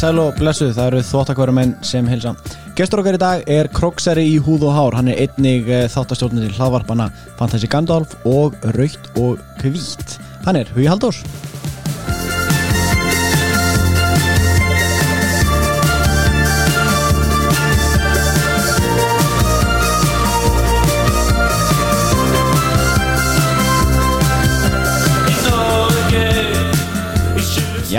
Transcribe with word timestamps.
sæl 0.00 0.20
og 0.22 0.36
blessuð, 0.38 0.70
það 0.76 0.86
eru 0.86 1.00
þvóttakværumenn 1.04 1.72
sem 1.84 2.06
hilsa. 2.08 2.32
Gestur 2.78 3.02
okkar 3.02 3.18
í 3.18 3.20
dag 3.20 3.42
er 3.52 3.68
Kroksari 3.74 4.24
í 4.30 4.38
húð 4.40 4.64
og 4.70 4.72
hár, 4.72 4.96
hann 4.96 5.10
er 5.12 5.26
einnig 5.26 5.68
þáttastjórnir 5.92 6.46
til 6.46 6.56
hlaðvarpana 6.56 7.10
Fantasy 7.36 7.68
Gandalf 7.68 8.16
og 8.24 8.56
Raukt 8.78 9.12
og 9.20 9.42
Hvít. 9.60 10.16
Hann 10.46 10.62
er 10.62 10.72
Hugi 10.72 10.88
Haldós. 10.88 11.20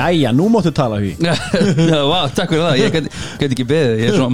Jæja, 0.01 0.31
nú 0.33 0.47
máttu 0.49 0.71
tala. 0.73 0.97
Já, 1.91 1.99
vá, 2.09 2.19
takk 2.33 2.49
fyrir 2.55 2.63
það, 2.65 2.79
ég 2.81 2.95
get, 2.95 3.09
get 3.43 3.55
ekki 3.55 3.65
beðið, 3.69 3.95
ég 4.01 4.09
er 4.09 4.17
svona? 4.17 4.33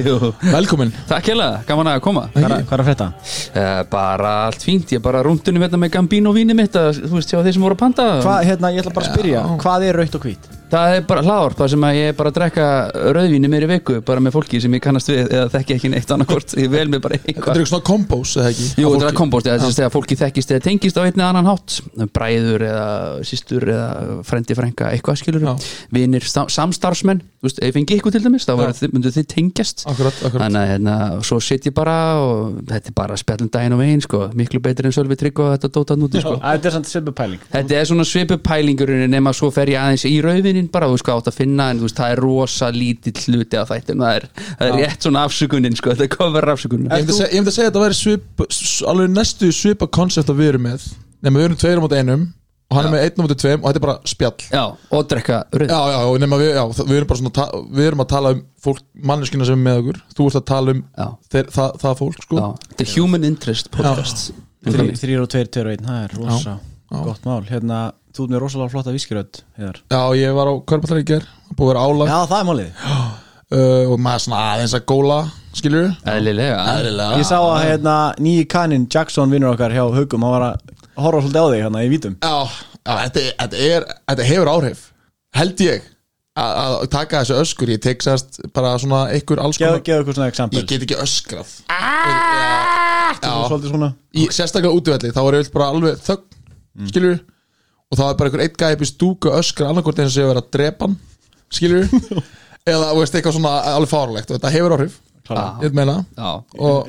Jú. 0.10 0.32
Velkomin 0.52 0.92
Takk 1.08 1.30
hérlega, 1.32 1.62
gaman 1.68 1.90
að 1.94 2.00
koma 2.04 2.26
Hvað 2.34 2.46
er- 2.58 2.64
er 2.76 2.84
að 2.84 2.88
frétta? 2.90 3.08
uh, 3.56 3.82
Bara 3.92 4.34
allt 4.50 4.62
fínt, 4.68 4.92
ég 4.92 5.00
er 5.00 5.04
bara 5.08 5.24
rúndunum 5.26 5.64
hérna 5.64 5.80
með 5.80 5.94
Gambino 5.96 6.34
víni 6.36 6.56
mitt 6.58 6.76
að, 6.76 7.00
Þú 7.06 7.16
veist, 7.18 7.32
hjá 7.34 7.40
þeir 7.46 7.56
sem 7.56 7.64
voru 7.68 7.78
að 7.78 7.84
panta 7.86 8.08
Hvað, 8.24 8.40
hérna, 8.52 8.72
ég 8.76 8.84
ætla 8.84 8.96
bara 9.00 9.08
að 9.08 9.14
spyrja, 9.16 9.44
hvað 9.64 9.88
er 9.90 10.00
Raukt 10.02 10.18
og 10.20 10.26
Hvít? 10.28 10.50
Það 10.70 10.94
er 10.96 11.04
bara 11.10 11.24
hlaðvarp, 11.26 11.56
það 11.58 11.70
sem 11.74 11.86
að 11.88 11.96
ég 11.98 12.10
er 12.12 12.16
bara 12.20 12.30
að 12.32 12.36
drekka 12.38 12.66
rauðvíni 13.16 13.50
meiri 13.50 13.68
viku 13.70 13.98
Bara 14.06 14.22
með 14.24 14.36
fólki 14.36 14.60
sem 14.62 14.76
ég 14.76 14.84
kannast 14.84 15.10
við 15.10 15.20
eða 15.26 15.48
þekki 15.56 15.76
ekki 15.76 15.90
neitt 15.94 16.12
annarkort 16.14 16.54
Ég 16.60 16.70
vel 16.72 16.86
mig 16.92 17.02
bara 17.02 17.18
Þetta 17.18 17.26
er 17.26 17.34
eitthvað 17.34 17.56
eitthvað 17.56 17.70
svona 17.72 17.86
kombós, 17.90 18.34
eða 18.38 18.52
ekki? 18.52 18.68
Jú, 18.84 18.92
þetta 19.00 19.50
er 19.54 19.64
þess 19.64 19.82
að 19.84 19.94
fólki 19.96 20.18
þekkist 20.20 20.54
eða 20.54 20.64
tengist 20.68 21.00
á 21.00 21.02
einni 21.02 21.24
eða 21.24 21.30
annan 21.32 21.50
hátt 21.50 21.78
Bræður 22.14 22.66
eða 22.68 22.86
systur 23.26 23.66
eða 23.74 24.20
frendi 24.26 24.56
frænka, 24.58 24.92
eitthvað 24.94 25.20
skilur 25.20 25.46
Já. 25.50 25.52
Vinir, 25.94 26.26
samstarfsmenn, 26.30 27.22
þú 27.40 27.48
veist, 27.48 27.60
ef 27.60 27.70
ég 27.70 27.76
fengi 27.78 27.98
ykkur 27.98 28.14
til 28.14 28.24
dæmis 28.24 28.46
Þá 28.46 28.54
Já. 28.60 28.70
þið- 28.80 29.28
tengjast 29.30 29.84
Akkurat, 29.90 30.16
akkurat 30.26 30.44
Þannig 30.46 30.60
að 30.60 30.70
hérna, 30.74 30.96
svo 31.26 31.40
sitt 31.44 31.66
ég 31.68 31.74
bara 31.76 31.96
og 32.20 32.60
þetta 32.68 32.92
er 32.92 32.96
bara 32.96 33.18
spjallum 33.20 33.50
daginn 33.52 33.76
og 33.76 33.82
veginn 33.82 34.04
sko. 34.04 34.22
miklu 34.36 34.60
betur 34.62 34.88
en 34.88 34.94
Sölvi 34.94 35.16
Trygg 35.18 35.40
og 35.42 35.52
þetta 35.54 35.70
dóta 35.74 35.96
núti 35.98 36.22
sko. 36.22 36.36
Þetta 36.40 36.70
er 36.70 36.74
samt 36.76 36.90
svipu 36.90 37.14
pæling. 37.16 37.40
Þetta 37.52 37.78
er 37.80 37.88
svona 37.88 38.06
svipu 38.08 38.38
pælingurinn 38.42 39.10
nema 39.10 39.32
svo 39.36 39.50
fer 39.54 39.72
ég 39.72 39.80
aðeins 39.80 40.04
í 40.08 40.14
rauðvinnin 40.60 40.70
bara, 40.72 40.86
þú 40.86 40.96
veist 40.96 41.06
hvað 41.08 41.20
átt 41.20 41.30
að 41.32 41.38
finna 41.40 41.68
en 41.72 41.78
þú 41.80 41.86
veist, 41.88 41.96
það 42.00 42.12
er 42.14 42.20
rosa 42.24 42.70
lítill 42.70 43.22
hluti 43.26 43.56
af 43.60 43.68
þættum 43.72 44.02
það 44.04 44.16
er, 44.20 44.26
það 44.58 44.66
er 44.68 44.76
rétt 44.84 45.06
svona 45.06 45.24
afsökunin 45.26 45.76
sko. 45.78 45.90
þetta 45.94 46.04
er 46.06 46.12
cover 46.16 46.48
afsökunin. 46.54 46.90
Ég 46.90 47.00
myndi 47.00 47.12
að 47.12 47.20
segja, 47.20 47.30
ég 47.30 47.40
myndi 47.40 47.50
að 47.50 47.56
segja 47.56 47.68
að 47.68 47.72
þetta 47.72 47.86
væri 47.86 47.98
svip, 48.00 48.44
alveg 48.92 49.14
næstu 49.14 49.50
svipa 49.52 49.86
koncept 49.90 50.30
að 50.30 50.38
við 50.42 50.52
erum 50.54 50.66
með. 50.68 50.86
Nema 51.22 51.38
við 51.40 51.48
erum 51.50 51.58
tveir 51.60 51.80
á 51.80 51.84
móti 51.84 51.98
einum 52.00 52.28
og 52.70 52.76
hann 52.78 52.86
er 52.86 52.92
með 52.94 53.02
einn 53.02 53.18
á 53.18 53.22
móti 53.26 53.34
tveim 53.42 53.60
og 53.64 53.66
þetta 53.66 53.80
er 53.80 53.82
bara 53.82 53.96
spjall. 54.06 54.44
Já, 54.54 54.64
og 54.94 55.06
drekka 55.10 55.38
rauð 55.50 55.72
Já, 55.74 55.80
já, 55.90 55.98
og 56.06 56.18
nema 56.22 56.36
við, 56.38 56.50
já, 56.54 56.62
það- 56.78 56.86
við 56.92 56.96
erum 57.00 57.08
bara 57.10 57.18
svona 57.18 57.46
við 57.80 57.86
erum 57.90 58.02
að 58.04 58.08
tala 58.12 58.30
um 58.36 58.42
fólk, 58.62 58.82
manneskina 59.10 59.44
sem 59.48 59.58
er 59.58 59.64
með 59.64 59.80
okkur. 59.82 59.98
Þú 60.14 60.26
ert 60.30 60.38
að 60.38 60.44
tala 60.52 60.70
um 60.76 60.84
Já. 60.86 61.08
þeir, 61.34 61.50
það, 61.56 61.74
það 61.82 61.98
fólk, 61.98 62.20
sko. 62.22 62.36
Já, 62.38 62.46
þetta 62.70 62.86
er 62.86 62.92
Human 62.94 63.24
Interest 63.26 63.70
podcast 63.74 64.30
Þrý- 64.70 64.94
Þrír 65.00 65.22
og 65.24 65.28
tveir, 65.32 65.48
tveir 65.50 65.66
og 65.66 65.72
einn, 65.74 65.86
það 65.90 66.04
er 66.04 66.14
rosa 66.20 66.54
Já. 66.54 67.02
gott 67.10 67.24
mál. 67.26 67.42
Hérna, 67.50 67.80
þú 68.16 68.24
ert 68.26 68.32
með 68.34 68.40
rosalega 68.44 68.72
flotta 68.74 68.94
viskirödd, 68.94 69.40
heiðar. 69.58 69.78
Já, 69.92 70.00
ég 70.20 70.34
var 70.36 70.50
á 70.50 70.54
Körballari 70.70 71.04
í 71.04 71.08
ger 71.10 71.26
búið 71.54 71.64
að 71.64 71.70
vera 71.70 71.84
álag 71.86 72.10
Já, 72.10 72.18
það 72.30 72.40
er 72.40 72.48
málið. 72.50 72.70
uh, 73.54 73.92
og 73.92 74.02
maður 74.06 74.24
svona 74.26 74.40
aðeins 74.54 74.74
að 74.78 74.84
góla 74.90 75.18
skilur 75.58 75.88
Eðlilega 76.06 76.58
Eðlilega 76.76 77.20
Ég 77.22 77.28
sá 77.30 77.36
að 77.40 77.62
hérna, 77.66 77.94
nýji 78.22 78.44
kaninn 78.50 78.88
Jackson 78.92 79.32
vinnur 79.34 79.54
okkar 79.54 79.74
hjá 79.74 79.84
Haugum, 79.94 80.26
hann 80.26 80.34
var 80.36 80.44
að 80.50 80.76
horfa 81.00 81.22
svolítið 81.24 81.40
á 81.40 81.48
þig 81.50 81.62
hérna 81.64 81.82
í 81.86 81.88
vítum. 81.94 82.18
Já, 82.20 82.36
já 82.84 82.92
þetta, 83.06 83.22
er- 83.24 83.34
þetta, 83.40 83.64
er, 83.70 83.88
þetta 84.12 84.28
hefur 84.30 84.52
áhrif 84.54 84.84
held 85.40 85.62
ég 85.64 85.86
að, 86.40 86.52
að 86.60 86.84
taka 86.92 87.20
þessu 87.24 87.38
öskur 87.42 87.70
ég 87.74 87.80
tek 87.84 88.02
sérst 88.04 88.38
bara 88.54 88.74
svona 88.82 89.04
einhver 89.14 89.40
alls 89.42 89.58
Geðu 89.60 89.80
konar 89.82 90.00
eitthvað 90.00 90.16
svona 90.18 90.30
eksempel. 90.32 90.60
ég 90.62 90.68
get 90.70 90.84
ekki 90.86 90.98
öskrað 91.02 91.50
Þú 93.20 93.26
já, 93.26 93.34
svolítið 93.50 93.72
svona. 93.74 93.88
í 94.16 94.26
sérstaklega 94.32 94.76
útvelli 94.78 95.10
þá 95.14 95.20
er 95.26 95.36
ég 95.40 95.50
bara 95.54 95.68
alveg 95.74 95.98
þögn 96.06 96.88
skilur 96.90 97.16
og 97.90 97.98
þá 97.98 98.04
er 98.06 98.16
bara 98.18 98.30
einhver 98.30 98.44
eitt 98.46 98.58
gæði 98.60 98.78
upp 98.78 98.84
í 98.86 98.90
stúku 98.90 99.34
öskra 99.34 99.70
annarkort 99.70 99.98
eins 99.98 100.12
og 100.12 100.16
sé 100.16 100.24
að 100.24 100.32
vera 100.32 100.44
að 100.44 100.50
drepa 100.54 100.86
hann 100.86 100.98
skilur 101.50 101.86
eða 102.70 102.90
þú 102.92 102.98
veist 103.02 103.16
eitthvað 103.18 103.38
svona 103.38 103.54
alveg 103.74 103.90
fárlegt 103.90 104.30
og 104.30 104.38
þetta 104.38 104.52
hefur 104.56 104.76
áhrif. 104.78 104.98
Ég 105.62 105.74
meina. 105.76 106.00
Já, 106.18 106.30
og 106.58 106.88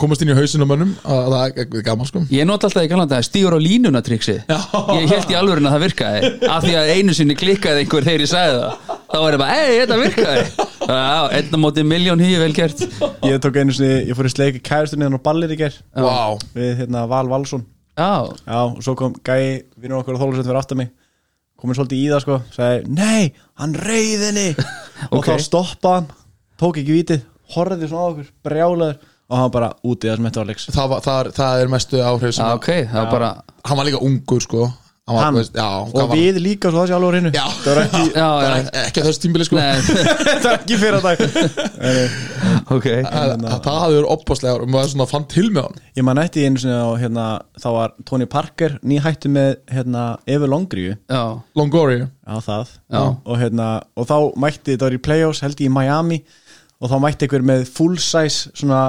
komast 0.00 0.24
inn 0.24 0.32
í 0.32 0.34
hausinu 0.34 0.66
á 0.66 0.70
mönnum 0.72 0.94
að 1.06 1.28
það 1.30 1.60
er 1.62 1.84
gaman 1.86 2.08
sko. 2.08 2.22
Ég 2.34 2.48
nota 2.48 2.66
alltaf 2.66 2.82
í 2.82 2.90
að 2.90 3.26
stígur 3.28 3.54
á 3.54 3.60
línuna 3.62 4.02
triksi 4.02 4.34
Já. 4.48 4.58
Ég 4.96 5.06
held 5.12 5.30
í 5.30 5.38
alvörin 5.38 5.68
að 5.70 5.76
það 5.76 5.84
virkaði. 5.84 6.32
Af 6.50 6.66
því 6.66 6.74
að 6.80 6.92
einu 6.96 7.14
sinni 7.14 7.36
klikkaði 7.38 7.84
einhver 7.84 8.08
þegar 8.08 8.24
ég 8.26 8.32
sagði 8.32 8.58
það. 8.64 8.98
Þá 9.10 9.18
var 9.22 9.36
ég 9.36 9.42
bara, 9.44 9.60
ei, 9.60 9.78
þetta 9.78 10.00
virkaði. 10.02 10.68
Já, 10.90 11.06
einn 11.38 11.54
á 11.54 11.58
móti 11.62 11.86
miljón 11.86 12.24
hýi 12.24 12.40
vel 12.42 12.52
gert. 12.56 12.82
Ég 13.30 13.42
tók 13.44 13.60
einu 13.62 13.78
sinni, 13.78 14.08
ég 14.10 14.18
fór 14.18 14.26
í 14.26 14.34
sleiki 14.34 14.64
kæristunni 14.66 15.06
hérna 15.06 15.22
á 15.22 15.26
ballir 15.30 15.54
í 15.54 15.60
ger 15.60 15.76
Vá, 15.94 16.34
við 16.56 16.82
hérna 16.82 17.06
Val 17.10 17.28
Valsson. 17.30 17.62
Já, 17.98 18.10
Já, 18.46 18.58
og 18.70 18.80
svo 18.84 18.94
kom 18.98 19.14
gæi, 19.26 19.64
vinnur 19.80 20.00
okkur 20.02 20.16
á 20.16 20.20
þólusett 20.22 20.46
fyrir 20.48 20.60
aftan 20.62 20.78
mig 20.82 20.90
komin 21.60 21.76
svolítið 21.76 21.98
í 22.00 22.06
það 22.08 22.22
sko 22.24 22.36
sagði, 22.54 22.84
nei, 22.96 23.32
hann 23.60 23.74
reyði 23.76 24.28
henni. 24.30 24.46
Og 25.12 25.24
þá 25.26 25.34
stoppaði 25.44 25.96
hann 25.98 26.06
tók 26.60 26.78
ekki 26.80 26.94
vitið, 26.96 27.24
horfði 27.54 27.88
svona 27.90 28.06
á 28.06 28.10
okkur 28.14 28.30
brjálaður 28.46 28.96
og 29.30 29.36
hann 29.38 29.52
bara 29.54 29.68
úti 29.86 30.08
það 30.08 30.16
sem 30.18 30.26
þetta 30.30 30.40
var 30.40 30.48
leiks 30.50 30.64
það, 30.72 30.88
var, 30.94 31.02
það, 31.04 31.18
er, 31.20 31.28
það 31.36 31.60
er 31.64 31.68
mestu 31.74 32.00
áhrif 32.02 32.32
sem 32.34 32.44
já 32.44 32.48
að- 32.48 32.56
ok, 32.62 32.70
það 32.90 32.96
var 33.04 33.10
bara 33.12 33.28
hann 33.68 33.78
var 33.80 33.86
líka 33.90 34.00
ungur 34.08 34.42
sko 34.46 34.64
hann, 35.18 35.34
veist, 35.40 35.54
já, 35.58 35.66
og 35.82 35.90
hvað 35.94 36.08
var- 36.10 36.16
við 36.20 36.38
líka 36.44 36.70
svo 36.70 36.80
það 36.82 36.88
sé 36.90 36.94
alveg 36.96 37.10
á 37.10 37.12
hreinu. 37.14 37.30
Það 37.34 37.66
var 37.70 37.80
ekki, 37.84 38.02
Já, 38.14 38.28
Það 38.30 38.44
já, 38.44 38.54
er 38.60 38.86
ekki 38.86 39.00
á 39.00 39.04
þessu 39.08 39.22
tímbili 39.24 39.46
sko. 39.48 39.56
Nei, 39.56 39.80
það 40.42 40.46
var 40.46 40.58
ekki 40.60 40.78
fyrir 40.80 41.00
dag 41.04 41.18
ok. 42.70 42.86
Að, 43.10 43.32
að 43.34 43.56
það 43.64 43.78
hafði 43.82 43.96
verið 43.98 44.10
opbáslega 44.14 44.54
og 44.64 44.70
maður 44.74 44.92
svona 44.94 45.06
fann 45.10 45.26
til 45.32 45.46
með 45.50 45.66
hann. 45.68 45.80
Ég 45.98 46.06
man 46.06 46.20
eftir 46.22 46.46
einu 46.46 46.62
sinni 46.62 46.76
á 46.78 46.90
hérna, 47.00 47.26
þá 47.62 47.68
var 47.76 47.94
Tony 48.08 48.28
Parker 48.30 48.76
nýhættu 48.86 49.32
með 49.32 49.50
hérna, 49.74 50.04
Evu 50.30 50.50
Longriu 50.50 50.94
það. 52.46 52.74
Og, 53.26 53.34
hérna, 53.40 53.68
og 53.98 54.06
þá 54.10 54.16
mætti 54.40 54.74
þetta 54.76 54.86
var 54.88 54.96
í 54.98 55.02
playoffs 55.08 55.42
held 55.44 55.58
ég 55.64 55.70
í 55.70 55.74
Miami. 55.74 56.20
Og 56.80 56.88
þá 56.92 56.96
mætti 57.02 57.26
einhver 57.26 57.42
með 57.44 57.66
full 57.68 57.98
size 58.00 58.52
svona 58.56 58.84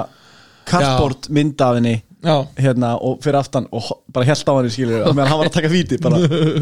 cardboard 0.68 1.26
mynd 1.34 1.60
af 1.60 1.74
henni. 1.80 1.96
já, 1.98 2.11
hérna 2.22 2.92
og 3.02 3.18
fyrir 3.24 3.38
aftan 3.40 3.66
og 3.74 3.88
bara 4.14 4.26
held 4.28 4.44
á 4.46 4.52
hann 4.54 4.68
í 4.68 4.72
skilur 4.72 5.06
og 5.08 5.16
meðan 5.16 5.30
hann 5.32 5.40
var 5.40 5.50
að 5.50 5.56
taka 5.56 5.70
víti 5.72 5.98
bara 6.02 6.20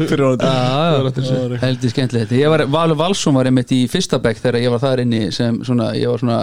fyrir 0.09 0.23
honum. 0.25 0.41
Já, 0.41 1.59
heldur 1.61 1.93
skemmtilegt. 1.93 2.33
Ég 2.35 2.49
var, 2.53 2.65
Valur 2.71 2.97
Valsson 2.99 3.37
var 3.37 3.49
einmitt 3.49 3.73
í 3.75 3.83
fyrsta 3.91 4.19
bekk 4.23 4.41
þegar 4.41 4.59
ég 4.63 4.73
var 4.73 4.83
þar 4.83 5.03
inni 5.05 5.21
sem 5.35 5.61
svona, 5.67 5.91
ég 5.97 6.09
var 6.09 6.23
svona, 6.23 6.39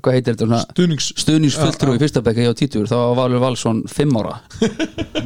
hvað 0.00 0.18
heitir 0.18 0.36
þetta 0.36 0.48
svona 0.50 0.62
stuðnings 0.68 1.10
stuðningsfulltrú 1.24 1.96
í 1.96 2.02
fyrsta 2.04 2.24
bekk 2.26 2.42
ég 2.44 2.52
á 2.52 2.54
títur, 2.60 2.88
þá 2.90 2.96
var 3.00 3.18
Valur 3.24 3.44
Valsson 3.46 3.84
fimm 3.90 4.16
ára. 4.20 4.38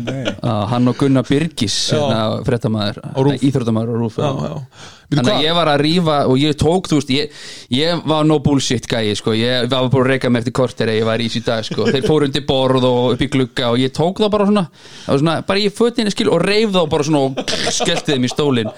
Nei. 0.04 0.24
hann 0.44 0.90
og 0.90 0.98
Gunnar 1.00 1.26
Birgis 1.28 1.78
hérna, 1.94 2.42
fréttamaður, 2.46 3.00
RÚV. 3.18 3.40
íþróttamaður 3.50 3.90
á 3.90 3.96
Rúf 4.04 4.20
já, 4.20 4.30
já 4.30 4.54
Veitu 4.54 5.03
Þannig 5.12 5.32
að 5.34 5.44
ég 5.44 5.56
var 5.56 5.70
að 5.70 5.80
rífa 5.84 6.16
og 6.30 6.38
ég 6.40 6.56
tók, 6.58 6.88
þú 6.90 6.98
veist, 7.00 7.12
ég, 7.14 7.42
ég 7.74 8.04
var 8.08 8.24
no 8.28 8.38
bullshit 8.44 8.88
gæi, 8.90 9.12
sko, 9.18 9.34
ég 9.36 9.68
var 9.68 9.90
bara 9.92 10.04
að 10.04 10.10
reyka 10.14 10.30
mig 10.32 10.44
eftir 10.44 10.56
korter 10.56 10.90
eða 10.90 11.00
ég 11.02 11.08
var 11.10 11.24
í 11.24 11.28
þessi 11.28 11.44
dag, 11.46 11.66
sko, 11.66 11.88
þeir 11.92 12.08
fóru 12.08 12.30
undir 12.30 12.46
borð 12.48 12.88
og 12.88 13.14
upp 13.14 13.26
í 13.26 13.30
glugga 13.34 13.72
og 13.74 13.82
ég 13.82 13.94
tók 13.94 14.22
þá 14.22 14.28
bara 14.32 14.48
svona, 14.48 14.64
svona 15.06 15.36
bara 15.46 15.62
ég 15.62 15.76
fötinu 15.76 16.14
skil 16.14 16.30
og 16.32 16.42
reif 16.44 16.72
þá 16.74 16.82
bara 16.90 17.08
svona 17.10 17.26
og 17.28 17.54
skellti 17.74 18.14
þeim 18.14 18.26
í 18.26 18.32
stólinn. 18.32 18.74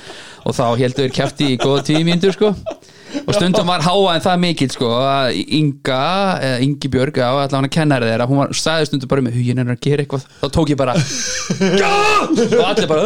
Og 0.46 0.54
þá 0.54 0.66
heldur 0.78 1.06
þeir 1.06 1.16
kæfti 1.16 1.54
í 1.54 1.58
góða 1.62 1.86
tíu 1.86 2.04
mínútur, 2.06 2.34
sko 2.36 2.54
og 3.26 3.32
stundum 3.36 3.66
var 3.70 3.80
háa 3.86 4.14
en 4.14 4.22
það 4.24 4.36
mikill 4.42 4.70
sko 4.74 4.88
að 4.98 5.24
Inga, 5.56 6.00
eða 6.42 6.58
Ingi 6.66 6.88
Björg 6.92 7.16
á 7.22 7.24
allavega 7.30 7.56
hann 7.56 7.68
að 7.68 7.74
kenna 7.76 7.94
þeirra, 8.02 8.26
hún 8.30 8.38
var 8.42 8.48
sagði 8.56 8.84
stundum 8.90 9.10
bara 9.10 9.22
með 9.26 9.34
huginn 9.38 9.58
hennar 9.62 9.76
að 9.76 9.82
gera 9.86 10.00
eitthvað, 10.04 10.24
þá 10.42 10.46
tók 10.56 10.68
ég 10.72 10.78
bara 10.80 10.94
Já! 10.96 11.92
og 12.26 12.64
allir 12.66 12.88
bara 12.90 13.04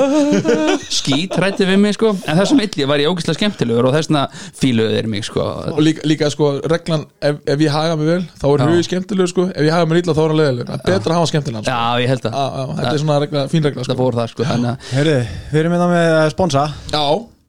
skít 0.90 1.34
hrætti 1.36 1.64
við 1.68 1.78
mig 1.82 1.94
sko. 1.96 2.08
En 2.28 2.36
þessum 2.38 2.60
illi 2.64 2.84
var 2.88 2.98
ég 3.02 3.08
ógeðslega 3.10 3.38
skemmtilegur 3.38 3.88
og 3.90 3.94
þessna 3.96 4.20
fíluðu 4.60 4.90
þeir 4.96 5.08
mig 5.12 5.22
sko. 5.26 5.42
Og 5.74 5.80
líka, 5.84 6.00
líka 6.08 6.26
sko 6.32 6.44
reglan 6.70 7.02
ef, 7.20 7.34
ef 7.44 7.58
ég 7.66 7.72
haga 7.74 7.94
mig 8.00 8.06
vel 8.10 8.24
þá 8.40 8.46
er 8.50 8.58
Já. 8.62 8.66
hugi 8.70 8.84
skemmtilegur 8.88 9.30
sko. 9.32 9.42
Ef 9.50 9.62
ég 9.66 9.74
haga 9.74 9.86
mig 9.90 9.96
illa 10.04 10.16
þá 10.16 10.22
er 10.22 10.28
hann 10.32 10.40
leðilegur 10.40 10.68
það 10.70 10.78
er 10.78 10.82
betra 10.94 11.10
að 11.14 11.18
hafa 11.20 11.30
skemmtilegan 11.32 11.64
sko. 11.66 11.74
Já, 11.74 11.80
ég 12.04 12.08
held 12.14 12.24
að 12.30 12.34
þetta 12.78 12.94
er 12.94 13.02
svona 13.04 13.20
regla, 13.24 13.40
fín 13.52 13.62
regla 13.68 13.80
það 13.84 13.88
sko. 14.34 14.42
það 14.48 14.58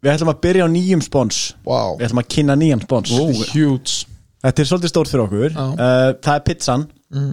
við 0.01 0.11
ætlum 0.15 0.31
að 0.33 0.39
byrja 0.45 0.65
á 0.65 0.69
nýjum 0.73 1.01
spons. 1.05 1.39
Wow, 1.65 1.97
Við 1.99 2.07
ætlum 2.09 2.21
að 2.23 2.29
kynna 2.35 2.55
nýjan 2.57 2.81
spons. 2.85 3.11
Huge. 3.53 3.97
Þetta 4.41 4.63
er 4.63 4.69
svolítið 4.71 4.91
stórt 4.93 5.11
fyrir 5.11 5.25
okkur. 5.27 5.51
Já. 5.53 5.65
uh, 5.73 6.13
Það 6.25 6.33
er 6.35 6.45
pizzan. 6.49 6.87
Mhm. 7.11 7.31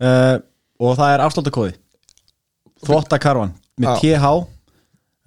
uh, 0.00 0.36
Og 0.80 0.94
það 0.96 1.10
er 1.14 1.20
afsláttakóði 1.26 1.72
Þvottakarvan 2.86 3.50
Með 3.80 3.88
Já. 3.90 3.96
TH 4.00 4.30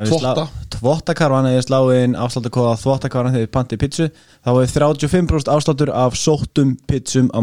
Þvotta. 0.09 0.45
Þvottakarvan 0.79 1.45
Eða 1.51 1.65
sláin 1.67 2.15
afsláttakóða 2.17 2.77
Þvottakarvan 2.81 3.35
Þegar 3.35 3.45
þið 3.45 3.51
pantið 3.53 3.81
pizzu 3.83 4.07
Þá 4.41 4.49
er 4.63 4.71
35% 4.73 5.51
afsláttur 5.53 5.91
af 5.93 6.17
sóttum 6.17 6.73
pizzum 6.89 7.29
á 7.29 7.39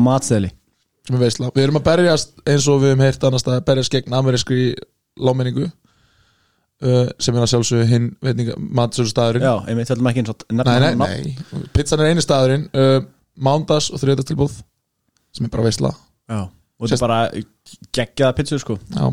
er 1.10 1.22
veisla, 1.24 1.48
við 1.56 1.64
erum 1.64 1.78
að 1.80 1.86
berjast 1.88 2.34
eins 2.46 2.66
og 2.70 2.82
við 2.82 2.92
hefum 2.92 3.00
heyrt 3.02 3.24
annars 3.26 3.46
að 3.48 3.62
berjast 3.66 3.94
gegn 3.94 4.14
amerískri 4.14 4.66
láminningu 5.18 5.64
uh, 6.84 7.06
sem 7.20 7.36
er 7.36 7.44
að 7.44 7.52
sjálfsögðu 7.54 7.86
hinn 7.90 8.10
veitinga 8.24 8.56
matsölu 8.80 9.10
staðurinn 9.10 9.46
Já, 9.46 9.54
einmitt, 9.70 9.90
höldum 9.92 10.10
ekki 10.10 10.24
eins 10.24 10.32
og 10.34 10.44
Nei, 10.50 10.76
nei, 10.84 10.92
nei, 11.00 11.64
pizzan 11.76 12.02
er 12.02 12.12
eini 12.12 12.24
staðurinn 12.24 12.68
uh, 12.74 12.98
Mándags 13.40 13.88
og 13.94 14.02
þriðdagstilbúð 14.02 14.58
sem 15.36 15.46
er 15.46 15.52
bara 15.52 15.64
veisla. 15.68 15.92
Já, 16.30 16.40
og 16.50 16.88
þetta 16.90 16.96
er 16.98 17.04
bara 17.06 17.20
geggjaða 17.96 18.36
pizzu 18.40 18.58
sko. 18.60 18.76
Já, 18.92 19.12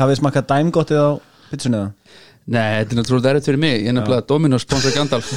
Hafið 0.00 0.20
smakað 0.20 0.48
dæmgottið 0.50 1.00
á 1.00 1.08
pizzunni 1.50 1.80
eða? 1.80 2.16
Nei, 2.50 2.68
þetta 2.80 2.94
er 2.94 2.98
náttúrulega 2.98 3.32
erfitt 3.34 3.48
fyrir 3.50 3.60
mig. 3.62 3.76
Ég 3.84 3.92
er 3.92 3.96
nefnilega 3.96 4.26
Dominos 4.26 4.64
sponsor 4.64 4.94
Gandalf. 4.96 5.28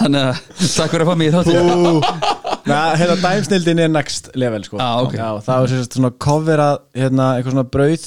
Þannig 0.00 0.22
að 0.30 0.38
takk 0.64 0.94
fyrir 0.94 1.04
að 1.04 1.10
fá 1.10 1.18
mig 1.20 1.28
í 1.28 1.34
þátti 1.34 2.30
Nei, 2.70 2.96
hérna 3.00 3.16
dæmsnildin 3.20 3.82
er 3.82 3.90
next 3.92 4.30
level 4.38 4.64
sko. 4.64 4.78
Ah, 4.80 5.00
ok. 5.04 5.16
Já, 5.16 5.28
það 5.44 5.64
er 5.64 5.72
sérst 5.74 5.96
svona 5.96 6.10
coverað 6.22 6.82
hérna, 6.96 7.30
eitthvað 7.36 7.56
svona 7.56 7.70
brauð 7.74 8.06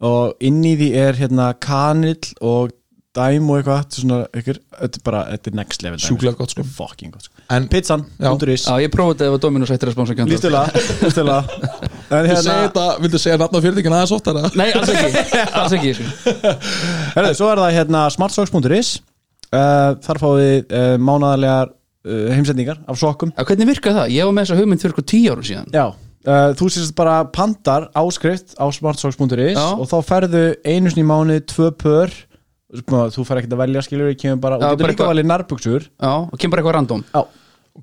og 0.00 0.36
inn 0.44 0.60
í 0.64 0.76
því 0.80 0.90
er 0.96 1.18
hérna 1.20 1.50
kanill 1.60 2.20
og 2.40 2.72
dæm 3.16 3.48
og 3.50 3.56
eitthvað 3.58 3.80
þetta 3.80 3.96
er 3.96 4.02
svona, 4.04 4.18
ykkur, 4.38 4.58
þetta 4.78 4.98
er 5.00 5.04
bara, 5.06 5.20
þetta 5.32 5.50
er 5.50 5.54
next 5.58 5.82
level 5.82 5.98
dæmi, 5.98 6.06
Sjúklega 6.06 6.38
gott, 6.38 6.52
sko. 6.54 6.64
Fucking 6.76 7.10
gott 7.14 7.24
sko 7.26 7.42
En- 7.50 7.66
Pizzan, 7.72 8.04
Já. 8.20 8.28
hundur 8.30 8.52
ís 8.54 8.66
Já, 8.68 8.76
ég 8.84 8.92
prófaði 8.94 9.16
þetta 9.18 9.26
ef 9.26 9.34
að 9.34 9.40
Dominos 9.44 9.72
ættir 9.74 9.90
að 9.90 10.30
Lístulega, 10.30 10.82
lístulega 11.02 11.40
En 12.10 12.26
Viltu 12.26 12.36
hérna, 12.36 12.54
þetta, 12.68 12.84
viltu 13.02 13.18
segja 13.22 13.38
nafn 13.42 13.58
á 13.58 13.60
fyrirtækina 13.64 13.98
aðeins 13.98 14.14
óttar 14.14 14.38
eða? 14.40 14.50
Nei, 14.58 14.68
alls 14.78 14.92
ekki, 14.94 15.24
alls 15.60 15.74
ekki 15.78 15.92
sko. 15.98 16.54
herrðu, 17.16 17.34
svo 17.38 17.50
er 17.50 17.62
það 17.64 17.74
hérna 17.80 18.04
smartsocks.is 18.14 18.92
uh, 19.50 19.98
Þar 20.06 20.22
fáið 20.22 20.54
uh, 20.70 20.94
mánaðarlegar 21.02 21.70
uh, 21.74 22.30
heimsendingar 22.34 22.80
af 22.86 22.98
sokkum 23.02 23.34
Já, 23.34 23.42
hvernig 23.42 23.70
virkar 23.74 23.98
það? 23.98 24.14
Ég 24.14 24.30
var 24.30 24.38
með 24.38 24.46
þessa 24.48 24.60
hugmynd 24.62 24.82
fyrir 24.86 24.94
eitthvað 24.94 25.10
tíu 25.14 25.34
árum 25.34 25.46
síðan 25.50 25.74
Já, 25.74 25.84
uh, 26.26 26.50
þú 26.58 26.70
sést 26.72 26.94
bara 26.98 27.20
pandar 27.32 27.88
áskrift 27.96 28.56
á 28.60 28.64
smartsocks.is 28.74 29.58
og 29.60 29.86
þá 29.90 29.96
ferðu 30.08 30.44
einu 30.64 30.92
sinni 30.92 31.04
í 31.06 31.08
mánuði 31.10 31.44
tvö 31.52 31.70
pör. 31.80 32.16
Sko, 32.80 33.06
þú 33.10 33.24
fer 33.26 33.40
ekkert 33.40 33.54
að 33.56 33.62
velja 33.64 33.80
skilur 33.82 34.12
kemur 34.14 34.38
bara, 34.44 34.58
Já, 34.60 34.68
og 34.68 34.76
getur 34.76 34.84
bara 34.84 34.92
líka 34.94 35.06
valið 35.08 35.26
nærbuksur 35.26 35.86
Já, 35.90 36.12
og 36.22 36.36
kemur 36.38 36.52
bara 36.54 36.62
eitthvað 36.62 36.76
random. 36.76 37.00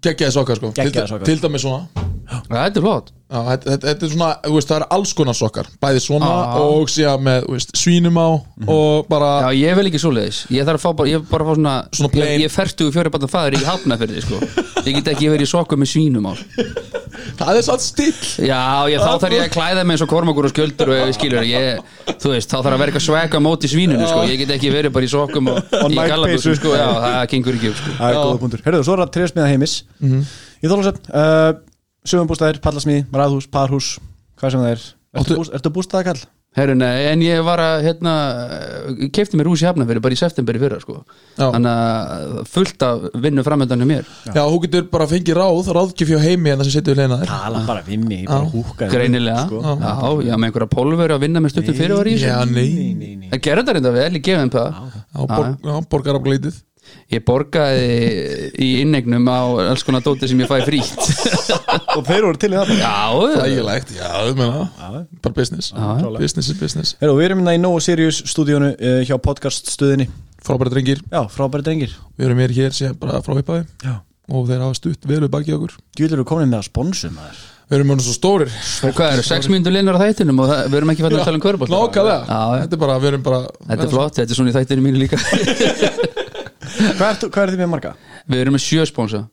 Geggjaði 0.04 0.36
sokkar 0.36 0.60
sko. 0.62 0.70
Til-. 0.78 1.26
Til 1.28 1.42
dæmis 1.44 1.66
svona. 1.66 2.06
Já, 2.28 2.38
þetta 2.52 2.80
er 2.80 2.86
flott 2.86 3.12
Já, 3.28 3.40
þetta, 3.44 3.66
þetta, 3.74 3.88
þetta 3.90 4.06
er 4.08 4.12
svona, 4.14 4.28
þú 4.46 4.54
veist, 4.56 4.70
það 4.70 4.78
er 4.78 4.86
alls 4.96 5.12
konar 5.20 5.36
sokkar. 5.36 5.68
Bæði 5.84 6.04
svona 6.06 6.28
Já. 6.32 6.60
og 6.64 6.92
síðan 6.94 7.26
með, 7.26 7.40
þú 7.44 7.56
veist, 7.58 7.74
svínum 7.76 8.20
á 8.24 8.28
Og 8.72 9.10
bara, 9.12 9.32
Já, 9.44 9.50
ég 9.60 9.76
vil 9.76 9.90
ekki 9.90 10.00
svoleiðis. 10.00 10.40
Ég 10.56 10.68
þarf 10.70 10.80
að 10.80 10.86
fá 10.86 11.02
bara, 11.02 11.12
ég 11.12 11.20
vil 11.20 11.28
bara 11.34 11.48
fá 11.50 11.52
svona, 11.58 11.74
Svona 11.92 12.12
plain. 12.14 12.30
Ég, 12.32 12.46
ég 12.46 12.54
ferstu 12.54 12.88
fjóri 12.96 13.12
bara 13.12 13.30
fæður 13.34 13.58
í 13.60 13.66
hafnafyrði 13.68 14.24
sko. 14.24 14.40
Ég 14.88 14.96
get 15.02 15.12
ekki 15.12 15.28
verið 15.34 15.44
í 15.44 15.52
sokku 15.52 15.76
með 15.76 15.92
svínum 15.92 16.30
á. 16.32 16.34
Það 17.38 17.60
er 17.60 17.64
satt 17.66 17.84
still 17.84 18.46
Já, 18.46 18.60
ég, 18.92 19.02
þá 19.02 19.20
þarf 19.22 19.36
ég 19.36 19.44
að 19.44 19.54
klæða 19.54 19.84
mig 19.88 19.98
eins 19.98 20.04
og 20.06 20.10
kormakur 20.12 20.48
og 20.48 20.54
skjöldur 20.54 20.92
og 20.94 21.14
skilur 21.18 21.46
ég, 21.48 21.80
þú 22.22 22.34
veist, 22.34 22.52
þá 22.52 22.58
þarf 22.62 22.78
að 22.78 22.84
eitthvað 22.88 23.06
svega 23.08 23.42
móti 23.44 23.72
svínunu, 23.72 24.06
sko, 24.08 24.24
ég 24.30 24.42
get 24.44 24.54
ekki 24.56 24.72
verið 24.74 24.94
bara 24.96 25.08
í 25.08 25.12
sokkum 25.12 25.50
og 25.52 25.58
Og 25.82 25.88
í 25.90 25.96
Nike 25.96 26.08
gallabusum, 26.14 26.54
peysu. 26.54 26.60
sko, 26.62 26.74
já, 26.78 26.86
það 27.04 27.24
gengur 27.34 27.58
ekki 27.58 27.72
upp, 27.72 27.80
sko. 27.82 27.96
Það 27.98 28.10
er 28.12 28.20
góða 28.22 28.42
punktur. 28.44 28.64
Herðu, 28.68 28.84
svo 28.86 28.96
er 28.96 29.04
það 29.04 29.14
trefsmiða 29.18 29.50
heimis. 29.54 29.76
Í 30.58 30.72
Þólasöfn, 30.72 31.10
uh, 31.14 31.50
sögumbústæðir, 32.08 32.62
pallasmiði, 32.64 33.06
raðhús, 33.14 33.50
parhús 33.52 33.92
Hvað 34.38 34.54
sem 34.54 34.62
það 34.64 34.74
er. 34.76 34.82
Ertu, 35.18 35.36
búst, 35.40 35.54
ertu 35.58 35.70
bústæðakall? 35.74 36.20
Herru, 36.58 36.74
nei, 36.78 37.04
en 37.12 37.22
ég 37.22 37.42
var 37.46 37.62
að, 37.62 37.84
hérna, 37.86 38.12
kefti 39.14 39.38
mér 39.38 39.50
hús 39.52 39.62
í 39.62 39.66
hafnafyrði 39.68 40.02
bara 40.02 40.16
í 40.16 40.18
september 40.18 40.58
í 40.58 40.62
fyrra, 40.62 40.80
sko. 40.82 40.96
Já. 41.38 41.52
Þannig 41.54 41.68
að 41.70 42.38
fullt 42.50 42.86
af 42.88 43.04
vinnu 43.26 43.44
framöndan 43.46 43.84
hjá 43.84 43.90
mér. 43.92 44.08
Já, 44.26 44.40
þú 44.42 44.62
getur 44.64 44.88
bara 44.94 45.08
fengið 45.12 45.38
ráð, 45.38 45.70
ráðgjöf 45.78 46.14
hjá 46.14 46.22
heimi 46.24 46.54
En 46.54 46.58
það 46.62 46.70
sem 46.70 46.76
setur 46.80 46.96
við 46.96 47.02
leina 47.04 47.20
þér. 47.22 47.34
Tala 47.34 47.62
bara 47.68 47.84
við 47.86 48.06
mig, 48.08 48.24
ég 48.24 48.32
bara 48.32 48.50
húka 48.54 48.90
Greinilega, 48.94 49.44
sko. 49.46 49.62
já, 49.68 49.92
já, 50.32 50.34
með 50.38 50.50
einhverja 50.50 50.72
pólveru 50.74 51.18
að 51.18 51.26
vinna 51.28 51.44
með 51.46 51.54
stuttum 51.54 51.78
fyrirvar 51.78 52.10
í 52.10 52.16
Já, 52.18 52.40
þessu 52.42 52.56
nei, 52.58 52.94
nei, 52.98 53.12
nei. 53.22 53.30
Það 53.36 53.44
gerði 53.50 53.66
þetta 53.66 53.78
reynda 53.78 53.94
vel, 54.00 54.10
ég 54.18 54.26
gefið 54.30 54.44
þeim 54.46 54.54
það. 54.58 54.82
Já, 54.98 55.22
borg, 55.36 55.70
já, 55.70 55.78
borgar 55.94 56.18
af 56.22 56.26
glítið 56.26 56.58
Ég 57.08 57.24
borgaði 57.24 58.52
í 58.60 58.68
innegnum 58.82 59.30
á 59.32 59.40
alls 59.72 59.86
konar 59.88 60.04
dóti 60.04 60.28
sem 60.28 60.42
ég 60.44 60.50
fæði 60.50 60.66
frítt. 60.68 61.06
Og 61.98 62.04
þeir 62.04 62.26
voru 62.28 62.40
til 62.42 62.50
í 62.52 62.58
það. 62.58 62.74
Já, 62.82 62.96
Ægilegt, 63.46 63.94
já, 63.96 64.10
þú 64.28 64.34
meina 64.42 64.66
Bara 65.24 65.38
business, 65.38 65.72
klálega. 65.72 66.20
business 66.20 66.52
is 66.52 66.60
business. 66.60 66.96
Herðu, 67.00 67.16
við 67.22 67.30
erum 67.30 67.44
hérna 67.46 67.56
í 67.56 67.62
Nóa 67.64 67.80
Sirius 67.86 68.20
stúdíónu 68.28 68.74
uh, 68.76 69.00
hjá 69.08 69.16
podcaststöðinni. 69.24 70.10
Frábæra 70.44 70.74
drengir, 70.76 71.00
Já, 71.08 71.22
frábæri 71.32 71.64
drengir. 71.70 71.96
Við 72.20 72.28
erum 72.28 72.44
hér 72.44 72.56
hér 72.60 72.76
síðan 72.76 73.00
bara 73.00 73.24
frá 73.24 73.40
uppaði 73.40 73.64
Já. 73.88 73.96
Og 74.28 74.44
þeir 74.50 74.66
hafa 74.66 74.76
stutt 74.76 75.08
vel 75.08 75.22
við 75.24 75.32
baki 75.32 75.56
okkur. 75.56 75.78
Djúlir 75.96 76.20
eru 76.20 76.28
komin 76.28 76.52
með 76.52 76.60
að 76.66 76.68
sponsum 76.68 77.16
maður. 77.16 77.40
Við 77.68 77.76
erum 77.78 77.90
mjög 77.92 78.04
svo 78.06 78.14
stórir. 78.16 78.52
Hvað 78.96 79.14
eru, 79.18 79.24
sex 79.28 79.48
mínútur 79.52 79.74
linnar 79.76 79.96
á 80.00 80.04
þættinum 80.04 80.38
og 80.40 80.48
það, 80.52 80.62
við 80.72 80.78
erum 80.80 80.92
ekki 80.94 81.04
fætt 81.04 81.16
að 81.18 81.26
tala 81.28 81.40
um 81.40 81.44
körbótt 81.44 81.72
Nákvæmlega, 81.74 82.20
Já, 82.28 82.62
þetta 82.62 82.78
er 82.78 82.82
bara, 82.84 82.96
við 83.04 83.10
erum 83.12 83.26
bara 83.26 83.40
Þetta 83.72 83.84
er 83.88 83.92
flott, 83.92 84.20
þetta 84.20 84.32
er 84.36 84.40
svona 84.40 84.54
í 84.54 84.56
þættinu 84.56 84.86
mínu 84.86 85.02
líka 85.04 85.20
Hvað 86.98 87.08
er, 87.10 87.22
hvað 87.30 87.44
er 87.44 87.54
þið 87.54 87.62
með 87.64 87.72
marga? 87.74 87.94
Við 88.28 88.44
erum 88.44 88.58
með 88.58 88.66
sjö 88.66 88.86
spónsa 88.90 89.24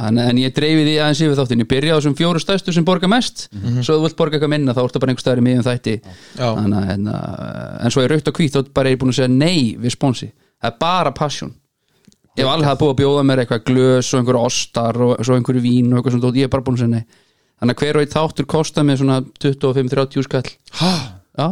Þannig 0.00 0.28
en 0.30 0.38
ég 0.40 0.52
dreifi 0.56 0.84
því 0.86 0.92
aðeins 1.02 1.20
yfir 1.26 1.36
þáttin 1.36 1.62
Ég 1.64 1.68
byrja 1.68 1.92
á 1.92 1.98
þessum 1.98 2.14
fjóru 2.16 2.40
stæstu 2.40 2.72
sem 2.72 2.84
borga 2.86 3.08
mest. 3.10 3.48
Svo 3.84 3.98
þú 3.98 4.04
vilt 4.06 4.16
borga 4.16 4.38
eitthvað 4.38 4.52
minna 4.54 4.72
þá 4.76 4.80
ertu 4.86 5.02
bara 5.02 5.12
einhver 5.12 5.24
staðar 5.24 5.42
í 5.42 5.44
miðjum 5.44 5.66
þætti. 5.66 5.96
Já. 6.38 6.46
Þannig, 6.46 6.76
að, 6.78 6.92
en, 6.94 7.10
en 7.84 7.92
svo 7.92 8.04
er 8.04 8.14
raukt 8.14 8.30
og 8.30 8.38
hvít 8.40 8.56
þá 8.56 8.70
bara 8.78 8.88
er 8.88 8.96
ég 8.96 9.02
búin 9.02 9.12
að 9.12 9.18
segja 9.18 9.32
nei 9.34 9.76
við 9.82 9.96
spónsi 9.96 10.30
Það 10.60 10.70
er 10.70 10.78
bara 10.80 11.12
passion. 11.16 11.52
Ég 12.38 12.44
hef 12.44 12.52
alveg 12.52 12.68
hafa 12.68 12.80
búið 12.80 12.92
að 12.94 13.00
bjóða 13.00 13.24
mér 13.28 13.42
eitthvað 13.42 13.64
glös 13.68 14.10
og 14.12 14.20
einhverju 14.20 14.44
ostar 14.46 15.00
og 15.04 15.24
svo 15.26 15.36
einhverju 15.36 15.64
vín 15.64 15.90
og 15.90 16.00
eitthvað 16.00 16.16
svona. 16.16 16.32
Ég 16.38 16.48
er 16.48 16.52
bara 16.52 16.64
búin 16.66 16.78
að 16.78 16.84
segja 16.84 16.94
nei. 16.94 17.26
Þannig 17.60 17.76
að 17.76 17.82
hver 17.84 17.98
og 17.98 18.04
einn 18.04 18.12
þáttur 18.14 18.48
kostar 18.48 18.86
mér 18.88 19.00
svona 19.00 19.18
25-30 19.42 20.24
skall. 20.24 20.52
Já, 20.80 21.46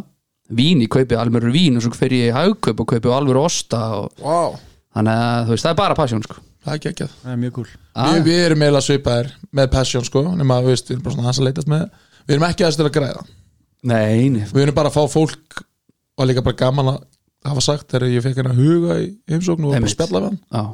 vín, 0.49 0.85
ég 0.85 0.93
kaupi 0.93 1.19
alveg 1.19 1.49
vín 1.53 1.77
og 1.77 1.85
svo 1.85 1.93
fer 1.97 2.15
ég 2.17 2.31
í 2.31 2.37
hagkaup 2.37 2.85
og 2.85 2.89
kaupi 2.95 3.13
alveg 3.13 3.41
osta 3.41 3.83
og 3.99 4.23
wow, 4.25 4.57
þannig 4.97 5.23
að 5.25 5.43
þú 5.49 5.55
veist, 5.55 5.67
það 5.67 5.73
er 5.75 5.81
bara 5.81 5.97
passion 5.99 6.23
sko. 6.25 6.37
Það 6.65 6.75
er 6.75 6.83
geggjað. 6.85 7.13
Það 7.23 7.33
er 7.33 7.41
mjög 7.43 7.53
cool. 7.59 7.69
Ah. 7.95 8.09
við, 8.13 8.23
við 8.29 8.41
erum 8.45 8.63
eiginlega 8.65 8.87
svipaðir 8.89 9.29
með 9.59 9.71
passion 9.73 10.07
sko 10.09 10.23
nema 10.37 10.59
við 10.65 10.73
veist, 10.75 10.89
við 10.89 10.97
erum 10.97 11.05
bara 11.07 11.17
svona 11.17 11.29
hans 11.29 11.41
að 11.41 11.49
leitast 11.49 11.71
með 11.73 11.85
Við 12.29 12.35
erum 12.37 12.45
ekki 12.45 12.65
aðeins 12.67 12.77
til 12.77 12.85
að 12.85 12.93
græða. 12.93 13.23
Nei, 13.89 14.29
nei, 14.35 14.43
Við 14.53 14.65
erum 14.67 14.75
bara 14.77 14.91
að 14.91 14.97
fá 14.99 15.13
fólk 15.15 15.63
og 16.19 16.27
líka 16.29 16.43
bara 16.45 16.59
gaman 16.61 16.91
að 16.93 16.99
hafa 17.49 17.63
sagt 17.65 17.87
þegar 17.89 18.11
ég 18.13 18.25
fekk 18.27 18.41
hérna 18.43 18.53
huga 18.59 18.99
í 19.01 19.07
heimsókn 19.31 19.65
og 19.65 19.71
bara 19.73 19.79
Einmitt. 19.79 19.95
spjalla 19.95 20.21
við 20.21 20.27
hann. 20.29 20.39
Já, 20.53 20.65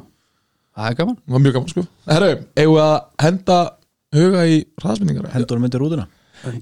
það 0.75 0.89
er 0.89 0.97
gaman. 0.99 1.17
Það 1.21 1.37
var 1.37 1.43
mjög 1.45 1.55
gaman 1.55 1.71
sko. 1.71 1.85
Herru, 2.09 2.31
eigum 2.59 2.75
við 2.75 2.83
að 2.83 2.97
henda 3.23 3.57
huga 4.15 4.43
í 4.51 4.57
hraðspurningar 4.81 5.29
Hendur 5.35 5.61
myndir 5.63 5.83
rútuna 5.85 6.07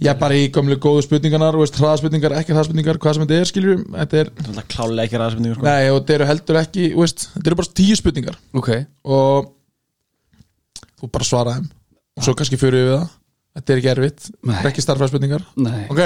Já, 0.03 0.12
bara 0.19 0.38
í 0.39 0.47
gömlu 0.53 0.77
góðu 0.81 1.03
spurningarnar 1.06 1.57
hraðspurningar, 1.57 2.35
ekki 2.40 2.56
hraðspurningar, 2.56 2.99
hvað 3.04 3.18
sem 3.18 3.25
þetta 3.25 3.40
er 3.42 3.49
skiljum 3.49 3.83
Þetta 3.97 4.19
er, 4.21 4.31
Það 4.40 4.59
er 4.61 4.68
klálega 4.75 5.06
ekki 5.07 5.21
ræðspendingur 5.21 5.57
sko. 5.59 5.68
Nei, 5.68 5.90
og 5.92 5.97
þetta 6.02 6.16
eru 6.18 6.28
heldur 6.31 6.59
ekki 6.61 6.85
veist, 6.97 7.25
þetta 7.35 7.52
eru 7.52 7.59
bara 7.61 7.73
tíu 7.81 7.97
spurningar. 7.99 8.37
Ok, 8.61 8.69
og 9.18 9.52
þú 11.02 11.11
bara 11.18 11.28
svara 11.28 11.56
þeim. 11.57 11.68
Og 12.18 12.28
svo 12.28 12.35
kannski 12.37 12.59
fyrir 12.61 12.87
við 12.87 12.94
það. 12.97 13.07
Þetta 13.54 13.73
er 13.73 13.80
ekki 13.81 13.92
erfitt, 13.94 14.28
Nei. 14.42 14.54
þetta 14.56 14.69
ekki 14.71 14.83
starfræðspurningar 14.87 15.44
nei. 15.61 15.81
Ok, 15.94 15.99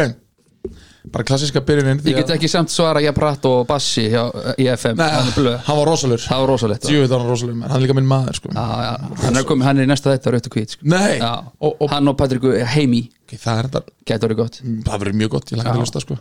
bara 1.14 1.26
klassiska 1.28 1.62
byrjunin 1.68 2.02
Ég 2.08 2.18
get 2.22 2.32
ekki 2.36 2.50
samt 2.52 2.72
svara 2.74 3.02
ég 3.04 3.16
pratt 3.18 3.46
og 3.50 3.66
bassi 3.70 4.08
hjá, 4.12 4.24
í 4.60 4.68
FM 4.74 4.98
Nei, 5.00 5.10
hann 5.14 5.32
hann 5.66 5.80
var 5.80 5.90
rosalur 5.90 6.22
Það 6.22 6.44
var 6.44 6.52
Já, 6.54 7.02
var 7.12 7.24
hann 7.24 7.30
hann 7.64 7.78
er 7.78 7.84
líka 7.86 7.98
minn 7.98 8.10
maður 8.10 8.40
sko. 8.40 8.54
já, 8.88 8.94
hann 9.26 9.40
er, 9.42 9.48
komið, 9.48 9.68
hann 9.70 9.82
er 9.82 9.88
í 9.88 9.92
næsta 9.92 10.14
þetta 10.16 10.34
og 10.34 10.58
hvít 10.58 10.76
sko. 10.76 10.90
Nei, 10.94 11.18
Já, 11.20 11.32
og, 11.60 11.78
og 11.82 11.94
hann 11.94 12.12
og 12.12 12.18
Patriku 12.20 12.54
Heimi. 12.74 13.04
Okay, 13.28 13.40
það 13.42 13.60
er 13.60 13.70
þetta 13.70 13.82
Gæti 14.08 14.28
orðið 14.28 14.40
gott. 14.40 14.60
Það 14.88 15.02
verður 15.04 15.18
mjög 15.20 15.32
gott, 15.36 15.52
ég 15.52 15.60
lækka 15.60 15.74
að 15.74 15.82
hlusta 15.84 16.04
sko. 16.04 16.16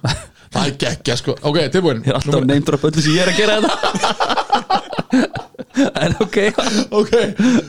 Það 0.56 0.62
er 0.62 0.72
geggja 0.82 1.16
sko. 1.20 1.36
Ok, 1.46 1.58
tilbúin. 1.74 2.02
Ég 2.02 2.10
er 2.10 2.18
alltaf 2.18 2.40
að 2.40 2.48
neymdra 2.50 2.80
öllu 2.88 3.04
sem 3.04 3.14
ég 3.14 3.22
er 3.22 3.30
að 3.30 3.38
gera 3.42 3.60
þetta. 3.62 3.74
En 5.76 6.14
ok. 6.24 6.36
Ok, 6.96 7.10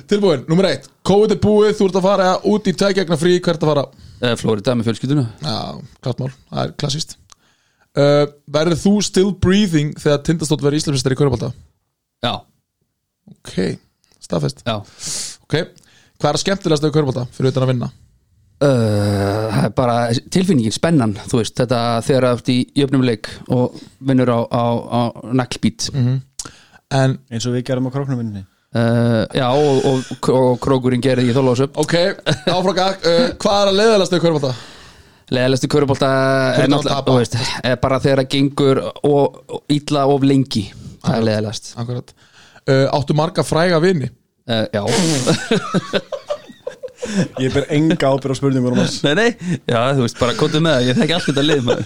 tilbúin, 0.07 0.45
nummer 0.47 0.69
eitt. 0.69 0.87
COVID 1.07 1.33
er 1.35 1.39
búið, 1.43 1.73
þú 1.77 1.89
ert 1.89 1.97
að 1.99 2.05
fara 2.07 2.27
út 2.47 2.69
í 2.69 2.73
tækjagna 2.79 3.17
frí 3.19 3.33
Hvert 3.43 3.63
að 3.63 3.71
fara? 3.73 3.83
Eh, 4.17 4.33
Flórida 4.39 4.73
með 4.73 4.87
fjölskylduna. 4.89 5.25
Já, 5.45 5.57
klart 6.01 6.21
mál, 6.23 6.31
það 6.49 6.61
er 6.63 6.71
klassíst 6.81 7.11
uh, 7.97 8.23
Verður 8.49 8.79
þú 8.81 8.93
still 9.05 9.29
breathing 9.37 9.91
Þegar 10.01 10.23
tindastótt 10.25 10.63
verður 10.65 10.79
íslensmistar 10.79 11.13
í 11.13 11.19
Körbálta? 11.19 11.51
Já, 12.25 12.31
Ok, 13.27 13.53
staðfest. 14.23 14.63
Já. 14.65 14.77
Ok, 15.45 15.57
hvað 16.17 16.29
er 16.31 16.41
skemmtilegast 16.41 16.87
af 16.89 16.93
Körbálta 16.95 17.27
Fyrir 17.35 17.53
utan 17.53 17.67
að 17.67 17.71
vinna? 17.75 17.91
Uh, 18.57 19.51
það 19.53 19.63
er 19.67 19.73
bara 19.77 19.95
tilfinningin, 20.33 20.73
spennan 20.73 21.11
þú 21.29 21.43
veist, 21.43 21.53
þetta 21.59 21.81
þegar 22.07 22.25
það 22.25 22.37
ert 22.39 22.47
í 22.49 22.57
jöfnum 22.81 23.03
leik 23.05 23.29
og 23.53 23.75
vinnur 24.01 24.31
á, 24.33 24.39
á, 24.49 24.63
á 24.89 25.01
naglbít 25.37 25.91
uh, 25.93 26.15
En, 26.89 27.19
Eins 27.29 27.45
og 27.45 27.53
við 27.53 27.67
gerum 27.69 27.85
á 27.85 27.93
króknum 27.93 28.23
minni 28.77 29.41
já, 29.41 29.47
og, 29.51 29.85
og, 29.91 30.31
og 30.37 30.57
krókurinn 30.63 31.03
gerði 31.03 31.31
í 31.31 31.35
þólasöp 31.35 31.77
ok, 31.83 31.95
áfragak 32.53 33.05
uh, 33.07 33.21
Hvað 33.41 33.61
er 33.61 33.71
að 33.73 33.79
leiðalegast 33.81 34.17
af 34.17 34.23
Körbálta? 34.25 34.53
leðalæstu 35.27 35.67
körubólta 35.67 36.09
Fyrir 36.55 36.63
er 36.63 36.71
náttúrulega, 36.71 37.01
er 37.67 37.79
bara 37.83 37.97
þegar 37.99 38.21
það 38.23 38.29
gengur 38.31 38.79
og, 39.03 39.41
og 39.51 39.73
illa 39.75 40.05
of 40.07 40.23
lengi 40.23 40.63
það 41.03 41.17
er 41.17 41.25
Akkurat. 41.83 42.13
uh, 42.69 42.85
Áttu 42.95 43.17
marga 43.17 43.43
fræga 43.43 43.81
vini? 43.83 44.07
uh, 44.47 44.63
já, 44.71 44.83
Ég 47.39 47.53
ber 47.53 47.67
enga 47.71 48.09
ábyrð 48.09 48.33
á 48.33 48.37
spurningur 48.39 48.73
um 48.73 48.79
hans 48.81 48.97
nei, 49.05 49.13
nei. 49.15 49.27
Já, 49.69 49.93
þú 49.95 50.01
veist, 50.05 50.17
bara 50.19 50.33
kóttu 50.39 50.59
með 50.63 50.73
það, 50.79 50.87
ég 50.89 50.97
þekki 50.97 51.15
allt 51.17 51.27
þetta 51.29 51.43
lið 51.45 51.61
maður 51.67 51.85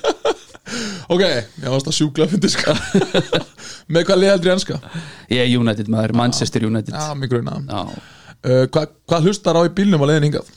Ok, 1.12 1.22
ég 1.25 1.68
varst 1.68 1.89
að 1.91 1.96
sjúkla 1.98 2.24
að 2.27 2.34
fyndi 2.36 2.50
sko 2.53 2.72
Með 3.91 4.06
hvað 4.08 4.22
liðaldri 4.22 4.51
enska? 4.53 4.77
Ég 5.32 5.41
er 5.44 5.50
United 5.60 5.89
maður, 5.91 6.13
Manchester 6.22 6.63
United 6.68 6.96
Já, 6.96 7.10
mig 7.20 7.32
gruna 7.34 7.58
Já. 7.68 7.82
uh, 7.84 8.65
Hvað 8.72 8.94
hva 9.12 9.20
hlustar 9.25 9.60
á 9.60 9.62
í 9.68 9.72
bílnum 9.75 10.03
á 10.03 10.08
leiðin 10.08 10.30
hingað? 10.30 10.51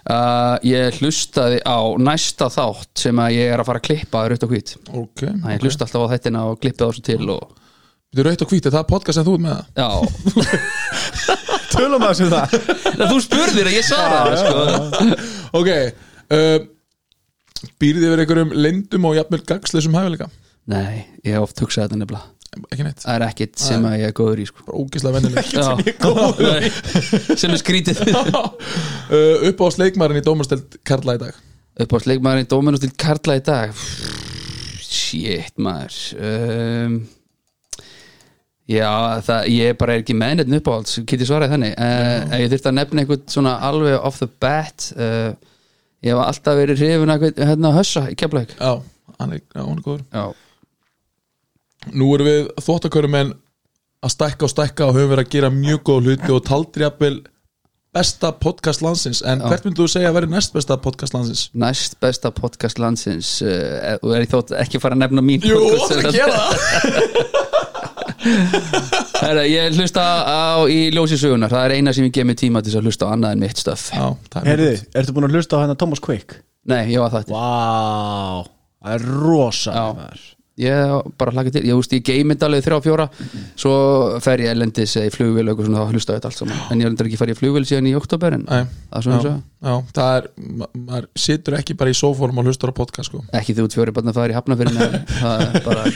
Uh, 0.00 0.54
ég 0.64 0.96
hlustaði 1.02 1.58
á 1.66 1.76
næsta 2.00 2.46
þátt 2.54 3.02
sem 3.02 3.18
að 3.20 3.34
ég 3.36 3.50
er 3.52 3.60
að 3.60 3.68
fara 3.68 3.82
að 3.82 3.88
klippa 3.90 4.22
raut 4.30 4.46
og 4.46 4.54
hvít 4.54 4.70
Ok, 4.96 5.26
Þannig 5.26 5.56
ég 5.58 5.66
hlusta 5.66 5.84
alltaf 5.84 6.06
á 6.06 6.12
þettina 6.14 6.44
og 6.48 6.60
klippa 6.62 6.86
það 6.86 6.94
svo 6.96 7.04
til 7.10 7.34
og 7.34 7.56
er 8.16 8.26
rautt 8.26 8.42
og 8.42 8.50
hvít, 8.50 8.66
er 8.66 8.74
það 8.74 8.86
podcast 8.90 9.20
sem 9.20 9.26
þú 9.28 9.34
er 9.36 9.42
með 9.44 9.58
það? 9.58 9.66
Já, 9.76 9.90
Tölum 11.74 12.02
að 12.08 12.14
sem 12.18 12.30
það 12.32 12.54
Nei, 12.96 13.06
þú 13.12 13.18
spurðir 13.26 13.68
að 13.70 13.76
ég 13.76 13.86
svaraði 13.86 14.40
sko. 14.40 15.20
Ok, 15.60 15.68
uh, 16.34 16.56
býrði 17.80 18.08
yfir 18.08 18.22
einhverjum 18.24 18.52
lindum 18.56 19.08
og 19.10 19.16
jafnvel 19.18 19.42
gagsleisum 19.48 19.96
hæfileika? 19.98 20.30
Nei, 20.70 21.06
ég 21.26 21.34
hef 21.36 21.46
oft 21.48 21.60
hugsað 21.64 21.86
þetta 21.88 21.98
nefnilega. 22.02 22.28
Ekki 22.74 22.82
neitt, 22.82 23.02
Það 23.04 23.14
er 23.14 23.22
ekkit 23.28 23.60
sem 23.62 23.84
að 23.86 23.92
ég 24.00 24.08
er 24.10 24.14
góður 24.18 24.40
í 24.42 24.46
sko. 24.48 24.64
bara 24.66 24.80
ógislega 24.82 25.20
vennileg 25.20 25.50
Já. 25.54 25.66
Nei, 26.40 26.70
sem 27.40 27.52
er 27.54 27.60
skrítið. 27.62 28.00
Uh, 29.10 29.48
Upp 29.48 29.58
á 29.58 29.66
sleikmarin 29.74 30.20
í 30.20 30.22
dómarsteld 30.22 30.76
Karla 30.86 31.16
í 31.16 31.18
dag? 31.18 31.38
Upp 31.82 31.94
á 31.94 31.98
sleikmaðurinn 32.04 32.46
Dóminus 32.50 32.82
til 32.84 32.92
Karla 32.94 33.34
í 33.40 33.42
dag? 33.42 33.72
Shit 34.86 35.56
maður. 35.58 35.96
Um, 36.22 36.94
já 38.70 38.86
það, 39.26 39.48
ég 39.50 39.78
bara 39.80 39.96
er 39.96 40.04
ekki 40.04 40.14
með 40.18 40.36
neitt 40.44 40.54
uppáhalds, 40.60 41.00
get 41.02 41.24
ég 41.24 41.30
svaraði 41.30 41.56
þannig. 41.56 41.74
Uh, 41.74 42.36
ég 42.44 42.52
þurfti 42.52 42.70
að 42.70 42.76
nefna 42.78 43.02
einhvern 43.02 43.24
svona 43.34 43.56
alveg 43.66 43.96
off 43.98 44.20
the 44.22 44.30
bat 44.46 44.86
uh, 44.94 45.32
ég 46.04 46.14
hef 46.14 46.22
alltaf 46.24 46.58
verið 46.60 46.80
hrifun 46.84 47.12
að 47.14 47.26
hérna 47.38 47.74
hössa 47.76 48.06
í 48.10 48.16
keflæk 48.18 48.54
Já, 48.58 48.72
hann 49.20 49.34
er, 49.36 49.42
já, 49.42 49.60
hann 49.64 49.76
er 49.78 49.84
góður. 49.84 50.06
Já, 50.14 50.24
Nú 51.96 52.10
erum 52.14 52.28
við 52.28 52.48
þvóttakörum 52.60 53.14
en 53.16 53.34
að 54.04 54.14
stækka 54.14 54.44
og 54.46 54.50
stækka 54.52 54.88
og 54.88 54.96
höfum 54.96 55.12
verið 55.14 55.26
að 55.26 55.34
gera 55.34 55.50
mjög 55.52 55.80
góð 55.88 56.08
hluti 56.08 56.32
og 56.34 56.42
taldir 56.48 56.84
jafnvel 56.86 57.14
besta 57.90 58.30
podcast 58.38 58.84
landsins. 58.84 59.20
En 59.26 59.40
hvert 59.42 59.64
myndu 59.66 59.82
þú 59.82 59.90
segja 59.90 60.12
að 60.12 60.18
vera 60.20 60.28
næst 60.30 60.52
besta 60.54 60.76
podcast 60.78 61.16
landsins? 61.16 61.46
næst 61.58 61.96
besta 62.00 62.30
podcast 62.36 62.78
landsins 62.78 63.32
uh, 63.42 63.96
og 63.98 64.12
er 64.14 64.26
ég 64.26 64.30
þótt 64.30 64.52
ekki 64.60 64.78
að 64.78 64.84
fara 64.84 64.98
að 64.98 65.02
nefna 65.06 65.24
mín 65.26 65.42
Jú, 65.42 65.58
podcast 65.58 66.04
það 66.04 66.20
gera 66.20 66.36
það 66.38 67.70
Herra, 69.24 69.44
ég 69.48 69.76
hlusta 69.76 70.04
á 70.24 70.64
í 70.70 70.90
ljósi 70.94 71.18
sögunar 71.20 71.52
það 71.52 71.66
er 71.66 71.76
eina 71.78 71.94
sem 71.96 72.06
ég 72.08 72.14
gef 72.14 72.28
mig 72.28 72.38
tíma 72.40 72.62
til 72.64 72.76
að 72.76 72.88
hlusta 72.88 73.08
á 73.08 73.12
annað 73.14 73.36
en 73.36 73.44
mitt 73.46 73.60
stöf. 73.60 73.88
Er 73.94 74.48
Herði, 74.48 74.72
ertu 74.96 75.16
búin 75.16 75.28
að 75.28 75.38
hlusta 75.38 75.60
á 75.60 75.62
hérna 75.64 75.78
Thomas 75.80 76.02
Quick? 76.04 76.40
nei, 76.68 76.84
ég 76.92 77.00
var 77.00 77.12
það 77.14 77.32
Vá 77.32 78.44
Það 78.80 78.94
er 78.96 79.02
rosa. 79.12 79.72
Ég 80.60 81.12
bara 81.20 81.34
hlakka 81.34 81.54
til, 81.56 81.64
ég 81.70 81.78
veist 81.80 81.94
ég 81.96 82.04
þetta 82.40 82.48
alveg 82.48 82.64
þrjá 82.64 82.78
fjóra. 82.86 83.06
Svo 83.60 83.74
fer 84.24 84.42
ég 84.44 84.52
ellendis 84.54 84.96
eða 84.96 85.10
í 85.10 85.14
flugvél 85.14 85.44
og 85.46 85.52
eitthvað 85.52 85.68
svona 85.68 85.84
þá 85.84 85.94
hlusta 85.94 86.16
þetta 86.16 86.30
allt 86.30 86.40
saman. 86.40 86.60
En 86.72 86.80
ég 86.82 86.90
endur 86.90 87.08
ekki 87.10 87.20
farið 87.20 87.36
í 87.36 87.40
flugvél 87.40 87.66
síðan 87.68 87.90
í 87.90 87.94
oktober 87.98 88.36
en 88.38 88.46
Nei, 88.48 88.62
það 88.90 89.00
er 89.00 89.06
svona 89.06 89.18
já, 89.18 89.24
svo. 89.26 89.34
Já, 89.60 89.74
það 89.92 90.14
er 90.16 90.28
ma 90.56 90.66
maður 90.88 91.06
situr 91.20 91.56
ekki 91.58 91.74
bara 91.76 91.92
í 91.92 91.96
sófórum 91.98 92.38
og 92.40 92.46
hlustar 92.48 92.72
á 92.72 92.74
podcast 92.80 93.10
sko. 93.10 93.20
Ekki 93.36 93.52
þú 93.58 93.66
út 93.68 93.76
fjóri 93.76 93.92
bara 93.92 94.14
það 94.16 94.24
er 94.24 94.32
í 94.32 94.36
hafnafyrin 94.38 94.78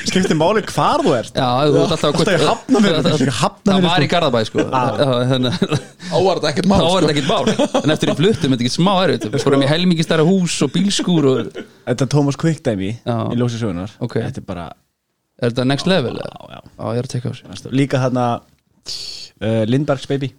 Skiptir 0.05 0.37
máli 0.37 0.61
hvar 0.69 1.01
þú 1.05 1.15
ert. 1.17 1.33
Já, 1.39 1.49
þú 1.73 1.81
ert 1.81 1.95
alltaf 1.97 2.19
Alltaf 2.21 2.35
í 2.35 2.45
Hafnarfirði, 2.45 3.01
Það- 3.09 3.25
í 3.25 3.37
Hafnarfirði, 3.41 3.85
Það 3.85 3.89
var 3.89 4.05
í 4.05 4.09
sko. 4.09 4.15
Garðabæ 4.15 4.45
sko. 4.51 4.67
Að- 4.69 5.93
Ávarð 6.15 6.45
ekkert 6.51 6.69
mál 6.69 6.83
var 6.85 7.07
sko. 7.07 7.11
ekkert 7.15 7.29
mál. 7.31 7.45
En 7.85 7.95
eftir 7.95 8.13
í 8.13 8.17
fluttum, 8.19 8.53
þetta 8.53 8.61
er 8.61 8.67
ekki 8.69 8.75
smá 8.77 8.93
erfitt. 9.07 9.25
Við 9.33 9.45
fórum 9.47 9.65
í 9.65 9.69
helmingi 9.71 10.05
stærra 10.05 10.27
hús 10.29 10.59
og 10.65 10.71
bílskúr 10.75 11.29
og... 11.33 11.63
Þetta 11.85 12.05
er 12.07 12.11
Thomas 12.13 12.37
Quick 12.41 12.61
dæmi 12.65 12.91
í 13.05 13.37
ljósi 13.37 13.59
sögunar 13.61 13.91
Ok. 14.05 14.15
Þetta 14.21 14.41
er 14.41 14.47
bara 14.47 14.54
Er 14.63 15.51
þetta 15.51 15.65
next 15.67 15.87
level? 15.91 16.15
eða? 16.15 16.31
Já, 16.31 16.55
já. 16.55 16.61
Já, 16.79 16.85
ég 16.95 16.99
er 17.03 17.09
að 17.09 17.13
tekka 17.17 17.31
á 17.31 17.35
sig 17.35 17.73
Líka 17.75 18.01
þarna 18.05 18.25
uh, 18.39 19.65
Lindbergs 19.67 20.07
baby. 20.11 20.33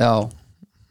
Já, 0.00 0.12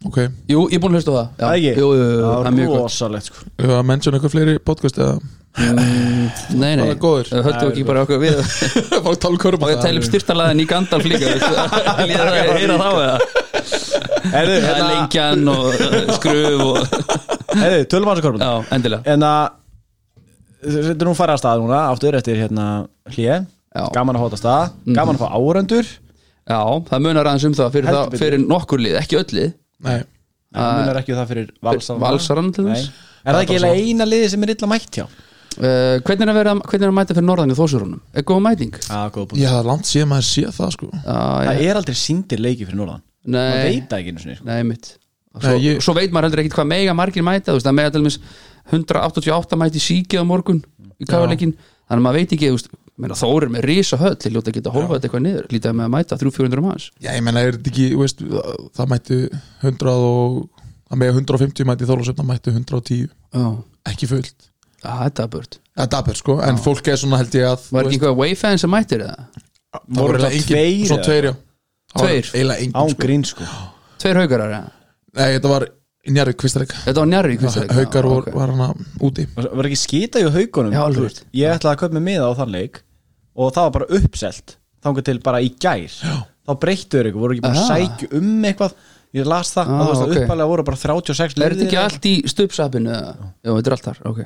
Ok, 0.04 0.18
jú, 0.52 0.66
ég 0.68 0.74
er 0.76 0.82
búin 0.84 0.92
að 0.92 0.98
hlusta 1.00 1.12
á 1.12 1.16
það. 1.16 1.28
Já, 1.40 1.44
Það 1.46 1.54
ekki? 1.56 1.70
jú, 1.80 1.86
jú, 1.96 2.08
jú, 2.12 2.24
það 2.28 2.48
er 2.50 2.56
mjög 2.58 2.68
gott. 2.74 2.82
rosalegt 2.84 3.28
sko. 3.30 3.38
Við 3.56 3.64
höfum 3.70 3.78
að 3.80 3.86
mennsjón 3.88 4.18
eitthvað 4.18 4.34
fleiri 4.34 4.56
podcast 4.68 4.98
eða? 5.00 5.14
Mm, 5.54 6.26
Nei, 6.60 6.72
nei, 6.76 6.82
Bara 6.82 6.98
góður. 7.00 7.30
Við 7.32 7.44
höldum 7.48 7.70
ekki 7.72 7.84
bara 7.88 8.02
okkur 8.04 8.20
við 8.20 8.40
bara 9.06 9.14
að 9.14 9.20
tala 9.24 9.32
um 9.32 9.38
Og 9.38 9.44
körpa 9.46 9.70
við 9.70 9.80
tælum 9.86 10.04
styrtalaðin 10.10 10.60
í 10.60 10.66
Gandalf 10.68 11.08
líka? 11.08 11.30
Líða 11.30 11.56
það 12.04 12.34
að 12.34 12.52
heyra 12.58 12.78
þá 12.82 12.90
eða? 12.90 13.18
Herðu, 14.34 14.34
Það 14.34 14.58
er 14.58 14.66
hérna 14.68 14.90
lengjan 14.92 15.52
og 15.54 15.68
uh, 15.72 15.98
skruf 16.18 16.64
og 16.68 16.76
Herðu, 17.64 17.82
tölum 17.94 18.12
hans 18.12 18.20
að 18.20 18.26
korfum 18.28 18.44
Já, 18.44 18.52
endilega. 18.76 19.14
En 19.14 19.24
að 19.30 19.44
Þetta 20.64 20.96
er 21.04 21.10
nú 21.10 21.16
farið 21.18 21.36
að 21.36 21.42
stað 21.44 21.62
núna 21.64 21.82
Aftur 21.92 22.18
eftir 22.20 22.40
hérna 22.40 22.68
Já. 23.74 23.88
Gaman 23.96 24.18
að 24.20 24.24
hóta 24.28 24.38
stað. 24.40 24.74
Gaman 24.94 25.18
að 25.18 25.24
fá 25.24 25.30
árandur 25.34 25.88
Já, 26.44 26.60
það 26.90 27.04
munar 27.06 27.30
aðeins 27.32 27.46
um 27.48 27.54
það 27.58 27.70
fyrir, 27.78 27.90
það, 27.96 28.16
fyrir 28.20 28.42
nokkur 28.44 28.82
lið, 28.84 28.98
ekki 29.00 29.18
öll 29.22 29.30
lið. 29.38 29.54
Nei, 29.88 30.00
Það 30.54 30.74
munar 30.80 31.00
ekki 31.00 31.14
um 31.14 31.20
það 31.22 31.30
fyrir 31.34 31.48
valsarann 31.66 32.02
Valsarann 32.04 32.50
til 32.54 32.66
þess 32.68 32.90
Er 33.24 33.38
það 33.38 33.46
ekki 33.46 33.88
eina 33.94 34.06
liði 34.10 34.28
sem 34.34 34.44
er 34.46 34.52
illa 34.54 34.70
mætt 34.70 35.00
hjá? 35.00 35.06
Uh, 35.54 36.00
hvernig 36.02 36.26
er 36.26 36.32
að 36.34 36.38
vera 36.40 36.54
hvernig 36.58 36.84
er 36.84 36.90
að 36.92 36.96
mæta 36.98 37.14
fyrir 37.16 37.28
norðan 37.28 37.54
í 37.54 37.58
þósurunum? 37.58 38.00
Er 38.18 38.26
góð 38.26 38.40
mæting? 38.42 38.74
Já, 38.88 39.00
góð 39.14 39.36
hafði 39.38 39.68
langt 39.70 39.86
síðan 39.90 40.10
maður 40.10 40.26
sé 40.26 40.44
það 40.56 40.72
sko. 40.76 40.88
Uh, 40.98 41.12
Það 41.46 41.62
er 41.68 41.80
aldrei 41.80 41.98
síndir 42.00 42.42
leiki 42.42 42.66
fyrir 42.66 42.80
norðan. 42.80 43.04
Nei, 43.24 43.52
veit 43.68 43.86
það 43.92 44.00
ekki 44.02 44.14
einu 44.14 44.24
sinni 44.24 44.38
sko. 44.40 44.48
nei, 44.50 44.64
mitt 44.68 44.90
svo, 44.90 45.44
Nei, 45.46 45.60
ég- 45.64 45.84
svo 45.86 45.94
veit 45.98 46.12
maður 46.16 46.28
heldur 46.32 46.42
ekkit 46.44 46.58
hvað 46.58 46.68
mega 46.74 46.96
margir 46.98 47.24
mæta 47.26 47.52
þú 47.54 47.60
veist, 47.60 47.68
það 47.70 47.78
mega 47.80 47.94
til 47.94 48.02
dæmis 48.02 48.18
188 48.72 49.60
mæti 49.60 49.82
síkið 49.84 50.24
á 50.24 50.26
morgun 50.28 50.62
í 51.02 51.06
kafaleikin 51.10 51.54
þannig 51.58 52.00
að 52.00 52.04
maður 52.06 52.20
veit 52.22 52.34
ekki, 52.38 52.50
er 53.44 53.50
með 53.52 53.66
risa 53.68 53.98
höll, 54.00 54.16
til 54.22 54.32
að 54.38 54.52
geta 54.54 54.72
hólfað 54.74 54.96
þetta 55.00 55.08
eitthvað 55.10 55.24
niður 55.26 55.48
lítið 55.52 55.74
með 55.80 55.86
að 55.88 55.94
mæta 55.96 56.18
300-400 56.22 56.64
manns. 56.64 56.86
Já, 57.02 57.10
ég 57.18 57.24
menna, 57.26 57.42
er 57.44 57.58
þetta 57.58 57.72
ekki, 57.74 57.88
veist, 58.00 58.24
það 58.78 58.92
mættu 58.94 59.18
100 59.66 59.94
og 59.98 60.38
það 60.90 61.02
með 61.02 61.12
150 61.18 61.68
mætti 61.70 61.90
þólusöfna 61.90 62.28
mættu 62.30 62.54
110 62.54 63.08
Já, 63.34 63.46
ekki 63.92 64.10
fullt. 64.14 64.50
Ah, 64.84 65.06
þetta 65.08 65.24
er 65.26 65.32
burt. 65.34 65.58
Það 65.74 65.86
er 65.88 65.92
dabur 65.96 66.18
sko, 66.20 66.38
en 66.44 66.58
fólk 66.62 66.88
er 66.92 67.00
svona 67.02 67.18
held 67.22 67.36
ég 67.40 67.48
að 67.50 67.68
Var 67.74 67.88
ekki 67.88 67.98
einhver 67.98 68.18
Wayfan 68.20 68.60
sem 68.62 68.70
mættir 68.74 69.04
það? 69.08 69.22
það 69.74 69.86
Voru 69.98 70.14
eiginlega 70.14 70.30
það 70.30 70.36
engin- 70.38 70.50
tveir 70.54 71.04
tveir, 71.08 71.28
já. 71.30 71.34
Það? 71.94 72.10
Eiginlega 72.14 72.60
engin 72.62 72.76
Án 72.84 72.90
sko. 72.94 73.02
grín 73.04 73.24
sko. 73.26 73.48
Tveir 74.04 74.20
haugarar, 74.22 74.52
eða? 74.54 74.72
Nei, 75.18 75.30
þetta 75.38 75.50
var 75.54 75.66
Njarvík 76.12 76.36
Kvistarleik 76.42 76.74
Þetta 76.84 77.00
var 77.00 77.08
njarri 77.08 77.36
í 77.38 77.52
Haukar 77.78 78.08
var, 78.12 78.26
var 78.36 78.52
hana 78.52 78.66
úti 79.08 79.24
Var 79.38 79.70
ekki 79.70 79.78
skita 79.80 80.20
í 80.20 80.26
haugunum 80.28 80.74
Já, 80.76 80.82
alveg. 80.84 81.22
Ég 81.32 81.54
ætlaði 81.56 81.78
að 81.78 81.80
kaupa 81.84 81.94
mig 82.00 82.04
miða 82.10 82.28
á 82.28 82.32
þann 82.42 82.52
leik 82.58 82.82
Og 83.40 83.54
það 83.56 83.68
var 83.70 83.74
bara 83.78 83.88
uppselt 84.00 84.58
Þangar 84.84 85.06
til 85.08 85.20
bara 85.24 85.40
í 85.46 85.54
gær 85.64 85.86
Já. 85.88 86.18
Þá 86.44 86.52
breyttu 86.60 87.00
þeir 87.00 87.08
ykkur, 87.14 87.24
voru 87.24 87.38
ekki 87.38 87.46
bara 87.46 87.64
sækja 87.70 88.10
um 88.20 88.48
eitthvað 88.50 88.76
Ég 89.14 89.28
las 89.30 89.52
það, 89.54 89.70
Ah, 89.70 89.80
og 89.80 89.86
þú 89.86 89.92
veist 89.94 90.04
að 90.04 90.12
ok. 90.18 90.24
uppalega 90.26 90.50
voru 90.50 90.64
bara 90.68 90.80
36 90.82 91.38
Er 91.38 91.54
þetta 91.54 91.66
ekki 91.68 91.78
eða- 91.78 91.84
allt 91.88 92.08
í 92.10 92.14
stupsapinu? 92.34 92.90
eða? 92.98 93.30
Já, 93.46 93.52
þetta 93.54 93.70
er 93.72 93.76
allt 93.78 93.88
þar, 93.88 94.00
ok 94.10 94.20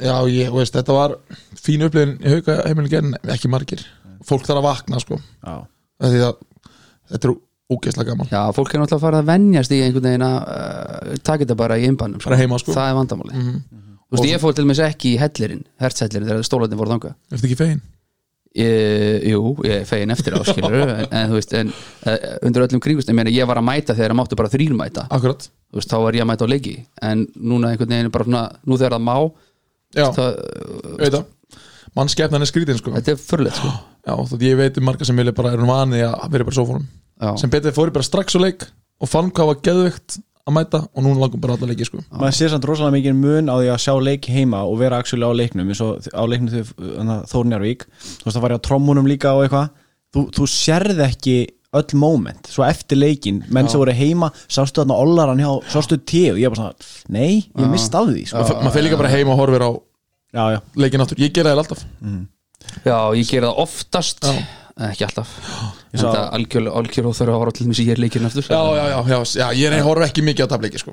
Já, 0.00 0.14
ég, 0.32 0.48
þú 0.50 0.58
veist, 0.60 0.74
þetta 0.76 0.96
var 0.96 1.14
fín 1.60 1.84
upplifin 1.86 2.14
í 2.20 2.32
hauka 2.34 2.56
heimilin 2.68 3.14
ekki 3.32 3.50
margir 3.52 3.84
Fólk 4.24 4.44
þarf 4.48 4.60
að 4.60 4.66
vakna 4.68 5.00
sko 5.00 5.20
Já. 5.22 5.54
Því 6.04 6.20
að 6.26 6.34
þetta 7.14 7.28
er 7.30 7.34
ógeðslega 7.72 8.12
gaman. 8.12 8.28
Já, 8.28 8.40
fólk 8.52 8.74
er 8.74 8.82
náttúrulega 8.82 8.98
að 8.98 9.06
fara 9.06 9.22
að 9.22 9.30
venjast 9.30 9.72
í 9.72 9.80
einhvern 9.84 10.08
veginn 10.08 10.26
að 10.26 10.36
uh, 10.42 11.16
taka 11.24 11.44
þetta 11.44 11.56
bara 11.58 11.78
í 11.80 11.88
innbannum 11.88 12.20
Bara 12.24 12.38
heima, 12.40 12.58
sko. 12.60 12.74
Það 12.76 12.90
er 12.90 12.98
vandamáli 12.98 13.40
Þú 14.14 14.18
veist, 14.18 14.28
ég 14.28 14.42
fór 14.42 14.54
til 14.54 14.66
með 14.68 14.82
ekki 14.84 15.14
í 15.14 15.18
hellirinn 15.18 15.64
hertshellirin 15.80 16.28
þegar 16.28 16.46
stólarnir 16.46 16.78
voru 16.78 16.92
þangað. 16.92 17.14
Er 17.32 17.38
þetta 17.38 17.48
ekki 17.48 17.58
fegin? 17.58 17.80
Ég, 18.54 19.24
jú, 19.32 19.40
ég 19.66 19.80
er 19.80 19.88
fegin 19.88 20.14
eftir 20.14 20.36
áskilur 20.38 20.76
en, 20.84 21.00
en 21.08 21.32
þú 21.32 21.38
veist, 21.40 21.54
en 21.58 21.72
uh, 21.72 22.26
undir 22.46 22.66
öllum 22.68 22.82
kringust 22.84 23.10
ég, 23.10 23.16
meina, 23.18 23.32
ég 23.34 23.48
var 23.50 23.58
að 23.58 23.66
mæta 23.66 23.96
þegar 23.96 24.12
það 24.12 24.20
máttu 24.20 24.38
bara 24.38 24.52
þrýr 24.52 24.76
mæta. 24.78 25.08
Akkurat. 25.16 25.48
Þú 25.72 25.80
veist, 25.80 25.90
þá 25.90 25.96
var 26.04 26.18
ég 26.20 26.22
að 26.22 26.30
mæta 26.30 26.46
á 26.46 26.52
leiki 26.52 26.76
en 27.02 27.24
núna 27.34 27.72
einhvern 27.72 27.90
veginn 27.96 28.12
er 28.12 28.14
bara 28.14 28.28
svona 28.28 28.44
nú 28.62 28.78
þegar 28.78 28.94
það 28.94 29.06
má, 29.08 29.16
Já, 29.94 30.08
veit 30.98 31.14
það. 31.14 31.26
Mannskefnan 31.94 32.42
er 32.42 32.50
skrítin 32.50 32.78
sko. 32.78 32.94
Þetta 32.94 33.12
er 33.14 33.18
förlegt 33.22 33.58
sko. 33.60 33.70
Já, 34.04 34.14
þú 34.30 34.38
ég 34.42 34.56
veit 34.58 34.78
um 34.80 34.86
marga 34.88 35.06
sem 35.06 35.18
vilja 35.18 35.34
bara 35.34 35.54
eru 35.54 35.66
vani 35.68 36.02
að 36.02 36.14
vera 36.34 36.46
bara 36.46 36.54
í 36.54 36.58
sófónum 36.58 36.86
Já. 37.20 37.34
sem 37.40 37.50
betur 37.50 37.74
fóri 37.76 37.94
bara 37.94 38.06
strax 38.06 38.34
á 38.36 38.40
leik 38.42 38.64
og 39.00 39.10
fann 39.10 39.30
hvað 39.34 39.50
var 39.52 39.60
geðveikt 39.66 40.18
að 40.44 40.52
mæta 40.58 40.80
og 40.92 41.00
núna 41.04 41.22
langum 41.22 41.40
bara 41.40 41.54
alla 41.56 41.70
leiki 41.70 41.86
sko. 41.88 42.02
Maður 42.12 42.36
sér 42.36 42.50
samt 42.52 42.66
rosalega 42.68 42.96
mikið 42.98 43.14
mun 43.16 43.48
á 43.48 43.54
því 43.56 43.68
að 43.72 43.82
sjá 43.86 43.94
leik 44.02 44.26
heima 44.28 44.60
og 44.68 44.76
vera 44.82 44.98
actually 45.00 45.24
á 45.24 45.32
leiknum 45.32 45.70
eins 45.72 45.80
og 45.80 46.04
á 46.12 46.22
leiknum 46.28 46.50
þau 46.52 47.22
Þórnjarvík 47.30 47.86
þú 47.88 48.26
veist 48.26 48.36
það 48.36 48.44
var 48.44 48.54
ég 48.54 48.60
á 48.60 48.66
trommunum 48.68 49.08
líka 49.08 49.32
og 49.32 49.46
eitthvað. 49.46 49.70
Þú, 50.14 50.24
þú 50.36 50.48
sérð 50.52 51.00
ekki 51.06 51.36
öll 51.74 51.96
moment 51.98 52.50
svo 52.50 52.62
eftir 52.66 53.00
leikin, 53.00 53.40
menn 53.50 53.66
sem 53.70 53.80
voru 53.80 53.94
heima 53.96 54.28
sástu 54.46 54.82
þarna 54.82 54.98
ollaran 55.02 55.40
hjá, 55.42 55.48
sástu 55.72 55.98
te 56.06 56.28
og 56.30 56.38
ég 56.38 56.52
bara 56.52 56.60
svona, 56.60 56.92
nei, 57.16 57.48
ég 57.50 57.72
mist 57.72 57.96
af 57.98 58.06
því 58.10 58.26
sko. 58.30 58.44
Ma, 58.44 58.60
maður 58.66 58.76
fyrir 58.76 58.86
líka 58.90 59.00
bara 59.00 59.10
heim 59.10 59.32
og 59.32 59.40
horfir 59.40 59.64
á 59.64 59.70
já, 59.74 60.44
já, 60.54 60.60
leikin 60.84 61.02
áttur, 61.02 61.18
ég 61.24 61.34
gera 61.34 61.54
það 61.54 61.64
alltaf. 61.64 61.82
Já, 62.84 62.98
ég 63.18 63.26
ger 63.32 63.48
það 63.48 63.58
oftast. 63.64 64.22
Já. 64.22 64.44
Ekki 64.74 65.04
alltaf. 65.06 65.30
Ég 65.94 66.00
en 66.00 66.08
það 66.08 66.24
algjör, 66.38 66.68
algjör 66.80 67.08
óþur 67.10 67.30
að 67.30 67.36
horfa 67.38 67.52
til 67.54 67.66
þess 67.68 67.80
að 67.80 67.86
ég 67.86 67.92
er 67.94 68.00
leikirinn 68.02 68.26
aftur. 68.26 68.46
Já, 68.48 68.62
já, 68.74 68.84
já, 68.90 68.98
já, 69.12 69.18
já, 69.38 69.46
ég 69.60 69.66
er 69.76 69.84
horf 69.86 70.02
ekki 70.08 70.24
mikið 70.26 70.44
á 70.44 70.48
tapleiki 70.50 70.78
sko. 70.82 70.92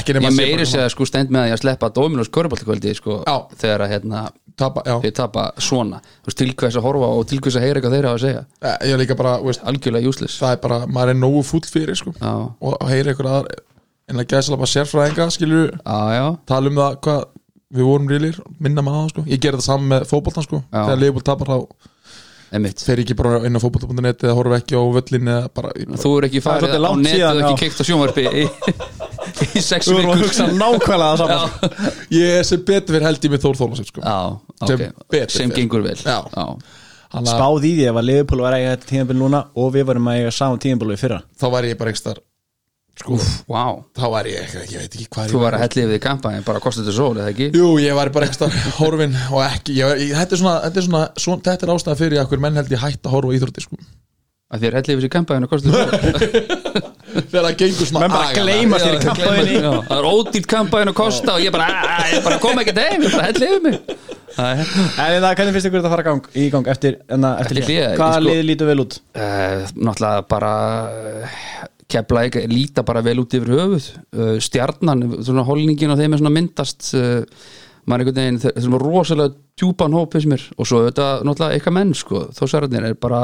Ekki 0.00 0.16
nema 0.16 0.24
ég 0.26 0.32
að 0.32 0.36
sé 0.36 0.40
meiri 0.40 0.56
bara 0.56 0.70
sér 0.72 0.84
að 0.86 0.92
sko 0.94 1.08
stend 1.10 1.28
með 1.34 1.42
að 1.42 1.50
ég 1.50 1.60
sleppa 1.60 1.90
Dominos 1.96 2.32
Körbáltkvöldi 2.32 2.94
sko 2.96 3.20
þegar 3.60 3.80
að 3.84 3.92
hérna 3.94 4.18
tapa, 4.56 4.84
þeir 5.04 5.14
tapa 5.16 5.42
svona. 5.60 6.00
Þú 6.24 6.30
veist, 6.30 6.40
til 6.40 6.52
hvers 6.54 6.76
að 6.80 6.86
horfa 6.88 7.08
og 7.16 7.22
til 7.28 7.40
hvers 7.40 7.56
að 7.60 7.64
heyra 7.66 7.76
eitthvað 7.80 7.96
þeir 7.96 8.08
hafa 8.08 8.18
að 8.18 8.24
segja. 8.24 8.42
Eh, 8.60 8.76
ég 8.88 8.92
er 8.96 9.00
líka 9.00 9.16
bara, 9.20 9.32
veist, 9.44 9.64
algjörlega 9.64 10.08
useless. 10.08 10.40
það 10.40 10.52
er 10.56 10.60
bara, 10.64 10.78
maður 10.86 11.12
er 11.14 11.18
nógu 11.20 11.42
fúll 11.44 11.64
fyrir 11.68 11.96
sko, 11.96 12.10
já, 12.16 12.34
og 12.60 12.88
heyra 12.88 13.12
ykkur 13.14 13.28
aðar 13.28 13.46
en 14.10 14.18
að 14.20 14.26
bara 14.56 14.72
sérfræðinga, 14.74 15.30
skilur 15.30 15.70
við 22.50 22.98
ég 22.98 23.04
ekki 23.04 23.14
bara 23.18 23.40
inn 23.46 23.54
á 23.54 23.60
fótbolta.net 23.62 24.24
eða 24.26 24.34
horfa 24.38 24.58
ekki 24.58 24.74
á 24.74 24.82
völlin 24.96 25.30
eða 25.30 25.98
þú 26.02 26.12
er 26.18 26.26
ekki 26.28 26.42
farið 26.42 26.74
á 26.74 26.80
langt 26.82 27.04
netu 27.04 27.14
síðan, 27.14 27.30
og 27.30 27.40
já. 27.40 27.46
ekki 27.46 27.60
keikt 27.62 27.78
á 27.78 27.84
sjónvarpi 27.86 28.24
í, 28.26 28.44
í 29.60 29.62
sex 29.62 29.86
Þú 29.86 29.96
erum 30.00 30.10
að 30.10 30.18
vikur. 30.18 30.26
hugsa 30.26 30.48
nákvæmlega 30.58 31.10
það 31.20 31.30
saman 31.30 32.14
ég 32.16 32.44
sem 32.50 32.64
betur 32.66 32.96
fyrir 32.96 33.06
held 33.06 33.28
ég 33.28 33.34
með 33.36 33.44
Þór 33.46 33.60
Þólasef, 33.60 33.90
sko. 33.92 34.02
Já, 34.02 34.18
Sem 34.70 35.34
sem 35.36 35.54
gengur 35.54 35.84
vel. 35.86 35.94
Já. 36.02 36.18
já, 36.34 36.46
að 37.10 37.30
Spáð 37.30 37.68
í 37.70 37.74
því 37.78 37.86
ef 37.90 38.00
að 38.02 38.08
Liverpool 38.10 38.42
var 38.44 38.56
að 38.56 38.64
eiga 38.64 38.74
þetta 38.74 38.90
tímabil 38.90 39.18
núna 39.22 39.44
og 39.58 39.70
við 39.74 39.86
varum 39.92 40.10
að 40.10 40.18
eiga 40.20 40.34
saman 40.34 40.60
tímabil 40.62 40.94
í 40.94 40.98
fyrra. 41.00 41.22
Þá 41.38 41.46
væri 41.54 41.72
ég 41.72 41.78
bara 41.80 41.94
ekki 41.94 42.02
starf 42.02 42.26
sko, 43.00 43.16
wow 43.50 43.80
þá 43.96 44.04
væri 44.14 44.34
ég 44.36 44.44
ekki, 44.44 44.64
ég 44.74 44.82
veit 44.84 44.96
ekki 44.98 45.06
hvað 45.14 45.32
þú 45.32 45.40
var 45.44 45.56
að 45.56 45.64
helli 45.64 45.84
yfir 45.86 45.94
því 45.96 46.00
kampaðin 46.06 46.44
bara 46.48 46.62
kostið 46.64 46.86
þetta 46.88 46.96
sól, 46.98 47.14
eða 47.16 47.32
ekki? 47.34 47.48
Jú, 47.56 47.70
ég 47.82 47.96
væri 48.00 48.14
bara 48.16 48.28
ekki 48.28 48.38
starf 48.40 48.68
horfin 48.80 49.16
og 49.30 49.40
ekki, 49.46 49.78
ég, 49.80 50.04
ég, 50.04 50.12
þetta 50.20 50.36
er 50.36 50.42
svona, 50.42 50.54
þetta 50.66 50.82
er 50.82 50.86
svona, 50.88 51.02
svona 51.24 51.46
þetta 51.48 51.66
er 51.68 51.74
ástæða 51.76 51.98
fyrir 52.02 52.22
að 52.22 52.30
hver 52.34 52.44
menn 52.46 52.60
held 52.60 52.76
ég 52.76 52.84
hætt 52.84 53.02
að 53.08 53.16
horfa 53.16 53.32
á 53.32 53.36
íþrótti 53.40 53.66
sko. 53.66 53.80
að 54.50 54.64
þér 54.66 54.76
helli 54.80 54.94
yfir 54.96 55.04
því 55.06 55.12
kampaðin 55.16 55.46
og 55.46 55.52
kostið 55.54 55.76
þetta 55.78 56.00
sól. 56.04 56.88
Þegar 57.10 57.42
það 57.42 57.56
gengur 57.58 57.88
svona 57.88 58.00
Menn 58.04 58.12
bara 58.14 58.34
gleyma 58.36 58.78
sér 58.78 58.94
í 58.94 59.54
já, 59.56 59.70
það 59.88 59.96
er 59.96 60.06
ódýrt 60.10 60.46
kampaðin 60.50 60.90
og 60.92 60.96
kosta 60.98 61.34
og 61.34 61.42
ég 61.42 61.50
bara, 61.54 61.66
"Ah, 61.66 62.04
ég 62.12 62.22
bara 62.22 62.38
kom 62.42 62.60
ekki 62.62 62.74
heim 62.76 63.02
ég 63.02 63.14
bara 63.16 63.26
helli 63.26 63.48
yfir 63.48 63.62
mig. 63.64 63.78
Er- 64.38 64.60
En 65.00 65.22
það, 65.24 65.34
hvernig 65.34 65.54
finnst 65.56 65.66
ykkur 65.66 65.80
þetta 65.80 65.90
að 65.90 65.94
fara 65.96 66.06
gang, 66.06 66.28
í 66.38 66.44
gang 66.54 66.68
eftir, 66.70 66.96
enna, 67.10 67.32
eftir 67.42 67.58
Eftir 67.58 67.74
hlé? 67.74 67.80
hlé, 67.82 67.96
Hvaða 67.98 68.20
sko- 68.20 68.28
lið 68.28 68.42
lítur 68.46 68.70
vel 68.70 68.80
út? 68.84 68.98
Uh, 69.14 69.66
náttúrulega 69.74 70.28
bara 70.30 70.52
uh, 70.86 71.38
kepla 71.90 72.26
ekki, 72.28 72.44
líta 72.50 72.84
bara 72.86 73.02
vel 73.04 73.18
út 73.22 73.34
yfir 73.36 73.50
höfuð. 73.56 73.88
Uh, 74.14 74.36
stjarnan, 74.42 75.04
svona 75.26 75.44
holningin 75.48 75.92
og 75.94 76.00
þeim 76.00 76.14
er 76.16 76.22
svona 76.22 76.34
myndast 76.36 76.92
uh, 76.98 77.20
maður 77.90 78.04
einhvern 78.06 78.20
veginn, 78.22 78.40
þeir- 78.44 78.56
eru 78.76 78.80
rosalega 78.84 79.34
djúpan 79.60 79.94
hóp 79.98 80.14
finnst 80.16 80.30
mér. 80.30 80.46
Og 80.56 80.68
svo 80.70 80.84
þetta 80.86 81.10
náttúrulega 81.26 81.58
eitthvað 81.58 81.76
menn 81.80 81.92
sko, 81.98 82.24
þó 82.36 82.42
særarnir 82.52 82.88
er 82.90 82.96
bara 83.00 83.22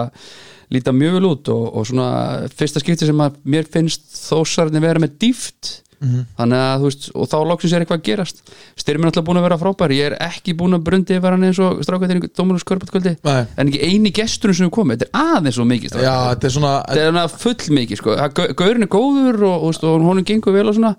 líta 0.74 0.90
mjög 0.96 1.18
vel 1.20 1.28
út 1.30 1.48
og, 1.54 1.66
og 1.78 1.84
svona 1.86 2.08
fyrsta 2.50 2.82
skipti 2.82 3.06
sem 3.06 3.20
að 3.22 3.36
mér 3.46 3.68
finnst 3.70 4.08
þó 4.26 4.40
særarnir 4.50 4.82
vera 4.82 5.02
með 5.02 5.12
dýft 5.22 5.76
þannig 6.00 6.60
að 6.60 6.80
þú 6.82 6.88
veist, 6.90 7.06
og 7.16 7.28
þá 7.30 7.36
loksins 7.50 7.72
er 7.76 7.84
eitthvað 7.84 8.00
að 8.00 8.06
gerast. 8.08 8.42
Styrmir 8.76 9.08
náttúrulega 9.08 9.26
búin 9.30 9.40
að 9.40 9.46
vera 9.46 9.58
frábær. 9.60 9.94
Ég 9.96 10.10
er 10.10 10.16
ekki 10.26 10.54
búin 10.58 10.76
að 10.76 10.84
brundi 10.88 11.16
yfir 11.16 11.32
hann 11.36 11.46
eins 11.48 11.60
og 11.64 11.80
strákvæðin 11.86 12.24
Dóminus 12.36 12.66
Körbætkvöldi 12.68 13.14
Nei. 13.24 13.46
en 13.56 13.70
ekki 13.70 13.80
eini 13.86 14.12
gesturinn 14.12 14.58
sem 14.58 14.66
er 14.68 14.74
komið, 14.76 15.00
þetta 15.00 15.08
er 15.08 15.38
aðeins 15.38 15.56
svo 15.56 15.64
mikið 15.68 15.96
Já, 16.02 16.14
þetta 16.34 16.46
er 16.50 16.54
svona 16.56 16.74
þetta 16.90 17.00
er 17.06 17.10
hana 17.12 17.24
full 17.32 17.72
mikið 17.80 17.96
sko. 18.02 18.16
Það- 18.20 18.34
Gau- 18.36 18.54
Gaurinn 18.60 18.82
er 18.86 18.92
góður 18.92 19.42
og, 19.48 19.64
og, 19.70 19.80
og 19.88 20.06
honum 20.10 20.24
gengur 20.28 20.52
vel 20.56 20.68
og 20.68 20.76
svona. 20.76 20.94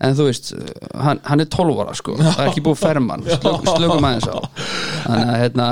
En 0.00 0.14
þú 0.16 0.24
veist, 0.30 0.54
hann, 0.96 1.18
hann 1.28 1.40
er 1.44 1.48
12 1.52 1.80
ára 1.84 1.94
sko. 1.94 2.14
það 2.16 2.38
er 2.40 2.48
ekki 2.48 2.62
búið 2.64 2.78
að 2.78 2.84
ferma 2.86 3.18
hann. 3.18 3.26
Slök, 3.28 3.66
slökum 3.76 4.06
aðeins 4.08 4.28
á. 4.32 4.38
Þannig 5.04 5.28
að 5.34 5.40
hérna, 5.44 5.66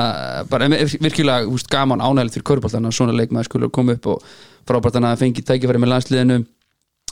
bara 0.52 0.68
virkilega 0.68 1.48
veist, 1.48 1.70
gaman 1.72 2.04
ánægilegt 2.04 2.36
fyrir 2.36 2.44
körbáltan 2.52 2.84
að 2.90 2.92
svona 2.98 3.16
leikmaður 3.16 3.48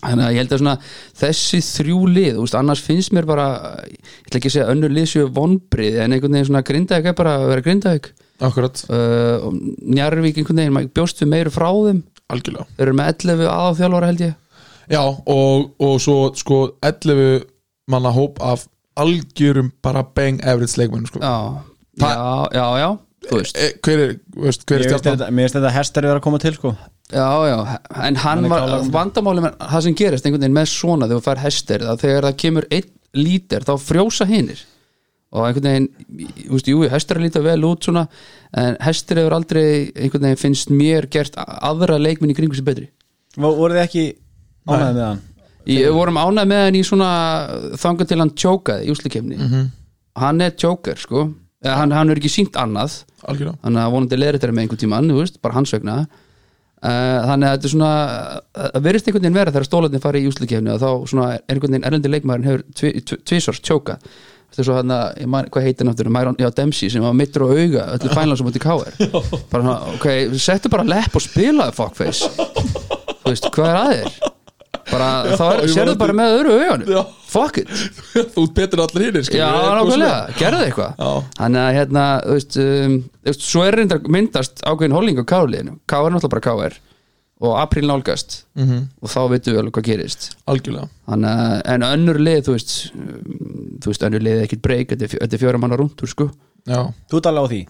þannig 0.03 0.27
að 0.27 0.33
ég 0.35 0.41
held 0.43 0.53
að 0.53 0.61
svona 0.63 0.77
þessi 1.23 1.61
þrjú 1.65 1.99
lið, 2.13 2.37
veist, 2.43 2.55
annars 2.59 2.83
finnst 2.85 3.13
mér 3.17 3.27
bara 3.29 3.47
ég 3.89 3.99
ætla 4.27 4.39
ekki 4.41 4.51
að 4.51 4.55
segja 4.57 4.71
önnur 4.75 4.93
lið 4.93 5.09
séu 5.13 5.27
vonbrið 5.33 5.99
en 6.05 6.13
einhvern 6.17 6.37
veginn 6.37 6.49
svona 6.51 6.65
grindaðik 6.69 7.11
er 7.13 7.17
bara 7.19 7.37
að 7.41 7.49
vera 7.55 7.65
grindaðik 7.67 8.13
Akkurat, 8.45 8.83
uh, 8.93 9.47
Njarvík 9.81 10.37
einhvern 10.43 10.59
veginn, 10.61 10.75
maður 10.77 10.91
bjóst 10.99 11.23
við 11.23 11.31
meiru 11.33 11.53
frá 11.55 11.71
þeim. 11.73 12.03
Algjörlega. 12.29 12.67
Þeir 12.77 12.85
eru 12.85 12.97
með 12.99 13.07
11 13.15 13.47
aðáþjálfara 13.49 14.11
held 14.11 14.25
ég. 14.27 14.35
Já, 14.93 15.01
og, 15.01 15.71
og 15.81 15.95
svo 16.05 16.17
sko 16.37 16.59
11 16.85 17.47
manna 17.89 18.13
hóp 18.13 18.37
af 18.45 18.67
algjörum 19.01 19.71
bara 19.81 20.03
bang 20.05 20.43
average 20.45 20.77
leikmennu 20.77 21.09
sko. 21.09 21.23
já, 21.25 21.65
Það- 21.97 22.13
já, 22.13 22.61
já, 22.61 22.67
já 22.85 22.91
Hver 23.31 24.03
er, 24.05 24.13
veist, 24.37 24.65
hver 24.67 24.85
er 24.85 24.93
þetta- 24.97 25.31
mér 25.31 25.47
finnst 25.49 25.57
þetta 25.59 25.73
hestar 25.75 26.05
er 26.05 26.17
að 26.19 26.23
koma 26.23 26.39
til 26.39 26.55
sko. 26.55 26.77
Já, 27.13 27.27
já, 27.49 27.79
en 28.03 28.15
hann 28.17 28.49
var 28.49 28.61
klálega- 28.67 28.91
vandamáli 28.93 29.43
með 29.45 29.57
það 29.59 29.83
sem 29.83 29.95
gerist 29.95 30.25
einhvern 30.27 30.41
veginn 30.43 30.57
með 30.59 30.69
svona 30.73 31.07
þegar 31.09 31.21
þú 31.21 31.27
fær 31.29 31.43
hestir 31.45 31.79
að 31.87 32.01
þegar 32.03 32.23
það 32.27 32.37
kemur 32.43 32.67
einn 32.71 32.91
lítir 33.15 33.65
þá 33.65 33.75
frjósa 33.79 34.27
hinnir 34.27 34.61
og 35.33 35.47
einhvern 35.47 35.69
veginn, 35.71 35.89
þú 36.47 36.51
veist, 36.57 36.67
jú, 36.71 36.89
hestir 36.91 37.17
líta 37.23 37.43
vel 37.43 37.61
út 37.69 37.81
svona, 37.87 38.09
en 38.55 38.77
hestir 38.81 39.17
hefur 39.21 39.33
aldrei 39.39 39.93
einhvern 39.95 40.23
veginn 40.27 40.37
finnst 40.43 40.71
mér 40.71 41.09
gert 41.11 41.35
aðra 41.37 41.99
leikminn 42.01 42.31
í 42.31 42.37
kringu 42.37 42.55
sér 42.55 42.65
betri. 42.65 42.89
Vo- 43.37 43.55
Voruð 43.57 43.77
þið 43.77 43.87
ekki 43.87 44.05
ánæðið 44.69 44.95
með 44.95 45.07
hann? 45.07 45.21
Ég 45.67 45.93
vorum 45.93 46.15
ánægð 46.17 46.47
með 46.47 46.65
hann 46.65 46.75
í 46.79 46.85
svona 46.87 47.11
þangar 47.77 48.07
til 48.09 48.19
hann 48.19 48.31
tjókaði 48.31 48.87
í 48.87 48.91
úslikefni 48.95 49.37
Mhm. 49.39 49.71
hann 50.17 50.41
er 50.41 50.51
tjókar 50.53 50.97
sko. 50.99 51.35
Eða 51.65 51.75
hann, 51.77 51.91
hann 51.91 52.11
er 52.11 52.17
ekki 52.17 52.31
sínt 52.31 52.53
annað 52.53 53.03
Algjörlega. 53.27 53.59
Þannig 53.65 53.83
að 53.85 53.93
vonandi 53.97 54.19
leir 54.21 54.39
þetta 54.39 54.53
með 54.55 54.65
einhvern 54.67 54.83
tímann 54.85 55.11
þú 55.13 55.19
veist, 55.23 55.41
bara 55.43 55.57
hans 55.59 55.75
vegna. 55.75 55.97
Uh, 56.77 57.19
þannig 57.27 57.49
að 57.49 57.55
þetta 57.57 57.67
er 57.67 57.73
svona 57.73 57.91
að 58.77 58.83
verðist 58.85 59.07
einhvern 59.09 59.25
veginn 59.25 59.39
vera 59.41 59.53
þegar 59.55 59.67
stólarnir 59.67 60.03
fari 60.05 60.21
í 60.23 60.27
úslikefni 60.31 60.73
og 60.75 60.83
þá 60.83 60.89
svona 61.11 61.29
er 61.35 61.45
einhvern 61.55 61.73
veginn 61.73 61.87
erlendi 61.89 62.11
leikmaðurinn 62.13 62.49
hefur 62.51 62.65
tvi- 62.77 63.01
tvi- 63.09 63.21
tjókað. 63.65 64.05
Þetta 64.47 64.63
er 64.63 64.67
svo 64.69 64.77
hann 64.77 64.93
að, 64.95 65.49
hvað 65.53 65.65
heitir 65.67 65.89
náttúrulega 65.89 66.15
já, 66.45 66.51
Dempsey 66.61 66.93
sem 66.93 67.03
var 67.03 67.17
mittur 67.19 67.43
á 67.45 67.49
auga 67.51 67.87
öllu 67.97 68.13
fænlega 68.13 68.39
sem 68.39 68.47
mútið 68.47 68.63
káir 68.63 68.93
bara 69.51 69.63
svona, 69.65 69.75
ok, 69.97 70.07
settu 70.39 70.71
bara 70.73 70.87
lepp 70.87 71.17
og 71.19 71.25
spilaði 71.25 71.75
fuckface. 71.81 72.31
Þú 73.25 73.33
veist, 73.33 73.49
hvað 73.57 73.73
er 73.73 73.81
að 73.81 73.91
þér 73.97 74.31
bara, 74.97 75.37
þá 75.37 75.45
er, 75.53 75.63
sérðu 75.73 75.95
bara 76.01 76.17
með 76.17 76.35
öðru 76.39 76.57
augunum. 76.57 76.91
Já. 76.97 77.03
fuck 77.37 77.61
it. 77.61 77.71
Þú 78.35 78.45
ert 78.47 78.57
betur 78.57 78.81
en 78.81 78.85
allir 78.87 79.07
hinnir 79.11 79.29
Já, 79.37 79.47
nákvæmlega, 79.77 80.17
gerðu 80.41 80.65
eitthvað. 80.67 80.99
Já. 81.03 81.31
Þannig 81.41 81.63
að 81.63 81.77
hérna, 81.77 82.05
þú 82.25 82.37
veist, 82.39 82.59
um, 82.65 82.97
veist 83.29 83.47
Svo 83.47 83.65
er 83.67 83.79
reyndar 83.81 84.11
myndast 84.17 84.63
ákveðin 84.67 84.97
holling 84.97 85.21
á 85.21 85.25
káliðinu 85.29 85.77
Ká 85.89 85.97
er 86.01 86.15
náttúrulega 86.15 86.35
bara 86.37 86.45
ká 86.47 86.53
er 86.69 86.79
Og 87.37 87.53
apríl 87.61 87.85
nálgast. 87.85 88.39
Mhm. 88.57 88.85
Og 89.05 89.11
þá 89.13 89.19
veitum 89.29 89.53
við 89.53 89.59
alveg 89.61 89.75
hvað 89.77 89.89
gerist. 89.91 90.23
Algjörlega. 90.49 90.89
Þannig 91.11 91.43
að, 91.43 91.57
en 91.75 91.85
önnur 91.91 92.21
lið, 92.23 92.39
þú 92.47 92.55
veist 92.55 92.77
um, 92.97 93.35
Þú 93.85 93.93
veist, 93.93 94.07
önnur 94.09 94.25
lið 94.25 94.39
er 94.39 94.47
ekkert 94.47 94.65
breyk 94.65 94.95
Þetta 94.95 95.11
er 95.21 95.35
er 95.37 95.43
fjóra 95.43 95.61
manna 95.61 95.77
rúntur, 95.77 96.09
sko. 96.09 96.31
Já, 96.67 96.81
Þú 97.13 97.21
alveg 97.29 97.45
á 97.45 97.51
því? 97.53 97.61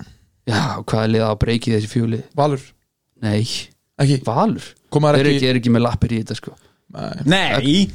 Já, 0.47 0.62
hvað 0.87 1.03
er 1.03 1.11
lið 1.17 1.27
á 1.27 1.33
breyki 1.43 1.75
þessi 1.75 1.91
fjúli? 1.91 2.21
Valur. 2.39 2.62
Nei, 3.27 3.41
Ekki, 3.97 4.21
Valur? 4.29 4.62
Ekki, 4.93 5.33
ekki, 5.33 5.49
er 5.51 5.59
ekki 5.59 5.73
með 5.73 5.87
lappir 5.89 6.15
í 6.15 6.21
þetta, 6.21 6.37
sko 6.39 6.55
Nei. 7.25 7.87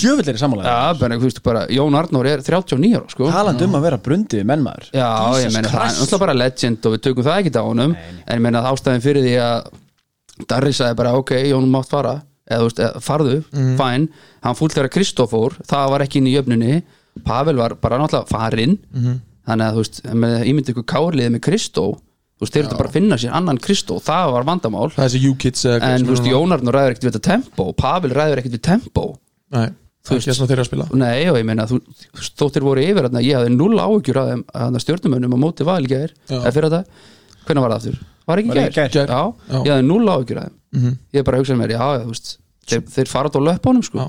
Djöfull 0.00 0.26
er 0.32 0.38
sammálaðið 0.40 0.66
Já, 0.72 0.98
bara, 0.98 1.16
þú 1.20 1.26
veist, 1.28 1.40
bara 1.46 1.60
Jón 1.70 1.94
Arnór 1.94 2.26
er 2.26 2.40
39 2.42 2.96
ára, 2.96 3.10
sko. 3.12 3.28
Talandi 3.30 3.66
um 3.68 3.76
að 3.78 3.84
vera 3.86 3.98
brundið 4.02 4.46
mennmaður. 4.48 4.88
Já, 4.96 5.10
ég 5.44 5.52
meina 5.54 5.68
það 5.70 5.84
er 5.84 5.92
náttúrulega 6.00 6.20
bara 6.24 6.34
legend 6.40 6.88
og 6.88 6.94
við 6.96 7.02
tökum 7.06 7.26
það 7.28 7.38
ekki 7.44 7.52
á 7.60 7.64
honum. 7.68 7.94
En 8.26 8.34
ég 8.38 8.42
meina 8.46 8.62
að 8.64 8.70
ástæðin 8.72 9.04
fyrir 9.04 9.26
því 9.28 9.34
að 9.44 9.70
Darri 10.50 10.72
sagði 10.74 10.96
bara 11.02 11.12
ok, 11.20 11.30
Jón 11.52 11.68
mátt 11.70 11.90
fara. 11.92 12.16
Eða 12.50 12.64
þú 12.64 12.70
veist, 12.70 12.80
farðu, 13.06 13.36
Mhm. 13.52 13.76
fæn 13.78 14.08
hann 14.42 14.56
fúlt 14.58 14.74
þegar 14.74 14.90
Kristófór, 14.96 15.52
það 15.68 15.90
var 15.90 16.00
ekki 16.00 16.16
inn 16.18 16.26
í 16.26 16.34
jöfnunni. 16.34 16.82
Pavel 17.24 17.56
var 17.56 17.74
bara 17.76 17.98
náttúrulega 17.98 18.28
farinn. 18.28 18.78
Mhm. 18.94 19.20
þannig 19.46 19.66
að 19.66 19.74
þú 19.74 19.80
veist, 19.82 20.02
með 20.14 20.44
ímyndi 20.46 20.72
ykkur 20.74 20.84
kárliðið 20.86 21.30
með 21.34 21.40
Kristó 21.40 21.84
þú 22.40 22.46
veist, 22.46 22.54
þeir 22.56 22.64
eru 22.64 22.76
bara 22.80 22.88
að 22.88 22.96
finna 22.96 23.16
sér 23.20 23.34
annan 23.36 23.58
Kristó 23.60 23.98
það 24.00 24.32
var 24.32 24.46
vandamál, 24.48 24.88
Það 24.94 25.14
er 25.18 25.28
U-Kids 25.30 25.64
eða 25.68 25.90
en 25.92 26.06
þú 26.06 26.14
veist, 26.14 26.24
er- 26.26 26.32
Jónarn 26.32 26.72
ræður 26.72 26.94
ekkert 26.94 27.04
við 27.04 27.12
þetta 27.12 27.26
tempo, 27.28 27.66
Pavel 27.76 28.10
ræður 28.16 28.40
ekkert 28.40 28.56
við 28.56 28.62
tempo 28.64 29.04
Nei, 29.52 29.66
það 30.06 30.14
er 30.16 30.20
ekki 30.22 30.34
svona 30.38 30.50
þeirra 30.50 30.64
að 30.64 30.70
spila 30.70 30.86
Nei, 30.96 31.28
og 31.28 31.36
ég 31.36 31.44
meina, 31.50 31.66
þú, 31.68 31.80
veist, 32.16 32.36
þóttir 32.40 32.64
voru 32.64 32.80
yfir 32.86 33.04
þarna, 33.08 33.20
ég 33.26 33.36
hafði 33.36 33.52
null 33.56 33.78
af 33.78 33.92
þeim 34.08 34.44
að 34.54 34.80
stjórnumönnum 34.86 35.36
á 35.36 35.38
móti 35.44 35.66
val 35.68 35.82
í 35.84 35.90
gær 35.92 36.14
Já. 36.30 36.38
eða 36.40 36.52
fyrir 36.56 36.70
þetta, 36.70 36.84
hvernig 37.46 37.62
var 37.66 37.70
það 37.70 37.76
aftur? 37.80 38.00
Var 38.30 38.38
ekki 38.38 38.54
gær. 38.56 38.70
Já, 38.94 39.04
Já. 39.10 39.58
ég 39.60 39.70
hafði 39.74 39.86
null 39.90 40.06
áhyggjur 40.08 40.38
af 40.40 40.48
þeim 40.48 40.56
Mhm. 40.70 40.96
ég 41.12 41.24
bara 41.26 41.38
hugsaði 41.40 41.58
mér, 41.58 41.70
já, 41.74 41.82
já, 41.98 42.04
þú 42.04 42.10
veist 42.14 42.28
þeir, 42.70 42.82
þeir 42.94 43.08
fara 43.10 43.28
á 43.28 43.40
löpunum, 43.42 43.82
sko 43.82 43.98
Já, 43.98 44.06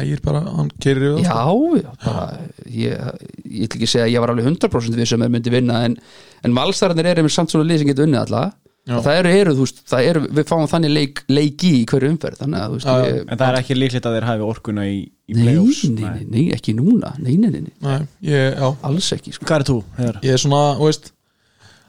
ægir 0.00 0.22
bara, 0.24 0.40
hann 0.56 0.70
keirir 0.82 1.12
yfir 1.12 1.26
Já, 1.26 1.44
já, 1.82 1.92
bara 2.04 2.24
ég, 2.66 3.04
ég 3.44 3.66
ætla 3.66 3.78
ekki 3.78 3.88
að 3.88 3.92
segja 3.94 4.06
að 4.08 4.14
ég 4.14 4.24
var 4.24 4.32
alveg 4.32 4.50
100% 4.50 4.98
við 4.98 5.12
sem 5.12 5.24
er 5.26 5.32
myndi 5.32 5.52
vinna 5.52 5.84
en, 5.88 5.96
en 6.42 6.56
valsararnir 6.56 7.12
eru 7.12 7.26
með 7.26 7.36
samt 7.36 7.54
svona 7.54 7.68
lið 7.68 7.82
sem 7.82 7.92
getur 7.92 8.08
unnið 8.08 8.52
og 8.90 9.04
það 9.04 9.16
eru, 9.20 9.32
eru, 9.38 9.52
þú 9.54 9.62
veist, 9.62 9.80
það 9.86 10.06
eru 10.10 10.20
við 10.34 10.46
fáum 10.48 10.64
þannig 10.70 10.90
leik, 10.90 11.20
leiki 11.30 11.68
í 11.78 11.82
hverju 11.86 12.08
umferð 12.10 12.40
þannig 12.40 12.58
að, 12.58 12.72
þú 12.72 12.78
veist, 12.78 12.88
Já, 12.88 13.04
ég, 13.06 13.20
En 13.22 13.38
það 13.38 13.44
er 13.46 13.58
ekki 13.60 13.76
líklegt 13.76 14.08
að 14.08 14.16
þeir 14.16 14.26
hafi 14.26 14.46
orkuna 14.46 14.86
í, 14.90 14.96
í 15.06 15.36
nei, 15.36 15.42
playoffs. 15.44 15.82
nei, 15.86 16.02
nei, 16.02 16.24
nei, 16.32 16.42
ekki 16.56 16.74
núna. 16.74 17.12
Nei, 17.22 17.36
nei, 17.36 17.52
nei, 17.52 17.60
nei, 17.68 17.76
Nei, 17.84 18.08
ég, 18.26 18.56
já. 18.58 18.66
Alls 18.88 19.10
ekki, 19.14 19.34
sko. 19.36 19.46
Hvað 19.46 19.62
er 19.62 19.66
þú, 19.70 19.76
Heiðar? 20.00 20.18
Ég 20.26 20.34
er 20.34 20.42
svona, 20.42 20.62
þú 20.80 20.88
veist 20.88 21.12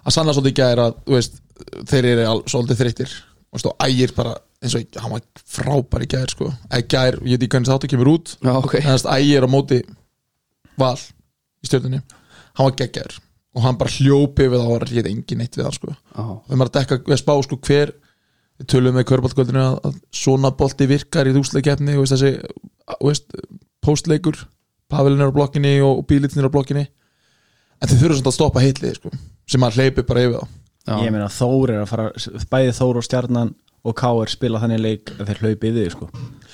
að 0.03 0.15
sanna 0.19 0.35
svolítið 0.37 0.57
gær 0.59 0.83
að, 0.83 1.01
þeir 1.89 2.09
eru 2.11 2.27
al, 2.29 2.43
svolítið 2.53 2.83
veist, 3.57 3.71
og 3.71 3.87
ægir 3.87 4.13
bara, 4.17 4.37
eins 4.63 4.75
og 4.79 4.99
hann 5.03 5.13
var 5.13 5.25
frábær 5.55 6.05
í 6.05 6.09
gær, 6.13 6.31
sko. 6.31 6.49
Æ, 6.71 6.77
gær, 6.89 7.19
ég 7.21 7.35
veit 7.35 7.43
ekki 7.43 7.57
hvernig 7.57 7.71
þáttu 7.71 7.91
kemur 7.91 8.13
út 8.13 8.35
Já, 8.39 8.53
ok. 8.55 8.77
en 8.79 8.89
þess 8.91 9.07
að 9.09 9.25
ægir 9.25 9.47
á 9.47 9.49
móti 9.51 9.81
val 10.79 10.95
í 10.97 11.69
stjórnunni 11.69 12.01
hann 12.01 12.69
var 12.69 12.77
geggjaður 12.79 13.19
og 13.53 13.65
hann 13.67 13.77
bara 13.77 13.93
hljópi 13.93 14.47
við 14.49 14.63
þá 14.63 14.69
var 14.71 14.87
ég 14.95 15.09
engin 15.11 15.43
neitt 15.43 15.57
við 15.59 15.67
hann 15.67 15.75
sko. 15.75 15.91
Já. 15.93 16.23
þegar 16.47 16.59
maður 16.61 16.71
að 16.71 16.79
dekka 16.79 16.99
við 17.03 17.15
að 17.17 17.21
spá 17.21 17.33
sko 17.45 17.59
hver 17.67 17.93
við 18.61 18.69
tölum 18.73 18.97
með 18.97 19.07
körbáltkvöldinu 19.11 19.61
að, 19.61 19.77
að 19.89 19.99
svona 20.23 20.53
bolti 20.57 20.87
virkar 20.89 21.29
í 21.29 21.35
þúsleikefni 21.35 21.97
og 21.97 22.05
veist, 22.05 22.15
þessi 22.15 22.33
þú 22.97 23.11
veist, 23.11 23.37
postleikur 23.83 24.41
Pavelin 24.93 25.23
er 25.23 25.31
á 25.31 25.35
blokkinni 25.35 25.77
og, 25.81 26.03
bílitsin 26.09 26.43
er 26.43 26.49
á 26.49 26.53
blokkinni. 26.53 26.83
En 27.81 27.89
þeir 27.89 27.99
þurfa 28.03 28.19
svona 28.19 28.31
að 28.31 28.37
stoppa 28.37 28.63
heitlið 28.63 28.97
sko, 28.99 29.11
sem 29.49 29.65
hann 29.65 29.73
hleypi 29.75 30.05
bara 30.07 30.25
yfir 30.27 30.35
þá. 30.37 30.59
Já. 30.83 30.95
Ég 30.99 31.13
meina 31.15 31.29
Þór 31.31 31.71
er 31.71 31.81
að 31.81 31.89
fara 31.89 32.05
bæði 32.51 32.73
Þór 32.77 32.99
og 32.99 33.05
Stjarnan 33.07 33.53
og 33.83 33.95
Káir 33.99 34.31
spila 34.31 34.59
þannig 34.63 34.79
leik 34.83 35.11
að 35.19 35.27
þeir 35.31 35.41
hlaupi 35.43 35.71
yfir 35.71 35.79
þig, 35.83 35.91
sko 35.97 36.09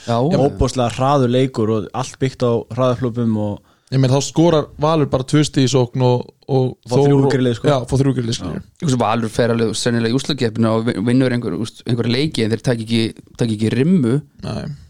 Já, 0.08 0.16
Óbúslega 0.40 0.94
hraður 0.96 1.30
leikur 1.36 1.70
og 1.76 1.90
allt 1.94 2.16
byggt 2.22 2.42
á 2.48 2.52
hraðaflöpum 2.74 3.36
og 3.38 3.60
ég 3.92 4.00
meina 4.02 4.16
þá 4.16 4.22
skorar 4.30 4.68
Valur 4.82 5.10
bara 5.12 5.26
tvösti 5.28 5.64
í 5.66 5.70
sókn 5.70 6.02
og, 6.06 6.24
og 6.48 6.72
Fá 6.88 6.96
þrjú 6.96 7.06
Þór 7.10 7.14
og- 7.20 7.26
úr 7.28 7.34
grillið, 7.36 7.56
sko. 7.60 7.68
sko. 8.40 8.98
Valur 9.02 9.30
fer 9.34 9.54
alveg 9.54 9.74
sennilega 9.78 10.14
í 10.14 10.18
úslakeppinu 10.18 10.70
og 10.72 10.86
vin- 10.88 11.02
vinnur 11.06 11.34
einhver, 11.36 11.58
einhver 11.86 12.10
leiki 12.10 12.46
en 12.46 12.54
þeir 12.56 12.64
takk 12.70 12.84
ekki, 12.86 13.02
takk 13.38 13.50
ekki 13.58 13.72
rimmu 13.76 14.16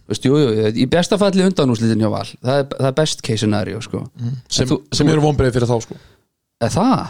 jú, 0.10 0.36
jú, 0.41 0.71
í 0.73 0.86
besta 0.89 1.17
falli 1.21 1.43
undanúslitin 1.45 1.99
hjá 2.02 2.10
Val 2.12 2.25
það 2.28 2.56
er, 2.63 2.65
það 2.75 2.88
er 2.91 2.95
best 3.02 3.21
case 3.25 3.43
scenario 3.43 3.82
sko. 3.82 4.06
sem, 4.49 4.67
þú- 4.67 4.82
sem 4.93 5.08
eru 5.10 5.21
vonbreið 5.21 5.54
fyrir 5.58 5.67
þá 5.69 5.82
sko. 5.86 5.95
Er 6.62 6.69
það? 6.73 7.10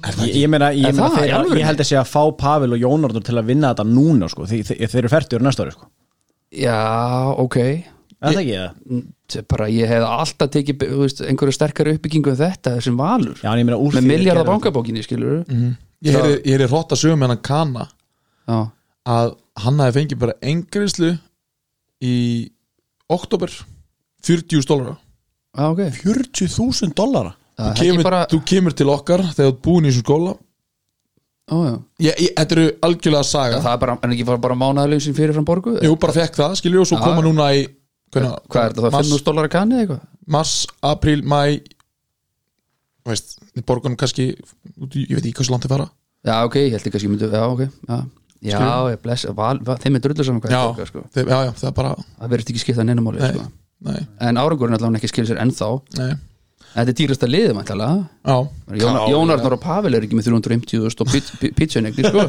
Ég, 0.00 0.34
ég 0.40 0.48
meina, 0.50 0.70
ég, 0.72 0.86
Er 0.88 0.94
meina 0.96 1.08
það, 1.08 1.16
í 1.16 1.22
þeir, 1.22 1.34
alvörunni? 1.36 1.60
ég 1.60 1.68
held 1.68 1.82
að 1.82 1.88
sé 1.90 1.96
að 2.00 2.10
fá 2.10 2.22
Pavel 2.40 2.74
og 2.76 2.80
Jónardur 2.80 3.24
til 3.26 3.36
að 3.36 3.48
vinna 3.50 3.72
þetta 3.72 3.86
núna 3.90 4.28
sko, 4.32 4.46
því, 4.48 4.60
þeir, 4.70 4.82
þeir 4.92 5.00
eru 5.02 5.12
færtur 5.12 5.44
næsta 5.44 5.66
ári 5.66 5.74
sko. 5.76 5.88
Já, 6.60 6.78
ok. 7.44 7.56
Er 7.60 8.34
það 8.34 8.40
ekki 8.40 8.56
það? 8.56 9.04
Þetta 9.30 9.40
er 9.40 9.46
bara, 9.54 9.68
ég 9.72 9.92
hef 9.92 10.06
alltaf 10.08 10.50
tekið 10.56 10.86
þú 10.88 11.02
veist, 11.04 11.22
einhverju 11.24 11.56
sterkari 11.56 11.94
uppbyggingu 11.96 12.32
en 12.32 12.40
þetta 12.40 12.74
sem 12.84 12.96
Valur. 12.98 13.38
Já, 13.44 13.52
meina 13.54 13.78
úr 13.80 13.96
með 13.98 14.08
miljardar 14.10 14.48
bankabókinni, 14.48 15.04
ég 16.00 16.16
heyri, 16.16 16.36
ég 16.48 16.54
heyri 16.54 16.68
hrótt 16.70 16.94
að 16.94 17.02
sögum 17.02 17.20
með 17.20 17.34
hann 17.34 17.42
Kana 17.44 17.86
Já, 18.48 18.58
að 19.10 19.34
hann 19.64 19.82
hafi 19.84 19.96
fengið 19.98 20.20
bara 20.22 20.36
engriðslu 20.52 21.10
í 22.00 22.14
oktober 23.12 23.52
40 24.24 24.64
dólara 24.68 24.96
já, 24.96 25.64
ok. 25.68 25.82
40.000 26.00 26.94
dollara? 26.96 27.34
Það 27.34 27.39
þú 27.60 27.70
er 27.70 27.80
kemur, 27.80 28.06
bara, 28.08 28.20
þú 28.30 28.38
kemur 28.52 28.76
til 28.80 28.88
okkar 28.94 29.22
þegar 29.30 29.50
þú 29.50 29.52
ert 29.54 29.62
búin 29.66 29.84
í 29.84 29.90
þessu 29.92 30.04
skóla. 30.04 30.36
Ó, 31.50 31.56
já. 31.66 31.74
ég, 32.06 32.20
ég, 32.22 32.32
þetta 32.38 32.54
eru 32.56 32.66
algjörlega 32.86 33.20
að 33.24 33.28
saga. 33.30 33.60
Það 33.64 33.72
er 33.74 33.80
bara, 33.82 33.96
en 34.06 34.12
ekki 34.14 34.26
bara, 34.28 34.38
bara 34.44 34.54
mánaðalögin 34.60 35.02
sem 35.08 35.16
fyrir 35.16 35.34
fram 35.34 35.44
borgu 35.48 35.72
jú, 35.82 35.96
bara 35.98 36.14
fekk 36.14 36.38
það, 36.38 36.54
skilju, 36.60 36.84
og 36.84 36.88
svo 36.92 37.00
koma 37.02 37.24
núna 37.26 37.48
í 37.58 37.64
hvernig, 38.14 38.36
Hvað 38.50 38.62
er 38.68 38.74
þetta, 38.76 38.84
það 38.86 38.96
5.000 39.00 39.26
dólar 39.26 39.48
að 39.48 39.52
kanni 39.56 39.74
eða 39.74 39.82
eitthvað? 39.86 40.06
mars, 40.30 40.52
apríl, 40.86 41.22
mæ 41.26 41.40
veist, 43.10 43.36
borgunum 43.66 43.96
kannski 43.98 44.28
út 44.78 44.94
í- 44.94 45.06
ég 45.08 45.16
veit 45.18 45.24
ekki 45.26 45.34
hvað 45.40 45.48
svo 45.48 45.54
langt 45.56 45.66
þið 45.66 45.74
fara. 45.74 45.86
Já, 46.28 46.34
ok, 46.46 46.56
ég 46.60 46.70
held 46.76 46.86
ekki 46.86 46.98
að 47.00 47.04
ég 47.06 47.10
myndi, 47.14 47.30
já, 47.32 47.44
ok 47.48 47.62
Já, 48.40 48.56
já 48.56 48.94
ég 48.94 49.00
bless, 49.02 49.26
val, 49.36 49.58
val, 49.66 49.76
þeim 49.76 49.96
er 49.98 50.00
drullu 50.04 50.24
saman 50.24 50.40
hvað 50.40 50.52
já, 50.54 50.60
er 50.60 50.68
borgað, 50.70 50.86
sko. 50.88 51.02
þeir, 51.12 51.26
já, 51.28 51.38
já, 51.44 51.52
það 51.60 51.68
er 51.70 51.74
bara 51.76 51.90
Það 51.98 52.30
verður 52.32 52.52
ekki 52.54 52.62
skipta 52.62 52.84
neynumáli, 52.88 53.18
Nei. 53.20 53.32
sko. 53.34 53.42
nei, 53.90 53.98
En 54.20 54.36
árangurinn 54.40 54.76
allavega 54.78 55.00
ekki 55.00 55.10
skilur 55.12 55.28
sér 55.28 55.40
ennþá. 55.42 55.68
Nei, 55.98 56.12
Þetta 56.70 56.92
er 56.92 56.96
dýrasta 57.00 57.26
liðið, 57.26 57.52
mæntalega 57.56 57.96
já. 57.98 58.34
Jón, 58.78 58.96
Já, 58.96 59.02
Jón 59.10 59.32
Arnar 59.34 59.54
og 59.56 59.62
Pavel 59.64 59.96
er 59.98 60.04
ekki 60.06 60.18
með 60.18 60.28
350.000 60.30 61.02
og 61.02 61.54
pizzanegnir, 61.58 62.08
sko. 62.12 62.26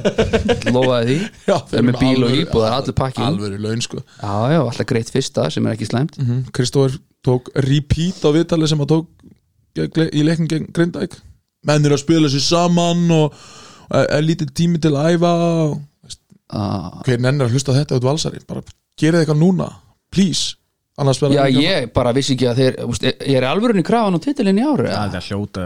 Lofaði 0.73 1.12
því. 1.12 1.17
Já, 1.51 1.56
Það 1.69 1.77
er 1.77 1.86
með 1.88 1.99
bíl 2.01 2.25
og 2.25 2.34
íbúð, 2.39 2.63
það 2.63 2.67
er 2.71 2.77
allir 2.80 2.97
pakkin 2.97 3.27
alvöru 3.27 3.60
laun 3.62 3.86
sko. 3.86 4.01
Já, 4.01 4.34
já, 4.56 4.60
alltaf 4.63 4.89
greitt 4.89 5.13
fyrsta 5.13 5.45
sem 5.54 5.67
er 5.67 5.77
ekki 5.77 5.89
slæmt. 5.91 6.17
Mm 6.17 6.47
Kristóður 6.58 6.97
tók 7.21 7.51
repeat 7.67 8.23
á 8.25 8.30
viðtali 8.34 8.69
sem 8.69 8.82
að 8.82 8.95
tók 8.95 9.12
í 9.77 10.23
leikin 10.25 10.49
gegn 10.49 10.71
Grindæk 10.73 11.19
menn 11.67 11.86
eru 11.86 11.97
að 11.97 12.04
spila 12.04 12.32
sér 12.32 12.43
saman 12.43 13.06
og, 13.13 13.36
og 13.89 13.99
er, 13.99 14.08
er 14.17 14.25
lítið 14.25 14.54
tími 14.58 14.82
til 14.82 14.95
að 14.95 15.15
æfa 15.15 15.34
og, 15.45 15.75
veist, 16.06 16.21
ah. 16.49 16.97
hver 17.06 17.21
nennir 17.21 17.47
að 17.47 17.56
hlusta 17.56 17.75
á 17.75 17.80
þetta 17.80 17.99
út 17.99 18.08
valsari? 18.10 18.41
Bara 18.49 18.65
gerið 18.99 19.23
eitthvað 19.23 19.41
núna, 19.43 19.69
please 20.13 20.58
Já, 21.35 21.43
ég 21.65 21.89
bara 21.95 22.13
vissi 22.15 22.35
ekki 22.37 22.47
að 22.51 22.61
þeir 22.61 22.77
úst, 22.85 23.03
Ég 23.09 23.35
er 23.39 23.47
alvörunni 23.49 23.83
krafan 23.85 24.15
á 24.15 24.19
titilinn 24.23 24.61
í 24.61 24.65
ári 24.67 24.87
Það 24.91 25.17
er 25.19 25.27
hljóta? 25.29 25.65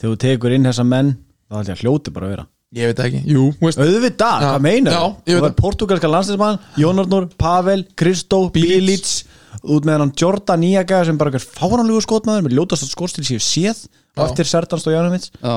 Þegar 0.00 0.10
þú 0.10 0.16
tekur 0.24 0.56
inn 0.56 0.68
þessa 0.70 0.86
menn 0.88 1.14
þá 1.48 1.56
held 1.58 1.70
ég 1.70 1.76
að 1.78 1.84
hljóti 1.84 2.14
bara 2.14 2.28
að 2.28 2.34
vera 2.34 2.46
ég 2.74 2.90
veit 2.90 2.98
það 2.98 3.06
ekki, 3.10 3.20
jú, 3.30 3.44
veist 3.60 3.78
Auðvitað, 3.78 4.40
hvað 4.48 4.64
meinar 4.64 4.96
já, 4.96 5.02
þú? 5.04 5.10
ég 5.30 5.36
Það 5.38 5.44
það. 5.46 5.56
portugalska 5.60 6.10
landslýsmann, 6.10 6.58
Jónarnur, 6.82 7.28
Pavel, 7.38 7.84
Kristó, 7.94 8.40
Bilic 8.50 9.12
út 9.62 9.86
með 9.86 10.00
hann 10.02 10.12
Jordan 10.18 10.60
Nýjaga 10.64 11.04
sem 11.06 11.20
bara 11.20 11.30
er 11.38 11.44
fáranlegu 11.44 12.02
skotmaður 12.02 12.48
með 12.48 12.56
ljótast 12.58 12.88
skotsstil 12.90 13.22
séu 13.28 13.38
séð 13.38 13.84
Já. 13.86 14.24
eftir 14.26 14.48
Sertan 14.50 14.82
Stojanovic 14.82 15.30
Já 15.38 15.54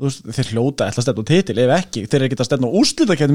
Þú 0.00 0.06
veist, 0.08 0.22
þeir 0.32 0.52
hljóta 0.54 0.86
ætla 0.88 1.02
að 1.02 1.04
stefna 1.04 1.20
á 1.26 1.28
titil 1.28 1.58
ef 1.60 1.70
ekki, 1.76 2.02
þeir 2.08 2.16
eru 2.22 2.28
ekki 2.30 2.36
að 2.40 2.46
stefna 2.48 2.68
á 2.70 2.76
úrslitakefni 2.80 3.34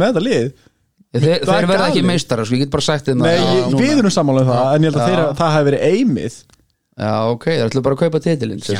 lið 1.16 1.28
Þeir, 1.30 1.46
Það 1.50 1.62
er 1.62 1.70
verða 1.74 1.88
ekki 1.94 2.04
meistara, 2.12 2.46
sko, 2.48 2.58
ég 2.60 2.66
get 2.66 2.74
bara 2.76 2.88
sagt 2.90 3.08
þeim 3.12 3.24
Nei, 3.24 3.32
það 3.38 3.64
núna. 3.72 3.86
við 3.86 3.96
erum 4.04 4.16
sammála 4.20 4.44
um 4.46 4.52
það 4.54 4.76
en 4.76 4.84
ég 4.86 4.92
held 4.92 5.00
að 5.00 5.08
Já. 5.08 5.16
þeir, 5.16 5.40
það 5.42 5.56
hafi 5.60 5.72
verið 5.72 5.88
eimið. 5.94 6.44
Já, 6.96 7.28
ok, 7.28 7.44
þeir 7.50 7.66
ætlu 7.68 7.82
bara 7.84 7.96
að 7.98 8.02
kaupa 8.06 8.20
titilinn 8.24 8.62
Já, 8.64 8.76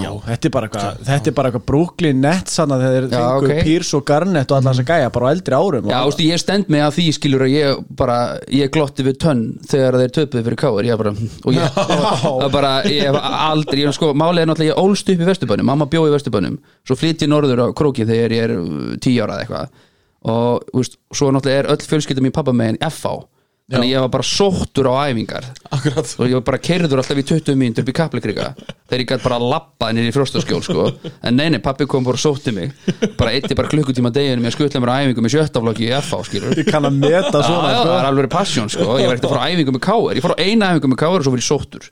já, 0.00 0.12
þetta 0.24 0.48
er 0.48 0.52
bara 0.54 0.68
eitthvað 0.70 1.00
þetta 1.04 1.28
er 1.28 1.34
bara 1.36 1.50
eitthvað 1.50 1.64
Brooklyn 1.68 2.22
Nets 2.24 2.54
þannig 2.56 2.84
að 2.86 2.94
þeir 2.94 3.08
fengu 3.10 3.42
ok. 3.50 3.58
Pierce 3.66 3.98
og 3.98 4.04
Garnett 4.08 4.54
og 4.54 4.56
allar 4.62 4.72
þess 4.78 4.80
að 4.80 4.88
gæja 4.94 5.10
bara 5.12 5.28
á 5.28 5.32
eldri 5.34 5.58
árum. 5.58 5.90
Já, 5.92 5.96
ástu, 6.08 6.24
ég 6.24 6.40
stend 6.40 6.72
mig 6.72 6.80
að 6.86 6.94
því 6.96 7.04
skilur 7.18 7.44
að 7.44 7.52
ég 7.52 7.82
bara, 8.00 8.16
ég 8.48 8.72
glotti 8.72 9.04
við 9.04 9.18
tönn 9.26 9.42
þegar 9.68 10.00
þeir 10.00 10.14
töpuðu 10.16 10.44
fyrir 10.48 10.60
káir, 10.64 10.88
ég 10.88 11.02
bara 11.04 11.12
og 11.20 11.52
ég, 11.60 11.78
það 12.24 12.48
bara, 12.56 12.72
ég 12.88 13.10
hef 13.10 13.20
aldrei 13.50 13.84
ég, 13.84 13.92
sko, 14.00 14.14
málið 14.16 14.46
er 14.46 14.48
náttúrulega, 14.54 14.72
ég 14.72 14.80
ólst 14.88 15.12
upp 15.12 15.20
í 15.20 15.28
Vesturbænum 15.28 15.68
mamma 15.68 15.90
bjó 15.92 16.06
í 16.08 16.14
Vesturbænum, 16.16 16.56
svo 16.88 16.96
flytt 16.96 17.26
ég 17.28 17.34
norður 17.34 17.66
á 17.68 17.76
krókið 17.76 18.08
þegar 18.14 18.38
ég 18.40 18.48
er 18.48 18.56
uh, 18.56 18.94
tíu 19.04 19.20
ára 19.20 19.36
eða 19.36 19.44
eitthvað 19.44 19.90
og, 20.24 20.64
veist, 20.74 20.98
svo 21.12 21.30
náttúrulega 21.34 21.64
er 21.66 21.70
öll 21.76 21.86
fjölskyldum 21.92 22.30
í 22.30 22.34
pappa 22.34 22.56
megin 22.56 22.80
FH 22.88 23.22
þannig 23.64 23.86
að 23.88 23.92
ég 23.94 24.02
var 24.04 24.10
bara 24.12 24.24
sóttur 24.28 24.86
á 24.92 25.08
æfingar. 25.08 25.44
Akkurat. 25.72 26.08
Og 26.20 26.26
ég 26.28 26.34
var 26.36 26.42
bara 26.44 26.58
keirður 26.60 27.00
alltaf 27.00 27.16
í 27.16 27.22
20 27.24 27.54
mínútur 27.56 27.80
upp 27.86 27.88
í 27.88 27.94
kaplekriga 27.96 28.50
þegar 28.60 29.00
ég 29.00 29.06
gæti 29.08 29.24
bara 29.24 29.38
lappað 29.40 29.94
nýri 29.96 30.10
í 30.10 30.12
frostaskjól 30.12 30.60
sko. 30.66 30.84
en 31.24 31.38
nei, 31.38 31.46
nei, 31.54 31.62
pappi 31.64 31.86
kom 31.88 32.04
bara 32.04 32.18
og 32.18 32.20
sótti 32.20 32.52
mig. 32.52 32.74
Bara 33.16 33.32
eitti 33.32 33.56
bara 33.56 33.70
klukkutíma 33.72 34.12
deginu 34.12 34.44
með 34.44 34.50
að 34.50 34.56
skutla 34.58 34.82
mér 34.84 34.92
á 34.92 34.96
æfingu 35.00 35.24
með 35.24 35.32
sjöttaflokki 35.38 35.86
í 35.88 35.94
FH 35.96 36.20
skilur 36.28 36.60
ég 36.60 36.68
kann 36.68 36.84
að 36.84 36.98
meta 37.06 37.40
Já, 37.40 37.46
svona 37.48 37.70
já, 37.72 37.78
sko. 37.80 37.88
það 37.88 37.96
er 38.02 38.08
alveg 38.10 38.28
passion 38.36 38.68
sko. 38.68 38.90
Ég 39.00 39.08
var 39.08 39.16
ekkert 39.16 39.30
að 39.30 39.32
fara 39.32 39.48
á 39.48 39.48
æfingu 39.48 39.76
með 39.78 39.84
káir 39.88 40.20
Ég 40.20 40.26
fór 40.28 40.36
á 40.36 40.38
eina 40.44 40.68
æfingu 40.74 40.92
með 40.92 41.00
káir 41.06 41.16
og 41.16 41.24
svo 41.24 41.32
var 41.32 41.40
ég 41.40 41.48
sóttur. 41.48 41.88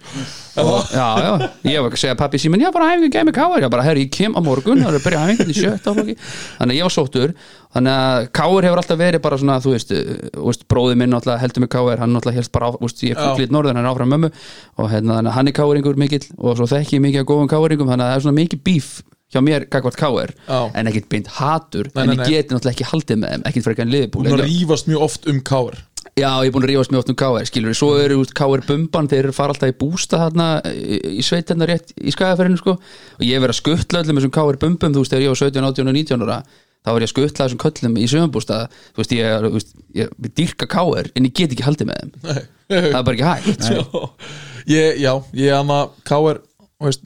Og, 0.60 0.92
Já, 0.92 1.08
já, 1.24 1.32
ég 1.72 1.80
var 1.80 1.88
ekki 1.88 1.96
að 1.96 2.02
segja 2.04 2.18
pappi 2.20 2.36
síminn 2.44 2.60
Já, 2.60 2.68
bara 2.76 2.92
æfingu 2.92 3.08
gæði 3.16 3.30
með 3.30 3.38
káir 3.40 3.64
Ég 3.64 3.72
bara, 3.72 3.86
herri, 3.88 4.04
ég 4.04 4.12
kem 4.12 4.36
á 4.36 4.40
morgun 4.44 4.84
Það 4.84 4.92
er 4.92 4.98
að 5.00 5.06
byrja 5.08 5.22
æfingu 5.32 5.48
í 5.48 5.56
sjötta 5.56 5.94
flokki. 5.96 6.16
Þannig 6.60 6.74
að 6.74 6.76
ég 6.76 6.84
var 6.90 6.92
sóttur 6.98 7.32
Þannig 7.72 7.92
að 7.96 8.26
káir 8.36 8.66
hefur 8.68 8.82
alltaf 8.82 8.98
verið 9.00 9.22
bara 9.24 9.38
svona 9.40 9.60
Þú 9.64 9.74
veist, 9.74 9.94
veist 10.36 10.66
bróði 10.68 10.98
minn 11.00 11.16
heldur 11.16 11.64
með 11.64 11.70
káir 11.72 12.02
Hann 12.02 12.18
alltaf 12.18 12.36
helst 12.36 12.52
bara, 12.52 12.68
á, 12.68 12.76
veist, 12.82 13.00
ég 13.06 13.14
er 13.14 13.20
Já. 13.22 13.30
fugglít 13.30 13.54
norður 13.54 13.78
Hann 13.78 13.86
er 13.86 13.92
áfram 13.92 14.12
mömmu 14.12 14.32
og 14.76 14.90
hérna, 14.92 15.22
hann 15.32 15.48
er 15.48 15.56
káiringur 15.56 15.96
mikill 16.00 16.26
Og 16.36 16.58
svo 16.60 16.68
þekki 16.68 16.98
ég 16.98 17.04
mikið 17.06 17.24
að 17.24 17.30
góðum 17.32 17.52
káiringum 17.52 17.92
Þannig 17.92 18.04
að 18.04 18.12
það 18.12 18.18
er 18.20 18.26
svona 18.26 18.40
mikið 18.42 18.62
bíf 18.68 18.90
hjá 19.32 19.40
mér 19.40 19.64
gagvart 19.72 19.96
káir 19.96 20.34
Já. 20.44 20.58
en 20.76 20.90
ekkert 20.90 21.08
beint 21.08 21.30
hatur 21.38 21.88
Nei, 21.94 22.02
en 22.02 22.10
nei, 22.10 22.16
ég 22.16 22.20
nei. 22.20 22.26
geti 22.34 22.52
náttúrulega 22.52 22.74
ekki 22.76 22.88
haldið 22.90 23.22
með 23.22 23.32
þeim 23.32 23.46
ekkert 23.48 23.66
frekar 23.68 23.86
en 23.86 23.94
liðbúl 23.94 24.26
hún 24.28 24.42
rífast 24.42 24.90
mjög 24.90 25.06
oft 25.06 25.28
um 25.32 25.38
káir 25.40 25.78
Já, 26.12 26.28
ég 26.44 26.50
er 26.50 26.52
búin 26.52 26.66
að 26.66 26.72
rífast 26.74 26.92
mjög 26.92 27.00
oft 27.06 27.10
um 27.12 27.16
KR, 27.16 27.46
skilur 27.48 27.76
Svo 27.78 27.94
eru 27.96 28.18
KR 28.36 28.64
Bumban, 28.66 29.06
þeir 29.08 29.30
fara 29.32 29.54
alltaf 29.54 29.70
í 29.70 29.76
bústa 29.80 30.18
þarna 30.20 30.48
í, 30.68 31.22
sveitirna 31.24 31.68
rétt 31.70 31.94
í 31.96 32.12
skagaferðinu 32.12 32.60
sko 32.60 32.74
Og 32.76 33.24
ég 33.24 33.40
verið 33.40 33.54
að 33.54 33.60
skuttla 33.62 34.02
öllum 34.02 34.20
þessum 34.20 34.34
KR 34.36 34.58
Bumbum, 34.60 34.92
þú 34.92 35.04
veist, 35.06 35.14
þegar 35.14 35.24
ég 35.24 35.32
var 35.32 35.40
17, 35.40 35.64
18 35.70 35.88
og 35.88 35.96
19 35.96 36.26
ára 36.26 36.38
Þá 36.82 36.90
var 36.90 37.04
ég 37.04 37.08
að 37.08 37.12
skuttla 37.12 37.46
þessum 37.46 37.60
köllum 37.62 37.98
í 38.00 38.06
sögumbústa 38.10 38.56
Þú 38.72 39.02
veist, 39.02 39.12
ég, 39.14 39.44
veist, 39.54 39.74
ég, 39.94 40.14
dýrka 40.38 40.66
KR, 40.70 41.10
en 41.14 41.28
ég 41.28 41.34
get 41.38 41.54
ekki 41.54 41.66
haldið 41.66 41.90
með 41.92 42.00
þeim. 42.00 42.48
Það 42.72 42.96
er 42.98 43.06
bara 43.06 43.14
ekki 43.14 43.28
hægt. 43.28 43.68
Sko. 43.68 44.02
ég, 44.76 44.98
já, 45.02 45.12
ég 45.38 45.54
ama 45.58 45.84
káir 46.08 46.42
veist, 46.82 47.04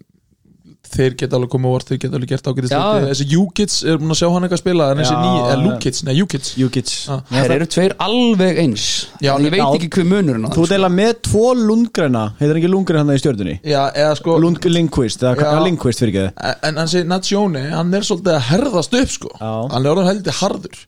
þeir 0.93 1.15
geta 1.21 1.37
alveg 1.39 1.51
komið 1.53 1.73
vort 1.75 1.89
þeir 1.91 1.99
geta 2.03 2.17
alveg 2.19 2.31
gert 2.33 2.49
hluti. 2.51 2.71
þessi 3.11 3.27
U-Kids 3.41 3.77
er 3.85 3.99
búin 4.01 4.15
að 4.15 4.19
sjá 4.21 4.29
hann 4.35 4.47
eitthvað 4.47 4.61
spila 4.63 4.89
en 4.93 5.01
þessi 5.03 5.17
ný, 5.21 5.33
eða 5.47 5.57
Lu-Kids, 5.65 6.03
nei 6.07 6.15
U-Kids 6.23 6.95
Já. 7.07 7.17
Þeir 7.31 7.55
eru 7.57 7.69
tveir 7.77 7.95
alveg 8.07 8.61
eins. 8.63 8.87
Já, 9.21 9.33
Ég 9.41 9.51
veit 9.55 9.61
já. 9.63 9.67
ekki 9.79 9.91
hver 9.97 10.09
munurinn 10.11 10.47
á 10.47 10.51
Þú 10.55 10.65
þeim 10.67 10.73
deila 10.75 10.91
með 10.97 11.13
tvo 11.29 11.45
lundgræna. 11.61 12.25
Heitir 12.41 12.61
ekki 12.61 12.71
lundgræn 12.73 13.03
hann 13.05 13.15
í 13.17 13.21
stjörnunni? 13.23 13.57
Já, 13.67 13.83
eða 13.93 14.17
sko 14.21 14.37
Lund 14.43 14.65
Lindquist, 14.67 15.23
eða 15.23 15.37
hvað 15.41 15.65
Lindquist 15.67 16.03
fyrir 16.03 16.15
ekki 16.31 16.57
en 16.71 16.81
hann 16.81 16.89
segir 16.91 17.09
Natsjóni, 17.11 17.63
hann 17.73 17.95
er 17.95 18.07
svolítið 18.07 18.35
að 18.37 18.47
herðast 18.51 18.97
upp 19.01 19.13
sko, 19.15 19.31
Já. 19.41 19.53
hann 19.73 19.87
er 19.87 19.93
orðin 19.93 20.11
heldur 20.11 20.39
harður. 20.41 20.83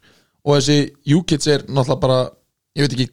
Og 0.48 0.58
þessi 0.58 0.78
U-Kids 1.18 1.46
er 1.52 1.64
náttúrulega 1.68 2.00
bara, 2.00 2.18
ég 2.78 2.86
veit 2.86 2.94
ekki 2.96 3.08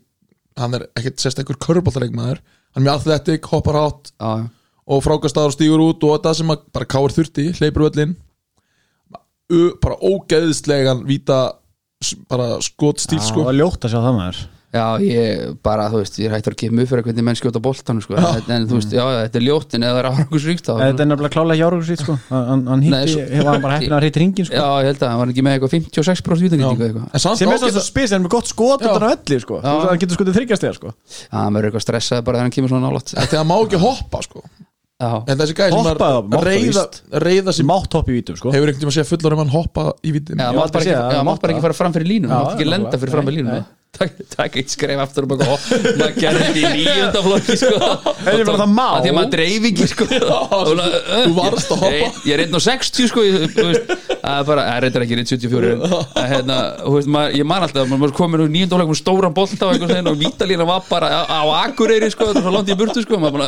hann 0.61 0.73
er 0.77 0.85
ekkert 0.95 1.19
sérst 1.19 1.39
einhver 1.41 1.57
köruboltareikmaður 1.59 2.39
hann 2.75 2.83
er 2.83 2.85
mjög 2.89 2.99
athletic, 3.01 3.45
hoppar 3.51 3.75
hátt. 3.79 4.11
Já, 4.19 4.47
og 4.85 5.01
frákastaður 5.05 5.55
stígur 5.55 5.83
út 5.87 6.03
og 6.05 6.19
það 6.23 6.39
sem 6.41 6.53
að 6.53 6.65
bara 6.75 6.89
káir 6.95 7.15
þurfti, 7.15 7.47
hleypur 7.59 7.87
öllin 7.89 8.15
bara 9.81 9.97
ógeðslegan 10.01 11.05
víta 11.05 11.39
bara 12.29 12.57
skotstíl 12.65 13.19
Það 13.21 13.31
sko. 13.31 13.47
var 13.47 13.57
ljótt 13.57 13.85
að 13.87 13.93
sjá 13.95 14.01
það 14.01 14.19
maður. 14.19 14.43
Já, 14.75 14.99
ég 14.99 15.51
bara, 15.63 15.85
þú 15.87 16.01
veist, 16.01 16.17
ég 16.19 16.27
er 16.27 16.33
hættur 16.35 16.51
að 16.51 16.57
gefa 16.59 16.75
mjög 16.75 16.89
fyrir 16.89 17.05
hvernig 17.05 17.23
menn 17.23 17.37
skjóta 17.39 17.61
boltanum, 17.63 18.03
sko. 18.03 18.17
En, 18.19 18.49
en 18.51 18.65
þú 18.67 18.79
veist, 18.81 18.91
já, 18.91 19.03
já, 19.07 19.19
þetta 19.23 19.39
er 19.39 19.45
ljótt 19.45 19.75
en 19.77 19.85
eða 19.87 19.93
það 19.93 19.99
er 20.01 20.07
árangursríkt 20.09 20.67
þá 20.67 20.71
Þetta 20.81 21.05
er 21.05 21.09
nefnilega 21.11 21.35
klálega 21.35 21.55
hjá 21.61 21.67
Árangursvít 21.69 22.03
sko. 22.03 22.15
Hann 22.27 22.65
hann 22.67 22.83
hitti, 22.83 23.21
hefur 23.29 23.49
hann 23.53 23.63
bara 23.63 23.77
heppin 23.77 23.95
að 23.95 24.07
hitta 24.09 24.21
ringin 24.25 24.49
sko. 24.49 24.57
Já, 24.59 24.67
ég 24.83 24.89
held 24.91 25.05
að 25.05 25.13
hann 25.13 25.21
var 25.21 25.31
ekki 25.31 25.45
með 25.47 25.55
eitthvað 25.55 25.75
56% 25.77 26.43
vítanýtingu 26.43 26.87
eitthvað. 26.89 27.07
En 27.07 27.23
samt 27.23 27.39
Sem 27.39 27.53
er 27.55 27.63
svo 27.63 27.71
ágætt 27.71 27.87
spes, 27.87 28.15
en 28.17 28.25
með 28.25 28.35
gott 28.35 28.51
skot 28.51 28.83
Já. 28.83 28.91
utan 28.91 29.07
á 29.07 29.09
velli 29.15 29.39
sko. 29.45 29.61
Þú 29.63 29.71
veist 29.71 29.87
að 29.87 29.93
hann 29.93 30.03
getur 30.03 30.19
skotið 30.19 30.39
þryggjast 30.41 30.67
þegar 30.67 30.79
sko. 30.81 30.93
Já, 31.15 31.37
hann 31.39 31.55
verður 31.55 31.71
eitthvað 31.71 31.87
stressað 31.87 32.27
bara 32.27 32.41
þegar 32.41 32.49
hann 32.49 32.55
kemur 32.59 32.75
svona 32.75 32.91
að 32.91 33.31
það 33.31 33.47
má 33.47 33.55
ekki 33.61 33.83
hoppa 33.85 34.25
sko. 34.27 34.43
Já, 34.43 34.64
En 35.03 35.35
þessi 35.35 35.55
gæði 35.57 35.75
sem 35.75 35.97
það 35.99 36.43
reyða, 36.45 36.83
reyða 37.19 37.53
sem 37.57 37.67
Mátt 37.67 37.97
hopp 37.97 38.07
í 38.07 38.13
vítum 38.15 38.37
sko. 38.39 38.53
Hefur 38.53 38.69
einhvern 38.69 38.79
tíma 38.85 38.93
að 38.93 38.95
segja 38.95 39.09
fullar 39.09 39.35
um 39.35 39.41
hann 39.43 39.51
hoppa 39.51 39.83
í 40.07 40.13
vítin 40.15 40.39
Já, 40.39 40.53
mátt 40.55 40.71
bara 40.71 41.51
ekki, 41.51 41.63
fara 41.65 41.75
fram 41.75 41.95
fyrir 41.97 42.07
línum 42.13 42.31
mátt 42.31 42.53
ekki 42.53 42.67
lenda 42.69 42.99
fyrir 43.01 43.11
fram 43.11 43.27
fyrir 43.27 43.41
línum. 43.41 43.65
Takk 43.95 44.57
eitt 44.59 44.71
skref 44.73 45.01
aftur 45.03 45.25
og 45.25 45.31
bara 45.31 45.47
og 45.55 45.65
maður 45.99 46.15
gerði 46.19 46.45
þetta 46.45 46.59
í 46.59 46.71
nýjönda 46.81 47.21
flokki 47.25 47.57
sko. 47.61 47.89
Það 48.25 48.63
að 48.65 48.71
maður 49.15 49.31
dreif 49.35 49.67
ekki 49.69 49.87
sko. 49.91 50.07
Og 50.55 50.71
þú 50.71 51.33
varst 51.37 51.71
að 51.71 51.83
hoppa. 51.83 51.91
Ég, 51.95 52.19
ég 52.27 52.35
er 52.35 52.43
einn 52.45 52.57
og 52.57 52.63
60 52.65 53.09
sko, 53.11 53.23
það 54.25 54.41
er 54.41 54.49
er 54.65 54.87
eitthvað 54.87 55.05
ekki 55.05 55.17
einn 55.19 55.29
74 55.31 55.71
en, 55.71 55.85
að, 55.85 56.19
hérna, 56.33 56.57
ég 57.35 57.47
man 57.47 57.65
alltaf 57.65 57.89
maður 57.93 58.15
komin 58.17 58.45
úr 58.45 58.51
nýjönda 58.51 58.79
flokki 58.79 58.91
með 58.91 59.01
stóran 59.01 59.35
veginn 59.93 60.11
og 60.11 60.19
vítalína 60.19 60.67
var 60.67 60.85
bara 60.89 61.11
á, 61.11 61.21
á 61.29 61.41
Akureyri 61.63 62.11
sko, 62.13 62.31
það 62.33 62.47
var 62.49 62.57
langt 62.59 62.71
í 62.73 62.77
burtu 62.79 63.05
sko, 63.05 63.19
það 63.21 63.39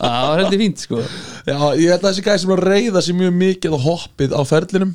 var 0.00 0.42
heldur 0.42 0.62
fínt 0.62 0.82
sko. 0.82 1.02
Já, 1.46 1.58
ég 1.78 1.92
held 1.92 2.02
að 2.02 2.08
þessi 2.10 2.24
gæði 2.26 2.42
sem 2.42 2.54
er 2.56 2.62
að 2.62 2.70
reyða 2.72 3.02
sér 3.06 3.18
mjög 3.20 3.36
mikið 3.42 3.76
á 3.76 3.78
hoppið 3.86 4.34
á 4.34 4.40
ferlinum 4.48 4.94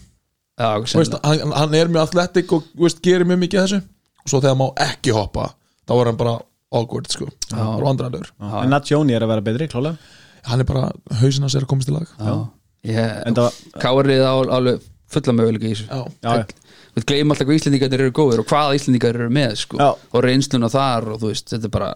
Já, 0.60 0.78
veist, 0.84 1.16
hann, 1.24 1.54
hann 1.56 1.76
er 1.78 1.90
mjög 1.90 2.04
athletic 2.10 2.52
og 2.54 2.66
veist, 2.78 3.00
gerir 3.04 3.26
mjög 3.28 3.40
mikið 3.46 3.62
þessu 3.64 3.80
og 4.24 4.30
svo 4.32 4.40
þegar 4.42 4.58
má 4.62 4.68
ekki 4.88 5.14
hoppa 5.16 5.50
þá 5.88 5.94
er 6.02 6.06
hann 6.12 6.18
bara 6.22 6.36
awkward 6.72 7.10
sko. 7.12 7.28
Bara 7.52 7.78
vandræðanlegur 7.84 8.32
En 8.64 8.70
Natsjóni 8.72 9.16
er 9.18 9.26
að 9.26 9.32
vera 9.34 9.42
betri, 9.50 9.68
klálega 9.68 9.98
hann 10.48 10.60
er 10.64 10.66
bara, 10.66 10.88
hausinn 11.22 11.44
hans 11.46 11.54
er 11.56 11.66
að 11.66 11.70
komast 11.70 11.90
í 11.92 11.94
lag. 11.94 12.08
Var- 12.82 13.58
Kárið 13.82 14.24
á 14.26 14.34
alveg 14.58 14.82
fulla 15.12 15.34
möguleika 15.38 15.68
í 15.68 15.74
þessu. 15.76 16.56
Við 16.96 17.06
gleymum 17.08 17.32
alltaf 17.36 17.48
hvað 17.48 17.60
Íslendingar 17.60 17.94
eru 17.96 18.12
góðir 18.12 18.42
og 18.42 18.48
hvaða 18.50 18.76
Íslendingar 18.76 19.16
eru 19.16 19.30
með 19.32 19.54
sko. 19.62 19.78
Já. 19.80 19.92
og 20.12 20.24
reynsluna 20.26 20.68
þar 20.72 21.06
og 21.14 21.22
þú 21.22 21.30
veist, 21.32 21.52
þetta 21.54 21.70
er 21.70 21.74
bara 21.76 21.92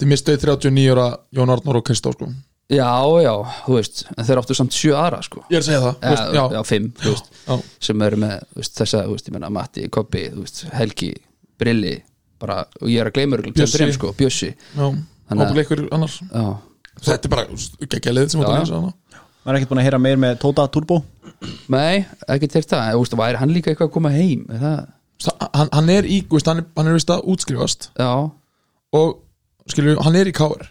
þið 0.00 0.08
mistuði 0.12 0.38
39 0.46 0.94
ára 0.94 1.08
Jón 1.36 1.52
Arnór 1.52 1.76
og 1.80 1.84
Kristó 1.84 2.12
sko. 2.14 2.30
Já, 2.70 2.86
já, 3.20 3.32
þú 3.66 3.74
veist, 3.76 4.04
en 4.16 4.24
þeir 4.24 4.38
áttu 4.40 4.54
samt 4.56 4.72
sjö 4.76 4.94
aðra 4.96 5.18
sko. 5.26 5.42
ég 5.50 5.58
er 5.58 5.64
að 5.64 5.66
segja 5.66 5.80
það, 5.82 5.94
þú 5.98 6.06
Já, 6.06 6.14
veist, 6.14 6.34
já, 6.38 6.44
já, 6.54 6.62
fimm, 6.70 6.88
þú 7.02 7.10
veist, 7.10 7.32
já. 7.48 7.56
sem 7.88 8.02
eru 8.06 8.16
með 8.22 8.36
þú 8.54 8.60
veist, 8.62 8.74
þessa, 8.78 9.00
þú 9.08 9.16
veist, 9.16 9.26
ég 9.28 9.34
menna 9.34 9.50
Matti, 9.50 9.88
Kobbi, 9.90 10.22
þú 10.30 10.44
veist, 10.46 10.60
Helgi, 10.78 11.10
Brilli 11.60 11.94
bara, 12.40 12.62
og 12.80 12.88
ég 12.88 13.00
er 13.04 13.10
að 13.10 13.16
gleyma 13.18 13.38
Bjössi. 13.44 13.92
sko, 13.96 14.12
Bjössi. 14.18 14.50
Já. 14.76 14.86
Þannig 15.30 15.44
að- 15.46 16.58
þetta 17.00 17.24
er 17.24 17.32
bara 17.32 17.46
geggja 17.46 18.12
liðið 18.16 18.30
sem 18.34 18.40
Já, 18.40 18.46
þú 18.46 18.54
já. 18.56 18.60
lýsa 18.64 18.80
hana 18.80 18.92
Maður 19.40 19.54
er 19.54 19.58
ekkert 19.60 19.70
búin 19.70 19.78
að 19.80 19.86
heyra 19.88 19.98
meir 20.04 20.16
með 20.20 20.34
Tóta 20.42 20.66
Turbo? 20.70 20.98
Nei, 21.72 22.04
ekki 22.28 22.48
til 22.52 22.60
það. 22.62 22.90
Þú 22.92 22.98
veist, 23.00 23.14
væri 23.16 23.38
hann 23.40 23.52
líka 23.54 23.70
eitthvað 23.72 23.88
að 23.88 23.92
koma 23.94 24.10
heim? 24.12 24.42
Er 24.52 24.58
það, 24.60 25.38
hann, 25.54 25.68
hann 25.72 25.88
er 25.94 26.02
í, 26.04 26.18
þú 26.28 26.36
veist, 26.36 26.46
hann 26.50 26.58
er, 26.60 26.66
hann 26.76 26.86
er 26.90 26.92
vist 26.98 27.08
að 27.14 27.24
útskrifast. 27.32 27.88
Já. 27.96 28.30
Og 28.92 29.16
skilju, 29.72 29.96
hann 30.04 30.16
er 30.20 30.28
í 30.28 30.34
káir 30.36 30.68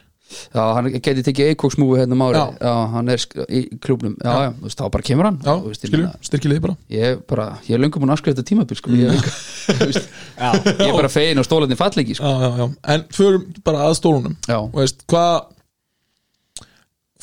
Já, 0.56 0.62
hann 0.78 0.90
geti 1.00 1.24
tekið 1.28 1.52
eikóksmúi 1.54 2.00
hérna 2.00 2.16
um 2.18 2.24
ári 2.28 2.40
Já. 2.40 2.46
já. 2.66 2.74
hann 2.96 3.12
er 3.14 3.24
í 3.50 3.62
klúbnum 3.84 4.16
Já, 4.24 4.34
já, 4.46 4.50
þú 4.60 4.66
veist, 4.68 4.80
þá 4.82 4.90
bara 4.96 5.08
kemur 5.10 5.30
hann 5.30 5.40
já, 5.46 5.54
veist, 5.68 5.86
ég 5.86 5.94
skilju, 6.30 6.50
liðið 6.54 6.64
bara 6.68 6.76
Ég 6.96 7.22
bara, 7.30 7.48
ég 7.68 7.78
er 7.78 7.84
löngum 7.84 8.04
búin 8.04 8.14
að 8.14 8.18
afskrifa 8.20 8.40
þetta 8.40 8.50
tímabil 8.52 8.80
sko. 8.80 8.96
ég, 8.96 9.06
er 9.06 9.20
líka- 9.20 9.36
þú 9.80 9.90
veist, 9.90 10.10
ég 10.40 10.88
er 10.90 10.98
bara 11.00 11.12
fegin 11.14 11.42
og 11.44 11.48
stólarnir 11.50 11.80
fall 11.80 12.04
ekki 12.04 12.18
sko. 12.20 12.26
já, 12.26 12.48
já, 12.48 12.52
já. 12.64 12.68
en 12.96 13.06
förum 13.20 13.48
bara 13.68 13.86
að 13.90 13.98
stólunum 14.02 14.36
Já, 14.48 14.60
veist, 14.80 15.06
hvað 15.12 15.40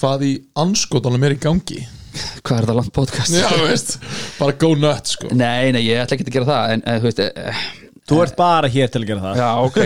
hvað 0.01 0.27
í 0.29 0.33
anskotanum 0.61 1.23
er 1.25 1.37
í 1.37 1.41
gangi 1.41 1.83
hvað 2.47 2.59
er 2.63 2.67
það 2.71 2.77
langt 2.79 2.93
podcast? 2.97 3.33
já, 3.37 3.49
veist, 3.61 3.97
bara 4.39 4.55
go 4.61 4.71
nuts 4.79 5.17
sko. 5.19 5.29
Nei, 5.37 5.73
nei, 5.75 5.83
ég 5.85 6.01
ætla 6.01 6.17
ekki 6.17 6.25
að 6.31 6.37
gera 6.39 6.49
það 6.49 6.73
en, 6.77 6.83
en 6.89 7.01
þú 7.03 7.09
veist, 7.11 7.21
eh, 7.27 7.65
Þú 8.07 8.23
ert 8.23 8.37
bara 8.39 8.71
hér 8.71 8.91
til 8.93 9.03
að 9.03 9.09
gera 9.11 9.23
það. 9.25 9.39
Já, 9.43 9.51
ok. 9.67 9.79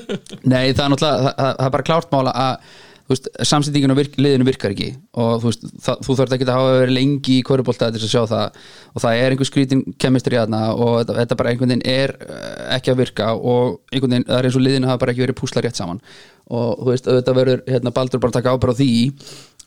Nei, 0.52 0.70
það 0.72 0.84
er 0.84 0.92
náttúrulega, 0.94 1.16
það, 1.24 1.32
það, 1.32 1.56
það 1.58 1.66
er 1.66 1.74
bara 1.74 1.88
klárt 1.90 2.14
mála 2.14 2.36
að 2.44 2.76
þú 3.08 3.14
veist, 3.14 3.28
samsendingin 3.48 3.92
á 3.92 3.96
virk, 3.96 4.16
liðinu 4.20 4.44
virkar 4.44 4.74
ekki. 4.74 4.88
Og 5.16 5.38
þú 5.40 5.48
veist, 5.48 5.62
það, 5.84 6.00
þú 6.04 6.16
þarf 6.18 6.34
ekki 6.36 6.46
að 6.46 6.58
hafa 6.58 6.74
verið 6.76 6.94
lengi 6.98 7.36
í 7.38 7.44
kvörubólta 7.48 7.88
til 7.88 8.02
þess 8.02 8.08
að 8.08 8.12
sjá 8.12 8.32
það. 8.32 8.58
Og 8.92 9.04
það 9.04 9.20
er 9.22 9.34
einhver 9.34 9.48
skrítin 9.48 9.84
kemistri 10.04 10.40
aðna 10.40 10.62
og 10.74 10.94
þetta, 10.98 11.16
þetta 11.22 11.38
bara 11.40 11.52
einhvern 11.54 11.72
veginn 11.72 11.86
er 11.88 12.14
eh, 12.26 12.62
ekki 12.76 12.92
að 12.92 13.00
virka. 13.00 13.30
Og 13.36 13.78
einhvern 13.88 14.16
veginn, 14.16 14.28
það 14.28 14.40
er 14.40 14.48
eins 14.50 14.60
og 14.60 14.66
liðinu 14.66 14.92
hafa 14.92 15.02
bara 15.04 15.16
ekki 15.16 15.24
verið 15.24 15.40
púsla 15.40 15.64
rétt 15.64 15.80
saman. 15.80 16.02
Og 16.52 16.70
þú 16.82 16.92
veist, 16.92 17.12
þetta 17.16 17.36
verður 17.40 17.64
hérna, 17.68 17.96
Baldur 17.96 18.24
bara 18.24 18.34
að 18.34 18.40
taka 18.42 18.56
ábyrð 18.56 18.76
á 18.76 18.80
því. 18.82 18.92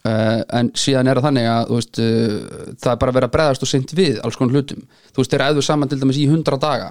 Uh, 0.01 0.39
en 0.57 0.69
síðan 0.81 1.09
er 1.09 1.19
það 1.19 1.27
þannig 1.27 1.47
að 1.49 1.67
þú 1.67 1.75
veist, 1.77 1.99
uh, 2.01 2.71
það 2.81 2.93
er 2.93 3.01
bara 3.01 3.27
að 3.27 3.33
breðast 3.35 3.65
og 3.65 3.69
sint 3.69 3.91
við 3.93 4.15
alls 4.25 4.37
konar 4.37 4.57
hlutum, 4.57 4.79
þú 5.13 5.21
veist, 5.21 5.33
þeir 5.33 5.43
æðu 5.45 5.63
saman 5.65 5.91
til 5.91 5.99
dæmis 6.01 6.17
í 6.17 6.23
100 6.25 6.57
daga 6.57 6.87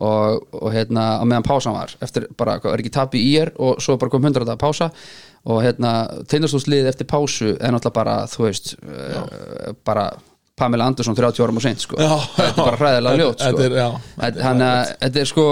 og, 0.00 0.46
og 0.56 0.72
hérna 0.74 1.06
á 1.20 1.24
meðan 1.28 1.46
pásan 1.46 1.76
var 1.76 1.92
eftir 2.00 2.26
bara, 2.38 2.56
er 2.60 2.80
ekki 2.80 2.92
tapi 2.94 3.20
í 3.20 3.34
er 3.40 3.52
og 3.60 3.82
svo 3.84 3.98
bara 4.00 4.12
kom 4.12 4.24
100 4.24 4.46
dagar 4.46 4.60
pása 4.60 4.90
og 5.48 5.62
hérna 5.64 5.92
teinastúslið 6.28 6.88
eftir 6.90 7.08
pásu 7.08 7.54
er 7.54 7.72
náttúrulega 7.72 7.96
bara, 7.96 8.16
þú 8.28 8.44
veist 8.46 8.74
uh, 8.80 9.72
bara 9.86 10.10
Pamela 10.60 10.90
Andersson 10.90 11.16
30 11.16 11.40
árum 11.40 11.56
og 11.56 11.64
seint 11.64 11.80
sko. 11.80 11.96
Þetta 11.96 12.50
er 12.50 12.58
bara 12.58 12.76
hræðilega 12.76 13.20
ljót 13.22 13.44
sko. 13.46 13.68
Þannig 14.20 14.66
að 14.66 14.90
þetta 15.06 15.22
er 15.22 15.30
sko 15.30 15.46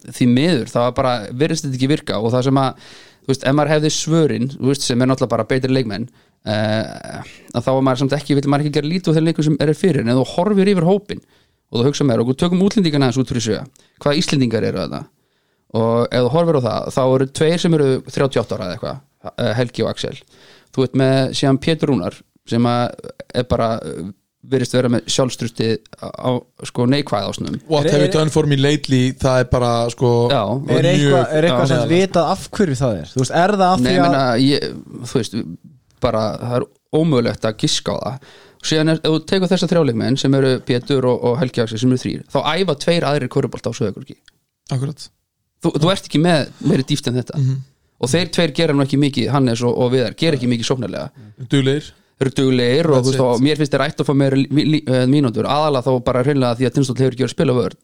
því 0.00 0.28
miður, 0.30 0.70
það 0.72 0.86
var 0.86 0.94
bara 0.96 1.12
virðist 1.42 1.66
þetta 1.66 1.76
ekki 1.76 1.90
virka 1.90 2.20
og 2.20 2.32
það 2.32 2.46
sem 2.48 2.60
að 2.62 2.86
þú 3.20 3.32
veist, 3.32 3.44
ef 3.44 3.56
maður 3.56 3.72
hefði 3.74 3.90
svörin, 3.94 4.48
veist, 4.64 4.86
sem 4.86 5.02
er 5.02 5.10
náttúrulega 5.10 5.34
bara 5.34 5.48
betri 5.50 5.74
leikmenn 5.74 6.06
uh, 6.08 7.20
að 7.52 7.66
þá 7.66 7.70
var 7.70 7.84
maður 7.84 8.02
samt 8.04 8.16
ekki, 8.16 8.38
vil 8.38 8.46
maður 8.48 8.64
ekki 8.64 8.78
gera 8.78 8.92
lítið 8.94 9.12
á 9.12 9.16
þeir 9.18 9.26
leikum 9.28 9.48
sem 9.50 9.60
er 9.60 9.74
fyrir, 9.76 10.06
en 10.06 10.16
þú 10.16 10.26
horfir 10.32 10.72
yfir 10.72 10.88
hópin 10.88 11.20
og 11.70 11.80
þú 11.80 11.86
hugsa 11.86 12.06
og 12.18 12.28
við 12.28 12.38
tökum 12.42 12.62
útlendingana 12.66 13.08
aðeins 13.08 13.22
út 13.22 13.30
fyrir 13.30 13.46
sjö, 13.46 13.58
hvaða 14.02 14.20
Íslendingar 14.20 14.66
eru 14.66 14.82
þetta 14.84 15.04
og 15.78 16.08
ef 16.10 16.24
þú 16.24 16.30
horfir 16.34 16.58
á 16.58 16.62
það 16.66 16.88
þá 16.96 17.02
eru 17.04 17.26
tveir 17.38 17.62
sem 17.62 17.76
eru 17.78 17.90
38 18.08 18.56
ára 18.56 18.64
eða 18.66 18.76
eitthvað 18.76 19.36
eh, 19.44 19.52
Helgi 19.58 19.84
og 19.84 19.90
Axel. 19.92 20.16
Þú 20.74 20.86
veit 20.86 20.96
með 20.98 21.20
síðan 21.38 21.60
Pétur 21.62 21.92
Rúnar 21.92 22.16
sem 22.50 22.66
að 22.66 23.12
er 23.38 23.46
bara 23.50 23.68
eh, 23.86 24.08
virðist 24.50 24.74
vera 24.74 24.90
með 24.90 25.10
sjálfstrusti 25.12 25.68
á 26.00 26.30
sko 26.66 26.86
neikvæð 26.90 27.28
ásnum. 27.28 27.58
What 27.70 27.90
have 27.92 28.02
you 28.02 28.10
done 28.10 28.32
for 28.34 28.48
me 28.50 28.58
lately? 28.58 29.12
Það 29.20 29.44
er 29.44 29.50
bara 29.52 29.72
sko 29.94 30.12
Já. 30.32 30.42
Er 30.74 30.90
eitthvað, 30.90 31.24
er 31.36 31.48
eitthvað 31.50 31.66
Já, 31.66 31.72
sem 31.74 31.90
vitað 31.92 32.30
af 32.34 32.46
hverju 32.56 32.78
það 32.80 33.00
er? 33.02 33.10
Þú 33.12 33.22
veist, 33.22 33.36
er 33.44 33.56
það 33.60 33.66
af 33.68 33.82
því 33.84 33.96
ég 33.96 34.70
að 34.70 34.78
þú 35.10 35.20
veist 35.20 35.40
bara, 36.00 36.22
það 36.40 36.56
er 36.58 36.68
ómögulegt 36.96 37.44
að 37.46 37.58
giska 37.60 37.94
á 37.94 37.98
það 38.00 38.38
síðan 38.66 38.94
er, 38.94 39.00
ef 39.00 39.14
þú 39.14 39.22
tekur 39.30 39.50
þessa 39.50 39.68
þrjáleikmenn 39.70 40.18
sem 40.20 40.34
eru 40.36 40.52
Pétur 40.66 41.06
og, 41.08 41.22
og 41.30 41.38
Helgi 41.40 41.62
Axel 41.64 41.80
sem 41.80 41.92
eru 41.94 42.02
þrýr, 42.02 42.26
þá 42.32 42.38
æfa 42.52 42.76
tveir 42.84 43.06
aðrir 43.08 43.32
korubólt 43.32 43.68
á 43.68 43.72
sögurki 43.76 44.18
akkurat. 44.70 45.06
Þú, 45.60 45.74
þú 45.76 45.92
ert 45.92 46.06
ekki 46.08 46.20
með 46.22 46.52
meiri 46.64 46.84
dýft 46.88 47.08
en 47.10 47.18
þetta. 47.20 47.40
Og 48.00 48.08
þeir 48.08 48.30
tveir 48.32 48.52
gera 48.56 48.76
nú 48.76 48.84
ekki 48.84 49.00
mikið 49.00 49.32
Hannes 49.34 49.62
og, 49.66 49.74
og 49.76 49.90
Viðar, 49.92 50.14
gera 50.16 50.38
ekki 50.38 50.48
mikið 50.48 50.68
sóknarlega. 50.70 51.26
Duglegir. 51.52 51.90
Eru 52.20 52.32
duglegir 52.36 52.88
og, 52.88 52.98
þú 53.00 53.12
veist, 53.12 53.20
og 53.24 53.42
mér 53.44 53.56
finnst 53.56 53.72
þeir 53.72 53.84
ætti 53.86 54.04
að 54.04 54.08
fá 54.10 54.14
meira 54.16 54.36
eh, 54.36 55.04
mínútur. 55.08 55.46
Aðalega 55.48 55.86
þá 55.86 56.04
bara 56.04 56.22
hreinlega 56.24 56.58
því 56.58 56.66
að 56.68 56.74
Tinnstóll 56.76 56.96
hefur 57.00 57.14
ekki 57.16 57.24
verið 57.24 57.30
að 57.30 57.36
spila 57.36 57.54
vörn 57.56 57.78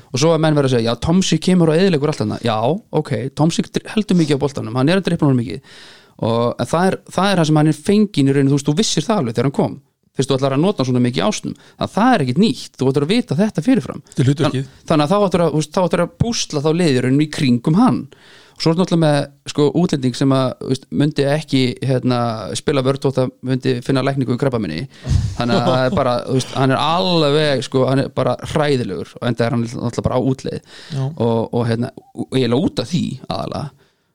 og 0.00 0.22
svo 0.22 0.30
að 0.32 0.40
menn 0.44 0.56
verið 0.56 0.68
að 0.70 0.74
segja, 0.76 0.92
já 0.94 1.02
Tomsi 1.06 1.38
kemur 1.44 1.72
og 1.72 1.80
eðilegur 1.80 2.12
allt 2.12 2.22
þarna, 2.22 2.38
já, 2.40 2.56
ok, 3.00 3.12
Tomsi 3.36 3.64
heldur 3.92 4.16
mikið 4.16 4.40
á 4.40 4.42
boltanum, 4.44 4.78
hann 4.80 4.92
er 4.92 5.02
að 5.02 5.10
dreipna 5.10 5.28
hann 5.28 5.40
mikið. 5.42 5.76
Og 6.24 6.64
það 6.72 6.88
er, 6.88 6.96
það 7.12 7.28
er 7.28 7.42
það 7.42 7.50
sem 7.50 7.60
hann 7.60 7.72
er 7.72 7.80
fengin 7.90 8.32
í 8.32 8.36
rauninu, 8.36 8.52
þú 8.54 8.56
veist, 8.56 8.70
þú 8.70 8.76
vissir 8.80 9.08
það 9.08 9.20
alveg 9.20 9.36
þegar 9.36 9.50
hann 9.50 9.58
kom 9.60 9.76
fyrst 10.16 10.28
þú 10.30 10.36
ætlar 10.38 10.56
að 10.58 10.62
nota 10.66 10.84
svona 10.84 11.02
mikið 11.06 11.24
ásnum 11.28 11.56
að 11.80 11.94
það 11.96 12.12
er 12.14 12.24
ekkit 12.26 12.42
nýtt, 12.42 12.76
þú 12.76 12.90
ætlar 12.90 13.06
að 13.06 13.14
vita 13.14 13.38
þetta 13.38 13.64
fyrirfram. 13.64 14.04
Þetta 14.12 14.30
er. 14.30 14.36
Þann- 14.42 14.70
þannig 14.90 15.06
að 15.06 15.12
þá 15.12 15.26
ætlar 15.26 15.44
að, 15.46 15.58
ætlar 15.86 16.04
að 16.06 16.14
púsla 16.20 16.62
þá 16.64 16.70
liðurinn 16.76 17.24
í 17.24 17.28
kringum 17.32 17.78
hann. 17.80 18.00
Og 18.52 18.60
svo 18.60 18.72
er 18.74 18.76
náttúrulega 18.76 19.00
með 19.02 19.18
sko, 19.48 19.64
útlending 19.80 20.14
sem 20.14 20.32
að 20.36 20.74
myndi 20.92 21.24
ekki 21.24 21.62
hérna, 21.88 22.18
spila 22.58 22.82
vörd 22.84 23.06
og 23.08 23.14
það 23.16 23.30
myndi 23.48 23.72
finna 23.82 24.02
lækningu 24.04 24.36
í 24.36 24.40
krabba 24.40 24.60
minni 24.60 24.82
þannig 25.38 25.56
að 25.56 25.86
er 25.86 25.96
bara, 25.96 26.12
veist, 26.28 26.52
hann 26.54 26.74
er 26.74 26.82
alveg 26.82 27.64
sko, 27.64 27.86
hann 27.88 28.04
er 28.04 28.10
bara 28.14 28.36
hræðilegur 28.52 29.14
og 29.16 29.26
enda 29.30 29.46
er 29.46 29.56
hann 29.56 29.64
náttúrulega 29.64 30.04
bara 30.04 30.20
á 30.20 30.22
útleið. 30.22 30.60
Og, 31.16 31.38
og 31.48 31.64
hérna, 31.70 31.90
og 32.12 32.36
eiginlega 32.36 32.68
út 32.68 32.84
af 32.84 32.92
því 32.92 33.02
aðalega. 33.26 33.64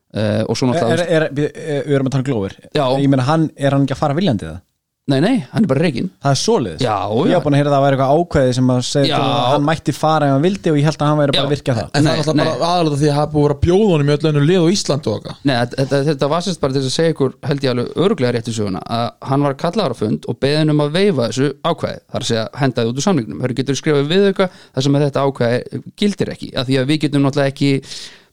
Uh, 0.08 0.40
og 0.48 0.56
svo 0.56 0.70
er, 0.70 0.72
náttúrulega 0.72 1.08
er, 1.18 1.26
er, 1.28 1.82
við 1.84 1.98
erum 1.98 2.06
að 2.08 2.14
tala 2.14 2.22
um 2.22 2.28
glófir 2.30 2.54
Já. 2.72 2.84
Ég 2.96 3.10
meina, 3.12 3.26
hann, 3.28 3.42
er 3.60 3.74
hann 3.76 3.82
ekki 3.84 3.92
að 3.92 4.00
fara 4.00 4.14
viljandi 4.16 4.46
það? 4.48 4.62
Nei, 5.08 5.18
nei, 5.24 5.36
hann 5.52 5.64
er 5.64 5.70
bara 5.70 5.82
reygin 5.84 6.08
Það 6.22 6.30
er 6.34 6.38
svoleiðis? 6.42 6.82
Já, 6.84 6.96
Ég 7.28 7.34
var 7.36 7.44
búin 7.44 7.54
að 7.56 7.60
heyra 7.62 7.72
það 7.72 7.78
að 7.78 7.84
vera 7.86 7.96
eitthvað 7.96 8.14
ákveði 8.18 8.52
sem 8.58 8.68
að 8.74 8.80
segja 8.88 9.16
til 9.18 9.28
að 9.28 9.48
hann 9.52 9.64
mætti 9.68 9.92
fara 9.96 10.24
ef 10.28 10.32
hann 10.34 10.44
vildi 10.44 10.68
og 10.72 10.76
ég 10.78 10.86
held 10.88 11.00
að 11.00 11.08
hann 11.08 11.20
væri 11.22 11.32
bara 11.36 11.46
að 11.48 11.54
virkja 11.54 11.74
það. 11.78 11.88
En 11.88 12.02
Nei, 12.04 12.08
það 12.08 12.12
er 12.12 12.20
alltaf 12.22 12.36
bara 12.42 12.68
aðalega 12.68 12.98
því 13.02 13.08
að 13.08 13.16
hafa 13.18 13.32
búið 13.32 13.44
að 13.44 13.48
vera 13.48 13.78
honum 13.88 14.08
í 14.08 14.14
öllu 14.16 14.28
ennum 14.32 14.46
lið 14.48 14.60
á 14.60 14.66
Ísland 14.74 15.04
og 15.08 15.12
okkar. 15.18 15.34
Nei, 15.48 15.56
þetta, 15.74 15.96
þetta 16.10 16.26
var 16.34 16.40
sérst 16.46 16.60
bara 16.62 16.72
til 16.76 16.84
að 16.84 16.96
segja 16.98 17.12
ykkur 17.14 17.32
held 17.48 17.60
ég 17.64 17.70
alveg 17.72 17.86
öruglega 18.04 18.32
rétt 18.36 18.50
í 18.50 18.56
söguna 18.58 18.80
að 18.98 19.06
hann 19.32 19.42
var 19.48 19.54
kallaður 19.64 19.94
á 19.96 20.00
fund 20.02 20.20
og 20.28 20.34
beðin 20.42 20.72
um 20.74 20.84
að 20.84 20.94
veifa 20.98 21.22
þessu 21.30 21.48
ákvæði. 21.64 21.98
Þar 22.12 22.20
að 22.22 22.28
segja 22.32 22.44
hendaði 22.62 22.92
út 22.92 22.98
úr 22.98 23.06
samningnum. 23.08 23.42
Hörru 23.42 23.54
getur 23.58 23.76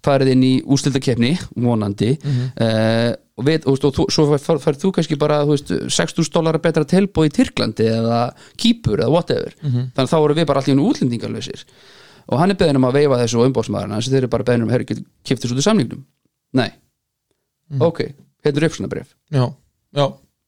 að 0.06 0.14
að 0.14 0.14
farið 0.14 0.32
inn 0.36 0.46
í 0.46 0.54
ústildakeppni 0.64 1.36
vonandi. 1.66 2.16
Mm 2.22 3.14
og, 3.36 3.44
við, 3.44 3.66
og, 3.68 3.82
og, 3.84 3.98
og 4.00 4.14
svo 4.16 4.24
færð 4.32 4.62
fær 4.64 4.78
þú 4.80 4.90
kannski 4.96 5.18
bara 5.20 5.42
þú 5.44 5.58
veist, 5.58 5.72
6.000 5.92 6.32
dólar 6.32 6.56
betra 6.64 6.86
tilbúð 6.88 7.28
í 7.28 7.34
Tyrklandi 7.36 7.90
eða 7.92 8.20
Kýpur 8.56 9.02
eða 9.04 9.12
whatever. 9.12 9.58
Þannig 9.60 10.06
að 10.06 10.12
þá 10.14 10.18
voru 10.24 10.38
við 10.38 10.48
bara 10.48 10.62
allir 10.64 10.80
útlendingarlausir 10.80 11.66
og 12.26 12.42
hann 12.42 12.54
er 12.54 12.60
beðin 12.60 12.80
um 12.80 12.88
að 12.88 13.00
veifa 13.00 13.20
þessu 13.22 13.42
og 13.42 13.50
umbóðsmaðurinn 13.50 13.98
hans 13.98 14.10
þeir 14.10 14.24
eru 14.24 14.32
bara 14.34 14.48
beðin 14.48 14.66
um, 14.66 14.72
herru, 14.74 14.88
getur 14.90 15.06
kiptis 15.28 15.54
út 15.54 15.60
úr 15.62 15.66
samningnum? 15.66 16.06
Nei, 16.58 16.70
ok 17.84 18.02
hérna 18.46 18.62
er 18.62 18.68
uppsvunarbref 18.70 19.12
Já, 19.34 19.46
já, 20.00 20.06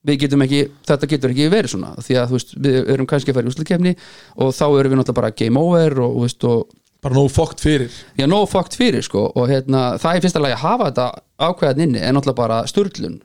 við 0.09 0.19
getum 0.23 0.45
ekki, 0.45 0.63
þetta 0.89 1.11
getur 1.13 1.35
ekki 1.35 1.51
verið 1.53 1.73
svona 1.75 1.93
því 2.01 2.17
að 2.17 2.31
þú 2.31 2.39
veist, 2.39 2.55
við 2.65 2.79
erum 2.95 3.09
kannski 3.09 3.33
að 3.33 3.39
fara 3.39 3.49
í 3.49 3.53
úslutkefni 3.53 3.93
og 4.37 4.53
þá 4.57 4.65
erum 4.67 4.93
við 4.93 5.01
náttúrulega 5.01 5.19
bara 5.21 5.35
game 5.43 5.61
over 5.61 6.01
og, 6.07 6.19
og 6.49 6.65
bara 7.07 7.17
nóg 7.17 7.31
fókt 7.33 7.63
fyrir. 7.63 7.93
Já, 8.19 8.27
no 8.29 8.43
fucked 8.49 8.77
fyrir 8.77 9.05
sko 9.05 9.29
og 9.31 9.49
hérna, 9.51 9.95
það 10.01 10.19
er 10.19 10.25
fyrsta 10.25 10.43
lagi 10.43 10.57
að 10.57 10.63
hafa 10.65 10.91
þetta 10.91 11.07
ákveðan 11.47 11.83
inni 11.87 12.03
er 12.03 12.15
náttúrulega 12.15 12.41
bara 12.41 12.59
sturlun. 12.69 13.17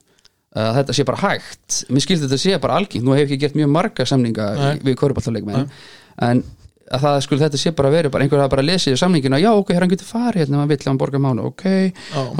Að 0.53 0.75
þetta 0.79 0.95
sé 0.95 1.05
bara 1.09 1.21
hægt. 1.23 1.77
Mér 1.89 2.05
skilst 2.05 2.25
þetta 2.27 2.41
sé 2.41 2.57
bara 2.61 2.77
algengt, 2.77 3.05
nú 3.05 3.15
hef 3.15 3.25
ég 3.25 3.31
ekki 3.31 3.41
gert 3.41 3.57
mjög 3.57 3.71
marga 3.73 4.05
samninga 4.05 4.49
Nei. 4.59 4.75
við 4.85 4.99
korfballaleikmenn 5.01 5.71
en 6.21 6.43
að 6.93 6.99
það 7.05 7.17
skul 7.23 7.37
þetta 7.39 7.59
sé 7.61 7.71
bara 7.77 7.89
verið 7.93 8.11
bara 8.13 8.25
einhver 8.25 8.41
hafa 8.43 8.51
bara 8.51 8.63
lesið 8.67 8.97
samningina, 8.99 9.37
já 9.41 9.49
ok, 9.55 9.69
hér 9.71 9.85
hann 9.85 9.91
getur 9.93 10.09
farið 10.09 10.41
hérna, 10.43 10.57
maður 10.59 10.71
vill 10.73 10.81
að 10.83 10.89
hann 10.89 10.99
borga 10.99 11.21
mánu, 11.23 11.45
ok 11.47 11.63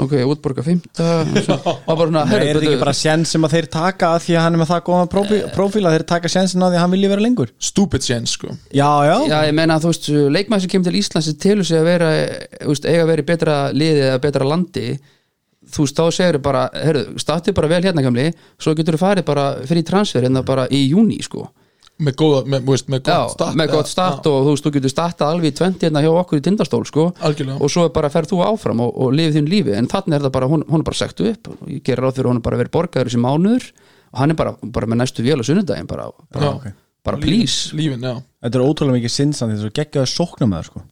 ok, 0.04 0.12
útborga 0.28 0.64
fymta 0.66 1.06
og 1.88 1.96
bara 1.96 2.06
svona, 2.10 2.24
herru, 2.28 2.44
er 2.50 2.58
þetta 2.60 2.68
ekki 2.74 2.82
bara 2.82 2.94
sjens 2.98 3.32
sem 3.34 3.46
að 3.48 3.54
þeir 3.56 3.68
taka 3.72 4.10
að 4.14 4.22
því 4.26 4.36
að 4.36 4.44
hann 4.44 4.54
er 4.58 4.62
með 4.62 4.70
það 4.74 4.84
góðan 4.90 5.10
prófí- 5.14 5.40
prófíl 5.56 5.84
að 5.88 5.96
þeir 5.96 6.06
taka 6.12 6.28
sjensin 6.34 6.60
á 6.62 6.68
því 6.68 6.76
að 6.76 6.84
hann 6.84 6.94
vilji 6.94 7.10
vera 7.14 7.24
lengur? 7.24 7.54
Stupid 7.58 8.04
chance 8.04 8.36
sko. 8.36 8.52
Já, 8.74 8.90
já, 9.08 9.16
Já, 9.32 9.38
ég 9.48 9.56
meina 9.56 9.78
að 9.78 9.86
þú 9.88 9.92
veist, 9.94 10.08
leikmaður 10.36 10.66
sem 10.66 10.72
kemur 10.76 10.88
til 10.90 11.00
Íslands 11.00 11.26
sem 11.30 11.40
telur 11.40 11.64
sig 11.64 11.80
að 11.80 11.88
vera, 11.88 12.12
veist, 12.68 12.84
eiga 12.86 13.02
að 13.06 13.10
vera 13.14 13.24
í 13.24 13.28
betra 13.32 13.56
liði 13.72 14.04
eða 14.10 14.22
betra 14.28 14.44
landi. 14.52 14.86
Þú 15.74 15.86
veist, 15.86 15.96
þá 15.96 16.04
segir 16.12 16.38
bara, 16.44 16.66
herru, 16.76 17.06
statið 17.16 17.56
bara 17.56 17.70
vel 17.72 17.82
hérna 17.88 18.04
með 22.02 22.14
góða, 22.18 22.38
með, 22.50 22.64
veist, 22.66 22.88
með 22.90 23.02
gott 23.06 23.34
start 23.36 23.58
með 23.58 23.68
gott 23.70 23.90
start 23.90 24.26
og 24.26 24.38
þú 24.46 24.52
veist, 24.54 24.64
þú 24.66 24.72
getur 24.74 24.92
startað 24.92 25.30
alveg 25.30 25.52
í 25.52 25.56
20 25.60 25.84
hérna 25.86 26.02
hjá 26.02 26.10
okkur 26.10 26.40
í 26.40 26.44
tindastól, 26.44 26.82
sko. 26.88 27.04
Algjörlega. 27.22 27.58
og 27.62 27.70
svo 27.70 27.84
bara 27.94 28.10
ferð 28.10 28.32
þú 28.32 28.40
áfram 28.48 28.82
og, 28.82 28.94
og 28.98 29.12
lifið 29.14 29.38
þín 29.38 29.50
lífi. 29.52 29.74
En 29.78 29.90
þannig 29.90 30.16
er 30.18 30.24
það 30.26 30.34
bara, 30.38 30.48
hún, 30.50 30.64
hún 30.70 30.82
er 30.82 30.88
bara 30.88 30.98
sektu 30.98 31.28
upp. 31.30 31.52
Og 31.54 31.68
ég 31.70 31.84
gerir 31.86 32.02
ráð 32.02 32.16
fyrir 32.18 32.26
að 32.28 32.32
hún 32.34 32.40
er 32.40 32.46
bara 32.48 32.60
verið 32.62 32.74
borgaður 32.74 33.12
þessi 33.12 33.22
mánuður. 33.22 33.68
Og 34.14 34.22
hann 34.22 34.34
er 34.34 34.40
bara, 34.40 34.56
bara 34.78 34.90
með 34.90 35.00
næstu 35.04 35.26
vél 35.26 35.38
á 35.38 35.44
sunnudaginn 35.46 35.90
bara, 35.90 36.08
bara, 36.34 36.48
Já, 36.48 36.50
ok. 36.58 36.66
bara 37.06 37.22
please. 37.22 37.70
Lífin, 37.78 38.02
já. 38.02 38.18
Þetta 38.42 38.58
er 38.60 38.66
ótrúlega 38.66 38.98
mikið 38.98 39.14
sinsan 39.14 39.52
því 39.54 39.60
þessu 39.62 39.74
geggjaði 39.78 40.12
sóknum 40.14 40.50
með 40.50 40.60
það 40.64 40.68
sko 40.72 40.84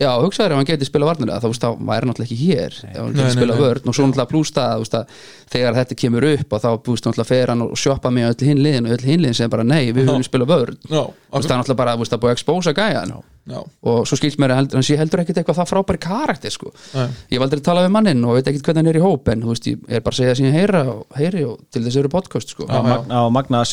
Já, 0.00 0.08
hugsaður 0.16 0.54
ef 0.54 0.60
hann 0.60 0.68
geti 0.70 0.86
spila 0.88 1.08
varnarlega 1.10 1.42
þá 1.44 1.66
væri 1.76 2.00
hann 2.00 2.08
náttúrulega 2.08 2.26
ekki 2.30 2.38
hér. 2.40 2.76
Ef 2.88 2.94
hann 2.96 3.10
Nei, 3.10 3.16
geti 3.18 3.26
nei, 3.26 3.34
spila 3.34 3.56
nei. 3.56 3.60
vörn 3.60 3.90
og 3.90 3.96
svo 3.96 4.06
náttúrulega 4.08 4.64
að 4.96 5.16
þegar 5.52 5.76
þetta 5.76 5.98
kemur 6.00 6.26
upp 6.30 6.54
og 6.56 6.62
þá 6.62 6.70
þú 6.70 6.94
veist, 6.94 7.08
náttúrulega 7.08 7.28
fer 7.28 7.52
hann 7.52 7.64
og 7.66 7.74
sjoppa 7.76 8.12
með 8.14 8.30
öll 8.30 8.48
hinn 8.48 8.62
liðin 8.64 8.88
og 8.88 8.94
öll 8.96 9.04
hinn 9.10 9.20
liðin 9.26 9.36
sem 9.36 9.52
bara 9.52 9.66
nei, 9.66 9.90
við 9.92 10.08
höfum 10.08 10.24
spila 10.24 10.46
vörn. 10.48 10.78
Veist, 10.88 11.18
það 11.34 11.52
er 11.52 11.60
náttúrulega 11.60 11.80
bara 11.82 11.92
að 11.98 12.00
búið 12.00 12.30
að 12.30 12.36
expósa 12.38 12.72
gæjan. 12.76 13.12
Já, 13.50 13.60
og 13.88 14.04
svo 14.06 14.16
skilst 14.20 14.38
mér 14.40 14.52
að 14.54 14.74
hann 14.76 14.84
sé 14.84 14.96
heldur 15.00 15.22
ekkit 15.22 15.40
eitthvað 15.40 15.58
það 15.58 15.70
frábæri 15.70 16.00
karakter 16.04 16.52
sko. 16.54 16.72
Nei. 16.94 17.06
ég 17.32 17.38
hef 17.38 17.44
aldrei 17.46 17.62
talað 17.64 17.86
við 17.88 17.94
mannin 17.96 18.24
og 18.28 18.36
veit 18.36 18.50
ekkit 18.52 18.68
hvernig 18.68 18.84
hann 18.84 18.90
er 18.92 18.98
í 19.00 19.02
hóp 19.02 19.30
en 19.32 19.42
veist, 19.48 19.66
ég 19.66 19.80
er 19.88 20.04
bara 20.04 20.14
að 20.14 20.20
segja 20.20 20.36
ég 20.46 20.58
heyra 20.60 20.82
og, 20.92 21.00
heyri 21.16 21.42
og 21.48 21.56
til 21.72 21.82
þess 21.86 22.00
eru 22.02 22.12
podcast 22.12 22.52
sko. 22.52 22.68
Já, 22.68 22.80
magna, 22.84 23.24
og 23.26 23.34
magna 23.34 23.64
að 23.64 23.70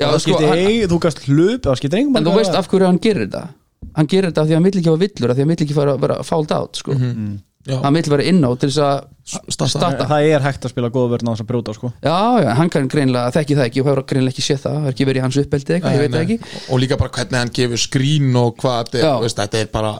Já, 0.00 0.06
Og 0.08 0.14
það 0.14 0.20
sko, 0.24 0.30
skipti 0.30 0.48
hann- 0.48 0.64
ein, 0.66 0.88
þú 0.88 0.98
gast 1.04 1.18
hlup 1.28 1.66
það 1.68 1.76
skipti 1.82 1.98
engum 2.00 2.16
en 2.16 2.24
þú 2.30 2.34
veist 2.40 2.54
af 2.56 2.68
hverju 2.72 2.86
hann 2.88 2.98
gerir 3.04 3.26
þetta? 3.28 3.44
Hann 3.96 4.06
gerir 4.08 4.30
þetta 4.30 4.40
af 4.42 4.46
því 4.48 4.52
að 4.54 4.58
hann 4.60 4.66
vill 4.70 4.78
ekki 4.80 4.90
hafa 4.90 5.02
villur 5.04 5.30
af 5.30 5.36
því 5.36 5.40
að 5.40 5.44
hann 5.46 5.54
vill 5.54 5.64
ekki 5.66 5.76
fara 5.76 5.94
að 5.96 6.00
vera 6.06 6.18
fouled 6.24 6.52
out 6.56 6.76
sko. 6.80 6.92
já, 7.68 7.76
hann 7.84 7.94
vill 7.98 8.08
vera 8.14 8.24
inn 8.24 8.40
á 8.40 8.50
til 8.56 8.70
þess 8.70 8.80
að 8.80 9.04
starta. 9.52 9.68
starta 9.68 10.06
það 10.08 10.28
er 10.32 10.40
hægt 10.46 10.64
að 10.64 10.72
spila 10.72 10.88
góða 10.90 11.10
vörn 11.12 11.28
á 11.28 11.32
þess 11.36 11.44
að 11.44 11.48
brjóta 11.50 11.74
sko. 11.76 11.92
Já, 12.02 12.16
já, 12.40 12.54
hann 12.56 12.70
kann 12.72 12.88
greinlega 12.88 13.32
þekki 13.36 13.56
það 13.58 13.66
ekki 13.68 13.80
og 13.82 13.86
hefur 13.90 14.02
greinlega 14.08 14.32
ekki 14.32 14.46
séð 14.46 14.62
það, 14.64 14.72
það 14.80 14.86
er 14.88 14.94
ekki 14.94 15.06
verið 15.10 15.20
í 15.20 15.24
hans 15.26 15.36
uppeldi 15.42 15.74
eitthvað, 15.76 15.92
ég 15.92 16.00
veit 16.00 16.14
það 16.16 16.24
ekki. 16.24 16.38
Og 16.72 16.80
líka 16.80 16.96
bara 16.98 17.10
hvernig 17.18 17.38
hann 17.42 17.52
gefur 17.60 17.82
skrín 17.84 18.30
og 18.40 18.56
hvað 18.56 18.80
þetta 18.88 19.04
Já. 19.04 19.12
er, 19.12 19.20
veist, 19.26 19.36
þetta 19.44 19.60
er 19.60 19.66
bara 19.76 19.92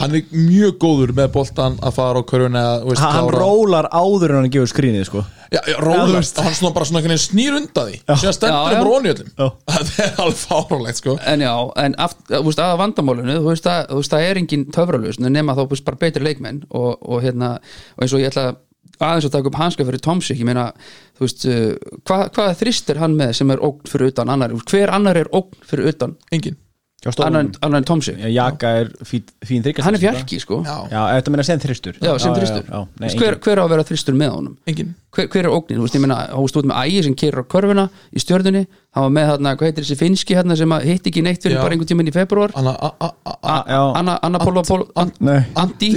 hann 0.00 0.16
er 0.16 0.24
mjög 0.32 0.78
góður 0.80 1.12
með 1.16 1.30
boltan 1.34 1.76
að 1.84 1.96
fara 1.98 2.22
á 2.22 2.28
körfuna 2.28 2.64
veist, 2.86 3.02
hann 3.02 3.28
klára- 3.28 3.42
rólar 3.42 3.88
áður 3.92 4.32
en 4.34 4.40
hann 4.40 4.52
gefur 4.54 4.70
skrínið 4.72 5.04
sko. 5.08 5.24
já, 5.52 5.60
já, 5.68 5.76
rólar, 5.82 6.16
veist. 6.16 6.40
hann 6.40 6.56
svona 6.56 6.74
bara 6.74 6.88
svona 6.88 7.18
snýr 7.20 7.58
undan 7.58 7.90
því. 7.90 8.00
Síðan 8.08 8.36
stendur 8.38 8.78
bara 8.78 8.96
onni 8.96 9.12
öllum. 9.12 9.30
Þetta 9.74 10.06
er 10.06 10.18
alveg 10.24 10.40
fárálegt 10.40 11.02
sko. 11.02 11.16
En 11.28 11.44
já, 11.44 11.52
en 11.84 11.96
aft, 12.00 12.24
veist, 12.32 12.64
að 12.64 12.76
vandamálinu 12.80 13.38
þú 13.38 13.48
veist, 13.50 13.68
að, 13.68 13.86
þú 13.92 14.00
veist, 14.00 14.16
það 14.16 14.28
er 14.30 14.42
engin 14.42 14.66
töfralausn 14.72 15.32
nema 15.32 15.56
þá 15.58 15.64
veist, 15.74 15.86
bara 15.88 16.02
betri 16.06 16.24
leikmenn 16.24 16.64
og, 16.70 16.92
og 17.02 17.24
hérna, 17.24 17.56
og 17.96 18.06
eins 18.06 18.16
og 18.16 18.24
ég 18.24 18.32
ætla 18.32 18.52
aðeins 19.02 19.26
að 19.26 19.34
taka 19.36 19.50
upp 19.50 19.58
hanska 19.58 19.86
fyrir 19.86 20.02
Tomsik 20.04 20.40
ég 20.40 20.46
meina, 20.46 20.68
þú 21.18 21.26
veist, 21.26 21.46
hvað, 22.08 22.26
hvað 22.36 22.52
þristir 22.60 23.00
hann 23.02 23.16
með 23.18 23.32
sem 23.40 23.50
er 23.52 23.62
ógn 23.64 23.88
fyrir 23.90 24.12
utan 24.12 24.30
annar 24.32 24.54
hver 24.54 24.92
annar 24.94 25.18
er 25.18 25.30
ógn 25.34 25.58
fyrir 25.66 25.90
utan? 25.90 26.14
Engin 26.34 26.58
Stórum. 27.10 27.34
en- 27.36 27.52
Já, 28.22 28.28
Jaka 28.30 28.68
er 28.78 28.92
fín, 29.02 29.22
fín 29.44 29.62
þryggast 29.64 29.82
hann 29.82 29.94
er 29.94 29.98
fjarki, 29.98 30.38
sko. 30.40 30.62
Já, 30.62 30.76
Já, 30.90 31.00
þetta 31.18 31.30
meina 31.34 31.42
sem 31.42 31.58
þristur 31.58 31.94
Já, 32.00 32.18
sem 32.18 32.34
þristur 32.34 32.62
já, 32.62 32.70
já, 32.70 32.82
Þú 32.86 33.00
nei, 33.00 33.08
veist, 33.08 33.18
hver, 33.18 33.38
hver 33.42 33.58
á 33.58 33.62
að 33.64 33.70
vera 33.74 33.82
þristur 33.82 34.14
með 34.14 34.30
honum? 34.36 34.56
Engin 34.66 34.94
hver, 35.12 35.26
hver 35.28 35.44
er 35.44 35.50
ógnin, 35.52 35.76
þú 35.76 35.84
veist, 35.84 35.96
ég 35.98 36.00
meina 36.00 36.20
þú 36.30 36.44
veist, 36.46 36.56
út 36.56 36.68
með 36.70 36.78
ægi 36.86 37.02
sem 37.04 37.14
keirir 37.20 37.42
á 37.42 37.44
körfuna 37.52 37.90
í 38.16 38.22
stjörnunni. 38.22 38.62
Hann 38.92 39.04
var 39.06 39.12
með 39.16 39.28
þarna, 39.32 39.56
hvað 39.56 39.68
heitir 39.68 39.84
þessi 39.86 39.96
finski 39.96 40.34
hérna 40.36 40.56
sem 40.56 40.72
hitt 40.84 41.06
ekki 41.08 41.22
neitt 41.24 41.40
fyrir 41.42 41.56
Já. 41.56 41.62
bara 41.64 41.72
einhvern 41.72 41.88
tíminn 41.88 42.08
í 42.08 42.12
februar 42.12 42.50
Anna, 42.54 42.72
Nei. 45.20 45.38
Andi 45.56 45.88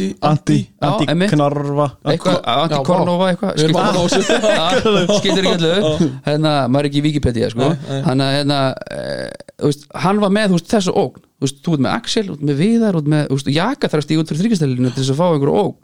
knarfa 1.34 1.88
eitthvað, 2.06 2.40
Andi 2.46 2.76
Já, 2.78 2.84
Kornova 2.88 3.28
eitthvað. 3.34 3.60
Þessu. 3.60 4.22
skilur 5.20 5.20
skilur 5.20 5.50
ekki 5.50 5.56
allu 5.56 6.10
hérna, 6.30 6.54
maður 6.72 6.80
er 6.86 6.90
ekki 6.92 7.02
í 7.02 7.06
Wikipedia 7.10 7.50
sko. 7.52 7.70
Hann, 8.08 8.24
hérna, 8.24 8.60
eh, 8.92 9.30
þú 9.60 9.72
veist, 9.72 9.86
hann 10.06 10.24
var 10.24 10.32
með 10.40 10.56
þú 10.56 10.62
þessu 10.96 11.04
ógn. 11.04 11.22
Þú 11.36 11.46
veist, 11.46 11.62
þú 11.66 11.76
ert 11.76 11.84
með 11.86 11.96
Axel, 11.96 12.26
þú 12.26 12.36
ert 12.36 12.46
með 12.50 12.60
Viðar 12.64 12.98
ert 13.00 13.10
með, 13.14 13.24
þú 13.30 13.38
veist, 13.40 13.50
Jaka 13.56 13.90
þarf 13.92 14.02
að 14.02 14.08
stíga 14.08 14.22
út 14.24 14.32
fyrir 14.32 14.42
þryggjastælinu 14.44 14.92
til 14.92 15.02
þess 15.04 15.14
að 15.14 15.20
fá 15.20 15.26
einhverju 15.30 15.56
ógn. 15.62 15.80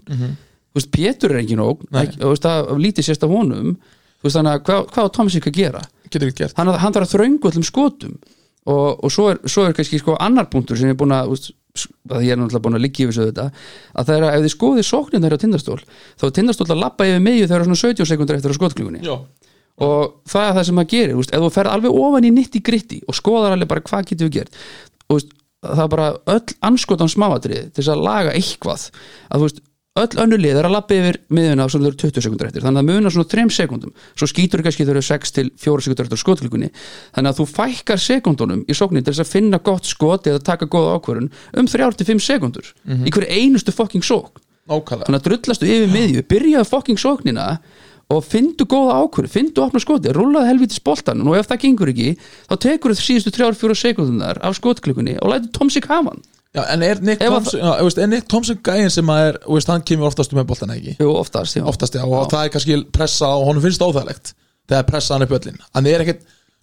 Þú 0.72 0.80
veist, 0.80 0.92
Pétur 0.96 1.32
er 1.36 1.42
engin 1.42 1.64
ógn 1.66 1.88
þú 2.22 2.32
veist, 2.32 2.46
það 2.48 2.76
lítið 2.86 3.08
sérst 3.10 3.26
af 3.28 3.34
honum. 3.36 3.74
Þú 4.22 4.28
veist, 4.30 4.38
þannig 4.38 4.52
að 4.56 4.62
hvað, 4.70 4.84
hvað 4.94 5.10
á 5.12 5.14
Thomas 5.18 5.36
ekki 5.40 5.52
að 5.52 5.60
gera? 5.60 5.82
Hann, 6.58 6.72
hann 6.82 6.94
þarf 6.96 7.08
að 7.10 7.16
þröngu 7.18 7.52
öllum 7.52 7.68
skotum. 7.68 8.16
Og, 8.70 9.04
og 9.04 9.10
svo, 9.12 9.32
er, 9.34 9.40
svo 9.50 9.66
er 9.66 9.74
kannski 9.74 9.98
sko 9.98 10.16
annar 10.22 10.46
punktur 10.52 10.78
sem 10.78 10.92
er 10.92 10.98
búin 11.00 11.12
að, 11.16 11.32
úst, 11.34 11.52
að 12.12 12.26
ég 12.28 12.36
er 12.36 12.40
náttúrulega 12.40 12.66
búin 12.66 12.78
að 12.78 12.84
liggja 12.86 13.08
yfir 13.08 13.16
svo 13.16 13.28
þetta 13.30 13.46
að 13.96 14.10
það 14.10 14.18
er 14.18 14.26
að 14.28 14.36
ef 14.36 14.44
þið 14.46 14.54
skoðið 14.54 14.88
sóknin 14.88 15.24
þeirra 15.26 15.40
á 15.40 15.44
tindastól 15.44 15.78
þá 16.20 16.26
er 16.28 16.34
tindastól 16.38 16.68
að 16.68 16.82
lappa 16.84 17.08
yfir 17.08 17.24
miðju 17.26 17.48
þegar 17.48 17.66
svona 17.68 17.82
70 17.82 18.10
sekundar 18.12 18.38
eftir 18.38 18.54
á 18.54 18.60
skotklugunni 18.60 19.02
já, 19.06 19.16
og 19.88 20.02
það 20.30 20.48
er 20.48 20.58
það 20.58 20.68
sem 20.68 20.78
maður 20.78 20.92
gerir 20.94 21.22
úst, 21.22 21.34
ef 21.34 21.46
þú 21.46 21.52
ferð 21.56 21.74
alveg 21.74 22.00
ofan 22.04 22.28
í 22.28 22.34
nitti 22.36 22.62
gritti 22.62 23.00
og 23.08 23.18
skoðar 23.18 23.56
alveg 23.56 23.72
bara 23.72 23.86
hvað 23.88 24.10
getur 24.12 24.30
við 24.30 24.36
gert 24.42 24.60
úst, 25.18 25.34
það 25.66 25.84
er 25.84 25.92
bara 25.96 26.08
öll 26.36 26.56
anskotan 26.70 27.12
smáatrið 27.12 27.68
til 27.70 27.82
þess 27.82 27.94
að 27.94 28.08
laga 28.08 28.38
eitthvað. 28.38 28.88
Að 29.30 29.42
þú 29.42 29.48
veist 29.48 29.62
öll 30.00 30.22
önnur 30.24 30.40
lið 30.40 30.56
er 30.56 30.68
að 30.70 30.72
lappa 30.78 30.96
yfir 30.96 31.18
miðuna 31.36 31.66
sem 31.68 31.82
þau 31.84 31.90
eru 31.90 31.98
20 32.00 32.24
sekundar 32.24 32.48
eftir. 32.48 32.64
Þannig 32.64 32.80
að 32.80 32.88
munar 32.88 33.12
svona 33.12 33.32
3 33.34 33.56
sekundum 33.56 33.96
svo 34.16 34.28
skýtur 34.32 34.64
kannski 34.64 34.86
þau 34.88 34.94
eru 34.94 35.04
6 35.04 35.36
til 35.36 35.50
4 35.60 35.86
sekundar 35.86 36.08
eftir 36.08 36.22
skotklugunni 36.22 36.70
þannig 37.18 37.34
að 37.34 37.42
þú 37.42 37.48
fækkar 37.52 38.00
sekundunum 38.00 38.62
í 38.64 38.78
sóknin 38.78 39.04
til 39.04 39.12
þess 39.12 39.26
að 39.26 39.34
finna 39.36 39.60
gott 39.60 39.90
skot 39.90 40.30
eða 40.32 40.44
taka 40.48 40.70
góða 40.72 40.96
ákvörun 40.96 41.28
um 41.60 41.68
3-5 41.68 42.24
sekundur 42.24 42.72
í 42.88 43.12
hverju 43.12 43.28
einustu 43.28 43.76
fucking 43.76 44.08
sókn. 44.08 44.40
Nákvæmlega. 44.72 45.10
Þannig 45.10 45.20
að 45.20 45.28
drullastu 45.28 45.68
yfir 45.68 45.92
miðju, 45.92 46.24
byrjaðu 46.32 46.70
fucking 46.70 47.00
sóknina 47.02 47.46
og 48.12 48.26
fyndu 48.28 48.66
góða 48.70 48.98
ákvörðu, 49.06 49.32
fyndu 49.32 49.64
opna 49.64 49.80
skoti, 49.84 50.12
rúlaðu 50.16 50.50
helvítis 50.50 50.82
boltan 50.84 51.24
og 51.28 51.38
ef 51.40 51.48
það 51.50 51.62
gengur 51.66 51.92
ekki, 51.94 52.10
þá 52.50 52.56
tekur 52.68 52.94
þú 52.96 53.06
síðustu 53.08 53.34
3-4 53.38 53.78
sekundunar 53.86 54.42
af 54.44 54.58
skotklukunni 54.60 55.16
og 55.22 55.32
lætur 55.34 55.52
Tomsik 55.58 55.88
hafa 55.92 56.12
hann, 56.14 56.22
já, 56.56 56.62
en 56.74 56.84
er 56.84 57.00
Nick 57.02 57.22
Ef 57.24 57.30
að- 57.30 57.38
Thompson 57.38 57.62
já, 57.64 58.04
er 58.04 58.12
Nick 58.12 58.28
Thompson 58.28 58.60
gæðin 58.68 58.92
sem 58.92 59.08
að 59.16 59.24
er 59.30 59.40
veist, 59.48 59.72
hann 59.72 59.86
kemur 59.88 60.10
oftast 60.12 60.36
með 60.36 60.48
boltan 60.52 60.74
ekki? 60.76 60.98
Jú 61.00 61.14
oftast 61.16 61.56
já. 61.56 61.64
oftast 61.64 61.96
já, 61.96 62.04
og 62.04 62.30
það 62.34 62.46
er 62.46 62.54
kannski 62.58 62.80
pressa 62.92 63.32
og 63.38 63.48
honum 63.48 63.64
finnst 63.64 63.82
óþægilegt 63.82 64.34
þegar 64.70 64.88
pressa 64.92 65.16
hann 65.16 65.24
upp 65.28 65.36
öllin 65.40 65.60
hann 65.74 65.88
er 65.88 66.04
ekkert 66.06 66.22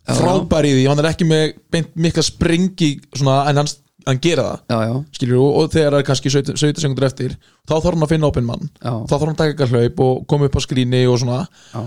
frábær 0.08 0.64
í 0.68 0.72
því 0.76 0.84
hann 0.88 1.02
er 1.02 1.08
ekki 1.10 1.26
með 1.28 1.88
mikla 2.00 2.22
springi 2.24 2.94
svona, 3.16 3.42
en 3.50 3.56
hann, 3.62 3.68
hann 4.08 4.20
gera 4.24 4.44
það. 4.48 4.58
Já, 4.72 4.78
já, 4.88 4.96
skilur, 5.18 5.38
og, 5.44 5.54
og 5.60 5.70
þegar 5.76 5.94
það 5.94 6.02
er 6.02 6.08
kannski 6.08 6.32
17 6.34 6.58
17 6.64 6.84
sekundur 6.86 7.08
eftir 7.08 7.36
þá 7.68 7.74
þarf 7.76 7.92
hann 7.94 8.08
að 8.08 8.12
finna 8.16 8.32
opinn 8.32 8.48
mann 8.48 8.66
Já. 8.80 8.92
þá 9.04 9.14
þarf 9.14 9.24
hann 9.26 9.34
að 9.36 9.40
taka 9.42 9.54
eitthvað 9.54 9.74
hlaup 9.76 10.04
og 10.08 10.26
koma 10.32 10.48
upp 10.48 10.58
á 10.58 10.60
skríni 10.64 11.02
og 11.10 11.18
svona. 11.22 11.40
Já. 11.74 11.82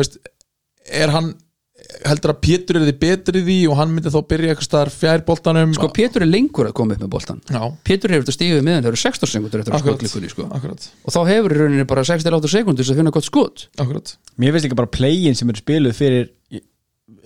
veist, 0.00 0.20
er 1.02 1.12
hann 1.14 1.32
heldur 2.06 2.30
að 2.32 2.38
Pétur 2.44 2.78
er 2.78 2.84
þið 2.86 2.98
betri 3.02 3.40
í 3.40 3.44
því 3.46 3.56
og 3.72 3.76
hann 3.80 3.90
myndi 3.92 4.10
þá 4.14 4.18
byrja 4.30 4.52
eitthvað 4.52 4.66
staðar 4.68 4.90
fjær 4.94 5.22
boltanum? 5.26 5.72
Sko 5.76 5.88
Pétur 5.94 6.24
er 6.24 6.30
lengur 6.30 6.68
að 6.70 6.74
koma 6.78 6.94
upp 6.94 7.02
með 7.02 7.10
boltan 7.12 7.40
Já, 7.50 7.60
Pétur 7.84 8.14
hefur 8.14 8.24
þetta 8.24 8.36
stífið 8.36 8.62
miðan 8.68 8.86
þegar 8.86 9.00
16 9.02 9.32
sekundur 9.32 9.62
eftir 9.64 9.76
að 9.76 9.82
skotklíkunni 9.82 10.30
sko. 10.30 10.46
akkurat, 10.56 10.86
og 11.02 11.16
þá 11.16 11.20
hefur 11.32 11.54
í 11.56 11.58
rauninni 11.58 11.86
bara 11.90 12.06
6-8 12.06 12.52
sekundur 12.54 12.86
sem 12.86 12.98
finna 13.00 13.12
gott 13.14 13.26
skot. 13.26 13.66
Akkurat. 13.82 14.14
Mér 14.38 14.54
finnst 14.54 14.68
líka 14.68 14.78
bara 14.78 14.92
playin 14.94 15.36
sem 15.38 15.50
eru 15.50 15.62
spiluð 15.62 15.98
fyrir 15.98 16.30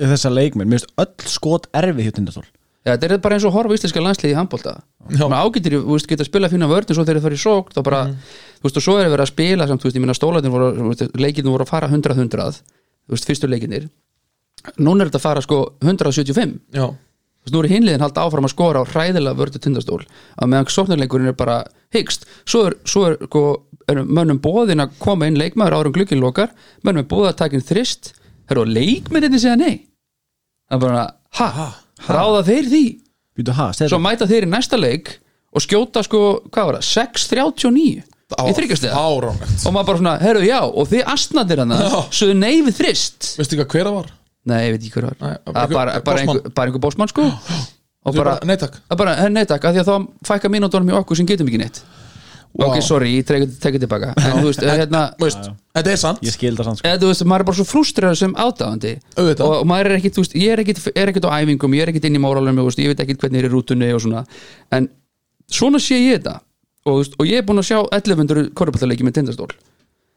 þessa 0.01 0.33
leikmenn, 0.33 0.73
mér 0.73 0.81
finnst 0.83 0.95
öll 1.05 1.31
skot 1.37 1.69
erfið 1.77 2.09
hjá 2.09 2.17
tindastól 2.17 2.47
ja, 2.87 2.95
þetta 2.95 3.09
er 3.17 3.23
bara 3.25 3.37
eins 3.37 3.47
og 3.47 3.55
horfa 3.57 3.77
íslenska 3.77 4.03
landsliði 4.03 4.35
í 4.35 4.39
handbólta 4.39 4.77
Já. 5.11 5.27
ágættir, 5.27 5.79
þú 5.83 5.95
veist, 5.95 6.09
geta 6.11 6.23
að 6.25 6.31
spila 6.31 6.51
fína 6.51 6.69
vörn 6.71 6.89
en 6.89 6.97
svo 6.97 7.05
þegar 7.05 7.19
þeir 7.19 7.27
fara 7.27 7.39
í 7.39 7.43
sók, 7.43 7.73
þá 7.75 7.81
bara 7.87 8.01
þú 8.07 8.67
veist, 8.67 8.79
og 8.81 8.85
svo 8.87 8.95
er 8.99 9.11
verið 9.13 9.25
að 9.27 9.33
spila 9.33 9.67
samt, 9.69 9.83
þú 9.83 9.89
veist, 9.89 9.99
ég 9.99 10.05
minna 10.05 10.17
stólarnir 10.17 10.55
voru, 10.55 10.69
leikirnir 11.19 11.55
voru 11.55 11.67
að 11.67 11.73
fara 11.73 11.91
100-100 11.91 12.61
þú 13.07 13.15
veist, 13.15 13.29
fyrstu 13.29 13.51
leikirnir. 13.51 13.85
Núna 14.83 15.05
er 15.05 15.11
þetta 15.11 15.21
að 15.21 15.27
fara 15.29 15.45
sko 15.45 15.59
175 15.85 16.57
Já, 16.75 16.87
þú 16.91 17.47
veist, 17.47 17.55
nú 17.55 17.63
er 17.63 17.71
hinliðin 17.71 18.03
halda 18.03 18.27
áfram 18.27 18.49
að 18.49 18.55
skora 18.57 18.83
á 18.83 18.91
hræðilega 18.91 19.39
vördu 19.39 19.59
tindastól 19.63 20.03
að 20.03 20.51
meðan 20.51 20.71
sóknarleikurinn 20.75 21.31
er 21.31 21.39
bara 21.39 21.61
hyggst. 21.95 22.27
Svo 22.49 22.67
er, 22.71 22.79
svo 22.89 23.07
er, 23.13 23.19
sko, 23.29 23.43
er 23.87 24.03
mönnum 24.03 24.43
bóðin 24.43 24.83
að 24.83 24.97
koma 24.99 25.29
inn 25.31 25.39
leikmaður 25.39 25.79
að 32.01 32.09
bara, 32.09 32.19
ráða 32.21 32.43
þeir 32.51 32.69
því? 32.73 32.83
Býtu, 33.37 33.55
ha, 33.57 33.71
svo 33.77 33.99
mæta 34.03 34.29
þeir 34.29 34.47
í 34.47 34.51
næsta 34.53 34.79
leik 34.81 35.17
og 35.57 35.65
skjóta 35.65 36.03
sko, 36.05 36.21
hvað 36.53 36.69
var 36.71 36.79
það, 36.79 36.87
6.39 36.91 38.05
í 38.27 38.55
þryggjastega 38.57 38.99
og 38.99 39.75
maður 39.75 39.89
bara 39.91 40.01
svona, 40.01 40.15
herru 40.19 40.43
já, 40.47 40.59
og 40.67 40.89
þið 40.91 41.03
astnadir 41.13 41.63
hana 41.63 41.77
sögðu 42.11 42.39
nei 42.41 42.57
við 42.67 42.75
þrist. 42.81 43.29
Veistu 43.39 43.59
ekki 43.61 43.79
hver 43.79 43.87
það 43.91 43.99
var? 44.01 44.09
nei, 44.47 44.59
ég 44.67 44.75
veit 44.77 44.83
ekki 44.83 44.95
hver 44.97 45.09
var. 45.11 45.17
Nei, 45.23 45.33
er 45.37 45.53
bara, 45.53 45.67
bara, 45.75 46.01
Bosman. 46.01 46.23
einhver, 46.23 46.53
bara 46.55 46.71
einhver 46.71 46.83
bósmann 46.83 47.11
sko. 47.13 47.27
Og 48.07 48.15
Þú 48.15 48.21
bara, 48.23 48.37
bara, 48.37 48.47
Nei 48.47 48.59
takk. 48.61 48.77
Er 48.87 48.99
bara, 49.01 49.15
"Herra, 49.19 49.33
nei 49.35 49.45
takk, 49.51 49.65
af 49.67 49.75
því 49.75 49.81
að 49.83 49.89
þá 49.91 50.27
fækka 50.29 50.51
mínútonum 50.55 50.91
í 50.93 50.95
okkur 50.95 51.19
sem 51.19 51.27
getum 51.27 51.49
ekki 51.51 51.59
neitt 51.59 51.81
Vá. 52.57 52.65
Ok, 52.71 52.79
sorry, 52.81 53.11
ég 53.19 53.27
tek 53.29 53.43
tekið 53.61 53.83
tilbaka. 53.85 54.13
En 54.17 54.39
þú 54.41 54.47
veist, 54.49 54.63
hérna 54.81 55.03
Þetta 55.77 55.91
er 55.93 55.99
sant 56.01 56.23
Ég 56.25 56.33
skil 56.33 56.55
það 56.57 56.69
sann 56.71 56.79
sko. 56.79 56.93
Þú 57.03 57.11
veist, 57.11 57.25
maður 57.29 57.43
er 57.45 57.49
bara 57.51 57.59
svo 57.59 57.67
frústræður 57.69 58.17
sem 58.23 58.37
Auðvitað. 59.19 59.45
og, 59.45 59.55
og 59.61 59.67
maður 59.69 59.91
er 59.91 59.99
ekkit, 59.99 60.15
þú 60.17 60.25
veist, 60.25 60.37
ég 60.41 60.55
er 60.55 60.63
ekkit, 60.63 60.81
er 60.97 61.13
ekkit 61.13 61.29
á 61.29 61.37
æfingum, 61.37 61.77
ég 61.77 61.85
er 61.85 61.93
ekkit 61.93 62.09
inn 62.09 62.17
í 62.17 62.23
móralum 62.23 62.57
veist, 62.71 62.81
ég 62.81 62.89
veit 62.95 63.03
ekkit 63.05 63.21
hvernig 63.27 63.43
er 63.45 63.49
í 63.51 63.53
rútunni 63.53 63.91
og 63.93 64.01
svona. 64.07 64.23
En 64.73 64.89
svona 65.53 65.83
sé 65.85 65.99
ég 66.01 66.17
þetta. 66.23 66.39
Og, 66.87 67.03
veist, 67.03 67.19
og 67.21 67.29
ég 67.29 67.43
er 67.43 67.45
búin 67.49 67.61
að 67.61 67.69
sjá 67.69 67.81
1100 67.93 68.49
korrupallaleiki 68.57 69.05
með 69.05 69.19
tindastól. 69.21 69.51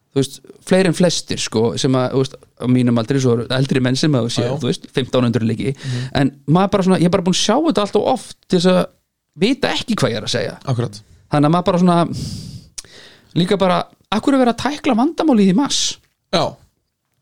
Þú 0.09 0.21
veist, 0.23 0.39
fleiri 0.65 0.89
en 0.89 0.95
flestir 0.97 1.41
sko, 1.43 1.65
sem 1.81 1.93
að, 1.99 2.07
þú 2.15 2.23
veist, 2.23 2.39
á 2.39 2.65
mínum 2.71 2.97
aldrei 3.03 3.19
svo 3.21 3.35
eldri 3.45 3.83
menn 3.83 3.99
sem 3.99 4.15
að 4.17 4.31
sé, 4.33 4.45
Já, 4.45 4.53
já. 4.53 4.55
þú 4.63 4.71
veist, 4.71 4.87
1500 4.95 5.45
leiki. 5.49 5.75
En 6.17 6.31
maður 6.49 6.71
bara 6.77 6.87
svona, 6.87 7.01
ég 7.03 7.11
er 7.11 7.13
bara 7.13 7.25
búin 7.27 7.35
að 7.35 7.43
sjá 7.43 7.57
þetta 7.67 7.83
allt 7.83 7.99
og 7.99 8.07
oft 8.15 8.37
til 8.47 8.57
þess 8.61 8.71
að 8.71 8.81
vita 9.43 9.75
ekki 9.75 9.99
hvað 9.99 10.15
ég 10.15 10.21
er 10.23 10.29
að 10.29 10.33
segja. 10.37 10.55
Akkurat 10.65 11.01
þannig 11.30 11.49
að 11.49 11.53
maður 11.55 11.67
bara 11.69 11.82
svona 11.84 11.99
líka 13.39 13.59
bara, 13.61 13.84
akkur 14.11 14.36
er 14.36 14.43
verið 14.43 14.55
að 14.55 14.63
tækla 14.65 14.97
vandamálið 14.99 15.53
í 15.53 15.57
mass 15.57 15.93
Já 16.34 16.55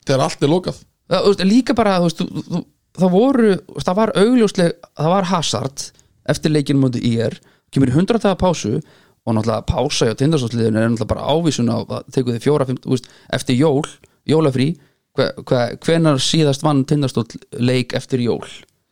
Þegar 0.08 0.24
allt 0.24 0.44
er 0.44 0.52
lokað. 0.52 0.80
Það, 1.08 1.26
veist, 1.26 1.42
líka 1.48 1.76
bara, 1.76 1.98
þú 2.00 2.08
veist, 2.08 2.22
þú, 2.24 2.62
það 2.98 3.14
voru 3.14 3.52
það 3.84 3.98
var 4.00 4.14
augljósleg, 4.22 4.78
það 5.00 5.14
var 5.14 5.30
Hazard 5.32 5.86
eftir 6.32 6.54
leikinu 6.54 6.84
mútið 6.84 7.08
í 7.08 7.14
er 7.28 7.38
kemur 7.74 7.92
í 7.92 7.96
100 7.96 8.24
daga 8.24 8.40
pásu 8.40 8.78
og 8.78 9.36
náttúrulega 9.36 9.68
pása 9.68 10.08
hjá 10.08 10.16
tindarsótsliðinu 10.20 10.80
er 10.80 10.92
náttúrulega 10.92 11.12
bara 11.12 11.28
ávísun 11.28 11.72
á 11.72 11.78
að 11.84 12.12
tekur 12.16 12.36
þið 12.36 12.46
fjóra, 12.46 12.68
fimm, 12.68 12.80
veist, 12.88 13.10
eftir 13.36 13.60
jól 13.60 13.84
jólafrí, 14.28 14.70
hve, 15.16 15.30
hve, 15.48 15.62
hvenar 15.84 16.24
síðast 16.24 16.64
vann 16.64 16.86
tindarstóll 16.88 17.28
leik 17.60 17.96
eftir 17.98 18.24
jól 18.24 18.48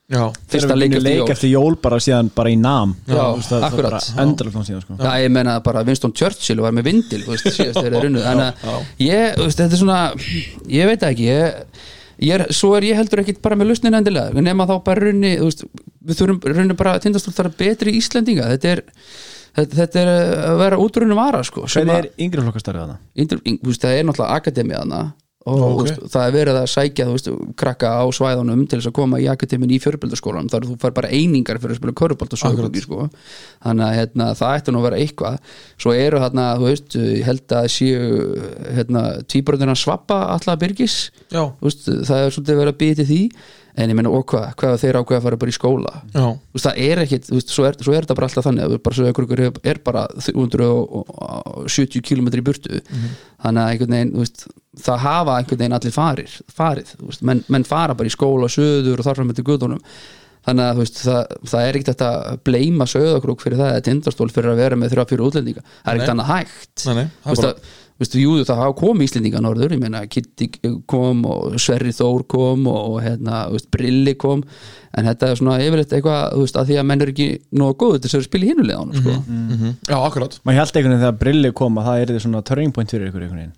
Já. 0.05 0.21
Fyrsta 0.53 0.75
leik 0.77 0.91
eftir 0.93 1.01
leik 1.01 1.17
jól 1.23 1.31
eftir 1.33 1.49
jól 1.49 1.75
bara 1.81 1.97
síðan 2.03 2.27
bara 2.35 2.49
í 2.53 2.57
nám 2.61 2.91
Já, 3.07 3.15
Þú 3.15 3.39
veist, 3.39 3.49
það- 3.49 3.63
það 3.63 3.63
er 3.63 3.65
akkurat. 3.71 3.95
síðan 4.67 4.81
sko. 4.83 4.97
Já, 5.01 5.11
ég 5.23 5.31
menna 5.33 5.55
bara 5.65 5.81
Winston 5.87 6.13
Churchill 6.13 6.61
var 6.61 6.71
með 6.77 6.83
vindil, 6.91 7.21
þú 7.25 7.33
veist, 7.33 7.47
síðast 7.55 7.79
þegar 7.81 7.91
þeir 7.95 8.03
runnu. 8.05 8.21
Þannig 8.21 8.65
að 8.69 8.85
ég, 9.01 9.33
þú 9.39 9.47
veist, 9.47 9.57
þetta 9.63 9.73
er 9.73 9.81
svona 9.81 9.99
ég 10.69 10.85
veit 10.91 10.99
það 11.01 11.15
ekki 11.15 11.25
ég, 11.31 11.81
ég 12.29 12.33
er, 12.37 12.45
svo 12.53 12.75
er 12.77 12.85
ég 12.91 12.95
heldur 13.01 13.23
ekkit 13.25 13.41
bara 13.41 13.57
með 13.57 13.71
lausnin 13.73 13.97
endilega 13.97 14.45
nema 14.45 14.67
þá 14.69 14.75
bara 14.85 15.07
runni, 15.07 15.33
þú 15.41 15.49
veist 15.49 15.65
við 16.05 16.21
þurfum 16.21 16.53
runni 16.53 16.77
bara 16.77 16.93
að 16.99 17.01
tindastól 17.07 17.33
þar 17.33 17.49
betri 17.57 17.97
Íslendinga. 17.97 18.45
Þetta 18.53 18.69
er 18.75 18.83
þetta, 19.55 19.75
þetta 19.81 19.99
er 20.05 20.13
að 20.51 20.57
vera 20.61 20.77
útrunni 20.85 21.15
vara, 21.17 21.41
sko 21.47 21.65
sem 21.65 21.81
Hvernig 21.81 21.97
að- 21.97 22.05
er 22.05 22.25
yngri 22.27 22.45
flokkastarið 22.45 22.81
þú 23.41 23.71
veist, 23.73 23.81
það 23.81 23.97
er 23.97 24.03
náttúrulega 24.05 24.37
akademiðana 24.37 25.01
og 25.45 25.59
Ok. 25.59 25.65
þú 25.65 25.83
veist, 25.85 25.99
það 26.13 26.27
er 26.27 26.31
verið 26.33 26.55
að 26.57 26.69
sækja 26.73 27.05
veist, 27.11 27.27
krakka 27.61 27.89
á 28.01 28.03
svæðunum 28.17 28.63
til 28.67 28.79
þess 28.79 28.89
að 28.89 28.95
koma 28.97 29.19
í 29.21 29.27
akademin 29.29 29.69
í 29.75 29.77
fjörbildaskólanum, 29.83 30.49
þar 30.49 30.65
þú 30.65 30.77
fær 30.81 30.93
bara 30.97 31.11
einingar 31.13 31.59
fyrir 31.61 31.75
að 31.75 31.81
spila 31.81 31.93
körubalt 32.01 32.33
og 32.33 32.41
sögubólki 32.41 32.81
sko. 32.81 33.09
þannig 33.65 33.85
að 33.85 33.97
hérna, 33.99 34.29
það 34.39 34.55
ætti 34.57 34.71
nú 34.73 34.79
að 34.81 34.87
vera 34.89 35.01
eitthvað. 35.03 35.37
Svo 35.77 35.93
eru 35.93 36.19
hérna, 36.23 36.45
þú 36.57 36.65
veist 36.71 36.97
ég 36.97 37.23
held 37.29 37.47
að 37.59 37.67
séu 37.75 38.01
hérna, 38.73 39.03
tvíbröðina 39.29 39.75
svappa 39.77 40.17
alltaf 40.33 40.57
byrgis 40.59 40.97
það 41.29 42.25
er 42.25 42.33
svolítið 42.33 42.59
verið 42.63 42.73
að 42.73 42.81
býta 42.81 43.05
því 43.05 43.21
en 43.75 43.91
ég 43.91 43.97
meina, 43.97 44.11
og 44.15 44.23
hvað, 44.31 44.77
þeir 44.81 44.97
ákveða 45.01 45.19
að 45.19 45.25
fara 45.27 45.39
bara 45.41 45.51
í 45.51 45.55
skóla? 45.55 45.93
Já. 46.13 46.25
Þú 46.31 46.55
veist, 46.55 46.65
það 46.67 46.81
er 46.85 47.01
ekkit, 47.03 47.25
þú 47.29 47.35
veist, 47.39 47.53
svo 47.55 47.65
er, 47.67 47.77
svo 47.83 47.93
er 47.95 48.05
þetta 48.05 48.17
bara 48.19 48.29
alltaf 48.29 48.45
þannig. 48.47 48.63
Að 48.65 48.75
bara 48.85 49.09
ykkur 49.11 49.43
er 49.73 49.81
bara 49.83 50.03
370 50.25 52.01
km 52.05 52.29
í 52.31 52.43
burtu. 52.45 52.81
Þannig 53.43 53.61
að 53.61 53.71
einhvern 53.71 53.95
veginn, 53.97 54.13
þú 54.15 54.23
veist 54.23 54.45
það 54.85 55.01
hafa 55.05 55.37
einhvern 55.39 55.61
veginn 55.63 55.77
allir 55.77 55.95
farir, 55.95 56.35
farið 56.55 56.93
veist, 56.99 57.23
menn, 57.27 57.43
menn 57.51 57.67
fara 57.67 57.95
bara 57.97 58.09
í 58.09 58.13
skóla, 58.13 58.49
söður 58.51 58.99
og 59.01 59.07
þarfram 59.07 59.29
með 59.31 59.43
guðunum 59.47 59.81
þannig 60.45 60.65
að 60.69 60.79
veist, 60.81 60.99
það, 61.01 61.31
það 61.49 61.63
er 61.67 61.77
ekkert 61.79 61.91
þetta 61.93 62.09
að 62.31 62.41
bleima 62.45 62.85
söðakrúk 62.89 63.41
fyrir 63.41 63.61
það 63.61 63.71
eða 63.71 63.85
tindastól 63.87 64.27
fyrir 64.33 64.51
að 64.51 64.59
vera 64.61 64.77
með 64.77 64.91
þrjá 64.93 65.05
fyrir 65.09 65.25
útlendinga. 65.25 65.63
Það 65.79 65.89
er 65.89 65.95
ekkert 65.97 66.13
annað 66.13 66.29
hægt. 66.33 66.75
Nei, 66.85 66.93
nei, 66.99 67.07
það 67.23 67.31
veist 67.31 67.45
bara- 67.45 67.55
að 67.55 67.73
Vistu, 67.95 68.19
jú, 68.19 68.33
það 68.43 68.57
hafa 68.59 68.73
komið 68.75 69.05
Íslendinga 69.07 69.39
norður 69.39 69.71
ég 69.71 69.79
meina 69.79 70.01
Kitty 70.11 70.49
kom 70.91 71.21
og 71.31 71.53
Sverri 71.63 71.93
Þór 71.95 72.25
kom 72.27 72.65
og 72.67 72.97
hérna, 73.05 73.45
þú 73.47 73.55
veist, 73.55 73.69
Brilli 73.71 74.13
kom 74.19 74.41
en 74.95 75.07
þetta 75.07 75.29
er 75.31 75.39
svona 75.39 75.59
yfirleitt 75.63 75.93
eitthvað 75.95 76.33
þú 76.35 76.41
veist, 76.43 76.59
að 76.59 76.71
því 76.73 76.79
að 76.81 76.87
menn 76.91 77.05
er 77.05 77.11
ekki 77.13 77.27
nógu 77.55 77.77
góð 77.85 77.95
til 78.01 78.09
þess 78.11 78.19
að 78.19 78.25
spila 78.27 78.45
í 78.47 78.49
hinuleganum 78.51 78.97
sko. 78.99 79.15
Mhm. 79.27 79.75
Já, 79.87 79.95
akkurat 80.09 80.39
Maður 80.43 80.59
held 80.59 80.73
einhvern 80.75 80.91
veginn 80.91 81.05
þegar 81.05 81.19
Brilli 81.23 81.51
kom 81.55 81.79
að 81.79 81.87
það 81.87 82.01
er 82.03 82.11
því 82.11 82.23
svona 82.25 82.43
turning 82.51 82.73
point 82.75 82.91
fyrir 82.91 83.07
ykkur 83.13 83.23
einhvern 83.29 83.45
veginn 83.45 83.55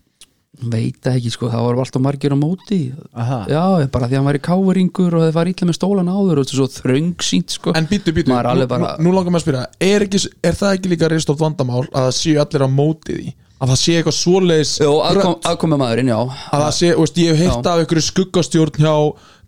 veit 0.57 1.05
ekki, 1.05 1.29
sko, 1.29 1.49
það 1.53 1.65
var 1.67 1.79
alltaf 1.83 2.01
margir 2.01 2.33
á 2.33 2.37
móti 2.37 2.79
Aha. 3.13 3.39
já, 3.45 3.63
bara 3.93 4.07
því 4.09 4.15
að 4.15 4.17
hann 4.17 4.25
var 4.25 4.37
í 4.39 4.41
káringur 4.41 5.13
og 5.13 5.21
það 5.27 5.33
var 5.37 5.49
illa 5.51 5.67
með 5.69 5.77
stólan 5.77 6.09
áður 6.09 6.39
og 6.41 6.45
þetta 6.47 6.55
er 6.55 6.61
svo 6.61 6.67
þröngsýnt 6.81 7.53
sko. 7.53 7.73
En 7.77 7.85
býtu, 7.85 8.09
býtu, 8.13 8.31
nú, 8.31 8.37
bara- 8.65 8.97
nú, 8.97 9.05
nú 9.05 9.13
langar 9.13 9.29
maður 9.35 9.37
að 9.37 9.45
spyrja 9.45 9.65
er, 9.85 10.05
ekki, 10.07 10.21
er 10.49 10.57
það 10.57 10.73
ekki 10.79 10.89
líka 10.95 11.09
reistótt 11.13 11.37
vandamál 11.43 11.83
að 11.91 12.07
það 12.07 12.15
séu 12.17 12.41
allir 12.41 12.65
á 12.65 12.69
móti 12.73 13.17
því 13.19 13.33
að 13.57 13.71
það 13.71 13.79
sé 13.81 13.95
eitthvað 13.97 14.17
svoleiðis 14.17 14.73
Jó, 14.83 14.91
aðkom, 15.07 15.73
maðurinn, 15.81 16.11
já. 16.13 16.19
Að 16.53 16.63
það 16.65 16.75
sé, 16.77 16.91
veist, 16.99 17.21
ég 17.21 17.31
hef 17.31 17.41
heitt 17.41 17.69
af 17.71 17.81
einhverju 17.81 18.05
skuggastjórn 18.07 18.81
hjá 18.83 18.93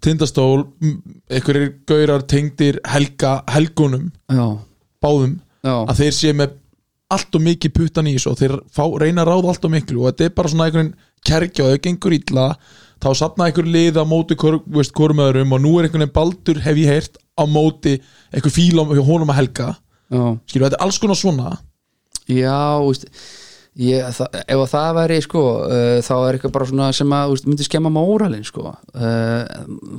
tindastól 0.06 0.64
m, 0.82 0.96
einhverjir 1.30 1.70
gaurar 1.90 2.26
tengdir 2.30 2.80
helga, 2.88 3.36
helgunum 3.52 4.10
já, 4.32 4.46
báðum 5.04 5.38
já, 5.66 5.76
að 5.76 5.96
þeir 6.04 6.18
sé 6.18 6.34
með 6.40 6.58
allt 7.10 7.36
og 7.36 7.46
mikið 7.46 7.74
puttan 7.76 8.10
í 8.10 8.16
þessu 8.16 8.32
og 8.32 8.40
þeir 8.40 8.58
fá, 8.74 8.84
reyna 9.02 9.26
að 9.26 9.32
ráða 9.34 9.54
allt 9.54 9.66
og 9.66 9.74
miklu 9.74 10.04
og 10.04 10.12
þetta 10.12 10.28
er 10.30 10.36
bara 10.38 10.52
svona 10.54 10.70
einhvern 10.70 10.94
kerkja 11.26 11.66
og 11.66 11.74
ef 11.74 11.84
gengur 11.84 12.16
illa 12.16 12.46
þá 13.00 13.10
sapna 13.16 13.48
einhver 13.48 13.68
lið 13.68 14.00
á 14.00 14.06
móti 14.08 14.38
öðrum 14.38 15.56
og 15.56 15.62
nú 15.64 15.74
er 15.80 15.88
einhvern 15.88 16.04
veginn 16.04 16.16
baldur 16.16 16.62
hef 16.64 16.80
ég 16.80 16.92
heyrt 16.92 17.20
á 17.40 17.44
móti 17.48 17.96
einhver 18.34 18.54
fíl 18.54 18.80
á 18.80 18.84
honum 18.84 19.32
að 19.32 19.40
helga. 19.40 19.70
Já. 20.10 20.24
Skilur, 20.50 20.68
þetta 20.68 20.80
er 20.80 20.86
alls 20.86 21.00
konar 21.00 21.20
svona. 21.20 21.54
Já, 22.30 22.80
veist, 22.84 23.08
ég, 23.78 24.06
það, 24.16 24.38
ef 24.42 24.62
að 24.64 24.72
það 24.74 24.90
væri 24.98 25.20
sko, 25.24 25.44
uh, 25.66 25.98
þá 26.06 26.14
er 26.18 26.38
eitthvað 26.38 26.54
bara 26.56 26.70
svona 26.70 26.88
sem 26.96 27.14
að 27.16 27.34
veist, 27.34 27.50
myndi 27.50 27.68
skemma 27.68 27.92
móralinn 27.94 28.48
sko. 28.48 28.74
uh, 28.74 29.44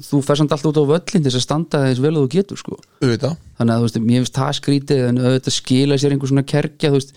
þú 0.07 0.23
fer 0.27 0.41
samt 0.41 0.55
alltaf 0.57 0.73
út 0.73 0.81
á 0.83 0.91
völlin 0.91 1.27
þess 1.27 1.39
að 1.39 1.47
standa 1.47 1.85
þess 1.87 2.03
vel 2.03 2.17
og 2.17 2.27
þú 2.27 2.33
getur 2.35 2.61
sko. 2.61 2.81
auðvitað, 3.03 3.39
þannig 3.61 3.75
að 3.75 3.79
þú 3.79 3.89
veist, 3.89 4.01
mér 4.09 4.25
finnst 4.25 4.41
það 4.41 4.59
skrítið 4.61 5.07
en 5.07 5.23
auðvitað 5.23 5.57
skila 5.57 6.01
sér 6.01 6.17
einhver 6.17 6.33
svona 6.33 6.47
kerkja 6.55 6.91
þú 6.91 6.99
veist, 6.99 7.15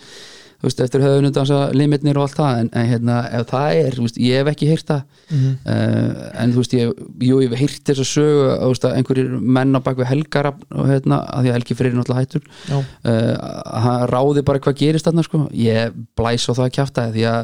þú 0.63 0.69
veist 0.69 0.79
eftir 0.79 1.01
höfðinu 1.03 1.29
dansa 1.35 1.57
limitnir 1.75 2.15
og 2.15 2.23
allt 2.23 2.37
það 2.37 2.59
en, 2.61 2.67
en 2.79 2.85
hérna, 2.87 3.17
ef 3.35 3.49
það 3.49 3.79
er, 3.81 3.97
veist, 3.99 4.19
ég 4.23 4.39
hef 4.39 4.51
ekki 4.53 4.69
heyrt 4.69 4.87
það. 4.87 5.01
Uh, 5.67 6.21
en 6.39 6.53
þú 6.53 6.61
veist, 6.61 6.75
ég, 6.77 6.93
jú, 7.27 7.39
ég 7.43 7.51
hef 7.51 7.59
heyrt 7.59 7.89
þess 7.89 8.03
að 8.05 8.07
sögu 8.07 8.45
að, 8.45 8.55
þú 8.61 8.69
veist, 8.71 8.87
að 8.87 8.95
einhverjir 9.01 9.33
menn 9.59 9.75
á 9.75 9.79
bakvið 9.83 10.09
helgarafn 10.13 10.79
og 10.79 10.87
hérna, 10.87 11.19
að 11.27 11.43
því 11.43 11.51
að 11.51 11.57
Helgi 11.57 11.77
Freyr 11.79 11.91
er 11.91 11.97
náttúrulega 11.99 12.23
hættur 12.23 12.47
uh, 12.71 12.83
hann 13.83 14.07
ráði 14.13 14.45
bara 14.47 14.63
hvað 14.63 14.79
gerist 14.79 15.09
þarna 15.09 15.27
sko. 15.27 15.45
ég 15.59 15.97
blæs 16.15 16.47
á 16.47 16.51
það 16.55 16.65
að 16.69 16.75
kjafta 16.79 17.07
því 17.11 17.25
að 17.33 17.41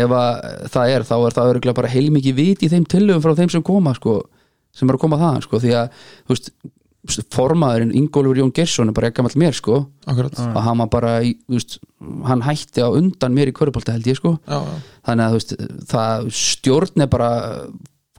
ef 0.00 0.18
að 0.20 0.30
það 0.76 0.94
er 0.94 1.08
þá 1.10 1.16
er 1.18 1.38
það 1.40 1.54
örgulega 1.54 1.80
bara 1.80 1.94
heilmikið 1.94 2.38
vit 2.38 2.62
í 2.62 2.70
þeim 2.70 2.86
tillögum 2.86 3.24
frá 3.24 3.34
þeim 3.40 3.50
sem 3.56 3.66
koma 3.66 3.98
sko, 3.98 4.20
sem 4.70 4.86
er 4.86 4.98
að 4.98 5.02
koma 5.08 5.18
þaðan 5.18 5.46
sko, 5.48 5.62
því 5.64 5.74
að 5.80 6.04
þú 6.22 6.36
veist, 6.36 6.52
formaðurinn 7.32 7.94
Ingólfur 7.96 8.36
Jón 8.36 8.52
Gersson 8.54 8.90
er 8.90 8.96
bara 8.96 9.08
ekki 9.08 9.24
mér 9.40 9.56
sko. 9.56 9.78
Akkurat. 10.06 10.36
Já, 10.36 10.50
og 10.52 10.60
hann 10.66 10.82
bara, 10.92 11.14
veist, 11.48 11.78
hann 12.28 12.44
hætti 12.44 12.84
á 12.84 12.88
undan 12.92 13.34
mér 13.34 13.48
í 13.48 13.56
körubólta 13.56 13.94
held 13.94 14.06
ég 14.10 14.18
sko. 14.20 14.36
Já, 14.44 14.60
þannig 15.08 15.24
að 15.24 15.36
veist, 15.38 15.56
það 15.88 16.28
stjórn 16.36 17.06
er 17.06 17.10
bara 17.10 17.30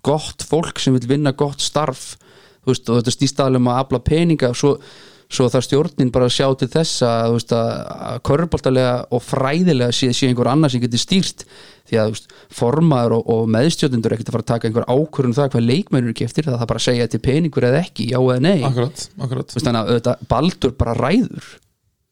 gott 0.01 0.41
fólk 0.49 0.82
sem 0.82 0.97
vil 0.97 1.07
vinna 1.13 1.32
gott 1.38 1.61
starf. 1.61 2.15
Veist, 2.65 2.89
og 2.89 3.01
þetta 3.01 3.13
stýst 3.13 3.41
aðalum 3.41 3.69
að 3.69 3.84
afla 3.86 4.01
peninga. 4.05 4.49
Og 4.49 4.57
svo, 4.57 4.75
svo 5.32 5.47
það 5.51 5.65
stjórnin 5.67 6.11
bara 6.13 6.29
sjá 6.32 6.47
til 6.59 6.69
þess 6.71 7.03
að, 7.07 7.36
veist, 7.38 7.53
að, 7.55 8.17
körfuboltalega 8.27 8.95
og 9.15 9.23
fræðilega 9.23 9.95
sé, 9.95 10.11
sé 10.15 10.29
einhver 10.29 10.51
annar 10.51 10.73
sem 10.73 10.84
getur 10.84 11.01
stýrt. 11.01 11.45
Því 11.91 11.99
að 11.99 12.13
veist, 12.13 12.36
formaður 12.55 13.17
og, 13.17 13.32
og 13.34 13.49
meðstjórnendur 13.51 14.15
ekkert 14.15 14.32
að 14.32 14.38
fara 14.38 14.45
að 14.45 14.51
taka 14.51 14.69
einhver 14.69 14.88
ákvörðun 14.88 15.34
um 15.34 15.38
það 15.39 15.51
hvað 15.55 15.67
leikmennur 15.67 16.13
ekki 16.13 16.27
eftir 16.27 16.47
það, 16.47 16.59
það 16.61 16.71
bara 16.73 16.86
segja 16.88 17.09
til 17.11 17.23
peningur 17.23 17.67
eða 17.71 17.82
ekki, 17.86 18.07
já 18.11 18.19
eða 18.19 18.39
nei. 18.43 18.61
Akkurat, 18.67 19.07
akkurat. 19.17 19.55
Veist, 19.55 19.67
þannig 19.67 19.82
að 19.82 19.91
auðvitað, 19.91 20.25
Baldur 20.32 20.75
bara 20.79 20.97
ræður 20.99 21.51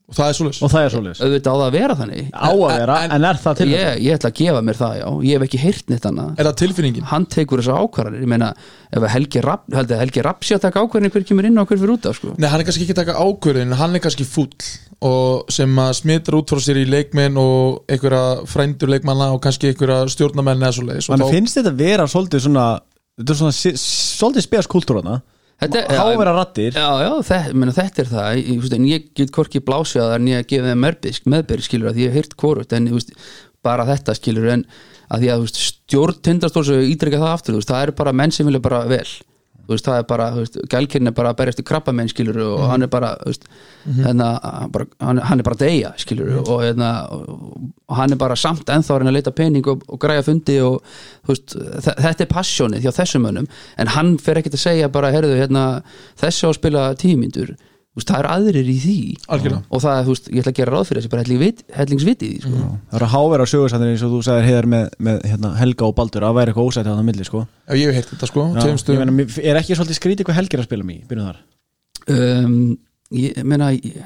og 0.10 0.16
það 0.18 0.28
er 0.32 0.36
svoleiðis. 0.40 0.60
Og 0.66 0.70
það 0.74 0.84
er 0.88 0.92
svoleiðis. 0.96 1.20
Auðvitað 1.24 1.50
á 1.50 1.56
það 1.60 1.68
að 1.70 1.76
vera 1.78 1.96
þannig. 2.00 2.24
Á 2.34 2.50
að 2.50 2.74
vera, 2.74 2.96
En- 3.06 3.12
en 3.16 3.24
er 3.30 3.38
það 3.44 3.54
til 3.60 3.68
ég, 3.70 3.76
ég 4.02 4.12
ætla 4.18 4.30
að 4.30 4.36
gefa 4.40 4.62
mér 4.66 4.78
það, 4.80 4.94
já, 5.00 5.08
ég 5.30 5.34
hef 5.38 5.44
ekki 5.48 5.60
heyrt 5.64 5.86
neitt 5.94 6.06
annað. 6.10 6.30
Er 6.40 6.46
það 6.50 6.56
tilfinningin? 6.64 7.04
hann 7.10 7.26
tekur 7.26 7.58
þessar 7.62 7.78
ákvarðanir, 7.84 8.22
ég 8.26 8.30
meina 8.34 8.50
ef 8.92 9.02
að 9.04 9.10
Helgi 9.14 9.40
Rapp, 9.46 9.64
held 9.74 9.90
að 9.94 10.00
Helgi 10.04 10.22
Rapp 10.26 10.42
sé 10.44 10.54
að 10.58 10.62
taka 10.68 10.80
ákvarðanir 10.84 11.12
hver 11.14 11.24
kemur 11.30 11.46
inn 11.46 11.58
og 11.62 11.68
hver 11.70 11.80
fyrir 11.80 11.94
út 11.96 12.06
af 12.10 12.16
sko. 12.18 12.28
Nei, 12.38 12.50
hann 12.50 12.60
er 12.60 12.64
kannski 12.66 12.84
ekki 12.88 12.96
að 12.98 13.02
taka 13.06 13.20
ákvörðin 13.22 13.74
hann 13.80 13.96
er 13.96 14.00
kannski 14.00 14.26
fúll 14.26 14.50
og 15.02 15.46
sem 15.54 15.70
að 15.80 15.94
smitar 15.96 16.36
út 16.36 16.50
frá 16.52 16.60
sér 16.60 16.76
í 16.82 16.86
leikmenn 16.90 17.38
og 17.40 17.84
einhverja 17.88 18.44
frændur 18.50 18.90
leikmanna 18.92 19.30
og 19.32 19.40
kannski 19.42 19.68
einhverja 19.72 20.10
stjórnamenn 20.12 20.60
eða 20.60 20.76
svolítið 20.76 21.08
er 25.62 25.78
er- 25.80 26.00
Hávera 26.00 26.34
rattir 26.38 26.72
Já, 26.74 26.88
já, 27.04 27.12
þetta, 27.30 27.54
mena, 27.54 27.76
þetta 27.76 28.04
er 28.04 28.10
það. 28.14 28.28
Ég, 28.40 28.68
en 28.78 28.86
ég 28.88 29.08
get 29.18 29.32
hvorki 29.36 29.60
blásið 29.60 30.04
að 30.04 30.10
það 30.10 30.16
en 30.20 30.30
ég 30.32 30.44
að 30.44 30.48
gefa 30.54 30.70
þeim 30.70 30.86
meðbyrg, 31.34 31.66
skilur 31.68 31.90
að 31.92 32.00
ég 32.00 32.14
hef 32.14 32.20
heyrt 32.20 32.36
hvort 32.40 32.76
en 32.78 32.92
veist, 32.94 33.12
bara 33.66 33.86
þetta 33.90 34.16
skilur 34.16 34.48
en 34.56 34.66
að 35.10 35.26
því 35.26 35.32
að 35.34 35.44
veist, 35.44 35.60
stjórn 35.70 36.22
tindastóls 36.24 36.72
og 36.72 36.86
ítrykka 36.94 37.20
það 37.20 37.34
aftur, 37.34 37.58
veist, 37.60 37.72
það 37.74 37.84
eru 37.88 37.98
bara 38.00 38.16
menn 38.16 38.32
sem 38.32 38.48
vilja 38.48 38.64
bara 38.64 38.86
vel 38.88 39.08
veist, 39.76 39.86
það 39.88 40.00
er 40.02 40.08
bara, 40.10 40.28
gælkirn 40.74 41.08
er 41.12 41.16
bara 41.18 41.32
að 41.34 41.38
berjast 41.42 41.62
í 41.62 41.66
krabba 41.70 41.94
menn 41.96 42.10
skilur 42.12 42.40
og 42.46 42.64
hann 42.72 42.86
er 42.86 42.92
bara, 42.92 43.12
þú 43.22 43.32
veist, 43.34 43.48
hérna, 44.00 44.28
hann 44.44 44.72
bara, 44.76 44.88
hann, 45.04 45.22
hann 45.30 45.40
er 45.44 45.48
bara 45.50 45.60
deyja 45.62 45.94
skilur 46.02 46.32
og, 46.42 46.52
hérna, 46.64 46.90
og 47.14 47.96
hann 48.00 48.14
er 48.16 48.20
bara 48.22 48.36
samt 48.40 48.70
ennþá 48.74 49.00
að 49.00 49.12
leita 49.16 49.32
pening 49.36 49.66
og, 49.72 49.84
og 49.88 50.00
græja 50.02 50.26
fundi 50.28 50.60
og 50.66 50.82
veist, 51.30 51.56
þe- 51.56 51.98
þetta 52.02 52.26
er 52.28 52.32
passjónið 52.34 52.86
hjá 52.88 52.92
þessum 53.02 53.26
mönnum 53.28 53.48
en 53.78 53.94
hann 53.96 54.16
fer 54.18 54.42
ekkert 54.42 54.58
að 54.60 54.66
segja 54.68 54.90
bara, 54.94 55.12
herðu, 55.16 55.36
hérna, 55.40 55.66
þessi 56.22 56.46
á 56.46 56.50
að 56.52 56.58
spila 56.62 56.88
tímyndur 57.00 57.56
veist, 57.98 58.10
það 58.12 58.20
er 58.20 58.28
aðrir 58.36 58.68
í 58.70 58.76
því 58.84 58.96
Algjörlega. 59.34 59.62
og 59.70 59.82
það 59.84 59.96
er, 60.00 60.04
þú 60.06 60.14
veist, 60.14 60.28
ég 60.30 60.40
ætla 60.44 60.52
að 60.54 60.60
gera 60.60 60.74
ráð 60.76 60.86
fyrir 60.90 61.02
þessi 61.02 61.12
bara 61.14 61.24
helling 61.26 61.40
vit, 61.42 61.64
hellingsviti 61.80 62.30
í 62.30 62.36
því, 62.36 62.42
sko. 62.46 62.70
Það 62.92 63.00
eru 63.00 63.10
hávera 63.16 63.48
sögursættir 63.50 63.92
eins 63.94 64.04
og 64.06 64.14
þú 64.14 64.20
sagðir 64.30 64.48
heiðar 64.50 64.68
með, 64.76 64.86
með 65.10 65.18
hérna, 65.32 65.52
Helga 65.60 65.88
og 65.90 65.96
Baldur 65.98 66.28
að 66.30 66.38
væri 66.40 66.54
eitthvað 66.54 66.70
ósætti 66.70 66.90
á 66.90 66.96
það 67.00 67.08
milli 67.10 67.26
sko. 67.28 67.42
Já, 67.70 67.74
ég 67.80 67.86
hef 67.90 67.98
heyrt 68.00 68.12
þetta 68.14 68.30
sko 68.32 68.46
Já, 68.50 68.60
tveim 68.62 68.96
ég 68.96 69.02
meina, 69.04 69.16
mér- 69.20 69.40
Er 69.50 69.60
ekki 69.64 69.76
svolítið 69.80 70.00
skrítið 70.00 70.30
hvað 70.30 70.40
Helgi 70.40 70.56
er 70.60 70.64
að 70.64 70.70
spila 70.70 70.88
mig 70.90 71.02
Byrjum 71.10 71.30
þar 71.30 71.42
um, 72.14 72.78
ég 73.20 73.44
meina 73.44 73.72
ég, 73.74 73.98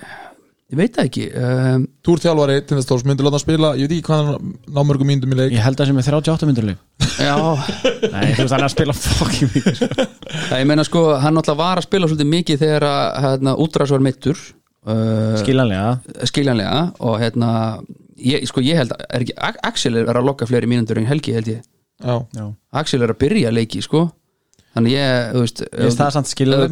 ég 0.74 0.80
veit 0.80 0.96
það 0.98 1.08
ekki 1.10 1.26
um, 1.38 1.84
Þú 2.04 2.16
ert 2.18 2.26
þjálfari 2.26 2.56
tindastóls, 2.70 3.04
myndir 3.08 3.28
láta 3.28 3.38
hann 3.38 3.44
spila? 3.44 3.70
Ég 3.78 3.88
veit 3.88 3.96
ekki 4.00 4.08
hvað 4.10 4.30
hann 4.32 4.54
ná 4.74 4.80
mörgum 4.90 5.10
mínutum 5.12 5.36
í 5.36 5.38
leik. 5.40 5.54
Ég 5.54 5.64
held 5.64 5.84
að 5.84 5.90
sem 5.92 6.00
er 6.02 6.08
38 6.18 6.50
myndur 6.50 6.70
já, 7.24 7.36
Nei, 8.14 8.34
þú 8.34 8.44
veist 8.44 8.56
hann 8.56 8.64
er 8.64 8.68
að 8.68 8.74
spila 8.74 8.96
fucking 8.98 9.54
mikið 9.54 9.78
sko. 9.80 10.08
það, 10.50 10.58
ég 10.60 10.70
meina 10.72 10.86
sko 10.88 11.04
hann 11.22 11.38
náttúrulega 11.38 11.62
var 11.62 11.82
að 11.82 11.88
spila 11.88 12.10
svolítið 12.10 12.32
mikið 12.34 12.64
þegar 12.64 12.88
að 12.90 13.04
hérna, 13.28 13.56
útræðs 13.64 13.94
var 13.96 14.06
mittur 14.08 14.40
uh, 14.42 15.36
Skiljanlega. 15.44 15.92
skiljanlega 16.32 16.82
og 17.06 17.20
hérna 17.22 17.52
ég, 18.18 18.48
sko 18.50 18.64
ég 18.66 18.82
held 18.82 18.96
að, 18.98 19.06
er 19.20 19.60
Axel 19.70 20.02
er 20.02 20.12
að 20.18 20.28
lokka 20.32 20.50
fleiri 20.50 20.70
mínundur 20.72 21.00
en 21.02 21.08
Helgi 21.10 21.36
held 21.38 21.54
ég. 21.54 21.64
Já, 22.04 22.18
Já. 22.36 22.46
Axel 22.82 23.06
er 23.06 23.14
að 23.14 23.22
byrja 23.24 23.54
leiki 23.54 23.84
sko 23.86 24.08
þannig 24.74 24.96
ég, 24.96 25.28
þú 25.34 25.44
veist 25.44 25.62
finnst 25.70 26.02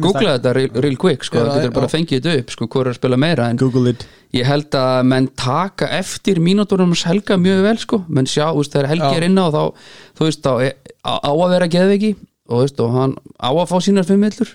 googla 0.02 0.34
þetta 0.36 0.52
real, 0.56 0.70
real 0.82 0.98
quick 0.98 1.26
sko, 1.26 1.38
það 1.46 1.60
getur 1.60 1.74
bara 1.76 1.90
fengið 1.92 2.18
þetta 2.18 2.40
upp 2.40 2.54
sko, 2.54 2.66
hvað 2.66 2.82
er 2.82 2.90
að 2.90 2.98
spila 2.98 3.18
meira 3.22 3.46
en 3.52 3.60
Google 3.60 3.92
it. 3.92 4.06
ég 4.34 4.48
held 4.48 4.74
að 4.78 4.98
menn 5.12 5.28
taka 5.38 5.88
eftir 6.00 6.40
mínúturum 6.42 6.90
hans 6.90 7.04
Helga 7.06 7.38
mjög 7.38 7.62
vel 7.66 7.76
sko. 7.82 8.02
Menn 8.08 8.28
sjá, 8.30 8.48
þú 8.50 8.62
veist, 8.62 8.74
þegar 8.74 8.90
Helgi 8.90 9.20
er 9.20 9.28
inná 9.28 9.46
þá, 9.54 9.62
þú 10.18 10.28
veist, 10.28 10.42
þá 10.42 10.52
á 11.06 11.30
að 11.30 11.48
vera 11.54 11.70
geðveiki 11.70 12.12
og 12.50 12.54
þú 12.56 12.62
veist, 12.64 12.82
og 12.82 12.94
hann 12.96 13.16
á 13.38 13.50
að 13.50 13.66
fá 13.70 13.76
sínar 13.84 14.08
fimmillur 14.08 14.54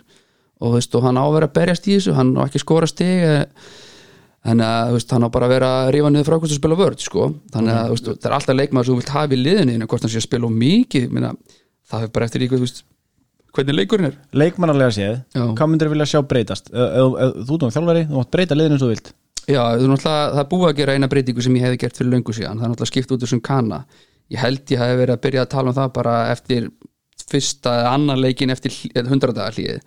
og 0.58 0.72
þú 0.72 0.74
veist, 0.76 0.98
og 0.98 1.06
hann 1.08 1.20
á 1.20 1.24
að 1.24 1.36
vera 1.38 1.50
að 1.50 1.56
berjast 1.60 1.88
í 1.88 1.98
þessu 1.98 2.16
hann 2.18 2.34
á 2.36 2.42
ekki 2.48 2.60
að 2.60 2.66
skora 2.66 2.90
stig 2.90 3.24
eh, 3.24 3.46
en 4.48 4.64
að, 4.64 4.92
þú 4.92 4.98
veist, 4.98 5.16
hann 5.16 5.28
á 5.28 5.30
bara 5.32 5.48
að 5.48 5.54
vera 5.56 5.72
að 5.84 5.90
rífa 5.96 6.12
niður 6.12 6.30
frákvæmst 6.32 6.56
að 6.56 6.62
spila 6.62 6.80
vörð, 6.80 7.02
sko. 7.04 7.26
Þannig 7.54 7.74
að, 7.76 7.88
þú 7.88 7.96
veist, 7.96 8.12
það 8.14 8.30
er 8.30 8.36
alltaf 8.38 8.58
leikmaður 8.58 8.88
sem 8.88 8.94
þú 8.94 9.02
vilt 9.02 9.16
hafa 9.16 9.36
í 9.36 9.40
liðinu 9.42 9.88
hvort 9.92 10.06
hann 10.06 10.14
sé 10.14 10.22
að 10.22 10.28
spila 10.28 10.52
mikið, 10.54 11.10
minna 11.12 11.34
það 11.92 12.06
er 12.06 12.14
bara 12.16 12.30
eftir 12.30 12.46
í, 12.46 12.50
þú 12.54 12.62
veist, 12.64 12.80
hvernig 13.58 13.76
leikurinn 13.78 14.08
er? 14.12 14.18
Leikmannarlega 14.38 14.94
séð. 14.96 15.16
Hvað 15.58 15.70
myndir 15.74 15.90
vilja 15.94 16.08
sjá 16.14 16.22
breytast? 16.32 16.70
Ef- 16.72 16.98
ef- 17.02 17.16
ef 17.26 17.40
Þú 17.48 17.58
tóðum 17.62 17.74
þjálfari, 17.76 18.04
þú 18.10 18.20
mátt 18.22 18.32
breyta 18.38 18.58
liðinu 18.58 18.78
eins 18.78 18.84
og 18.86 18.90
þú 18.90 18.94
vilt. 18.96 19.10
Já, 19.48 19.64
það 20.04 20.44
búið 20.52 20.68
að 20.70 20.76
gera 20.82 20.94
eina 20.98 21.08
breytingu 21.12 21.42
sem 21.46 21.56
ég 21.56 21.64
hefði 21.68 21.80
gert 21.84 21.98
fyrir 22.00 22.12
löngu 22.14 22.34
síðan, 22.36 22.60
það 22.60 22.66
er 22.68 22.72
náttúrulega 22.74 22.92
skipt 22.92 23.12
út 23.16 23.22
þessum 23.24 23.42
kana. 23.48 23.82
Ég 24.30 24.42
held 24.44 24.74
ég 24.76 24.82
hefði 24.82 24.98
verið 25.02 25.16
að 25.16 25.22
byrja 25.24 25.42
að 25.46 25.52
tala 25.54 25.72
um 25.72 25.78
það 25.78 25.94
bara 25.96 26.16
eftir 26.34 26.70
fyrsta 27.32 27.72
eða 27.82 27.94
annan 27.96 28.20
leikin 28.22 28.52
eftir 28.52 28.72
hundradagar 29.08 29.56
hlýið 29.56 29.80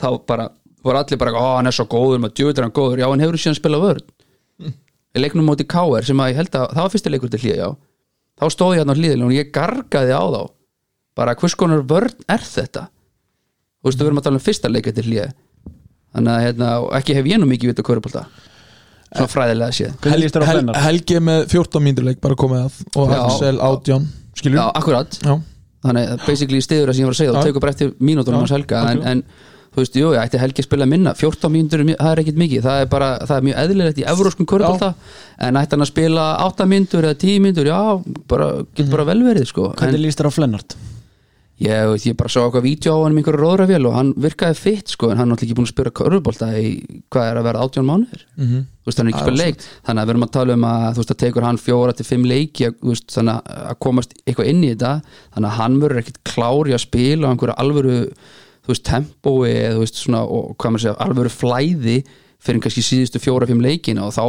þá 0.00 0.08
bara, 0.28 0.48
voru 0.84 1.00
allir 1.00 1.18
bara, 1.20 1.32
ó 1.36 1.56
hann 1.56 1.66
er 1.66 1.72
svo 1.76 1.84
góður 1.90 2.20
maður 2.22 2.36
djöður 2.38 2.66
hann 2.66 2.74
góður, 2.76 3.00
já 3.02 3.08
hann 3.08 3.20
hefur 3.24 3.40
síðan 3.40 3.56
spilað 3.58 3.82
vörn? 3.86 4.04
Í 5.16 5.22
leiknum 5.24 5.48
móti 5.48 5.64
KR 5.68 6.04
sem 6.04 6.20
að 6.20 6.30
ég 6.34 6.36
held 6.42 6.52
að, 6.60 6.68
það 6.76 6.84
var 6.84 6.92
fyrsti 6.92 7.10
leikur 7.14 7.32
til 7.32 7.40
hlýið, 7.42 7.56
já. 7.64 7.68
Þá 8.38 8.44
stóð 8.54 8.74
ég 8.76 8.84
hann 8.84 8.92
á 8.92 8.98
hlýðinu 9.00 9.26
og 9.26 9.34
ég 9.34 9.48
gargaði 9.56 10.12
á 10.14 10.22
þá. 10.36 10.42
Bara 11.18 11.34
hvers 11.40 11.56
konar 11.58 11.80
vörn 11.88 12.12
er 12.30 12.44
þetta 12.44 12.84
þú 13.82 13.88
veist, 13.90 13.98
við 14.00 14.06
erum 14.10 14.20
að 14.20 14.26
tala 14.28 14.40
um 14.40 14.44
fyrsta 14.48 14.70
leika 14.72 14.92
til 14.96 15.04
hlýið 15.08 15.32
þannig 16.14 16.32
að 16.34 16.44
hérna, 16.46 16.68
og 16.84 16.92
ekki 16.98 17.14
hef 17.18 17.26
ég 17.30 17.38
nú 17.42 17.48
mikið 17.50 17.72
vita 17.72 17.84
körupólta 17.86 18.24
svona 19.08 19.28
fræðilega 19.32 19.72
séð. 19.72 19.92
Hel, 20.04 20.24
Flennart? 20.28 20.80
Helgi 20.84 21.16
er 21.16 21.22
með 21.24 21.44
14 21.52 21.84
mínútur 21.84 22.04
leik 22.08 22.18
bara 22.20 22.36
komið 22.36 22.64
að 22.66 22.80
og 23.00 23.12
Já. 23.12 23.20
Axel 23.24 23.60
átján 23.64 24.08
skilur 24.36 24.58
Já, 24.60 24.64
akkurat. 24.76 25.18
Já. 25.24 25.36
Þannig 25.86 26.10
að 26.12 26.26
basically 26.26 26.60
stiður 26.64 26.90
það 26.90 26.96
sem 26.98 27.04
ég 27.04 27.08
var 27.08 27.14
að 27.16 27.20
segja 27.22 27.32
og 27.38 27.46
tekur 27.46 27.62
bara 27.64 27.72
eftir 27.76 27.94
mínútonum 28.02 28.36
Já, 28.36 28.42
hans 28.42 28.52
helga 28.56 28.82
en, 28.90 29.00
en 29.12 29.22
þú 29.72 29.80
veist, 29.84 29.96
jú, 30.00 30.10
ég 30.16 30.20
ætti 30.26 30.40
helgi 30.42 30.64
að 30.64 30.66
spila 30.68 30.86
minna. 30.90 31.12
14 31.14 31.52
mínútur, 31.54 31.80
er 31.84 31.88
mjög- 31.88 32.00
það 32.02 32.12
er 32.12 32.20
ekkit 32.24 32.38
mikið. 32.42 32.62
Það 32.66 32.82
er 32.82 32.86
bara, 32.92 33.08
það 33.28 33.34
er 33.36 33.46
mjög 33.48 33.58
eðlilegt 33.62 34.00
í 34.02 34.06
evróskum 34.12 34.48
körpálta 34.50 34.88
en 35.48 35.60
ætti 35.60 35.76
hann 35.76 35.84
að 35.86 35.90
spila 35.92 36.24
8 36.48 36.66
mínútur 36.72 37.06
eða 37.08 37.18
10 37.24 37.40
mínútur, 37.46 37.68
já, 37.70 37.80
bara, 38.28 38.48
getur 38.74 38.92
bara 38.96 39.08
vel 39.12 39.22
verið 39.28 39.46
sko, 39.52 39.70
en 39.72 39.78
Hvernig 39.80 40.02
líst 40.04 40.18
þér 40.20 40.28
á 40.28 40.32
Flennart? 40.34 40.76
Ég, 41.58 41.88
veist, 41.90 42.06
ég 42.06 42.16
bara 42.18 42.30
sá 42.30 42.38
eitthvað 42.44 42.62
vídeo 42.68 42.92
á 42.94 42.98
hann 43.02 43.12
um 43.14 43.18
einhverju 43.18 43.40
róðravél 43.42 43.86
og 43.88 43.94
hann 43.96 44.12
virkaði 44.14 44.56
fitt 44.58 44.92
sko, 44.94 45.10
en 45.10 45.18
hann 45.18 45.26
er 45.28 45.34
náttúrulega 45.34 45.48
ekki 45.48 45.56
búin 45.58 45.66
að 45.68 45.72
spila 45.74 45.92
körpálta 45.98 46.48
í 46.58 46.68
hvað 47.10 47.30
er 47.32 47.40
að 47.40 47.46
vera 47.48 47.62
18 47.66 47.86
mánuður 47.88 48.22
Mhm. 48.38 48.60
þú 48.82 48.86
veist, 48.90 48.98
hann 48.98 49.08
er 49.08 49.12
ekki 49.12 49.24
spila 49.26 49.44
leik. 49.44 49.58
Þannig 49.86 50.02
að 50.02 50.06
við 50.06 50.12
erum 50.14 50.26
að 50.28 50.32
tala 50.38 50.52
um 50.54 50.64
að 50.68 50.92
þú 50.94 50.98
veist, 51.02 51.10
það 51.12 51.22
tekur 51.24 51.42
hann 51.48 51.58
fjóra 51.58 51.96
til 51.98 52.06
fimm 52.06 52.24
leiki 52.24 52.66
að, 52.68 52.74
veist, 52.82 53.06
þannig 53.16 53.34
að- 53.42 53.66
að 53.72 53.78
komast 53.80 54.14
eitthvað 54.26 54.46
inn 54.48 54.62
í 54.64 54.70
þetta. 54.74 54.92
Þannig 55.34 55.48
að 55.50 55.58
hann 55.58 55.80
verður 55.80 55.98
ekkit 56.02 56.22
klári 56.24 56.72
að 56.78 56.84
spila 56.86 57.26
á 57.26 57.30
einhverju 57.34 57.58
alvöru 57.58 57.96
þú 58.64 58.68
veist, 58.68 58.84
tempói 58.84 59.50
eða 59.50 59.74
þú 59.74 59.82
veist, 59.82 59.94
svona, 60.04 60.20
og 60.28 60.56
hvað 60.58 60.70
maður 60.72 60.84
segja, 60.84 60.96
alvöru 61.00 61.30
flæði 61.32 62.04
fyrir 62.42 62.62
kannski 62.62 62.82
síðustu 62.86 63.20
fjóra, 63.22 63.48
fimm 63.50 63.62
leikina 63.64 64.04
og 64.06 64.14
þá, 64.14 64.22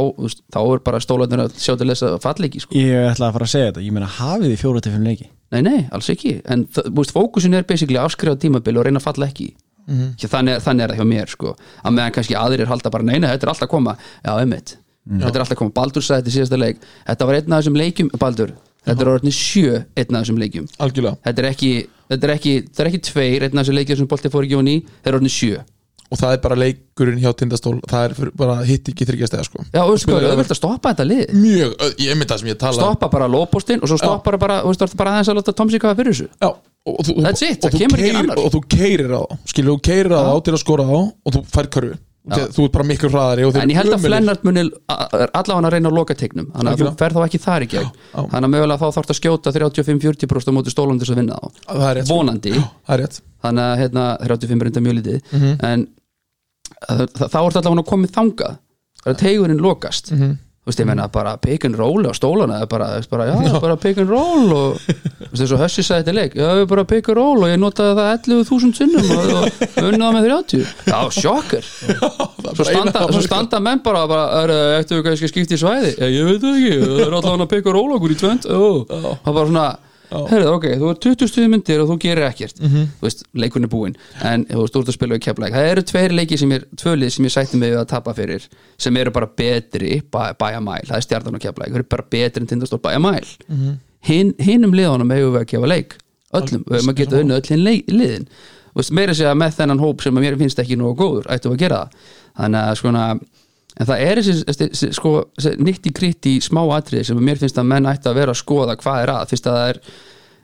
þá 0.50 0.58
er 0.60 0.82
bara 0.86 1.00
stólarnir 1.02 1.44
að 1.44 1.56
sjá 1.62 1.76
til 1.78 1.88
þess 1.92 2.06
að 2.08 2.16
falleiki, 2.24 2.62
sko. 2.64 2.74
Ég 2.78 3.06
ætla 3.12 3.28
að 3.28 3.36
fara 3.36 3.46
að 3.46 3.52
segja 3.52 3.68
þetta. 3.70 3.84
Ég 3.86 3.94
meina 3.94 4.10
hafið 4.16 4.50
þið 4.50 4.62
fjóra 4.64 4.82
til 4.84 4.94
fimm 4.96 5.06
leiki? 5.06 5.28
Nei, 5.54 5.60
nei, 5.66 5.78
alls 5.94 6.10
ekki, 6.12 6.36
en 6.50 6.64
veist, 6.96 7.14
fókusin 7.14 7.54
er 7.58 7.66
basically 7.66 7.98
að 7.98 8.10
afskrifa 8.10 8.38
tímabil 8.42 8.78
og 8.80 8.86
reyna 8.86 9.02
að 9.02 9.06
falla 9.06 9.30
ekki. 9.30 9.48
Mhm. 9.86 10.10
Ekki, 10.16 10.30
þannig, 10.30 10.60
þannig 10.66 10.84
er 10.84 10.92
það 10.94 11.00
hjá 11.00 11.08
mér 11.12 11.32
sko. 11.32 11.54
Að 11.82 11.96
meðan 11.96 12.16
kannski 12.18 12.38
aðrir 12.38 12.70
halda 12.70 12.92
bara 12.94 13.06
neina, 13.06 13.30
þetta 13.30 13.46
er 13.46 13.52
alltaf 13.54 13.68
að 13.68 13.72
koma. 13.72 13.96
Já, 14.26 14.32
einmitt, 14.36 14.76
þetta 15.06 15.30
er 15.30 15.44
alltaf 15.44 15.56
að 15.56 15.62
koma. 15.62 15.74
Baldur 15.78 16.06
sagði 16.06 16.20
þetta 16.20 16.30
í 16.30 16.36
síðasta 16.38 16.60
leik, 16.60 16.84
þetta 17.06 17.30
var 17.30 17.38
einn 17.40 17.54
af 17.54 17.62
þessum 17.62 17.80
leikjum 17.80 18.12
Baldur, 18.20 18.54
þetta 18.86 19.06
er 19.06 19.12
orðin 19.14 19.34
sjö 19.34 19.80
einn 19.96 20.14
af 20.14 20.22
þessum 20.22 20.38
leikjum, 20.42 20.70
algjörlega. 20.78 21.18
Þetta 21.26 21.42
er 21.42 21.50
ekki 21.50 21.72
þetta 22.10 22.26
er 22.26 22.34
ekki, 22.36 22.54
þetta 22.68 22.82
er 22.84 22.90
ekki 22.90 23.02
tveir, 23.10 23.44
einn 23.46 23.58
af 23.58 23.64
þessum 23.64 23.78
leikjum 23.78 24.00
sem 24.00 24.10
Bolti 24.10 24.30
fór 24.30 24.46
í, 24.46 24.50
þeir 25.02 25.10
eru 25.10 25.20
orðin 25.20 25.34
sjö 25.34 25.62
og 26.10 26.18
það 26.18 26.32
er 26.34 26.40
bara 26.44 26.56
leikurinn 26.58 27.20
hjá 27.22 27.30
tindastól. 27.38 27.76
Það 27.90 28.04
er 28.08 28.32
bara 28.40 28.56
hitt 28.66 28.88
ekki 28.90 29.06
þryggjastega 29.06 29.44
sko. 29.46 29.62
Já, 29.70 29.82
sko, 30.02 30.18
þú 30.18 30.34
vilt 30.40 30.50
að 30.56 30.58
stoppa 30.58 30.92
þetta 30.94 31.06
lið. 31.06 31.22
Mjög, 31.38 31.76
ég 32.02 32.18
myndi 32.18 32.30
það 32.32 32.42
sem 32.42 32.50
ég 32.50 32.58
tala 32.58 32.74
stoppa 32.80 33.08
bara 33.14 33.28
lópostinn 33.30 33.80
og 33.82 33.88
svo 33.92 33.98
stoppa 34.02 34.34
bara, 34.42 34.60
þú 34.64 34.72
veist, 34.72 34.80
þú 34.82 34.88
ert 34.90 34.96
bara 35.04 35.10
aðeins 35.16 35.30
að 35.30 35.38
láta 35.40 35.54
Tomsi 35.60 35.78
kafa 35.82 35.94
fyrir 36.02 36.12
þessu. 36.16 36.28
Já, 36.42 36.50
og, 36.50 37.00
þú- 37.06 37.18
That's 37.22 37.42
it, 37.46 37.62
það 37.62 37.78
kemur 37.84 37.98
ekki 38.04 38.16
annar. 38.24 38.38
og 38.42 38.50
þú 38.56 38.60
keirir 38.76 39.10
á 39.14 39.22
þá, 39.22 39.38
skilur 39.54 39.70
þú 39.76 39.80
keirir 39.86 40.12
á 40.18 40.20
þá 40.26 40.34
til 40.44 40.54
að 40.56 40.62
skora 40.66 40.84
á 40.90 40.98
og 40.98 41.30
þú 41.36 41.40
fær 41.46 41.66
körfu. 41.78 41.98
Já. 42.30 42.36
þú 42.52 42.66
ert 42.66 42.72
bara 42.74 42.84
miklu 42.84 43.08
hraðari 43.08 43.46
en 43.48 43.70
ég 43.72 43.76
held 43.80 43.94
að. 43.96 44.02
Flennart 44.04 44.42
muni 44.44 44.60
allavega 44.92 45.66
að 45.66 45.72
reyna 45.72 45.88
að 45.88 45.94
loka 45.96 46.14
teiknum 46.14 46.50
þannig 46.52 46.74
að 46.74 46.82
þú 46.84 46.90
fer 47.00 47.14
þá 47.16 47.20
ekki 47.24 47.40
þar 47.40 47.62
í 47.64 47.68
gegn. 47.72 47.88
Já. 48.12 48.20
þannig 48.20 48.44
að 48.44 48.52
mögulega 48.52 48.76
þá 48.76 48.88
þá 56.80 56.94
það 56.94 57.00
er 57.00 57.10
rétt 57.10 57.20
sko. 57.20 57.20
vonandi, 57.20 57.20
það 57.20 57.20
er 57.20 57.20
rétt 57.20 57.20
þannig 57.20 57.20
að 57.20 57.20
hérna, 57.20 57.20
35 57.20 57.20
er 57.20 57.20
enda 57.20 57.20
mjög 57.20 57.20
lítið 57.20 57.20
Mhm. 57.20 57.20
en 57.20 57.20
það, 57.20 57.20
það, 57.20 57.28
þá 57.30 57.40
er 57.40 57.50
þetta 57.50 57.70
allavega 57.70 57.90
komið 57.90 58.14
þangað 58.16 58.54
það 59.00 59.10
er 59.10 59.20
tegurinn 59.24 59.60
lokast 59.60 60.12
Mhm. 60.12 60.30
þú 60.30 60.48
þú 60.60 60.68
veist, 60.70 60.80
ég 60.80 60.86
meina 60.86 61.08
bara 61.08 61.36
pick 61.40 61.64
and 61.64 61.74
roll 61.78 62.04
á 62.04 62.12
stólana 62.12 62.54
það 62.60 62.62
er 62.62 62.66
bara, 62.68 62.86
bara, 63.10 63.24
já, 63.26 63.60
bara 63.60 63.76
pick 63.76 63.98
and 63.98 64.10
roll 64.10 64.52
og 64.52 64.74
þú 64.80 65.30
veist, 65.32 65.42
þessu 65.42 65.56
Hössi 65.58 65.82
sagði 65.82 66.04
þetta 66.04 66.14
leik 66.14 66.34
já, 66.36 66.66
bara 66.68 66.84
pick 66.84 67.08
and 67.08 67.16
roll 67.16 67.38
og 67.42 67.48
ég 67.48 67.58
notaði 67.58 67.96
það 67.96 68.10
11.000 68.28 68.74
sinnum 68.76 69.10
og, 69.10 69.48
og 69.80 69.88
unnaði 69.88 70.14
með 70.20 70.28
30 70.28 70.66
já, 70.84 70.98
sjokkar 71.16 71.64
svo 72.56 72.64
standa, 72.64 73.06
svo 73.12 73.22
standa 73.24 73.60
menn 73.60 73.80
bara, 73.82 74.06
bara 74.06 74.42
er, 74.44 74.52
eftir 74.80 75.00
við 75.00 75.08
kannski 75.08 75.28
skipti 75.32 75.56
í 75.56 75.60
svæði 75.64 75.94
já, 75.96 76.06
ég 76.12 76.28
veit 76.28 76.40
það 76.44 76.60
ekki, 76.60 76.80
það 76.86 77.06
er 77.08 77.18
að 77.40 77.48
pick 77.54 77.66
and 77.66 77.74
roll 77.80 77.96
okkur 77.96 78.14
í 78.14 78.20
tvönd 78.20 78.48
það 78.50 79.32
var 79.40 79.46
svona 79.50 79.66
Herðu, 80.10 80.46
ok, 80.56 80.64
þú 80.80 80.88
er 80.90 80.96
20 81.06 81.28
stuði 81.30 81.48
myndir 81.52 81.80
og 81.84 81.88
þú 81.90 81.96
gerir 82.02 82.26
ekkert. 82.26 82.56
Þú 82.60 83.04
veist, 83.06 83.24
leikurinn 83.34 83.68
er 83.68 83.70
búinn 83.70 83.94
en 84.26 84.44
þú 84.48 84.64
veist, 84.64 84.74
þú 84.74 84.80
ert 84.82 84.88
að 84.90 84.96
spila 84.98 85.18
í 85.20 85.22
keflæk 85.26 85.52
það 85.54 85.68
eru 85.70 85.82
tveir 85.90 86.14
leiki 86.18 86.38
sem 86.40 86.52
er, 86.56 86.64
tvölið 86.82 87.10
sem 87.14 87.24
ég 87.28 87.34
sætti 87.36 87.56
mig 87.60 87.70
við 87.70 87.78
að 87.82 87.88
tapa 87.92 88.14
fyrir 88.14 88.48
sem 88.78 88.96
eru 88.96 89.10
bara 89.14 89.26
betri 89.26 90.00
by, 90.10 90.32
by 90.40 90.52
a 90.58 90.60
mile, 90.60 90.86
það 90.90 90.96
er 90.98 91.06
stjartan 91.06 91.34
og 91.38 91.40
keflæk 91.44 91.70
það 91.70 91.80
eru 91.82 91.88
bara 91.94 92.06
betri 92.10 92.42
en 92.42 92.46
tindastór 92.50 92.82
by 92.82 92.94
a 92.98 93.02
mile. 93.02 93.76
Hin, 94.02 94.34
hinum 94.40 94.72
liðunum 94.74 95.10
hefur 95.14 95.34
við 95.36 95.42
að 95.44 95.50
gefa 95.54 95.66
leik. 95.70 95.94
Öllum, 96.32 96.64
við 96.66 96.76
hefum 96.80 96.90
að 96.94 96.96
geta 97.04 97.20
unni 97.20 97.34
öll 97.36 97.48
hinn 97.50 97.64
leik- 97.66 97.88
liðin. 97.90 98.26
Veist, 98.74 98.92
meira 98.94 99.14
segja 99.14 99.34
með 99.34 99.56
þennan 99.58 99.80
hóp 99.82 100.00
sem 100.02 100.14
mér 100.14 100.36
finnst 100.38 100.58
ekki 100.62 100.76
nógu 100.78 100.94
góður, 101.02 101.26
ættum 101.34 101.52
að 101.56 101.58
gera 101.64 101.80
það. 101.84 102.10
Þannig 102.40 102.68
að 102.70 102.76
svona 102.78 103.04
en 103.80 103.88
það 103.88 104.04
er 104.06 104.20
þessi, 104.20 104.36
þessi, 104.46 104.70
þessi 104.74 104.92
sko, 104.98 105.16
nýtti 105.64 105.92
kritti 105.96 106.36
smá 106.44 106.62
atriði 106.76 107.08
sem 107.08 107.20
mér 107.24 107.40
finnst 107.40 107.58
að 107.60 107.70
menn 107.72 107.88
ætti 107.88 108.10
að 108.10 108.20
vera 108.20 108.34
að 108.34 108.42
skoða 108.42 108.76
hvað 108.80 109.04
er 109.04 109.14
að. 109.14 109.28
Fyrst 109.32 109.48
að 109.48 109.56
það 109.56 109.70
er 109.72 109.80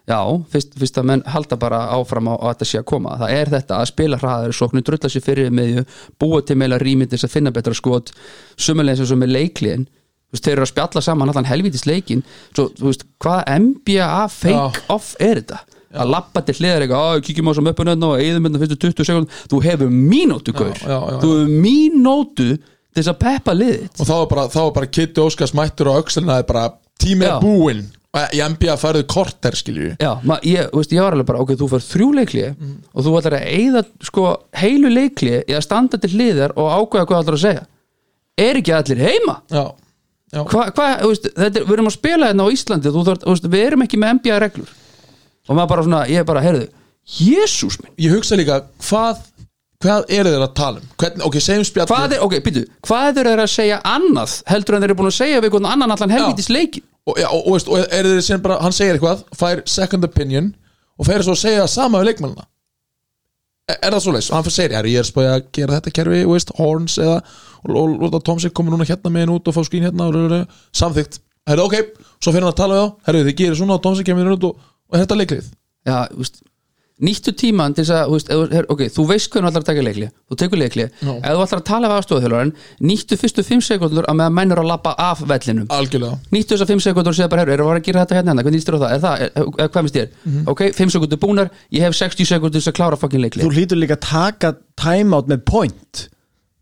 já, 0.06 0.20
fyrst, 0.54 0.76
fyrst 0.78 1.00
að 1.00 1.08
menn 1.10 1.24
halda 1.34 1.58
bara 1.60 1.82
áfram 1.96 2.30
á 2.30 2.34
að 2.36 2.48
þetta 2.52 2.68
sé 2.70 2.80
að 2.80 2.88
koma, 2.92 3.18
það 3.20 3.36
er 3.36 3.52
þetta 3.56 3.78
að 3.80 3.90
spila 3.90 4.20
hraðar 4.22 4.56
sóknu, 4.56 4.82
drulla 4.86 5.10
sér 5.10 5.24
fyrir 5.24 5.54
meðju 5.54 5.86
búa 6.22 6.42
til 6.46 6.58
meila 6.60 6.78
rýmyndis 6.82 7.26
að 7.26 7.34
finna 7.34 7.52
betra 7.54 7.74
skot 7.76 8.12
sumulegis 8.54 9.02
eins 9.02 9.14
og 9.14 9.22
með 9.22 9.34
leikliðin 9.34 9.88
þeir 10.36 10.52
eru 10.52 10.66
að 10.66 10.72
spjalla 10.72 11.02
saman 11.02 11.32
allan 11.32 11.48
helvítis 11.48 11.86
leikin 11.88 12.22
svo, 12.52 12.68
þú 12.76 12.90
veist, 12.90 13.06
hvað 13.22 13.42
NBA 13.62 14.20
fake 14.34 14.86
off 14.92 15.14
er 15.22 15.40
þetta? 15.40 15.62
Að 15.96 16.10
lappa 16.12 16.42
til 16.44 16.56
hliðar 16.58 16.84
eitthvað, 16.84 17.10
að 17.14 17.22
kíkjum 17.24 17.46
á 17.48 17.50
þessum 17.50 17.68
uppunöðna 17.70 18.08
og 18.10 18.20
eigðum 18.20 18.48
hérna 18.48 18.60
fyrstu 18.60 18.76
20 18.82 19.06
sekund 19.08 19.36
þú 19.48 19.60
hefur 19.64 19.92
mínútu, 19.94 20.52
gaur. 20.52 20.74
Já, 20.76 20.90
já, 20.92 20.98
já, 20.98 21.20
þú 21.22 21.30
hefur 21.32 21.54
mínútu 21.64 22.48
til 22.96 23.02
þess 23.04 23.12
að 23.12 23.20
peppa 23.20 23.52
liðið 23.56 24.00
og 24.00 24.08
þá 24.08 24.14
er 24.16 24.26
bara, 24.32 24.46
þá 24.54 24.58
er 24.62 24.72
bara 24.78 24.88
Kitty 24.96 25.20
Óskars 25.22 25.52
mættur 25.56 25.92
öxlina 25.92 26.32
það 26.32 26.42
er 26.42 26.48
bara 26.48 26.64
tímið 27.02 27.28
Já. 27.28 27.36
búinn. 27.44 27.84
Og 28.16 28.32
í 28.32 28.38
NBA 28.48 28.74
færðu 28.80 29.02
korter 29.12 29.56
skilju 29.58 29.90
Já, 30.00 30.12
ma, 30.24 30.38
ég, 30.46 30.70
þú 30.72 30.80
veist, 30.80 30.92
ég 30.96 31.04
var 31.04 31.12
alveg 31.12 31.26
bara, 31.28 31.42
ok, 31.44 31.50
þú 31.60 31.66
fær 31.74 31.82
þrjú 31.84 32.06
leikli 32.16 32.44
og 32.48 33.04
þú 33.04 33.12
ætlar 33.18 33.36
að 33.36 33.48
eigða 33.58 33.82
sko 34.08 34.22
heilu 34.56 34.92
leikli 34.94 35.34
í 35.42 35.56
að 35.58 35.64
standa 35.66 36.00
til 36.00 36.14
hliðar 36.14 36.54
og 36.56 36.70
ákveða 36.78 37.10
hvað 37.10 37.20
ætlar 37.26 37.36
að 37.36 37.42
segja. 37.44 37.66
Er 38.46 38.60
ekki 38.62 38.72
allir 38.78 39.02
heima? 39.04 39.36
já, 39.52 39.66
já, 40.32 40.40
hva, 40.48 40.88
þú 41.02 41.12
veist, 41.12 41.28
þetta 41.36 41.60
er, 41.60 41.68
við 41.68 41.76
erum 41.76 41.90
að 41.92 41.96
spila 41.98 42.30
hérna 42.32 42.48
á 42.48 42.54
Íslandi 42.56 42.94
þú 42.96 43.04
þarf, 43.10 43.22
þú 43.26 43.36
veist, 43.36 43.50
við 43.52 43.66
erum 43.66 43.84
ekki 43.84 44.00
með 44.00 44.16
NBA 44.22 44.40
reglur. 44.46 44.72
Og 45.46 45.52
maður 45.52 45.72
bara 45.74 45.86
svona, 45.90 46.02
ég 46.08 46.26
bara, 46.32 46.46
heyrðu 46.46 46.66
Jésús 47.20 47.76
minn, 47.82 47.92
ég 48.00 48.16
hugsa 48.16 48.34
líka 48.40 48.62
hvað 48.88 49.20
hvað 49.82 50.10
eru 50.18 50.32
þeir 50.32 50.44
að 50.46 50.52
tala 50.56 50.80
um? 50.80 50.90
Hvern, 51.00 51.22
ok, 51.28 51.38
segjum 51.42 51.66
spjall 51.68 51.88
hvað 51.90 52.16
er, 52.16 52.24
ok, 52.24 52.36
býtu 52.44 52.64
hvað 52.86 53.20
eru 53.22 53.32
þeir 53.32 53.44
að 53.44 53.52
segja 53.52 53.80
annað 53.84 54.36
heldur 54.50 54.76
en 54.76 54.84
þeir 54.84 54.90
eru 54.90 54.98
búin 55.00 55.10
að 55.10 55.18
segja 55.18 55.40
við 55.40 55.48
einhvern 55.50 55.70
annan 55.72 55.94
allan 55.96 56.14
helvítis 56.16 56.50
leikin 56.52 56.84
og, 57.06 57.18
já, 57.20 57.28
og, 57.28 57.40
og, 57.42 57.52
veist, 57.54 57.70
og 57.70 57.96
eru 57.98 58.14
þeir 58.14 58.26
sem 58.26 58.44
bara, 58.44 58.58
hann 58.64 58.76
segir 58.76 58.96
eitthvað 58.96 59.24
fær 59.38 59.62
second 59.70 60.08
opinion 60.08 60.52
og 60.96 61.08
fer 61.08 61.24
svo 61.26 61.36
að 61.36 61.42
segja 61.42 61.66
sama 61.70 62.00
við 62.00 62.12
leikmannina 62.12 62.46
er, 63.68 63.76
er 63.76 63.92
það 63.96 64.02
svo 64.06 64.16
leys, 64.16 64.30
og 64.30 64.38
hann 64.38 64.46
fyrir 64.46 64.56
segir, 64.56 64.76
"Herru, 64.78 64.94
ég 64.94 65.02
er 65.02 65.10
spóið 65.10 65.30
að 65.34 65.46
gera 65.58 65.78
þetta 65.78 65.94
kerfi, 66.00 66.24
veist, 66.32 66.52
horns 66.58 66.98
eða 67.02 67.20
og, 67.66 68.18
Tomsik 68.24 68.54
komur 68.54 68.74
núna 68.74 68.86
hérna 68.88 69.10
með 69.10 69.26
henn 69.26 69.36
út 69.36 69.48
og 69.48 69.56
fá 69.56 69.62
skín 69.66 69.86
hérna 69.86 70.08
og, 70.08 70.46
samþygt, 70.72 71.20
herru, 71.48 71.66
ok 71.66 71.76
svo 72.22 72.32
fyrir 72.32 72.46
hann 72.46 72.52
að 72.52 72.60
tala 72.62 72.74
við 72.74 72.84
þá, 72.84 72.92
herru, 73.06 73.24
þið 73.28 73.38
gerir 73.40 73.58
svona 73.60 73.76
og 73.76 73.82
Tomsik 73.82 74.06
kemur 74.08 74.24
hérna 74.24 74.38
út 74.38 74.48
og, 74.50 74.60
og 74.90 74.96
er 74.96 75.04
þetta 75.04 75.18
leiklið 75.20 75.48
já, 75.86 75.96
þú 76.10 76.22
veist 76.22 76.42
nýttu 76.96 77.32
tíman 77.36 77.74
til 77.76 77.84
þess 77.84 77.92
að, 77.92 78.12
veist, 78.14 78.30
her, 78.56 78.66
ok, 78.72 78.82
þú 78.94 79.04
veist 79.10 79.28
hvernig 79.32 79.50
þú 79.50 79.52
ætlar 79.52 79.64
að 79.64 79.68
taka 79.68 79.84
leikli, 79.84 80.06
þú 80.30 80.38
tekur 80.40 80.60
leikli 80.62 80.86
Já. 80.86 81.10
ef 81.12 81.34
þú 81.36 81.42
ætlar 81.44 81.60
að 81.60 81.66
tala 81.68 81.90
við 81.90 81.96
aðstofþjálfarinn 81.96 82.52
nýttu 82.88 83.18
fyrstu 83.20 83.44
5 83.44 83.64
sekundur 83.66 84.08
að 84.08 84.18
meðan 84.20 84.36
menn 84.38 84.54
eru 84.56 84.64
að 84.64 84.70
lappa 84.70 84.94
af 84.96 85.20
vellinum. 85.28 85.68
Algjörlega. 85.76 86.16
Nýttu 86.32 86.56
þessar 86.56 86.72
5 86.72 86.84
sekundur 86.86 87.12
og 87.12 87.18
segja 87.20 87.28
bara, 87.32 87.44
erum 87.44 87.68
við 87.68 87.82
að 87.82 87.86
gera 87.90 88.06
þetta 88.06 88.16
hérna, 88.16 88.32
hérna? 88.32 88.46
hvernig 88.46 88.60
nýstur 88.62 88.78
á 88.78 88.80
það, 88.80 88.96
er 88.96 89.04
það, 89.04 89.24
er, 89.26 89.30
er, 89.36 89.70
hvað 89.74 89.80
finnst 89.82 90.00
þér? 90.00 90.10
Mhm. 90.24 90.48
ok, 90.54 90.64
5 90.80 90.96
sekundur 90.96 91.22
búnar, 91.26 91.52
ég 91.76 91.84
hef 91.84 92.00
60 92.00 92.32
sekundur 92.32 92.64
til 92.64 92.72
að 92.72 92.78
klára 92.80 93.00
fucking 93.00 93.26
leikli 93.26 93.44
Þú 93.44 93.52
hlýtur 93.52 93.82
líka 93.82 94.00
að 94.00 94.06
taka 94.08 94.54
timeout 94.80 95.28
með 95.28 95.44
point 95.44 96.06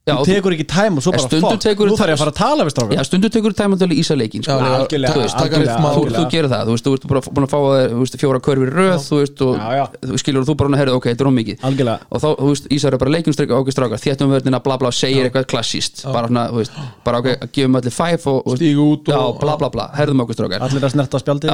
Já, 0.05 0.13
Þú 0.21 0.25
tekur 0.29 0.53
ekki 0.53 0.65
time 0.69 0.99
og 1.01 1.03
svo 1.07 1.13
bara 1.17 1.57
tekur- 1.65 1.89
Nú 1.89 1.95
þarf 1.97 2.11
ég 2.13 2.17
að 2.17 2.21
fara 2.21 2.33
að 2.35 2.37
tala 2.37 2.65
við 2.67 2.73
strákar 2.75 2.93
Já, 2.99 3.05
stundum 3.09 3.31
tekur 3.33 3.55
tæmantölu 3.57 3.95
ísa 3.97 4.13
leikin 4.15 4.43
sko. 4.45 4.53
Já, 4.53 4.61
já, 4.61 4.75
algjörlega, 4.85 5.13
þú 5.15 5.21
veist, 5.25 5.37
algjörlega, 5.41 5.65
rytma 5.65 5.89
og- 5.89 5.95
þú, 5.95 6.01
þú 6.01 6.05
algjörlega. 6.05 6.31
gerir 6.35 6.49
það, 6.53 6.65
þú 6.69 6.75
veist, 6.75 6.85
þú 6.85 6.93
ert 6.99 7.07
bara 7.09 7.21
búin 7.25 7.47
að 7.47 7.53
fá 7.55 7.59
þú 7.65 8.01
veist, 8.05 8.17
fjóra 8.21 8.41
körfir 8.45 8.69
í 8.69 8.75
röð, 8.77 9.01
þú 9.09 9.17
veist 9.23 9.41
og 9.47 9.57
Já, 9.57 9.71
já. 9.81 9.87
þú 10.05 10.19
skilur 10.21 10.45
þú 10.45 10.57
bara 10.61 10.69
hún 10.69 10.77
að 10.77 10.81
herða, 10.85 10.95
ok, 11.01 11.05
þetta 11.09 11.21
er 11.25 11.29
hún 11.31 11.39
mikið. 11.41 11.57
Algjörlega. 11.65 11.99
og 12.13 12.21
þá, 12.21 12.29
þú 12.37 12.49
veist, 12.53 12.69
Ísar 12.69 12.93
er 12.93 12.99
bara 13.01 13.11
leikjumstryk 13.17 13.51
ok, 13.57 13.69
strákar, 13.73 13.99
þéttum 14.05 14.29
vörnina, 14.35 14.61
bla 14.63 14.77
bla, 14.77 14.91
segir 14.93 15.25
eitthvað 15.31 15.47
klassíst 15.49 16.05
bara 16.13 16.29
svona, 16.29 16.45
þú 16.53 16.57
veist, 16.61 16.73
bara 17.03 17.19
ok, 17.25 17.29
gefum 17.57 17.77
allir 17.81 17.93
five 17.97 18.21
og, 18.29 18.43
og 18.47 18.59
Stígu 18.61 18.85
út 18.93 19.09
og- 19.09 19.15
já, 19.17 19.41
bla 19.41 19.57
bla 19.57 19.69
bla, 19.73 19.89
herðum 19.97 20.21
okkur 20.21 20.37
strákar. 20.37 20.61
Allir 20.61 20.85
að 20.85 20.93
snerta 20.93 21.17
spjaldi 21.17 21.49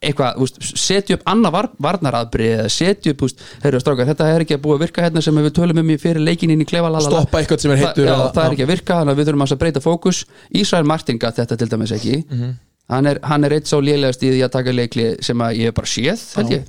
en 0.00 0.08
eitthvað, 0.08 0.46
setja 0.80 1.16
upp 1.18 1.24
annað 1.28 1.52
var, 1.52 1.66
varnaraðbrið 1.84 2.52
eða 2.54 2.68
setja 2.72 3.12
upp, 3.12 3.24
veist, 3.26 3.42
heyrðu 3.64 3.80
strákar, 3.82 4.08
þetta 4.08 4.28
er 4.32 4.44
ekki 4.46 4.56
að 4.56 4.62
búa 4.64 4.78
að 4.78 4.84
virka 4.86 5.02
hérna 5.04 5.22
sem 5.24 5.40
við 5.44 5.52
tölum 5.58 5.80
um 5.82 5.90
í 5.92 5.96
fyrir 6.00 6.24
leikin 6.24 6.50
inn 6.54 6.62
í 6.64 6.68
klefa, 6.68 6.88
la 6.88 6.98
la 6.98 7.04
la. 7.04 7.20
Stoppa 7.20 7.40
eitthvað 7.42 7.60
sem 7.60 7.74
er 7.74 7.82
Þa, 7.82 7.90
já, 7.96 8.14
eða- 8.14 8.30
það 8.32 8.44
er 8.46 8.54
ekki 8.56 8.64
að 8.64 8.72
virka, 8.72 8.94
þannig 9.00 9.12
að 9.12 9.20
við 9.20 9.28
þurfum 9.30 9.44
að 9.46 9.58
breyta 9.60 9.80
fókus. 9.84 10.24
Ísrael 10.56 10.84
Martin 10.88 11.18
gat 11.20 11.36
þetta 11.36 11.56
til 11.60 11.68
dæmis 11.68 11.92
ekki. 11.92 12.24
Mhm. 12.30 12.54
hann, 12.90 13.06
er, 13.06 13.18
hann 13.22 13.44
er 13.44 13.50
eitt 13.54 13.66
svo 13.70 13.78
lélegast 13.80 14.22
í 14.22 14.32
því 14.32 14.40
að 14.44 14.50
taka 14.50 14.72
leikli 14.72 15.22
sem 15.22 15.38
að 15.38 15.56
ég 15.60 15.64
hef 15.70 15.74
bara 15.74 15.86
séð 15.86 16.50
ég. 16.50 16.64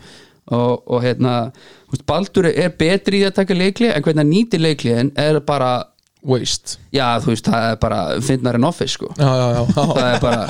Og, 0.52 0.84
og 0.88 1.02
hérna 1.02 1.52
veist, 1.90 2.06
Baldur 2.06 2.46
er 2.46 2.70
betri 2.70 3.18
í 3.18 3.24
því 3.24 3.28
að 3.32 3.36
taka 3.40 3.54
leikli 3.54 3.88
en 3.90 4.04
hvernig 4.04 4.18
hann 4.18 4.30
nýtir 4.30 4.60
leikliðin 4.62 5.12
er 5.18 5.40
bara 5.40 5.86
waste. 6.24 6.78
Já, 6.94 7.06
þú 7.24 7.32
veist, 7.34 7.48
það 7.50 7.68
er 7.72 7.78
bara 7.82 8.00
finnar 8.26 8.58
en 8.60 8.68
office 8.70 8.96
sko. 8.98 9.12
Já, 9.18 9.30
já, 9.42 9.46
já, 9.58 9.62
það 9.76 10.02
er 10.08 10.20
bara, 10.26 10.42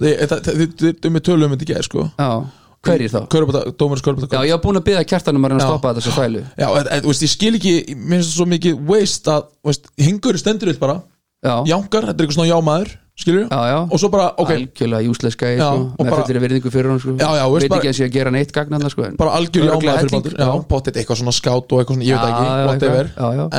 þið- 0.00 1.10
með 1.14 1.22
tölum 1.28 1.46
um 1.50 1.54
þetta 1.56 1.68
ekki, 1.68 1.84
sko. 1.88 2.06
Já, 2.20 2.30
hverjir 2.86 3.12
þá? 3.12 3.20
Dómarins 3.76 4.04
Körbata 4.04 4.36
Já, 4.38 4.46
ég 4.48 4.54
var 4.56 4.62
búin 4.64 4.80
að 4.80 4.86
byggja 4.88 5.04
kjartanum 5.12 5.44
að 5.44 5.52
reyna 5.52 5.64
að 5.64 5.68
stoppa 5.68 5.90
þetta 5.92 6.04
svo 6.06 6.14
fælu 6.16 6.42
Já, 6.56 6.68
þú 7.04 7.10
veist, 7.10 7.24
ég 7.26 7.32
skil 7.34 7.50
ekki 7.58 7.74
Mér 7.92 8.20
finnst 8.22 8.30
það 8.30 8.36
svo 8.38 8.46
mikið 8.54 8.78
waste 8.88 9.34
að 9.34 9.80
Hingur 10.00 10.38
stendur 10.40 10.72
upp 10.72 10.80
bara. 10.80 10.94
Já, 11.44 11.50
já, 11.50 11.74
Jánkar, 11.74 12.06
þetta 12.08 12.16
er 12.16 12.24
eitthvað 12.26 12.38
svona 12.38 12.50
jámaður 12.52 12.94
Skilur 13.20 13.46
já, 13.68 13.78
Og 13.84 14.00
svo 14.00 14.08
bara, 14.12 14.30
ok, 14.40 14.50
algjörlega 14.54 15.04
júsleska 15.04 15.50
Já, 15.52 15.58
sko, 15.60 15.80
með 15.98 16.10
bara- 16.10 16.22
fullir 16.24 16.40
virðingu 16.44 16.70
fyrir 16.72 16.88
hún 16.90 17.00
sko. 17.02 17.12
Já, 17.20 17.28
já, 17.36 17.44
veit 17.52 17.74
ekki 17.76 17.90
að 17.90 17.96
sé 17.98 18.06
að 18.06 18.12
gera 18.14 18.30
neitt 18.32 18.52
gagn 18.56 18.88
sko, 18.88 19.08
bara 19.20 19.34
algjör 19.36 19.66
Örugglega 19.66 19.96
jámaður 19.96 20.08
fyrir 20.08 20.14
Baldur. 20.14 20.36
Já, 20.40 20.68
pottet 20.70 20.96
eitthvað 20.96 21.20
svona 21.20 21.34
skát 21.36 21.74
og 21.74 21.82
eitthvað 21.82 21.98
svona 22.00 22.08
Ég 22.08 22.16
veit 22.16 22.30
ekki, 22.30 22.46
whatever. 22.70 23.10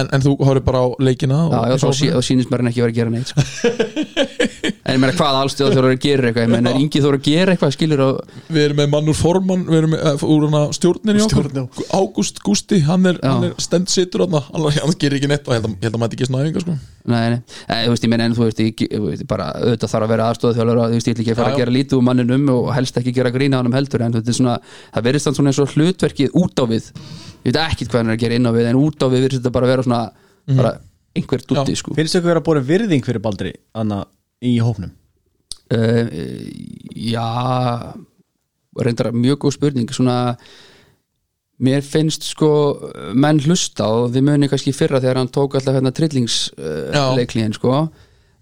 En, 0.02 0.10
en 0.18 0.22
þú 0.26 0.34
horfir 0.42 0.66
bara 0.66 0.82
á 0.82 0.88
leikina 0.98 1.40
Já, 1.52 1.60
já, 1.70 1.78
þá, 1.78 1.88
sí, 1.94 2.10
þá 2.10 2.22
sýnist 2.26 2.50
mér 2.50 2.64
hann 2.64 2.72
ekki 2.74 2.82
vera 2.82 2.92
að 2.92 3.00
gera 3.02 3.14
neitt 3.14 3.30
sko. 3.30 4.50
En 4.92 4.98
ég 4.98 5.02
meina 5.02 5.16
hvað 5.16 5.38
allstöð 5.40 5.76
þurfa 5.78 5.92
að 5.96 6.02
gera 6.04 6.28
eitthvað? 6.28 6.46
Ég 6.46 6.52
meina 6.52 6.72
er 6.74 6.80
Ingi 6.82 7.02
þurfa 7.02 7.20
að 7.20 7.28
gera 7.30 7.54
eitthvað 7.56 7.76
skilur 7.78 8.02
og 8.04 8.18
Við 8.52 8.66
erum 8.66 8.80
með 8.82 8.90
mann 8.92 9.12
úr 9.12 9.18
formann 9.18 9.64
Við 9.70 9.78
erum 9.80 9.94
með, 9.96 10.02
uh, 10.12 10.26
úr 10.28 10.48
hana 10.48 10.64
stjórninni 10.76 11.24
okkar 11.24 11.48
Stjórn, 11.48 11.60
já. 11.62 11.86
Ágúst 11.96 12.42
Gústi, 12.44 12.82
hann 12.88 13.08
er, 13.08 13.20
er 13.24 13.54
stend 13.64 13.92
situr 13.94 14.26
hann 14.26 14.36
Hann, 14.42 14.68
hann 14.76 14.98
gerir 15.00 15.20
ekki 15.22 15.30
neitt 15.32 15.48
og 15.48 15.56
ég 15.56 15.64
held 15.64 15.72
að, 15.72 15.88
að 15.94 16.02
maður 16.02 16.18
ekki 16.18 16.28
snæðinga 16.28 16.64
sko. 16.66 16.76
Nei, 17.12 17.22
nei, 17.34 17.40
nei, 17.40 17.80
þú 17.86 17.94
veist, 17.94 18.06
ég 18.06 18.12
meina 18.12 18.28
en 18.28 18.36
þú 18.38 18.46
veist, 18.46 18.60
ég, 18.62 19.24
bara 19.30 19.48
auðvitað 19.58 19.94
þarf 19.94 20.06
að 20.06 20.12
vera 20.12 20.28
aðstöð 20.30 20.58
þjálfur 20.60 20.82
og 20.82 20.92
þú 20.92 21.00
veist, 21.00 21.10
ég 21.10 21.22
ekki 21.24 21.34
að 21.34 21.40
fara 21.40 21.50
Já, 21.50 21.56
að 21.56 21.62
gera 21.64 21.74
lítið 21.74 21.98
úr 21.98 22.06
manninum 22.06 22.52
og 22.54 22.70
helst 22.76 23.00
ekki 23.02 23.14
gera 23.16 23.32
grína 23.34 23.58
á 23.58 23.62
hann 23.64 23.78
heldur 23.78 24.06
en 24.06 24.16
þetta 24.18 24.32
er 24.34 24.38
svona, 24.38 24.56
það 24.94 25.08
verðist 25.08 25.30
þannig 25.30 25.40
svona 25.40 25.54
eins 25.54 25.62
og 25.64 25.74
hlutverkið 25.74 26.38
út 26.44 26.62
á 26.62 26.66
við, 26.70 26.92
ég 27.42 27.50
veit 27.50 27.62
ekkit 27.64 27.90
hvað 27.90 28.04
hann 28.04 28.14
er 28.14 28.20
að 28.20 28.24
gera 28.28 28.38
inn 28.38 28.50
á 28.50 28.52
við, 28.54 28.70
en 28.70 28.82
út 28.84 29.02
á 29.02 29.08
við 29.08 29.26
verðist 29.26 29.42
þetta 29.42 29.56
bara 29.58 29.72
vera 29.72 29.88
svona 29.88 30.02
bara 30.62 30.76
einhver 31.18 31.42
dutti, 31.48 31.76
sko. 31.80 31.96
Finnst 31.98 32.20
ykkur 32.20 32.30
vera 32.30 32.44
að 32.44 32.48
bóra 32.52 32.64
virðing 32.66 33.06
fyrir 33.06 33.24
Baldri 33.24 33.56
Anna 33.78 34.04
í 34.42 34.58
hópnum? 34.64 34.94
Uh, 35.72 36.08
Já 36.92 37.28
reyndar 38.80 39.12
mjög 39.12 39.42
góð 39.46 39.56
spurning. 39.58 39.92
Svona 39.92 40.36
mér 41.62 41.84
finnst 41.86 42.26
sko 42.26 42.52
menn 43.14 43.42
hlusta 43.44 43.86
og 43.86 44.14
þið 44.16 44.28
muni 44.30 44.50
kannski 44.50 44.74
fyrra 44.74 45.02
þegar 45.02 45.22
hann 45.22 45.32
tók 45.34 45.58
alltaf 45.58 45.78
hérna 45.78 45.94
trillingsleiklíðin 45.96 47.58
sko. 47.58 47.86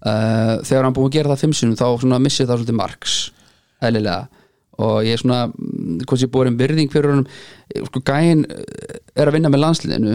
Uh, 0.00 0.56
þegar 0.64 0.86
hann 0.86 0.96
búið 0.96 1.10
að 1.10 1.16
gera 1.18 1.32
það 1.34 1.42
fimm 1.42 1.56
sinum 1.56 1.76
þá 1.76 1.86
svona 2.00 2.20
missið 2.22 2.48
það 2.48 2.60
svolítið 2.60 2.78
marks 2.78 3.16
eðlilega. 3.84 4.28
Og 4.80 5.02
ég 5.04 5.12
er 5.12 5.20
svona 5.20 5.42
mm, 5.50 5.98
hvort 6.08 6.24
ég 6.24 6.32
búið 6.32 6.54
virðing 6.60 6.92
fyrir 6.92 7.12
honum. 7.12 7.26
Sko 7.90 8.00
gæinn 8.08 8.46
eh, 8.48 8.96
er 9.12 9.28
að 9.28 9.36
vinna 9.36 9.50
með 9.52 9.64
landsliðinu. 9.66 10.14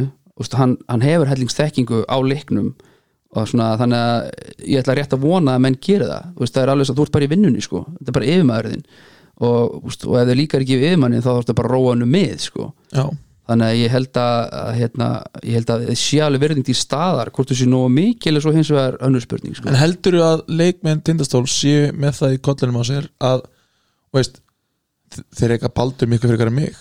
Hann, 0.58 0.74
hann 0.90 1.06
hefur 1.06 1.30
hellingsþekkingu 1.30 2.02
á 2.10 2.18
leiknum 2.26 2.74
og 3.36 3.50
svona 3.52 3.74
þannig 3.80 4.06
að 4.06 4.70
ég 4.72 4.82
ætla 4.82 4.96
rétt 5.00 5.16
að 5.16 5.26
vona 5.26 5.58
að 5.58 5.66
menn 5.66 5.78
gera 5.84 6.08
það 6.12 6.40
veist, 6.40 6.56
það 6.56 6.64
er 6.64 6.72
alveg 6.74 6.90
að 6.90 6.98
þú 7.00 7.06
ert 7.06 7.16
bara 7.16 7.28
í 7.28 7.32
vinnunni 7.34 7.66
sko. 7.66 7.84
þetta 7.98 8.12
er 8.12 8.18
bara 8.18 8.32
yfirmaðurðin 8.32 8.86
og, 9.36 9.78
veist, 9.86 10.08
og 10.08 10.18
ef 10.22 10.30
þau 10.30 10.40
líkar 10.40 10.66
ekki 10.66 10.80
yfirmanni 10.80 11.22
þá 11.22 11.30
þarfstu 11.34 11.58
bara 11.58 11.72
að 11.72 11.76
róa 11.76 11.94
hannu 11.94 12.10
með 12.10 12.36
sko. 12.46 12.70
Já, 12.96 13.06
þannig 13.50 13.68
að 13.68 13.80
ég 13.82 13.94
held 13.94 14.20
að, 14.22 14.70
hérna, 14.80 15.10
ég 15.44 15.60
held 15.60 15.74
að 15.76 15.84
sé 16.02 16.22
alveg 16.26 16.46
verðing 16.46 16.66
til 16.66 16.78
staðar 16.80 17.32
hvort 17.36 17.52
þú 17.52 17.60
sé 17.60 17.68
nógu 17.70 17.92
mikil 17.94 18.34
er 18.34 18.46
svo 18.46 18.56
hins 18.56 18.72
vegar 18.74 18.98
önnur 19.06 19.26
spurning 19.26 19.58
sko. 19.58 19.70
En 19.70 19.78
heldur 19.78 20.18
þú 20.18 20.24
að 20.26 20.44
leikmenn 20.62 21.04
tindastól 21.06 21.44
séu 21.52 21.92
með 21.94 22.22
það 22.22 22.38
í 22.38 22.42
kollinum 22.48 22.82
á 22.82 22.84
sér 22.88 23.10
að, 23.22 23.46
veist 24.16 24.42
þeir 25.38 25.56
eitthvað 25.56 25.76
baldur 25.78 26.10
miklu 26.12 26.32
fyrir 26.32 26.50
en 26.50 26.58
mig 26.58 26.80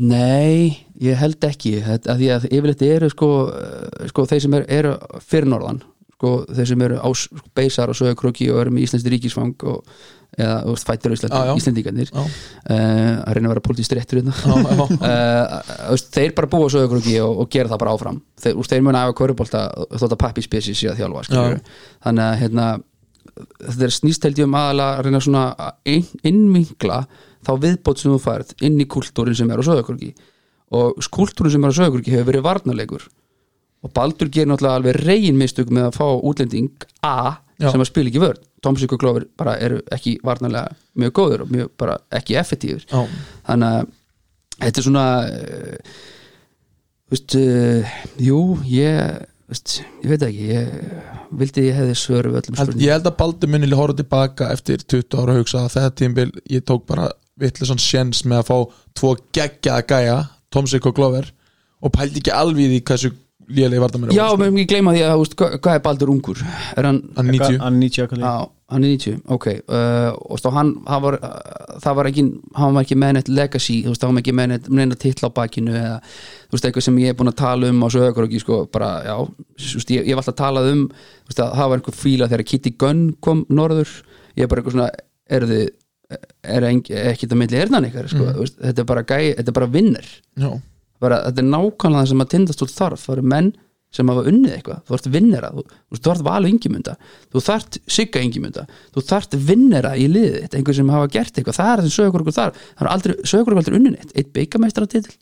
Nei, 0.00 0.86
ég 1.02 1.18
held 1.20 1.44
ekki. 1.44 1.74
Þetta, 1.84 2.14
að 2.14 2.22
því 2.22 2.28
að 2.34 2.44
yfirleitt 2.50 2.84
eru 2.86 3.10
sko, 3.12 3.30
eh, 3.52 4.06
sko 4.12 4.24
þeir 4.30 4.44
sem 4.46 4.54
eru, 4.60 4.68
eru 4.80 4.94
fyrir 5.20 5.50
norðan 5.52 5.82
sko, 6.20 6.30
þeir 6.52 6.68
sem 6.68 6.82
eru 6.84 7.00
á 7.00 7.08
sko, 7.16 7.42
beisar 7.56 7.92
og 7.92 7.96
sögurkróki 7.96 8.50
og 8.52 8.60
eru 8.62 8.72
með 8.74 8.86
Íslands 8.86 9.06
ríkisfang 9.08 9.64
og, 9.68 9.86
eða 10.36 10.58
veist, 10.68 10.86
fættir 10.88 11.12
á 11.12 11.16
Íslandi, 11.16 11.84
Já. 12.12 12.20
uh, 12.20 13.14
að 13.24 13.36
reyna 13.36 13.48
að 13.48 13.54
vera 13.54 13.64
pólitískt 13.64 13.96
réttur 13.96 14.20
uh, 14.28 15.96
þeir 16.16 16.36
bara 16.36 16.50
búa 16.52 16.68
sögurkróki 16.72 17.16
og, 17.24 17.40
og 17.44 17.50
gera 17.52 17.72
það 17.72 17.82
bara 17.84 17.96
áfram. 17.96 18.20
Þeir, 18.40 18.60
úst, 18.60 18.72
þeir 18.72 18.84
muna 18.84 19.06
af 19.06 19.14
að 19.14 19.18
körubólta 19.22 19.64
þótt 19.96 20.12
að 20.16 20.20
pappi 20.20 20.44
spesi 20.44 20.76
að 20.92 21.00
þjálfa 21.00 21.24
þannig 22.04 22.26
að 22.26 22.38
hérna, 22.44 22.68
þetta 23.64 23.88
er 23.88 23.96
snýst 23.96 24.28
held 24.28 24.42
ég 24.42 24.50
um 24.50 24.60
aðalega 24.60 24.98
að 24.98 25.08
reyna 25.08 25.24
svona 25.24 25.48
að 25.56 25.96
inn, 25.96 26.06
innvinkla 26.32 27.02
þá 27.46 27.52
viðbót 27.64 28.02
sem 28.02 28.12
þú 28.12 28.20
færð 28.24 28.52
inn 28.66 28.80
í 28.82 28.88
kultúrin 28.90 29.38
sem 29.38 29.50
er 29.50 29.62
á 29.62 29.68
sögurkróki 29.68 30.12
og 30.76 31.00
kultúrin 31.14 31.54
sem 31.54 31.64
er 31.64 31.72
á 31.72 31.78
sögurkróki 31.80 32.14
hefur 32.14 32.30
verið 32.32 32.46
varnarleikur. 32.46 33.06
Og 33.80 33.92
Baldur 33.96 34.28
gerir 34.28 34.50
náttúrulega 34.50 34.80
alveg 34.80 34.98
reygin 35.00 35.38
mistök 35.40 35.70
með 35.72 35.88
að 35.88 35.96
fá 35.96 36.06
útlending 36.20 36.86
A 37.00 37.40
Já. 37.60 37.70
sem 37.70 37.80
að 37.80 37.88
spila 37.88 38.12
ekki 38.12 38.20
vörn. 38.22 38.42
Tomsik 38.60 38.92
og 38.92 39.00
Glover 39.00 39.24
bara 39.40 39.56
eru 39.62 39.80
ekki 39.92 40.18
varnarlega 40.24 40.74
mjög 41.00 41.14
góður 41.16 41.44
og 41.46 41.52
mjög 41.54 41.72
bara 41.80 41.96
ekki 42.12 42.36
effektífur 42.40 42.84
þannig 43.46 43.68
að 43.70 43.90
þetta 44.60 44.80
er 44.82 44.86
svona 44.86 45.04
uh, 45.24 46.00
veist 47.10 47.36
uh, 47.40 47.94
jú, 48.20 48.40
ég 48.68 49.26
ég 49.50 50.10
veit 50.12 50.26
ekki 50.28 50.50
ég 50.52 50.74
vildi 51.40 51.64
ég 51.70 51.78
hefði 51.78 51.96
svör 51.98 52.28
við 52.28 52.42
öllum 52.42 52.58
spurningum. 52.58 52.84
ég 52.84 52.94
held 52.94 53.08
að 53.08 53.16
Baldur 53.22 53.50
minni 53.50 53.72
horfa 53.74 53.96
tilbaka 54.02 54.50
eftir 54.54 54.84
20 54.84 55.22
ára 55.22 55.38
hugsa 55.40 55.64
að 55.64 55.74
þetta 55.78 55.96
tímbil 56.02 56.28
ég 56.52 56.66
tók 56.68 56.84
bara 56.90 57.08
vittlega 57.40 57.78
sjens 57.80 58.22
með 58.26 58.42
að 58.42 58.50
fá 58.50 58.56
tvo 59.00 59.16
geggjaða 59.36 59.86
gæja 59.88 60.20
Tomsik 60.50 60.86
og 60.90 60.96
Glover 60.98 61.32
og 61.80 61.92
pældi 61.94 62.20
ekki 62.20 62.32
alveg 62.34 62.76
í 62.76 62.80
hversu 62.84 63.12
lélegi 63.50 63.82
vartamennir 63.82 64.16
Já, 64.16 64.26
menn 64.38 64.58
ég 64.60 64.68
gleyma 64.70 64.94
því 64.94 65.02
að 65.06 65.18
veist, 65.20 65.36
hvað, 65.38 65.58
hvað 65.64 65.76
er 65.76 65.84
Baldur 65.84 66.12
ungur? 66.12 66.40
Er 66.78 66.88
hann, 66.88 67.00
hann 67.16 67.30
90 67.32 67.60
Hann 67.62 67.78
90 67.82 68.04
akkur 68.04 68.22
á, 68.22 68.34
hann 68.70 68.86
er 68.86 68.92
90, 68.94 69.16
ok 69.34 69.46
uh, 69.50 70.10
og 70.30 70.40
stá, 70.40 70.50
hann, 70.54 70.72
hann 70.86 71.02
var 71.02 71.16
uh, 71.18 71.32
það 71.82 71.98
var 71.98 72.10
ekki, 72.10 72.24
hann 72.58 72.76
var 72.76 72.86
ekki 72.86 72.98
með 73.02 73.16
neitt 73.16 73.32
legacy 73.32 73.80
þú 73.84 73.94
veist, 73.94 74.06
hann 74.06 74.14
var 74.14 74.24
ekki 74.24 74.36
með 74.38 74.52
neitt, 74.52 74.70
neitt 74.78 74.96
titla 75.02 75.32
á 75.32 75.36
bakinu 75.40 75.74
eða, 75.74 75.96
þú 76.46 76.56
veist, 76.56 76.68
eitthvað 76.68 76.86
sem 76.86 77.02
ég 77.02 77.14
er 77.14 77.18
búin 77.18 77.32
að 77.32 77.40
tala 77.42 77.72
um 77.72 77.82
á 77.82 77.88
sögur 77.90 78.26
og 78.26 78.30
ekki, 78.30 78.42
sko, 78.44 78.60
bara, 78.70 78.92
já 79.08 79.16
veist, 79.18 79.94
ég, 79.96 80.06
ég 80.06 80.14
var 80.14 80.22
alltaf 80.22 80.36
að 80.36 80.42
tala 80.44 80.64
um, 80.70 80.86
þú 80.92 81.32
veist, 81.32 81.44
að 81.44 81.58
það 81.58 81.72
var 81.72 81.82
einhver 81.82 81.98
fíla 81.98 82.30
þegar 82.30 82.48
Kitty 82.52 82.74
Gunn 82.84 83.04
kom 83.26 83.44
norður 83.50 83.96
ég 84.38 84.46
er 84.46 84.52
bara 84.52 84.62
eitthvað 84.62 84.78
svona, 84.78 84.90
er 85.30 85.48
þið 85.50 85.66
er 86.10 86.68
ekki 86.70 87.24
þetta 87.24 87.38
milli 87.38 87.62
erðan 87.62 87.88
ykkar 87.90 88.10
sko, 88.10 88.26
mm. 88.26 88.52
þetta 88.66 88.84
er 88.84 88.90
bara 88.90 89.06
er 89.30 89.56
bara 89.56 89.70
vinnur. 89.70 90.12
Þetta 91.00 91.32
er 91.40 91.48
nákvæmlega 91.48 91.98
það 92.02 92.12
sem 92.12 92.22
að 92.24 92.32
tindastól 92.34 92.70
þarf. 92.70 93.04
Það 93.06 93.16
eru 93.16 93.28
menn 93.32 93.52
sem 93.90 94.10
hafa 94.10 94.22
unnið 94.30 94.52
eitthvað. 94.54 94.82
Þú 94.86 94.94
ert 94.96 95.06
vinnera, 95.10 95.48
þú, 95.50 95.62
þú 95.96 96.10
ert 96.12 96.22
valu 96.26 96.50
yngimunda 96.52 96.92
þú 97.32 97.40
þart 97.42 97.78
sigga 97.90 98.20
yngimunda 98.22 98.66
þú 98.94 99.02
þart 99.08 99.32
vinnera 99.48 99.96
í 99.98 100.04
liðið, 100.10 100.44
einhver 100.58 100.76
sem 100.78 100.92
hafa 100.94 101.08
gert 101.10 101.40
eitthvað, 101.40 101.56
það 101.58 101.70
er 101.72 101.80
það 101.80 101.88
sem 101.88 101.96
sögur 101.96 102.24
okkur 102.24 102.36
þar. 102.36 102.60
Það 102.68 102.84
er 102.84 102.90
aldrei, 102.92 103.14
sögur 103.32 103.42
okkur 103.48 103.62
aldrei 103.64 103.78
unnið 103.80 103.96
neitt, 103.96 104.12
eitt 104.14 104.30
byggameistar 104.36 104.86
titil 104.90 105.16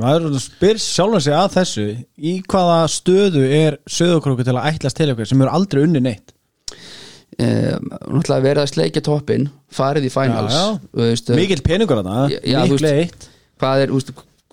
Maður 0.00 0.38
spyr 0.46 0.80
sjálfan 0.80 1.26
sig 1.26 1.36
að 1.36 1.50
þessu. 1.58 1.86
Í 2.16 2.32
hvaða 2.48 2.78
stöðu 2.94 3.44
er 3.58 3.78
söðokróku 3.98 4.48
til 4.48 4.56
að 4.56 4.70
ætlast 4.72 4.96
til 4.96 5.10
eitthvað 5.10 5.30
sem 5.34 5.44
eru 5.44 5.56
aldrei 5.60 5.84
unni 5.84 6.04
neitt 6.08 6.35
náttúrulega 7.36 8.44
verið 8.46 8.62
að 8.62 8.70
sleikja 8.72 9.02
toppin 9.04 9.48
farið 9.76 10.06
í 10.08 10.12
finals 10.14 10.56
veist, 10.96 11.28
Mikill 11.36 11.62
peningur 11.66 12.00
að 12.00 12.08
þú 12.70 12.78
Líklega 12.78 13.02
eitt. 13.04 13.28
hvað 13.60 13.82
er, 13.84 13.94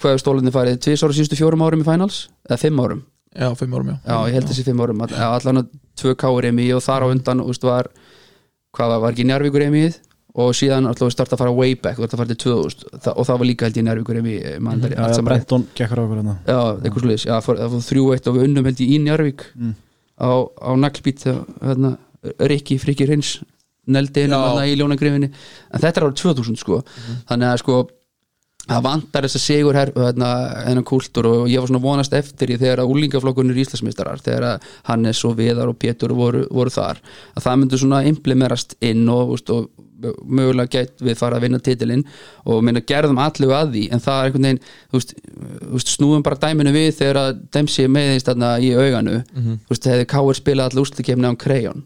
hvað 0.01 0.15
er 0.17 0.21
stólinni 0.23 0.51
farið 0.55 0.79
tvís 0.83 1.03
ára 1.05 1.15
síðustu 1.15 1.37
fjórum 1.39 1.63
árum 1.63 1.83
í 1.83 1.87
finals? 1.87 2.17
Eða 2.49 2.59
fimm 2.65 2.81
árum? 2.83 3.03
Já, 3.33 3.47
fimm 3.57 3.73
árum, 3.73 3.87
já. 3.93 3.97
Já, 4.05 4.17
ég 4.29 4.35
held 4.37 4.49
þessi 4.51 4.65
fimm 4.67 4.81
árum 4.83 4.99
All- 5.01 5.15
allan 5.39 5.61
að 5.63 5.69
tvö 5.97 6.15
káur 6.19 6.45
emi 6.49 6.67
og 6.75 6.83
þar 6.85 7.05
á 7.05 7.07
undan 7.13 7.39
úst, 7.45 7.63
var, 7.65 7.87
hvað 8.75 8.91
var, 8.93 8.99
var 9.05 9.15
ekki 9.15 9.25
Njarvíkur 9.29 9.63
emið 9.69 9.97
og 10.33 10.51
síðan 10.57 10.87
alltaf 10.89 11.07
við 11.07 11.13
starta 11.13 11.35
að 11.37 11.41
fara 11.43 11.53
way 11.53 11.73
back, 11.77 11.97
þú 11.97 12.03
ert 12.07 12.13
að 12.13 12.21
fara 12.23 12.33
til 12.33 12.39
2000 12.41 13.01
Þa, 13.05 13.11
og 13.15 13.25
það 13.29 13.37
var 13.41 13.47
líka 13.49 13.65
held 13.69 13.77
ég 13.77 13.85
Njarvíkur 13.87 14.19
emi 14.21 14.35
Já, 14.41 15.07
já, 15.13 15.25
Brenton 15.25 15.65
gekkur 15.77 16.01
á 16.01 16.03
okkur 16.03 16.19
hérna 16.21 16.35
Já, 16.45 16.59
eitthvað 16.81 17.03
sluðis, 17.05 17.25
það 17.29 17.43
fór 17.47 17.83
þrjú 17.89 18.05
eitt 18.15 18.29
og 18.31 18.37
við 18.37 18.47
unnum 18.49 18.65
held 18.69 18.81
ég 18.81 18.93
í 18.93 18.97
Njarvík 19.05 19.43
á, 20.17 20.29
á 20.43 20.69
naglbít 20.77 21.25
hérna, 21.29 21.91
Rikki, 22.23 22.79
Frikki 22.81 23.07
Rins 23.09 23.37
Já. 24.31 24.39
hérna 24.39 24.69
í 24.69 24.77
ljónagrifinni. 24.79 25.29
En 25.73 25.83
þetta 25.83 25.99
er 25.99 26.07
árið 26.07 26.21
2000 26.21 26.61
sko. 26.61 26.79
Þannig 27.27 27.49
að 27.49 27.59
sko 27.63 27.81
það 28.63 28.83
vantar 28.85 29.25
þess 29.27 29.35
að 29.35 29.43
sigur 29.43 29.75
her, 29.75 29.89
hérna, 29.97 30.27
hennan 30.63 30.85
kúltúr 30.87 31.27
og 31.27 31.49
ég 31.51 31.59
var 31.59 31.67
svona 31.67 31.83
vonast 31.83 32.13
eftir 32.15 32.53
í 32.53 32.59
þegar 32.61 32.83
að 32.83 32.93
úlingaflokkunir 32.93 33.59
Íslandsmeistarar 33.59 34.23
þegar 34.23 34.45
að 34.53 34.67
Hannes 34.87 35.23
og 35.27 35.35
Viðar 35.35 35.71
og 35.73 35.79
Pétur 35.81 36.13
voru, 36.15 36.45
voru 36.47 36.71
þar 36.71 37.01
að 37.35 37.43
það 37.43 37.59
myndi 37.59 37.81
svona 37.81 38.03
implemerast 38.07 38.77
inn 38.79 39.03
og, 39.11 39.35
úst, 39.35 39.51
og 39.51 39.67
mögulega 40.23 40.79
gætt 40.79 41.03
við 41.03 41.19
fara 41.19 41.39
að 41.39 41.47
vinna 41.49 41.59
titilinn 41.63 42.07
og 42.47 42.63
minna 42.63 42.83
gerðum 42.87 43.19
allu 43.23 43.51
að 43.55 43.75
því. 43.75 43.85
En 43.91 44.03
það 44.03 44.19
er 44.19 44.29
einhvern 44.29 44.47
veginn 44.47 44.63
veist, 44.95 45.15
veist, 45.75 45.95
snúum 45.97 46.23
bara 46.23 46.39
dæminu 46.39 46.71
við 46.75 46.91
þegar 47.01 47.19
að 47.19 47.89
meðist 47.91 48.31
þarna 48.31 48.57
í 48.63 48.71
auganu. 48.79 49.23
Þú 49.67 49.75
veist, 49.75 49.91
hefði 49.91 50.11
Káir 50.15 50.39
spilað 50.39 50.71
allir 50.71 50.85
úrslutikefni 50.85 51.27
án 51.27 51.39
Krejon 51.39 51.83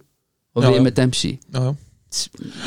og 0.55 0.63
Já, 0.63 0.69
við 0.71 0.85
með 0.85 0.95
Dempsey. 1.01 1.35
Já, 1.53 1.65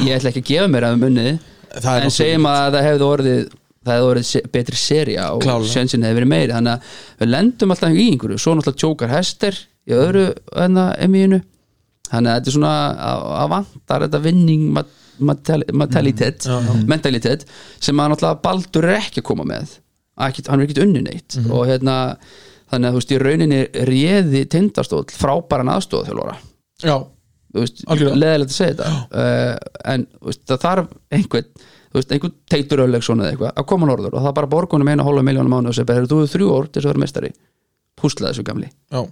ég 0.04 0.18
ætla 0.18 0.32
ekki 0.32 0.44
að 0.44 0.50
gefa 0.52 0.68
mér 0.70 0.88
að 0.90 1.40
Það 1.70 1.96
er 1.96 2.04
en 2.04 2.10
segjum 2.10 2.46
að 2.50 2.72
það 2.74 2.86
hefði 2.88 3.06
orðið 3.06 3.42
það 3.80 3.94
hefði 3.94 4.08
orðið 4.10 4.48
betri 4.52 4.76
seria 4.76 5.26
og 5.32 5.66
sjensin 5.70 6.02
hefði 6.04 6.18
verið 6.18 6.30
meiri. 6.32 6.54
Þannig 6.56 6.72
að 6.72 6.96
við 7.20 7.30
lendum 7.30 7.74
alltaf 7.74 7.94
í 7.94 8.06
einhverju. 8.10 8.38
Svo 8.42 8.54
náttúrulega 8.56 8.82
tjókar 8.82 9.12
hester 9.14 9.60
í 9.86 9.94
öðru 9.96 10.24
enna 10.64 10.86
emíinu 11.00 11.38
þannig 12.10 12.32
að 12.32 12.40
þetta 12.40 12.50
er 12.50 12.56
svona 12.56 12.74
að, 13.06 13.22
að 13.38 13.52
vantar 13.54 14.04
þetta 14.06 14.22
vinning 14.26 14.66
mentalitet 15.20 16.48
mentalitet 16.90 17.46
sem 17.78 18.02
að 18.02 18.12
náttúrulega 18.14 18.42
Baldur 18.44 18.88
er 18.88 18.98
ekki 18.98 19.22
að 19.22 19.28
koma 19.30 19.46
með. 19.48 19.78
Ekki, 20.20 20.44
hann 20.50 20.60
er 20.60 20.66
ekkert 20.66 20.84
unni 20.84 21.04
neitt. 21.06 21.38
Og 21.48 21.64
hérna 21.70 21.96
þannig 22.70 22.90
að 22.90 22.92
þú 22.92 23.00
veist 23.00 23.14
í 23.14 23.20
rauninni 23.22 23.62
réði 23.88 24.44
tindastóll 24.52 25.06
frábæran 25.14 25.72
aðstóð 25.72 26.10
þjálfara 26.10 26.36
já. 26.84 26.96
Leðilegt 27.54 28.50
að 28.50 28.56
segja 28.56 28.74
þetta. 28.78 28.90
Uh, 29.10 29.84
en 29.92 30.06
veist, 30.26 30.42
það 30.48 30.64
þarf 30.64 30.90
einhvern 31.16 31.48
veist, 31.96 32.12
einhvern 32.14 32.34
teitur 32.52 32.84
ölllegsson 32.86 33.22
eða 33.22 33.32
eitthvað 33.34 33.54
að 33.54 33.68
koma 33.72 33.88
norður 33.90 34.16
og 34.16 34.26
það 34.26 34.36
bara 34.38 34.50
borgunum 34.54 34.90
eina 34.92 35.06
hálfa 35.06 35.24
miljónum 35.26 35.56
mánu 35.56 35.72
og 35.72 35.78
segja 35.78 35.88
bara, 35.90 36.10
þú 36.10 36.20
hefur 36.22 36.34
þrjú 36.34 36.50
ár 36.54 36.68
til 36.68 36.78
þess 36.78 36.86
að 36.86 36.92
vera 36.92 37.04
mestari 37.04 37.32
púsla 38.00 38.30
þessu 38.30 38.46
gamli. 38.46 38.70
Já, 38.94 39.02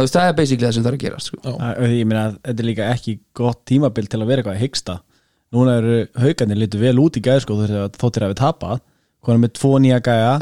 það 0.00 0.26
er 0.26 0.36
basically 0.38 0.66
það 0.66 0.76
sem 0.76 0.84
það 0.84 0.92
er 0.92 0.98
að 0.98 1.06
gera 1.06 1.24
sko. 1.24 1.56
Ég 1.90 2.06
meina 2.08 2.26
að 2.28 2.36
þetta 2.44 2.62
er 2.62 2.70
líka 2.70 2.92
ekki 2.94 3.16
gott 3.36 3.64
tímabil 3.68 4.06
til 4.06 4.20
að 4.22 4.30
vera 4.30 4.44
eitthvað 4.44 4.56
að 4.56 4.64
hyggsta. 4.64 5.00
Núna 5.50 5.80
eru 5.80 5.98
haugarnir 6.22 6.60
lítur 6.62 6.84
vel 6.84 6.96
út 7.02 7.18
í 7.18 7.24
gæði 7.26 7.42
sko 7.42 7.58
þóttir 7.98 8.24
að 8.28 8.32
við 8.32 8.38
tapa 8.38 8.78
Konum 9.20 9.42
með 9.44 9.56
tvo 9.58 9.76
nýja 9.82 10.00
gæja. 10.00 10.32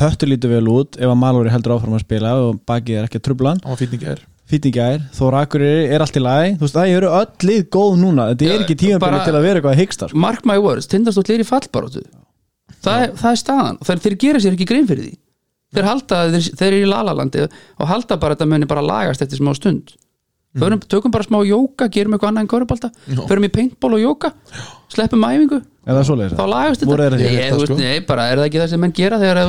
Höttur 0.00 0.30
lítur 0.30 0.54
vel 0.54 0.64
út 0.72 0.96
ef 0.96 1.04
að 1.04 1.18
Malóri 1.20 1.52
heldur 1.52 1.74
áfram 1.74 1.98
að 1.98 2.06
spila 2.06 2.32
og 2.40 2.62
bakið 2.68 3.02
er 3.02 3.08
ekki 3.08 3.20
að 3.20 3.26
trubla 3.28 3.52
hann. 3.52 3.60
Var 3.66 3.80
fítning 3.80 4.06
er 4.08 4.22
Fýtni 4.52 4.72
gæðir, 4.74 5.04
Þóra 5.16 5.46
Akureyri 5.46 5.84
er 5.96 6.02
allt 6.04 6.16
í 6.18 6.20
lagi. 6.20 6.56
Þú 6.60 6.66
veist, 6.66 6.74
það 6.76 6.90
eru 6.98 7.12
öll 7.16 7.46
lið 7.48 7.62
góð 7.72 7.94
núna. 8.02 8.26
Þetta 8.34 8.48
er 8.50 8.64
ekki 8.66 8.98
bara- 9.00 9.24
til 9.24 9.32
að 9.32 9.46
vera 9.46 9.60
eitthvað 9.60 9.72
að 9.72 9.80
hyggsta 9.80 10.08
sko. 10.10 10.18
mark 10.18 10.44
my 10.44 10.58
words 10.60 10.86
tindastóll 10.86 11.32
er 11.32 11.40
í 11.40 11.48
fallbaróttu 11.48 12.02
það, 12.82 13.14
það 13.16 13.30
er 13.30 13.40
staðan. 13.40 13.78
Og 13.80 13.88
þeir, 13.88 14.02
þeir 14.04 14.16
gera 14.24 14.42
sér 14.42 14.56
ekki 14.56 14.68
grein 14.68 14.86
fyrir 14.88 15.04
því. 15.06 15.14
Þeir 15.72 15.88
halda, 15.88 16.16
þeir, 16.34 16.48
þeir 16.60 16.68
eru 16.68 16.80
í 16.84 16.90
lalalandi 16.90 17.44
og 17.80 17.88
halda 17.88 18.18
bara 18.20 18.36
þetta 18.36 18.48
muni 18.52 18.68
bara 18.68 18.84
lagast 18.84 19.24
eftir 19.24 19.40
smá 19.40 19.54
stund. 19.56 19.94
Förum, 20.52 20.82
tökum 20.84 21.10
bara 21.10 21.24
smá 21.24 21.38
jóka, 21.48 21.88
gerum 21.88 22.12
eitthvað 22.12 22.28
annað 22.28 22.44
en 22.44 22.48
körubalta 22.52 22.90
Já. 23.08 23.22
förum 23.24 23.46
í 23.46 23.48
paintball 23.48 23.94
og 23.96 24.02
jóka 24.04 24.32
sleppum 24.92 25.24
æfingu, 25.24 25.62
þá 26.36 26.44
lagast 26.44 26.82
þetta. 26.82 26.90
Sko? 27.64 27.78
er 28.28 28.36
það 28.36 28.48
ekki 28.50 28.60
það 28.60 28.68
sem 28.68 28.80
menn 28.84 28.92
gera 28.92 29.16
þegar 29.22 29.40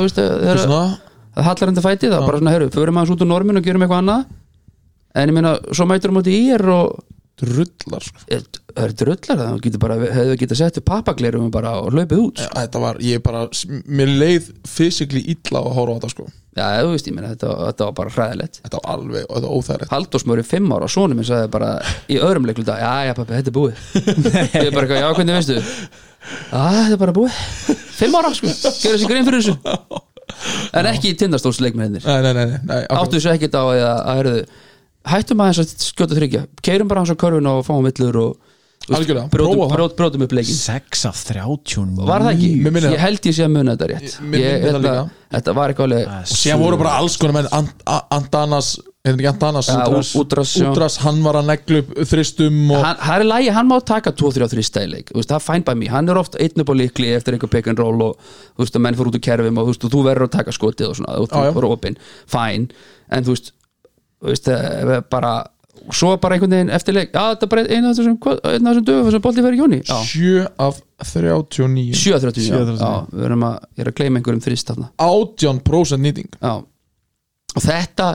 það 1.33 1.43
hallar 1.43 1.71
enda 1.73 1.83
fæti 1.83 2.07
það, 2.07 2.23
bara 2.23 2.39
svona, 2.39 2.53
herru, 2.55 2.69
förum 2.71 3.01
aðeins 3.01 3.13
út 3.17 3.25
úr 3.25 3.31
normin 3.33 3.59
og 3.59 3.67
gerum 3.67 3.83
eitthvað 3.83 3.99
annað 3.99 4.25
en 5.13 5.31
ég 5.31 5.35
meina, 5.35 5.57
svo 5.71 5.87
mætur 5.89 6.13
um 6.13 6.21
átti 6.21 6.37
í 6.37 6.45
er 6.55 6.65
og 6.73 7.01
drullar 7.43 8.05
sko. 8.05 8.21
er, 8.29 8.43
er 8.77 8.93
drullar 8.97 9.39
það, 9.39 10.05
hefðu 10.13 10.37
getað 10.41 10.59
sett 10.59 10.79
upp 10.79 10.87
pappaglerum 10.89 11.49
bara 11.53 11.73
og 11.81 11.95
hlaupið 11.95 12.21
út 12.21 12.43
Já, 12.43 12.49
þetta 12.59 12.81
var, 12.83 13.01
ég 13.03 13.23
bara 13.25 13.47
mér 13.89 14.13
leið 14.21 14.51
fysikli 14.69 15.23
illa 15.33 15.63
að 15.63 15.75
horfa 15.79 15.95
á 15.95 15.97
þetta 15.97 16.11
sko. 16.13 16.29
Já, 16.53 16.65
þú 16.85 16.89
veist, 16.91 17.07
ég 17.09 17.15
meina, 17.17 17.31
þetta, 17.33 17.53
þetta 17.65 17.85
var 17.87 17.93
bara 17.97 18.11
hræðilegt. 18.13 18.59
Þetta 18.61 18.79
var 18.79 18.91
alveg, 18.93 19.23
þetta 19.25 19.47
var 19.47 19.53
óþægilegt. 19.57 19.91
Halldórsmöri 19.93 20.43
fimm 20.45 20.73
ára 20.75 20.85
og 20.85 20.91
sonum 20.93 21.17
minn 21.17 21.25
sagði 21.25 21.49
bara 21.55 21.69
í 22.05 22.19
öðrum 22.21 22.45
leikluta, 22.45 22.75
já, 22.77 22.91
já, 23.07 23.13
pappi, 23.17 23.33
þetta 23.39 23.49
er 23.49 23.55
búið. 23.57 23.79
Ég 24.53 24.67
er 24.67 24.75
bara 24.75 24.83
eitthvað, 24.83 24.99
já, 25.01 25.07
hvernig 25.17 25.39
veistu? 25.39 25.55
Já, 25.57 26.59
þetta 26.61 26.93
er 26.93 27.01
bara 27.01 27.15
búið. 27.17 27.39
Fimm 27.97 28.19
ára 28.19 28.33
sko, 28.37 28.53
gera 28.83 28.99
sér 29.01 29.09
grein 29.09 29.25
fyrir 29.25 29.41
þessu. 29.41 30.03
En 30.77 30.89
ekki 30.91 31.15
nei, 32.37 32.45
nei 32.69 32.77
akkurat. 32.83 33.01
áttu 33.01 33.17
þessu 33.17 33.33
ekkert 33.33 33.57
á 33.57 33.63
að, 33.63 33.81
að, 33.81 33.97
að 34.13 34.62
hættum 35.11 35.43
aðeins 35.43 35.61
að 35.63 35.75
skjóta 35.89 36.17
þryggja. 36.17 36.45
Keirum 36.63 36.89
bara 36.91 37.03
hans 37.03 37.11
á 37.13 37.17
körfun 37.19 37.49
og 37.51 37.63
fáum 37.67 37.85
villur 37.87 38.19
og 38.23 38.51
Algjörlega, 38.91 39.29
prófa 39.31 39.55
það. 39.55 39.73
brjót, 39.77 39.93
brjótum 39.95 40.23
upp 40.25 40.33
leikin 40.35 40.55
6 40.59 41.05
af 41.07 41.19
39 41.29 42.03
var 42.03 42.25
það 42.25 42.33
ekki? 42.33 42.47
Það. 42.65 42.87
ég 42.91 42.99
held 42.99 43.27
ég 43.29 43.35
sé 43.37 43.45
að 43.45 43.53
muna 43.53 43.75
þetta 43.77 43.87
rétt. 43.93 44.17
Mér 44.19 44.43
það 44.43 44.65
þetta, 44.65 44.81
líka. 44.83 45.03
þetta 45.35 45.53
var 45.55 45.71
eitthvað 45.71 45.87
alveg 45.87 46.09
Það 46.09 46.33
og 46.33 46.41
síðan 46.41 46.63
voru 46.65 46.79
bara 46.81 46.95
alls 46.99 47.15
konar 47.21 47.35
menn 47.37 47.47
Antanas, 48.17 48.73
heitir 49.07 49.21
ekki 49.21 49.29
Antanas? 49.31 49.69
Ja, 49.71 49.85
Útras, 50.19 50.51
Útras, 50.67 50.99
hann 51.05 51.23
var 51.23 51.39
að 51.39 51.47
neglu 51.53 51.79
upp 51.85 51.95
þristum 52.11 52.59
og 52.75 52.83
hann, 52.89 53.01
hann 53.07 53.23
er 53.23 53.29
lægi, 53.29 53.55
hann 53.55 53.71
má 53.71 53.77
taka 53.93 54.15
2-3 54.19 54.51
þrista 54.51 54.83
í 54.83 54.91
leik, 54.91 55.15
þú 55.15 55.21
veist, 55.21 55.31
það 55.31 55.39
er 55.39 55.47
fæn 55.47 55.63
bæ 55.63 55.73
mér 55.79 55.95
hann 55.95 56.11
er 56.11 56.19
oft 56.25 56.35
einn 56.35 56.65
upp 56.67 56.75
á 56.75 56.79
líkli 56.83 57.15
eftir 57.15 57.37
einhver 57.39 57.55
pick 57.55 57.71
and 57.71 57.79
roll 57.79 58.03
og 58.09 58.19
þú 58.19 58.65
veist, 58.65 58.75
að 58.75 58.83
menn 58.83 58.99
fyrir 58.99 59.13
út 59.13 59.19
úr 59.21 59.27
kerfum 59.31 59.63
og 59.63 59.75
þú 59.79 60.05
verður 60.11 60.27
að 60.27 60.35
taka 60.41 60.59
skotið 60.59 60.91
og 60.91 60.99
svona, 60.99 61.19
þú 61.23 61.47
er 61.63 61.71
opinn. 61.71 61.99
Fæn, 62.27 62.67
en 63.15 63.23
þú 63.23 63.37
veist 63.37 63.53
veist, 64.23 64.47
eh, 64.47 65.01
bara 65.09 65.33
svo 65.91 66.13
bara 66.21 66.35
einhvern 66.37 66.53
veginn 66.55 66.69
eftir 66.71 66.95
leik, 66.95 67.11
já, 67.11 67.23
þetta 67.33 67.43
er 67.47 67.51
bara 67.51 67.63
eina 67.67 67.89
af 67.89 67.97
þessum 67.97 68.17
hvað- 68.23 68.41
einn 68.47 68.67
af 68.67 68.75
þessum 68.75 68.85
dögum 68.87 69.11
sem 69.11 69.21
bolti 69.21 69.43
fyrir 69.43 69.59
Jóni 69.59 69.79
já, 69.83 69.97
7 70.05 70.47
af 70.59 70.79
39 71.03 71.97
7-30, 71.97 72.47
já, 72.47 72.57
7-39. 72.57 72.79
já, 72.79 72.93
við 73.11 73.25
erum 73.27 73.43
að 73.49 73.57
ég 73.77 73.83
er 73.83 73.91
að 73.91 73.97
gleyma 73.99 74.21
einhverjum 74.21 74.43
þarna. 74.69 74.89
18% 74.97 76.05
nýting. 76.05 76.29
Já. 76.41 76.53
Og 77.55 77.61
þetta 77.61 78.07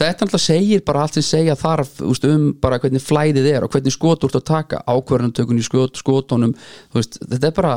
þetta 0.00 0.26
alltaf 0.26 0.42
segir 0.42 0.84
bara 0.86 1.04
allt 1.04 1.18
sem 1.18 1.26
segja 1.26 1.56
þarf 1.58 2.00
úst, 2.06 2.26
um 2.28 2.50
bara 2.62 2.80
hvernig 2.82 3.02
flæðið 3.04 3.48
er 3.52 3.66
og 3.66 3.72
hvernig 3.74 3.94
skot 3.94 4.24
úr 4.26 4.36
að 4.38 4.46
taka 4.48 4.82
ákvörðantökun 4.86 5.60
í 5.60 5.66
skot, 5.66 5.98
skotunum 6.00 6.54
þú 6.56 7.00
veist, 7.00 7.20
þetta 7.22 7.50
er 7.50 7.56
bara 7.56 7.74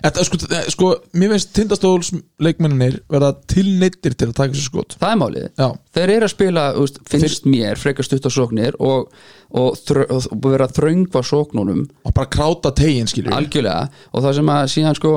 Þetta, 0.00 0.24
sko, 0.26 0.38
sko, 0.72 0.88
mér 1.20 1.34
finnst 1.34 1.52
tindastóls 1.56 2.10
leikmenninir 2.42 3.00
verða 3.10 3.34
tilneittir 3.50 4.16
til 4.16 4.30
að 4.30 4.38
taka 4.38 4.56
sér 4.56 4.66
skot. 4.66 4.96
Það 5.00 5.12
er 5.12 5.20
málið. 5.20 5.46
Já, 5.60 5.68
þeir 5.96 6.14
eru 6.16 6.28
að 6.28 6.32
spila, 6.32 6.64
úst, 6.80 7.02
finnst 7.10 7.48
mér 7.50 7.80
frekar 7.80 8.06
stutt 8.06 8.28
á 8.28 8.30
sóknir 8.32 8.78
og, 8.80 9.10
og, 9.50 9.76
þrö, 9.88 10.06
og 10.16 10.40
vera 10.46 10.70
þröngva 10.70 11.22
sóknunum. 11.26 11.84
Og 12.06 12.16
bara 12.16 12.32
kráta 12.32 12.72
tegin 12.76 13.10
algjörlega. 13.10 13.90
Og 14.14 14.24
það 14.24 14.40
sem 14.40 14.52
að 14.56 14.72
síðan 14.74 14.98
sko 14.98 15.14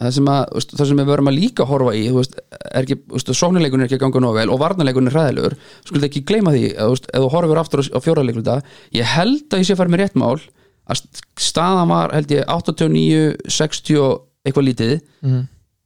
það 0.00 0.12
sem, 0.16 0.28
að, 0.32 0.58
það 0.74 0.88
sem 0.90 1.00
við 1.00 1.10
verum 1.10 1.30
að 1.30 1.38
líka 1.38 1.66
horfa 1.68 1.94
í 1.94 2.02
veist, 2.14 2.36
er 2.70 2.82
ekki, 2.82 2.96
sóknarleikunum 3.24 3.84
er 3.84 3.88
ekki 3.88 3.98
að 3.98 4.04
ganga 4.06 4.22
nóg 4.24 4.36
vel 4.38 4.48
og 4.50 4.60
varnarleikunum 4.62 5.10
er 5.10 5.16
hræðilegur. 5.18 5.56
Skulum 5.86 6.06
ekki 6.08 6.24
gleyma 6.26 6.54
því, 6.54 6.64
að, 6.82 6.96
ef 7.12 7.24
þú 7.24 7.30
horfir 7.34 7.62
aftur 7.62 7.84
á, 7.86 7.98
fjóraðleikluta, 8.04 8.58
ég 8.98 9.14
held 9.14 9.46
að 9.54 9.62
ég 9.62 9.68
sé 9.68 9.76
að 9.76 9.80
fara 9.82 9.94
með 9.94 10.02
rétt 10.04 10.18
mál 10.20 10.36
að 10.84 11.22
staðan 11.40 11.92
var 11.94 12.12
held 12.12 12.34
ég 12.34 12.44
89, 12.52 13.22
60 13.48 14.00
og 14.02 14.24
eitthvað 14.44 14.68
lítið 14.68 14.94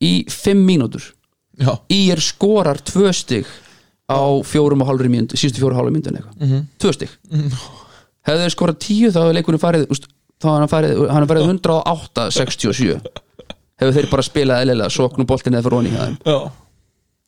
í 0.02 0.12
5 0.32 0.64
mínútur. 0.66 1.04
Já, 1.58 1.72
í 1.90 2.00
er 2.14 2.22
skorar 2.22 2.78
tvö 2.86 3.12
stig 3.14 3.46
á 4.08 4.22
fjórum 4.46 4.82
og 4.82 4.88
hálfri 4.88 5.10
mínútu 5.12 5.36
síðustu 5.38 5.60
fjórum 5.60 5.76
og 5.76 5.82
hálfri 5.82 5.94
mínútu 5.98 6.14
eitthvað. 6.16 6.66
Tvö 6.80 6.92
stig. 6.96 7.14
Hefðu 8.28 8.44
þeir 8.44 8.54
skorað 8.54 8.78
10 8.84 9.12
þá 9.14 9.18
hefur 9.22 9.36
leikunum 9.36 9.62
farið 9.62 9.86
úst, 9.94 10.06
þá 10.42 10.48
hann 10.54 10.70
farið, 10.70 11.02
hann 11.12 11.26
farið 11.30 11.48
108 11.52 12.28
67 12.38 12.98
hefur 13.78 13.96
þeir 13.96 14.10
bara 14.12 14.26
spilað 14.26 14.64
eðlilega 14.64 14.94
sókn 14.94 15.24
og 15.24 15.30
boltin 15.30 15.58
eða 15.58 15.68
fyrir 15.68 15.78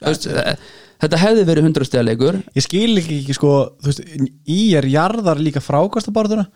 veist, 0.01 0.26
eh, 0.26 0.57
þetta 1.03 1.20
hefði 1.20 1.46
verið 1.48 1.68
100 1.68 1.88
stiga 1.88 2.05
leikur. 2.07 2.40
Ég 2.57 2.64
skil 2.64 2.98
ekki, 3.01 3.20
ekki 3.22 3.36
sko, 3.36 3.55
veist, 3.84 4.03
í 4.48 4.61
er 4.78 4.88
jarðar 4.90 5.40
líka 5.42 5.62
frákastabarðuna. 5.64 6.48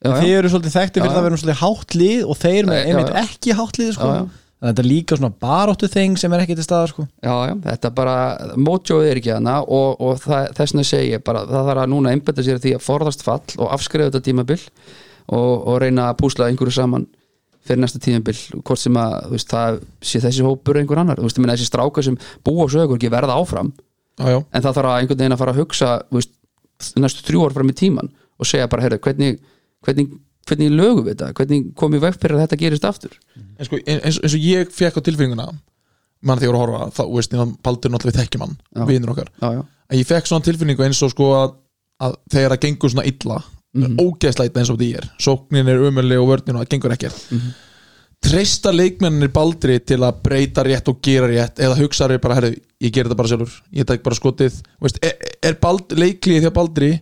Þið 0.00 0.30
eru 0.32 0.48
svolítið 0.48 0.76
þekkti 0.78 1.00
fyrir 1.02 1.10
Já, 1.10 1.12
það 1.12 1.20
að 1.20 1.26
vera 1.26 1.40
svolítið 1.40 1.58
hátt 1.60 1.96
lið 2.00 2.20
og 2.24 2.38
þeir 2.40 2.70
Já, 2.70 2.78
einmitt 2.88 3.18
ekki 3.20 3.56
hátt 3.58 3.80
lið 3.80 3.90
sko. 3.98 4.12
Þetta 4.60 4.82
er 4.82 4.88
líka 4.88 5.16
svona 5.16 5.32
baróttu 5.40 5.88
þeng 5.88 6.18
sem 6.20 6.32
er 6.36 6.42
ekki 6.42 6.56
til 6.56 6.64
staðar 6.66 6.90
sko. 6.92 7.06
já, 7.24 7.32
já, 7.48 7.52
þetta 7.64 7.90
bara 7.96 8.16
mótjóið 8.60 9.06
er 9.08 9.20
ekki 9.20 9.32
hana 9.32 9.54
og, 9.64 10.00
og 10.04 10.18
þess 10.20 10.74
vegna 10.74 10.84
segi 10.84 11.14
ég 11.14 11.22
bara 11.24 11.46
það 11.48 11.70
þarf 11.70 11.84
að 11.84 11.92
núna 11.94 12.12
einbetta 12.12 12.44
sér 12.44 12.60
því 12.60 12.74
að 12.76 12.84
forðast 12.84 13.24
fall 13.24 13.40
og 13.56 13.70
afskrifa 13.72 14.10
þetta 14.10 14.26
tímabil 14.26 14.58
og, 15.32 15.54
og 15.64 15.78
reyna 15.80 16.10
að 16.10 16.18
púsla 16.20 16.50
einhverju 16.50 16.76
saman 16.76 17.06
fyrir 17.66 17.82
næsta 17.82 18.00
tímabil, 18.02 18.38
hvort 18.64 18.80
sem 18.80 18.96
að 18.98 19.14
veist, 19.34 19.50
það 19.52 19.80
sé 20.10 20.20
þessi 20.24 20.44
hópur 20.46 20.80
einhver 20.80 21.02
annar. 21.02 21.20
Veist, 21.22 21.38
ég 21.38 21.44
meina 21.44 21.56
þessi 21.58 21.68
strákar 21.68 22.06
sem 22.06 22.16
búa 22.46 22.66
á 22.66 22.72
sögur 22.72 22.96
ekki 22.98 23.12
verða 23.12 23.36
áfram. 23.36 23.72
Já, 24.20 24.36
en 24.40 24.64
það 24.64 24.74
þarf 24.78 24.90
að 24.90 24.98
einhvern 25.02 25.20
veginn 25.22 25.36
að 25.36 25.42
fara 25.42 25.54
að 25.54 25.60
hugsa 25.62 25.90
veist, 26.12 26.32
næstu 27.00 27.24
þrjú 27.28 27.44
ár 27.46 27.54
fram 27.56 27.70
í 27.72 27.76
tíman 27.76 28.10
og 28.40 28.48
segja 28.48 28.68
bara, 28.72 28.84
heyrðu, 28.84 28.98
hvernig, 29.04 29.38
hvernig, 29.86 30.10
hvernig 30.48 30.74
lögum 30.74 31.06
við 31.06 31.14
þetta, 31.14 31.30
hvernig 31.38 31.70
komum 31.76 31.96
við 31.96 32.04
veg 32.06 32.18
fyrir 32.20 32.36
að 32.36 32.42
þetta 32.46 32.58
gerist 32.60 32.86
aftur? 32.88 33.16
En 33.36 33.68
sko, 33.68 33.80
eins, 33.84 34.20
eins 34.20 34.36
og 34.36 34.44
ég 34.44 34.72
fekk 34.76 35.00
á 35.00 35.06
tilfinninguna 35.06 35.48
mann 35.50 36.40
þegar 36.40 36.50
ég 36.50 36.52
voru 36.52 36.60
að 36.60 36.82
horfa, 36.82 36.96
þá 36.98 37.02
veist, 37.14 37.36
ég 37.36 37.54
paldur 37.64 37.92
náttúrulega 37.94 38.16
við 38.16 38.24
þekkjum 38.24 38.44
hann, 38.44 38.56
Já. 38.76 38.84
vinur 38.90 39.12
okkar. 39.14 39.30
Já, 39.40 39.48
já, 39.56 39.62
en 39.88 40.00
ég 40.00 40.08
fekk 40.08 40.28
svona 40.28 40.46
tilfinningu 40.48 40.84
eins 40.84 41.00
og 41.06 41.12
sko 41.14 41.30
að, 41.36 41.54
að 42.04 42.16
þegar 42.34 42.54
það 42.54 42.62
gengur 42.66 42.92
svona 42.94 43.06
illa 43.08 43.38
mm 43.74 43.82
Mhm. 43.86 43.98
ógeðsleita 44.02 44.60
eins 44.60 44.70
og 44.70 44.78
þetta 44.78 44.98
er. 44.98 45.10
Sóknin 45.20 45.68
er 45.68 45.78
umöðlega 45.78 46.22
og 46.22 46.30
vörnin 46.32 46.56
og 46.56 46.64
það 46.64 46.70
gengur 46.70 46.92
ekkert. 46.96 47.26
Mhm. 47.30 47.50
treysta 48.20 48.70
leikmennir 48.70 49.30
baldri 49.32 49.78
til 49.80 49.96
að 50.04 50.18
breyta 50.22 50.62
rétt 50.62 50.88
og 50.88 51.00
gera 51.00 51.26
rétt 51.26 51.56
eða 51.56 51.78
hugsaður 51.78 52.20
bara, 52.20 52.34
herru, 52.34 52.50
ég 52.82 52.92
ger 52.92 53.04
þetta 53.04 53.16
bara 53.16 53.28
sjálfur. 53.28 53.62
Ég 53.72 53.86
tek 53.86 54.02
bara 54.02 54.14
skotið. 54.14 54.60
Veist, 54.82 54.98
er, 55.02 55.14
er 55.42 55.54
leiklið 55.54 56.42
því 56.42 56.50
að 56.50 56.52
baldri 56.52 57.00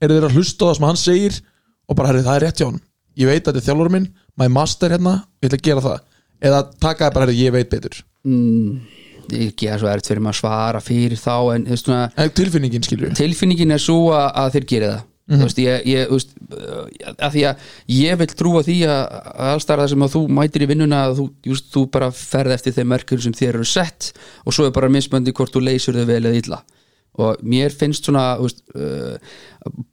eru 0.00 0.14
þeir 0.14 0.28
að 0.28 0.36
hlusta 0.36 0.66
það 0.66 0.76
sem 0.76 0.86
hann 0.86 0.96
segir 0.96 1.40
og 1.88 1.96
bara, 1.96 2.08
herru, 2.08 2.22
það 2.22 2.36
er 2.36 2.46
rétt 2.46 2.56
hjá 2.60 2.66
hann 2.70 2.80
ég 3.18 3.28
veit 3.28 3.42
að 3.42 3.52
þetta 3.54 3.60
er 3.60 3.66
þjálfur 3.68 3.92
minn, 3.94 4.08
my 4.38 4.48
master 4.52 4.94
hérna 4.94 5.16
ég 5.42 5.50
ætla 5.50 5.58
að 5.58 5.66
gera 5.68 5.84
það. 5.84 6.00
Eða 6.40 6.62
taka 6.80 7.06
það 7.06 7.14
bara, 7.16 7.26
herru, 7.26 7.36
ég 7.40 7.54
veit 7.54 7.70
betur. 7.72 8.00
Mm, 8.24 8.80
ég 9.34 9.52
gera 9.58 9.78
svo 9.80 9.90
erft 9.90 10.08
fyrir 10.10 10.22
maður 10.24 10.36
að 10.36 10.40
svara 10.40 10.82
fyrir 10.84 11.20
þá 11.20 11.34
en 11.54 11.66
svona, 11.80 12.00
en 12.18 12.32
tilfinningin 12.36 12.84
skilur 12.84 13.14
tilfinningin 13.16 13.72
er 13.72 13.80
svo 13.82 14.10
að, 14.12 14.26
að 14.42 14.56
þeir 14.56 14.66
gera 14.72 14.90
það 14.90 15.06
Mhm. 15.30 15.38
þú 15.38 15.46
veist, 15.46 15.60
ég, 15.62 15.86
ég, 15.86 16.08
veist, 16.10 16.32
uh, 16.50 17.14
að 17.22 17.36
því 17.36 17.42
að 17.46 17.68
ég 17.94 18.18
vil 18.18 18.26
trúa 18.34 18.62
því 18.66 18.76
að, 18.90 19.02
að 19.30 19.52
allstar 19.54 19.78
það 19.78 19.92
sem 19.92 20.04
að 20.06 20.14
þú 20.16 20.22
mætir 20.40 20.64
í 20.64 20.68
vinnuna 20.72 21.04
að 21.06 21.14
þú, 21.20 21.26
just, 21.52 21.70
þú 21.70 21.84
bara 21.94 22.10
ferð 22.10 22.56
eftir 22.56 22.74
þeim 22.74 22.90
merkur 22.90 23.22
sem 23.22 23.36
þér 23.38 23.60
eru 23.60 23.68
sett 23.70 24.10
og 24.44 24.56
svo 24.56 24.66
er 24.66 24.74
bara 24.74 24.90
mismöndi 24.90 25.34
hvort 25.36 25.54
þú 25.54 25.62
leysur 25.68 25.94
þau 25.94 26.06
vel 26.10 26.24
eða 26.24 26.42
illa. 26.42 26.60
Og 27.20 27.40
mér 27.42 27.74
finnst 27.74 28.06
svona 28.06 28.24
veist, 28.40 28.62
uh, 28.74 29.18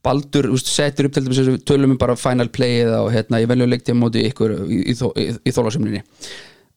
Baldur 0.06 0.50
setur 0.58 1.10
upp 1.10 1.14
til 1.14 1.26
dæmis 1.26 1.42
þessu 1.42 1.58
tölum 1.66 1.94
um 1.94 2.02
bara 2.02 2.16
final 2.18 2.50
playið 2.50 2.94
og 2.98 3.12
hérna, 3.14 3.42
ég 3.42 3.50
velju 3.50 3.66
að 3.68 3.74
leikti 3.74 3.94
á 3.94 3.98
móti 3.98 4.26
ykkur 4.30 4.54
í, 4.66 4.84
í, 4.94 4.96
í, 4.98 5.26
í 5.46 5.54
þólasemninni 5.54 6.02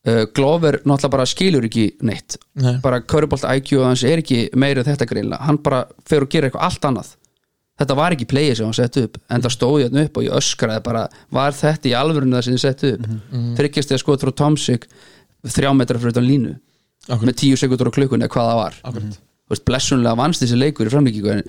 uh, 0.08 0.24
Glover 0.36 0.80
náttúrulega 0.84 1.12
bara 1.12 1.28
skilur 1.28 1.64
ekki 1.68 1.86
neitt. 2.02 2.36
Nei. 2.60 2.76
bara 2.82 3.00
Körubolt 3.00 3.44
IQ 3.48 3.78
hans 3.84 4.04
er 4.04 4.20
ekki 4.24 4.48
meira 4.58 4.84
þetta 4.84 5.08
greinlega, 5.08 5.44
hann 5.46 5.60
bara 5.62 5.86
fer 6.08 6.24
og 6.24 6.32
gera 6.32 6.50
eitthvað 6.50 6.68
allt 6.68 6.88
annað 6.90 7.14
þetta 7.80 7.96
var 7.96 8.16
ekki 8.16 8.28
playið 8.28 8.58
sem 8.58 8.68
hann 8.68 8.76
sett 8.76 8.98
upp 9.00 9.16
en 9.30 9.44
það 9.44 9.54
stóði 9.56 9.86
hann 9.88 10.02
upp 10.04 10.18
og 10.20 10.26
ég 10.26 10.36
öskraði 10.40 10.84
bara 10.84 11.06
var 11.32 11.56
þetta 11.56 11.90
í 11.90 11.94
alvörinu 11.96 12.36
það 12.36 12.46
sem 12.46 12.56
þið 12.56 12.64
sett 12.66 12.84
upp? 12.90 13.06
Mm 13.06 13.20
-hmm. 13.30 13.54
þryggjast 13.60 13.94
ég 13.94 13.98
að 13.98 14.02
skoða 14.04 14.22
frá 14.24 14.36
Tomsik 14.42 14.86
þrjá 15.48 15.70
metra 15.76 15.98
fyrir 15.98 16.14
utan 16.14 16.28
línu 16.28 16.54
Akkurat. 17.08 17.26
með 17.30 17.38
tíu 17.40 17.56
sekundur 17.56 17.88
á 17.88 17.96
klukkunni 17.96 18.26
eða 18.26 18.34
hvað 18.34 18.50
það 18.50 18.60
var. 18.60 18.76
Þú 18.84 19.54
veist, 19.54 19.64
blessunlega 19.66 20.18
vannst 20.20 20.44
þessi 20.44 20.58
leikur 20.60 20.86
í 20.86 20.92
framlíkingu 20.92 21.32
en, 21.32 21.42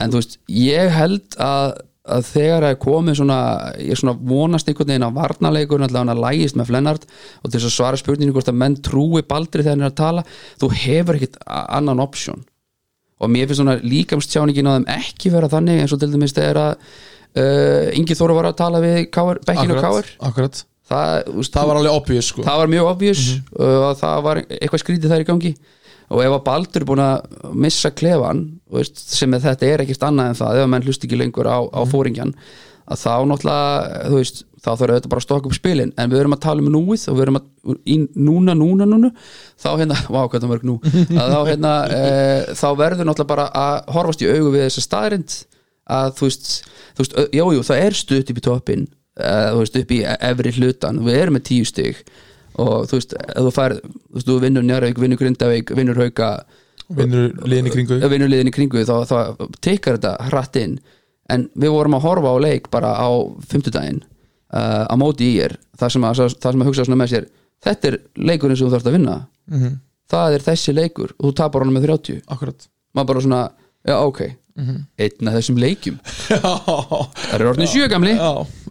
en 0.00 0.12
þú 0.12 0.22
veist, 0.22 0.38
ég 0.48 0.94
held 0.94 1.36
að, 1.42 1.74
að 2.06 2.28
þegar 2.30 2.64
það 2.64 2.70
er 2.70 2.80
komið 2.86 3.18
svona 3.18 3.38
ég 3.82 4.00
svona 4.00 4.16
vonast 4.30 4.70
einhvern 4.70 4.92
veginn 4.92 5.08
að 5.08 5.18
varnarleikur 5.18 5.82
náttúrulega 5.82 6.04
hann 6.04 6.14
að 6.14 6.22
lægist 6.22 6.56
með 6.56 6.70
Flennart 6.70 7.08
og 7.42 7.50
til 7.50 7.58
þess 7.58 7.68
að 7.68 7.76
svara 7.76 8.00
spurningu 8.00 8.36
hvort 8.36 8.52
að 8.52 8.60
menn 8.62 8.78
trúi 8.78 9.24
baldri 9.26 9.66
þegar 9.66 9.74
hann 9.74 9.84
er 9.88 9.90
að 9.90 10.00
tala 10.00 10.26
þú 10.62 10.70
hefur 10.86 11.18
ekkit 11.18 11.40
annan 11.50 12.00
option 12.00 12.46
og 13.16 13.32
mér 13.32 13.48
finnst 13.48 13.62
svona 13.62 13.76
líkamstjáningin 13.80 14.68
á 14.68 14.76
þeim 14.76 14.88
ekki 14.96 15.32
vera 15.32 15.50
þannig 15.52 15.82
eins 15.82 15.94
og 15.96 16.02
til 16.02 16.10
dæmis 16.12 16.34
þegar 16.36 16.60
að 16.62 16.72
uh, 16.76 17.96
Ingi 17.96 18.16
Þóru 18.18 18.36
var 18.36 18.50
að 18.50 18.58
tala 18.60 18.82
við 18.84 18.98
Káar, 19.14 19.40
Bekkinu 19.46 19.78
og 19.78 19.86
Káar 19.86 20.10
akkurat, 20.28 20.60
það, 20.90 21.14
veist, 21.38 21.54
það 21.56 21.70
var 21.70 21.80
alveg 21.80 21.96
obvious 22.02 22.30
sko. 22.32 22.44
það 22.46 22.60
var 22.62 22.72
mjög 22.74 22.92
obvious 22.92 23.24
uh, 23.32 23.64
og 23.88 23.96
það 24.02 24.22
var 24.28 24.42
eitthvað 24.46 24.84
skrítið 24.84 25.16
þær 25.16 25.26
í 25.26 25.30
gangi. 25.32 25.56
Og 26.06 26.20
ef 26.22 26.36
að 26.36 26.44
Baldur 26.46 26.84
er 26.84 26.86
búin 26.86 27.02
að 27.02 27.48
missa 27.58 27.90
klefan 27.90 28.44
veist, 28.70 29.00
sem 29.10 29.32
að 29.34 29.48
þetta 29.48 29.66
er 29.66 29.82
ekkert 29.82 30.04
annað 30.06 30.28
en 30.30 30.38
það 30.38 30.58
ef 30.60 30.66
að 30.66 30.70
menn 30.70 30.86
hlust 30.86 31.06
ekki 31.06 31.18
lengur 31.18 31.48
á, 31.50 31.58
á 31.66 31.82
fóringjan 31.90 32.30
að 32.86 33.00
þá 33.00 33.14
náttúrulega 33.26 34.04
þú 34.06 34.20
veist, 34.20 34.44
þá 34.62 34.68
þarf 34.72 34.92
auðvitað 34.92 35.10
bara 35.12 35.22
að 35.22 35.26
stokka 35.26 35.50
upp 35.50 35.56
spilin. 35.56 35.92
En 36.00 36.12
við 36.12 36.22
erum 36.22 36.36
að 36.36 36.42
tala 36.46 36.64
um 36.64 36.70
núið 36.72 37.06
og 37.10 37.18
við 37.18 37.24
erum 37.26 37.38
að 37.40 37.74
í 37.86 37.96
núna, 38.14 38.54
núna, 38.58 38.86
núna 38.88 39.10
þá 39.62 39.68
hérna, 39.76 39.98
vá 40.14 40.20
hvað 40.24 40.44
það 40.44 40.52
mörg 40.52 40.66
nú? 40.68 40.76
Þá 41.12 41.38
hérna, 41.50 41.74
e, 41.96 42.04
þá 42.58 42.68
verður 42.80 43.10
náttúrulega 43.10 43.32
bara 43.34 43.48
að 43.62 43.92
horfast 43.96 44.24
í 44.24 44.30
augu 44.30 44.52
við 44.54 44.66
þessa 44.66 44.86
staðrind 44.86 45.38
að 45.96 46.14
þú 46.18 46.28
veist, 46.28 46.52
þú 46.96 47.04
veist, 47.04 47.18
ö- 47.22 47.28
jú, 47.38 47.48
jú, 47.54 47.66
það 47.66 47.82
er 47.84 47.98
stutt 47.98 48.32
upp 48.32 48.40
í 48.40 48.46
toppin 48.46 48.86
uh, 49.22 49.50
þú 49.54 49.60
veist, 49.60 49.76
upp 49.82 49.92
í 49.94 50.00
efri 50.02 50.54
hlutan 50.56 51.02
við 51.06 51.18
erum 51.20 51.36
með 51.38 51.44
tíu 51.50 51.68
stig 51.68 52.00
og 52.58 52.88
þú 52.90 52.98
veist, 52.98 53.14
þú 53.36 53.52
fær, 53.54 53.76
þú 53.84 54.16
veist, 54.18 54.28
þú 54.30 54.38
vinnur 54.42 54.66
Njárvík, 54.66 54.98
vinnur 54.98 55.20
Grindavík, 55.20 55.70
vinnur 55.76 56.00
Hauka 56.00 56.30
vinnur 56.96 57.32
liðin 57.46 57.68
í 57.70 57.74
kringu 57.74 57.98
liðin 58.00 58.50
í 58.50 58.54
kringu 58.54 58.84
þá, 58.86 58.94
þá 59.08 59.46
tekkar 59.64 59.98
þetta 59.98 60.12
hratt 60.30 60.58
inn. 60.60 60.76
En 61.32 61.48
við 61.58 61.72
vorum 61.74 61.96
að 61.98 62.04
horfa 62.06 62.30
á 62.30 62.36
leik 62.38 62.68
bara 62.70 62.92
á 62.94 63.10
fimmtudaginn 63.50 64.04
uh, 64.52 64.84
á 64.86 64.94
móti 65.00 65.32
í 65.34 65.42
er 65.44 65.56
það 65.78 65.92
sem 65.96 66.06
að, 66.06 66.22
það 66.36 66.54
sem 66.56 66.64
að 66.64 66.70
hugsa 66.70 66.86
svona 66.86 67.00
með 67.02 67.12
sér 67.12 67.28
þetta 67.66 67.90
er 67.90 67.98
leikurinn 68.30 68.58
sem 68.58 68.66
þú 68.68 68.74
þarfst 68.74 68.90
að 68.90 68.98
vinna. 68.98 69.20
Mhm. 69.50 69.76
það 70.06 70.34
er 70.36 70.42
þessi 70.46 70.72
leikur 70.74 71.14
og 71.16 71.28
þú 71.28 71.36
tapar 71.40 71.64
honum 71.64 71.78
með 71.78 71.88
30 71.90 72.20
akkurat. 72.30 72.68
Maður 72.94 73.08
bara 73.12 73.24
svona, 73.24 73.40
já 73.86 73.96
ok. 73.98 74.20
Einn 74.56 75.28
af 75.28 75.34
þessum 75.36 75.58
leikjum. 75.60 75.96
Já, 76.32 76.38
það 76.40 77.34
er 77.36 77.42
orðin 77.50 77.68
sjö 77.68 77.88
gamli. 77.92 78.14
Já, 78.16 78.30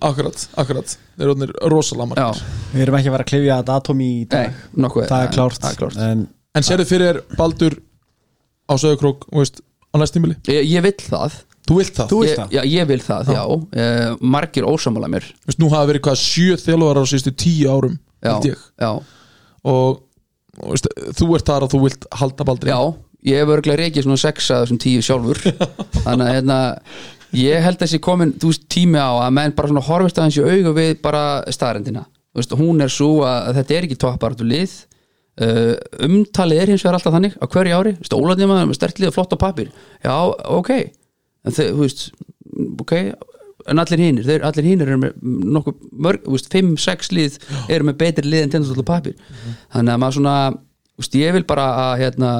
akkurat, 0.10 0.46
akkurat. 0.58 0.96
Þeir 1.14 1.26
eru 1.28 1.34
orðnir 1.36 1.52
rosalega 1.70 2.32
Við 2.72 2.82
erum 2.88 2.98
ekki 2.98 3.12
að 3.12 3.14
vera 3.14 3.26
að 3.28 3.30
klifja 3.30 3.58
þetta 3.60 3.76
atom 3.84 4.02
í 4.02 4.08
nei, 4.24 4.32
dag 4.32 4.64
nokkuð. 4.82 5.06
Það 5.12 5.28
er 5.28 5.36
klárt, 5.36 5.60
það 5.62 5.70
er 5.76 5.78
klárt. 5.84 6.00
En 6.08 6.24
en 6.56 6.66
sérðu 6.66 6.88
fyrir 6.88 7.20
Baldur 7.36 7.76
á 8.72 8.74
veist, 8.80 9.62
á 9.92 9.96
næstímili 10.00 10.38
Ég, 10.50 10.64
ég 10.72 10.86
vill 10.86 10.98
það 11.04 11.42
þú 11.66 11.78
vilt 11.80 11.96
það, 11.98 12.10
Þú 12.12 12.20
vilt 12.22 12.40
það? 12.40 12.56
já, 12.56 12.62
ég 12.70 12.90
vil 12.92 13.00
það, 13.02 13.32
já, 13.36 13.44
uh, 13.46 14.18
margir 14.36 14.68
ósamála 14.70 15.10
mér. 15.12 15.26
Þú 15.44 15.50
veist, 15.52 15.62
nú 15.64 15.70
hafa 15.74 15.90
verið 15.92 16.06
hvað 16.08 16.20
sjö 16.22 16.58
þjálfara 16.62 17.02
á 17.02 17.10
síðustu 17.10 17.34
tíu 17.42 17.72
árum 17.74 17.96
já, 17.96 18.30
held 18.36 18.50
ég. 18.52 18.66
já, 18.82 18.92
og 19.66 20.02
og 20.56 20.72
veist, 20.72 20.88
þú 21.20 21.28
ert 21.36 21.50
þar 21.50 21.66
og 21.66 21.74
þú 21.74 21.82
vilt 21.84 22.08
halda 22.16 22.48
Baldri. 22.48 22.72
Já 22.72 22.80
ég 23.26 23.42
hef 23.42 23.50
örglega 23.56 23.82
reikið 23.82 24.06
svona 24.06 24.22
sex 24.22 24.52
að 24.54 24.64
þessum 24.64 24.82
tíu 24.84 25.04
sjálfur. 25.04 25.40
Þannig 26.06 26.28
að 26.28 26.34
hérna 26.36 26.58
ég 27.36 27.64
held 27.66 27.80
að 27.80 27.86
þessi 27.88 28.00
komin, 28.06 28.34
þú 28.40 28.52
veist, 28.52 28.68
tími 28.72 29.02
á 29.02 29.12
að 29.26 29.32
menn 29.36 29.56
bara 29.58 29.72
svona 29.72 29.86
horfist 29.88 30.20
aðeins 30.22 30.38
í 30.38 30.44
augu 30.46 30.74
við 30.78 30.92
bara 31.04 31.24
staðrendina, 31.52 32.06
þú 32.32 32.42
veist, 32.42 32.54
hún 32.62 32.86
er 32.86 32.94
svo 32.94 33.10
að 33.28 33.50
þetta 33.58 33.76
er 33.76 33.88
ekki 33.90 33.98
topparatu 34.06 34.48
lið. 34.48 34.76
Uh, 35.36 35.74
umtalið 36.06 36.62
er 36.62 36.70
hins 36.72 36.86
vegar 36.86 36.96
alltaf 36.96 37.12
þannig 37.18 37.34
á 37.36 37.46
hverju 37.52 37.76
ári, 37.76 37.92
ólæðnum 38.16 38.54
að 38.56 38.62
með 38.70 38.78
stertlið 38.78 39.10
og 39.10 39.16
flott 39.18 39.34
á 39.36 39.38
pappir, 39.42 39.74
já, 40.00 40.14
ok 40.48 40.70
en 41.46 41.56
þau, 41.56 41.66
þú 41.72 41.82
veist, 41.84 42.06
ok 42.84 42.94
en 43.66 43.82
allir 43.82 44.04
hinnir, 44.04 44.28
þeir, 44.28 44.44
allir 44.46 44.68
hinnir 44.68 44.92
eru 44.92 45.02
með 45.02 45.16
nokkuð 45.56 45.78
mörg, 46.06 46.26
þú 46.28 46.36
veist, 46.36 46.52
5-6 46.54 47.14
lið 47.18 47.40
eru 47.74 47.88
með 47.88 47.98
betri 48.04 48.30
lið 48.30 48.46
en 48.46 48.54
tendastóla 48.56 48.86
pappir 48.86 49.16
þannig 49.74 49.96
að 49.96 50.02
maður 50.04 50.18
svona 50.20 50.36
þú 50.96 51.04
veist, 51.04 51.18
ég 51.20 51.34
vil 51.36 51.48
bara 51.48 51.66
að 51.86 51.96
hérna, 52.04 52.34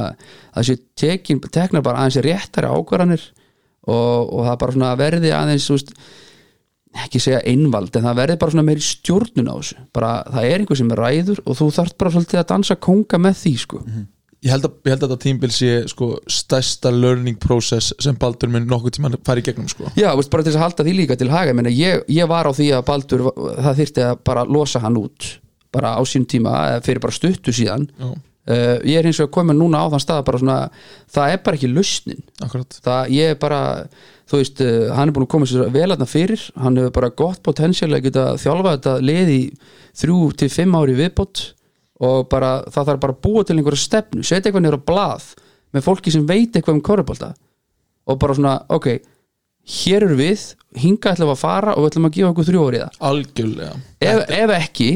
að 0.54 0.62
þessi 0.62 0.78
tekin, 1.02 1.42
teknar 1.48 1.84
bara 1.86 2.04
aðeins 2.04 2.22
réttari 2.24 2.70
ákvarðanir 2.70 3.26
og, 3.86 4.30
og 4.32 4.46
það 4.48 4.62
bara 4.62 4.78
svona 4.78 4.94
verði 5.00 5.34
aðeins 5.36 5.68
þú 5.68 5.80
veist, 5.80 5.92
ekki 7.06 7.20
segja 7.20 7.44
einvald 7.52 7.96
en 7.98 8.08
það 8.08 8.20
verði 8.22 8.38
bara 8.42 8.56
svona 8.56 8.66
meiri 8.70 8.84
stjórnun 8.86 9.52
á 9.52 9.56
þessu. 9.58 9.80
Bara 9.96 10.12
það 10.32 10.50
er 10.50 10.62
einhver 10.64 10.80
sem 10.80 10.94
ræður 11.02 11.42
og 11.44 11.58
þú 11.60 11.70
þarft 11.76 11.98
bara 12.00 12.14
svolítið 12.14 12.42
að 12.42 12.50
dansa 12.54 12.78
konga 12.88 13.20
með 13.22 13.42
því 13.42 13.56
sko. 13.66 13.82
Ég 14.46 14.54
held, 14.54 14.68
að, 14.68 14.76
ég 14.86 14.94
held 14.94 15.04
að 15.04 15.10
þetta 15.12 15.24
tímbil 15.24 15.52
sé 15.54 15.72
sko, 15.90 16.12
stærsta 16.32 16.92
learning 16.94 17.40
process 17.42 17.92
sem 18.02 18.18
Baldur 18.22 18.52
mun 18.54 18.68
nokkuð 18.70 18.98
tíma 19.00 19.12
fara 19.26 19.42
í 19.42 19.46
gegnum 19.46 19.70
sko. 19.72 19.90
Já, 19.98 20.12
veist, 20.18 20.32
bara 20.34 20.46
til 20.46 20.54
að 20.54 20.62
halda 20.62 20.86
því 20.86 20.94
líka 21.00 21.18
til 21.20 21.32
haga. 21.34 21.56
Menni, 21.58 21.74
ég, 21.74 22.06
ég 22.14 22.30
var 22.30 22.46
á 22.46 22.52
því 22.54 22.70
að 22.78 22.86
Baldur 22.92 23.26
það 23.34 23.82
þyrfti 23.82 24.06
að 24.06 24.22
bara 24.30 24.46
losa 24.46 24.84
hann 24.84 25.02
út 25.02 25.34
bara 25.76 25.98
á 25.98 26.02
sín 26.08 26.24
tíma, 26.30 26.54
fyrir 26.86 27.02
bara 27.04 27.16
stuttu 27.16 27.52
síðan. 27.56 27.90
Uh, 28.46 28.78
ég 28.86 29.00
er 29.00 29.08
hins 29.10 29.18
vegar 29.18 29.32
komin 29.40 29.58
núna 29.58 29.82
á 29.82 29.90
þann 29.90 30.04
stað 30.04 30.22
bara 30.28 30.40
svona, 30.40 30.58
það 31.12 31.32
er 31.34 31.40
bara 31.48 31.58
ekki 31.58 31.72
lausnin. 31.72 32.22
Það 32.86 33.10
ég 33.16 33.34
er 33.34 33.40
bara 33.42 33.62
þú 34.30 34.40
veist, 34.40 34.62
uh, 34.62 34.94
hann 34.94 35.10
er 35.10 35.16
búin 35.16 35.26
að 35.26 35.32
koma 35.34 35.50
sér 35.50 35.74
vel 35.74 35.88
aðna 35.90 36.08
fyrir. 36.08 36.44
Hann 36.62 36.78
hefur 36.78 36.94
bara 37.00 37.10
gott 37.24 37.42
potensial 37.44 37.90
að 37.90 38.06
geta 38.06 38.28
þjálfa 38.40 38.76
þetta 38.78 38.96
lið 39.10 39.34
í 39.34 39.42
þrjú 39.98 40.20
til 40.38 40.52
fimm 40.54 40.78
ári 40.78 40.96
viðbót 41.02 41.48
og 42.04 42.30
bara 42.32 42.60
það 42.68 42.92
þarf 42.92 43.02
bara 43.06 43.16
að 43.16 43.24
búa 43.24 43.44
til 43.46 43.58
einhverja 43.58 43.86
stefnu 43.86 44.24
setja 44.26 44.52
eitthvað 44.52 44.80
á 44.80 44.88
blað 44.92 45.28
með 45.76 45.86
fólki 45.86 46.14
sem 46.14 46.26
veit 46.28 46.56
eitthvað 46.56 46.78
um 46.78 46.86
korfbalta 46.86 47.34
og 48.06 48.20
bara 48.22 48.36
svona, 48.38 48.56
ok 48.70 48.90
hér 49.66 50.06
eru 50.06 50.18
við, 50.20 50.52
hinga 50.78 51.16
ætlum 51.16 51.34
að 51.34 51.42
fara 51.42 51.74
og 51.74 51.84
við 51.84 51.94
ætlum 51.94 52.08
að 52.10 52.18
gefa 52.18 52.32
okkur 52.32 52.48
þrjú 52.50 52.66
árið 52.68 53.00
algjörlega. 53.10 53.78
Ef, 54.06 54.20
ef 54.30 54.54
ekki 54.60 54.90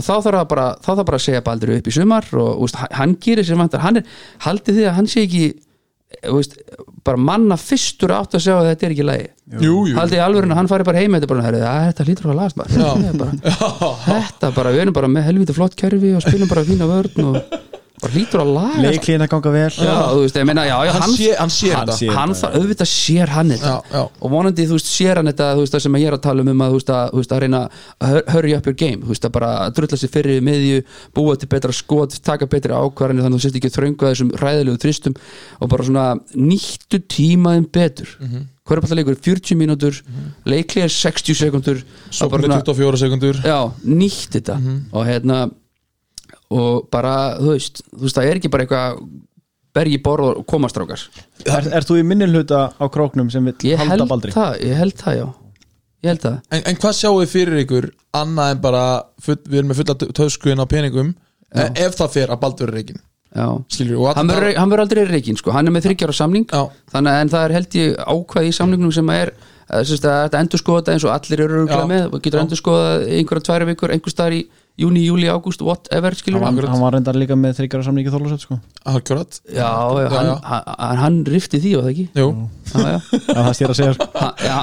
þá 0.00 0.08
þarf 0.08 0.38
það 0.38 0.46
bara, 0.50 0.66
þá 0.80 0.88
þarf 0.90 1.08
bara 1.10 1.18
að 1.20 1.24
segja 1.26 1.44
Baldur 1.44 1.74
upp 1.76 1.90
í 1.90 1.94
sumar 1.94 2.30
og 2.40 2.64
úst, 2.64 2.78
hann 2.98 3.14
gerir 3.22 3.46
sér 3.46 3.60
vantar. 3.60 3.84
Hann 3.84 4.00
er, 4.00 4.08
haldið 4.46 4.80
því 4.80 4.86
að 4.88 4.96
hann 4.98 5.10
sé 5.10 5.26
ekki 5.26 5.44
úst, 6.34 6.56
bara 7.06 7.20
manna 7.20 7.56
fyrstur 7.60 8.14
átt 8.16 8.36
að 8.36 8.44
segja 8.46 8.58
að 8.60 8.68
þetta 8.70 8.86
er 8.86 8.94
ekki 8.94 9.06
lægi 9.08 9.28
haldið 9.98 10.16
í 10.18 10.22
alvöru 10.24 10.50
að 10.50 10.58
hann 10.60 10.70
fari 10.70 10.86
bara 10.88 11.02
heim 11.02 11.16
þetta, 11.18 11.30
bara, 11.30 11.52
þetta 11.90 12.06
hlýtur 12.08 12.30
að 12.32 12.40
lagast 12.40 12.58
er 12.64 13.18
bara, 13.20 13.54
þetta 14.08 14.52
bara, 14.56 14.74
við 14.74 14.84
erum 14.86 14.96
bara 14.96 15.12
með 15.12 15.28
helviti 15.28 15.56
flott 15.56 15.76
kerfi 15.78 16.14
og 16.16 16.24
spilum 16.24 16.50
bara 16.50 16.64
fína 16.66 16.88
vörn 16.90 17.28
og 17.28 17.40
bara 18.04 18.12
hlýtur 18.14 18.42
að 18.44 18.50
lagast 18.54 18.84
leiklíðin 18.84 19.24
að 19.24 19.30
ganga 19.34 19.52
vel 19.54 19.70
já, 19.72 19.94
þú 20.12 20.20
veist, 20.24 20.36
ég 20.40 20.46
meina, 20.50 20.64
já, 20.68 20.76
já, 20.84 20.92
Hann 20.94 21.14
sé- 21.16 21.36
hann 21.40 21.52
sér 21.54 21.74
hann, 21.78 21.88
þetta. 21.88 22.14
hann 22.18 22.34
þarf, 22.40 22.54
auðvitað 22.60 22.90
sér 22.92 23.28
hann 23.34 23.50
þetta 23.54 23.74
og 24.20 24.30
vonandi, 24.34 24.66
þú 24.68 24.76
veist, 24.78 24.90
sér 24.92 25.16
hann 25.20 25.30
þetta 25.32 25.48
þú 25.56 25.64
veist, 25.64 25.74
það 25.74 25.84
sem 25.86 25.98
ég 26.02 26.06
er 26.12 26.16
að 26.18 26.22
tala 26.28 26.40
um 26.44 26.48
um 26.54 26.64
að, 26.66 26.70
þú 26.74 26.78
veist, 26.80 26.92
að, 26.94 27.34
að 27.34 27.42
reyna 27.44 27.60
að 27.64 28.08
hur- 28.14 28.26
hurry 28.34 28.54
up 28.54 28.66
your 28.66 28.74
game, 28.84 29.00
þú 29.02 29.08
veist, 29.14 29.24
að 29.24 29.32
bara 29.38 29.70
drulla 29.70 29.96
sér 30.04 30.12
fyrir 30.14 30.40
miðju, 30.44 30.82
búa 31.14 31.36
til 31.40 31.48
betra 31.48 31.72
skot 31.72 32.20
taka 32.22 32.46
betri 32.46 32.72
ákvarðanir, 32.76 33.24
þannig 33.24 33.34
að 33.34 33.40
þú 33.40 33.44
sést 33.48 33.56
ekki 33.60 33.72
þröngu 33.74 34.04
að 34.04 34.12
þessum 34.14 34.30
ræðilegu 34.44 34.78
þristum 34.84 35.14
og 35.60 35.68
bara 35.72 35.84
svona 35.88 36.06
nýttu 36.36 37.00
tímaðin 37.08 37.66
betur 37.72 38.08
mm 38.20 38.26
Mhm. 38.26 38.34
-hmm. 38.36 38.46
hver 38.66 38.76
er 38.78 38.80
bara 38.80 38.94
leikur, 38.96 39.16
40 39.20 39.54
mínútur 39.56 40.02
leiklega 40.46 40.88
60 40.88 41.34
sekundur 41.36 41.82
svo 42.10 42.26
að 42.26 42.30
bara 42.30 42.42
með 42.42 42.48
svona- 42.48 42.64
24 42.64 42.96
sekundur 42.96 43.34
já, 43.44 43.72
nýtt 43.84 44.30
þetta 44.32 44.54
Mhm. 44.58 44.80
og 44.92 45.06
hérna 45.06 45.50
og 46.52 46.88
bara, 46.92 47.14
þú 47.38 47.54
veist, 47.54 47.80
þú 47.92 48.02
veist, 48.04 48.18
það 48.18 48.28
er 48.30 48.40
ekki 48.40 48.52
bara 48.52 48.66
eitthvað 48.66 49.06
bergi 49.74 50.00
borð 50.04 50.28
og 50.30 50.44
komastrákar 50.50 51.00
er, 51.46 51.70
er 51.80 51.86
þú 51.86 51.98
í 51.98 52.04
minni 52.06 52.28
hluta 52.30 52.68
á 52.78 52.84
króknum 52.92 53.30
sem 53.32 53.44
vil 53.48 53.56
ég 53.72 53.80
halda 53.80 53.96
held 53.96 54.10
Baldri? 54.12 54.34
það, 54.34 54.60
ég 54.62 54.78
held 54.78 55.00
það, 55.00 55.16
já 55.18 55.26
ég 56.04 56.12
held 56.12 56.22
það 56.26 56.36
en, 56.50 56.62
en 56.70 56.78
hvað 56.82 56.98
sjáu 57.00 57.16
þið 57.22 57.32
fyrir 57.32 57.62
ykkur 57.64 57.88
annað 58.20 58.52
en 58.54 58.62
bara 58.62 58.84
full, 59.24 59.40
við 59.48 59.58
erum 59.60 59.72
með 59.72 59.80
fulla 59.80 60.12
töskuinn 60.20 60.62
á 60.62 60.66
peningum 60.70 61.10
eh, 61.56 61.72
ef 61.86 61.98
það 61.98 62.14
fer 62.18 62.34
að 62.34 62.42
Baldur 62.44 62.74
er 62.74 62.94
já. 63.34 63.48
og 63.98 64.14
hann 64.14 64.30
verður 64.30 64.84
aldrei 64.84 65.04
reikin 65.08 65.38
sko. 65.38 65.52
hann 65.54 65.66
er 65.66 65.74
með 65.74 65.88
þryggjara 65.88 66.14
samning 66.14 66.46
Já. 66.50 66.68
þannig 66.92 67.20
en 67.20 67.32
það 67.32 67.46
er 67.46 67.56
held 67.58 67.78
ég 67.80 67.96
ákvæði 68.04 68.50
í 68.52 68.56
samningnum 68.58 68.94
sem 68.94 69.10
er 69.14 69.32
að, 69.64 69.86
sérst, 69.88 70.06
að 70.06 70.20
þetta 70.26 70.42
endur 70.44 70.62
skoða 70.62 70.82
þetta 70.82 70.94
eins 70.94 71.06
og 71.08 71.14
allir 71.16 71.44
eru 71.46 71.64
Já. 71.66 71.80
með 71.90 72.06
og 72.12 72.22
getur 72.22 72.42
endur 72.44 72.60
skoða 72.60 72.92
einhverja 73.08 73.46
tværi 73.48 73.68
vikur 73.72 73.94
einhver 73.94 74.14
staðar 74.14 74.38
í 74.38 74.44
júni, 74.74 75.04
júli, 75.06 75.28
ágúst, 75.30 75.62
whatever 75.62 76.14
skilur 76.18 76.42
hann, 76.42 76.56
hann 76.58 76.70
hann 76.72 76.82
var 76.82 76.96
reyndar 76.96 77.14
líka 77.14 77.36
með 77.38 77.60
þryggjara 77.60 77.86
samningi 77.86 78.10
þólusett 78.10 78.42
sko. 78.42 78.58
akkurat 78.90 79.38
já, 79.46 79.70
já, 79.70 80.08
hann, 80.10 80.30
já. 80.30 80.34
hann, 80.50 80.98
hann, 80.98 81.18
rifti 81.30 81.60
því 81.62 81.74
var 81.76 81.86
það 81.86 81.92
ekki 81.92 82.06
jú 82.18 82.26
já, 82.74 82.88
já. 82.90 82.98
Það 83.28 83.50
stér 83.58 83.74
að 83.74 83.78
segja 83.78 83.94
sko. 83.94 84.08
Hann, 84.18 84.34
já, 84.42 84.56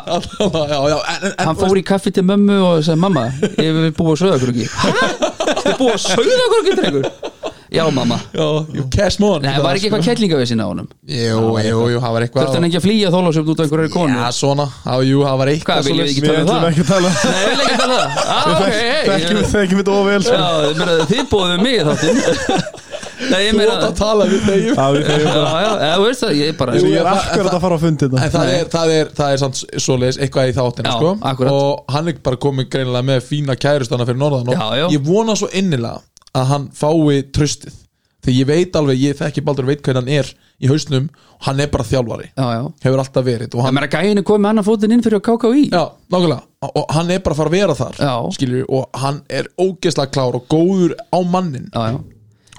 já, 0.73 0.79
já, 0.91 0.97
en, 1.15 1.27
en, 1.31 1.45
hann 1.47 1.61
fór 1.63 1.79
í 1.79 1.85
kaffi 1.87 2.15
til 2.17 2.25
mömmu 2.27 2.59
og 2.59 2.83
sagði 2.83 3.03
mamma, 3.05 3.27
ég 3.55 3.77
vil 3.77 3.93
búa 3.95 4.17
á 4.17 4.21
söðakrúki 4.25 4.67
Þið 4.67 5.77
búa 5.81 5.95
á 5.95 5.99
söðakrúki 6.09 6.75
drengur 6.81 7.30
já 7.71 7.83
mamma, 7.95 8.17
já, 8.35 8.47
you 8.75 8.83
cash 8.91 9.17
more. 9.23 9.39
Nei, 9.43 9.55
var 9.63 9.77
ekki 9.79 9.87
eitthvað 9.89 10.03
kettlingavissin 10.09 10.59
á 10.59 10.65
honum? 10.67 10.87
Jú, 11.07 11.39
jú, 11.63 11.79
jú, 11.93 11.99
það 12.03 12.11
var 12.17 12.25
eitthvað 12.25 12.43
þurfti 12.45 12.59
hann 12.59 12.67
ekki 12.67 12.79
að 12.81 12.85
flýja 12.87 13.11
þólasöfn 13.15 13.51
út 13.53 13.59
af 13.61 13.65
einhverju 13.69 13.93
konu? 13.95 14.17
já, 14.19 14.27
svona, 14.35 14.65
já, 14.85 14.95
jú, 15.07 15.23
það 15.27 15.37
var 15.41 15.47
eitthvað 15.53 15.79
Hvað, 15.81 15.87
viljum 15.87 16.05
við 16.05 16.11
ekki 16.11 16.21
við 16.21 16.29
tala 16.31 16.41
um 16.41 16.51
það? 16.51 16.69
ekki 16.71 16.83
að 16.83 16.91
tala 16.91 17.09
Nei, 17.11 17.41
við 17.41 17.49
viljum 17.51 17.65
ekki 17.65 17.79
tala 17.81 17.95
um 17.95 17.99
það. 18.01 18.19
Ah, 18.31 18.45
ok, 18.51 18.61
hey, 18.75 19.03
þekkjum 19.07 19.41
þekkjum 19.55 19.81
þetta 19.81 19.97
of 19.97 20.05
vel 20.11 20.21
sko. 20.27 20.35
Já, 20.35 20.47
ég 20.67 20.79
meina, 20.81 21.09
þið 21.11 21.23
bóðum 21.31 21.61
mig 21.65 21.75
í 21.75 21.83
þáttinn. 21.87 22.21
Nei, 23.21 23.37
ég 23.45 23.51
þú 23.53 23.57
meina 23.59 23.73
átt 23.77 23.83
að 23.85 23.97
tala 23.99 24.25
við 24.25 24.45
þeim 24.47 24.63
Já, 24.71 24.85
við 24.95 25.03
þú 25.05 26.05
veist 26.07 26.23
það, 26.23 26.31
ég 26.39 26.47
er 26.51 26.55
bara 26.57 26.73
Ég 26.75 26.81
Jú, 26.81 26.93
er 26.97 27.05
það- 27.05 27.19
akkurat 27.21 27.53
að 27.57 27.61
fara 27.65 27.75
á 27.77 27.81
fundi 27.83 28.07
þetta 28.09 28.29
það 28.33 28.53
er, 28.55 28.63
það 28.73 28.93
er, 28.95 29.11
það 29.19 29.33
er 29.35 29.41
samt 29.43 29.59
svoleiðis 29.85 30.17
eitthvað 30.25 30.49
í 30.49 30.55
þáttina 30.57 30.89
Já, 30.89 30.95
sko. 30.97 31.11
akkurat. 31.31 31.51
og 31.53 31.93
hann 31.95 32.09
er 32.11 32.17
bara 32.25 32.39
komið 32.47 32.69
greinilega 32.73 33.07
með 33.11 33.21
fína 33.29 33.55
kærustana 33.61 34.07
fyrir 34.09 34.19
norðan 34.23 34.49
og 34.49 34.57
Já, 34.57 34.65
já. 34.81 34.85
ég 34.97 35.05
vona 35.05 35.35
svo 35.37 35.51
innilega 35.53 36.01
að 36.37 36.51
hann 36.51 36.67
fái 36.75 37.21
tröstið 37.35 37.79
því 38.21 38.33
ég 38.37 38.47
veit 38.49 38.75
alveg, 38.77 38.99
ég 39.01 39.17
þekki 39.17 39.41
Baldur 39.45 39.65
veit 39.65 39.81
hvernig 39.81 40.03
hann 40.03 40.11
er 40.21 40.27
í 40.61 40.69
hausnum 40.69 41.07
og 41.09 41.47
hann 41.47 41.61
er 41.63 41.71
bara 41.73 41.85
þjálfari. 41.87 42.27
Já, 42.37 42.45
já. 42.53 42.61
Hefur 42.85 43.01
alltaf 43.01 43.25
verið 43.25 43.55
og 43.55 43.61
Það 43.61 43.65
hann, 43.65 43.77
meina, 43.77 43.89
gæin 43.89 44.21
er 44.21 44.25
komið 44.27 44.49
annan 44.51 44.67
fótinn 44.67 44.93
inn 44.93 45.01
fyrir 45.05 45.17
að 45.17 45.23
KKÍ 45.25 45.63
já, 45.71 45.83
nákvæmlega. 46.13 46.41
Og- 46.69 46.91
hann 46.93 47.09
er 47.11 47.23
bara 47.25 47.33
að 47.33 47.39
fara 47.41 47.49
að 47.49 47.57
vera 47.57 47.77
þar 47.79 48.33
skilur, 48.35 48.65
og 48.69 49.01
hann 49.01 49.21
er 49.29 49.49
ógeðslega 49.57 50.11
klár 50.13 50.37
og 50.37 50.45
góður 50.51 50.93
á 51.09 51.19
mannin 51.25 51.69
Já, 51.73 51.81
já, 51.89 51.97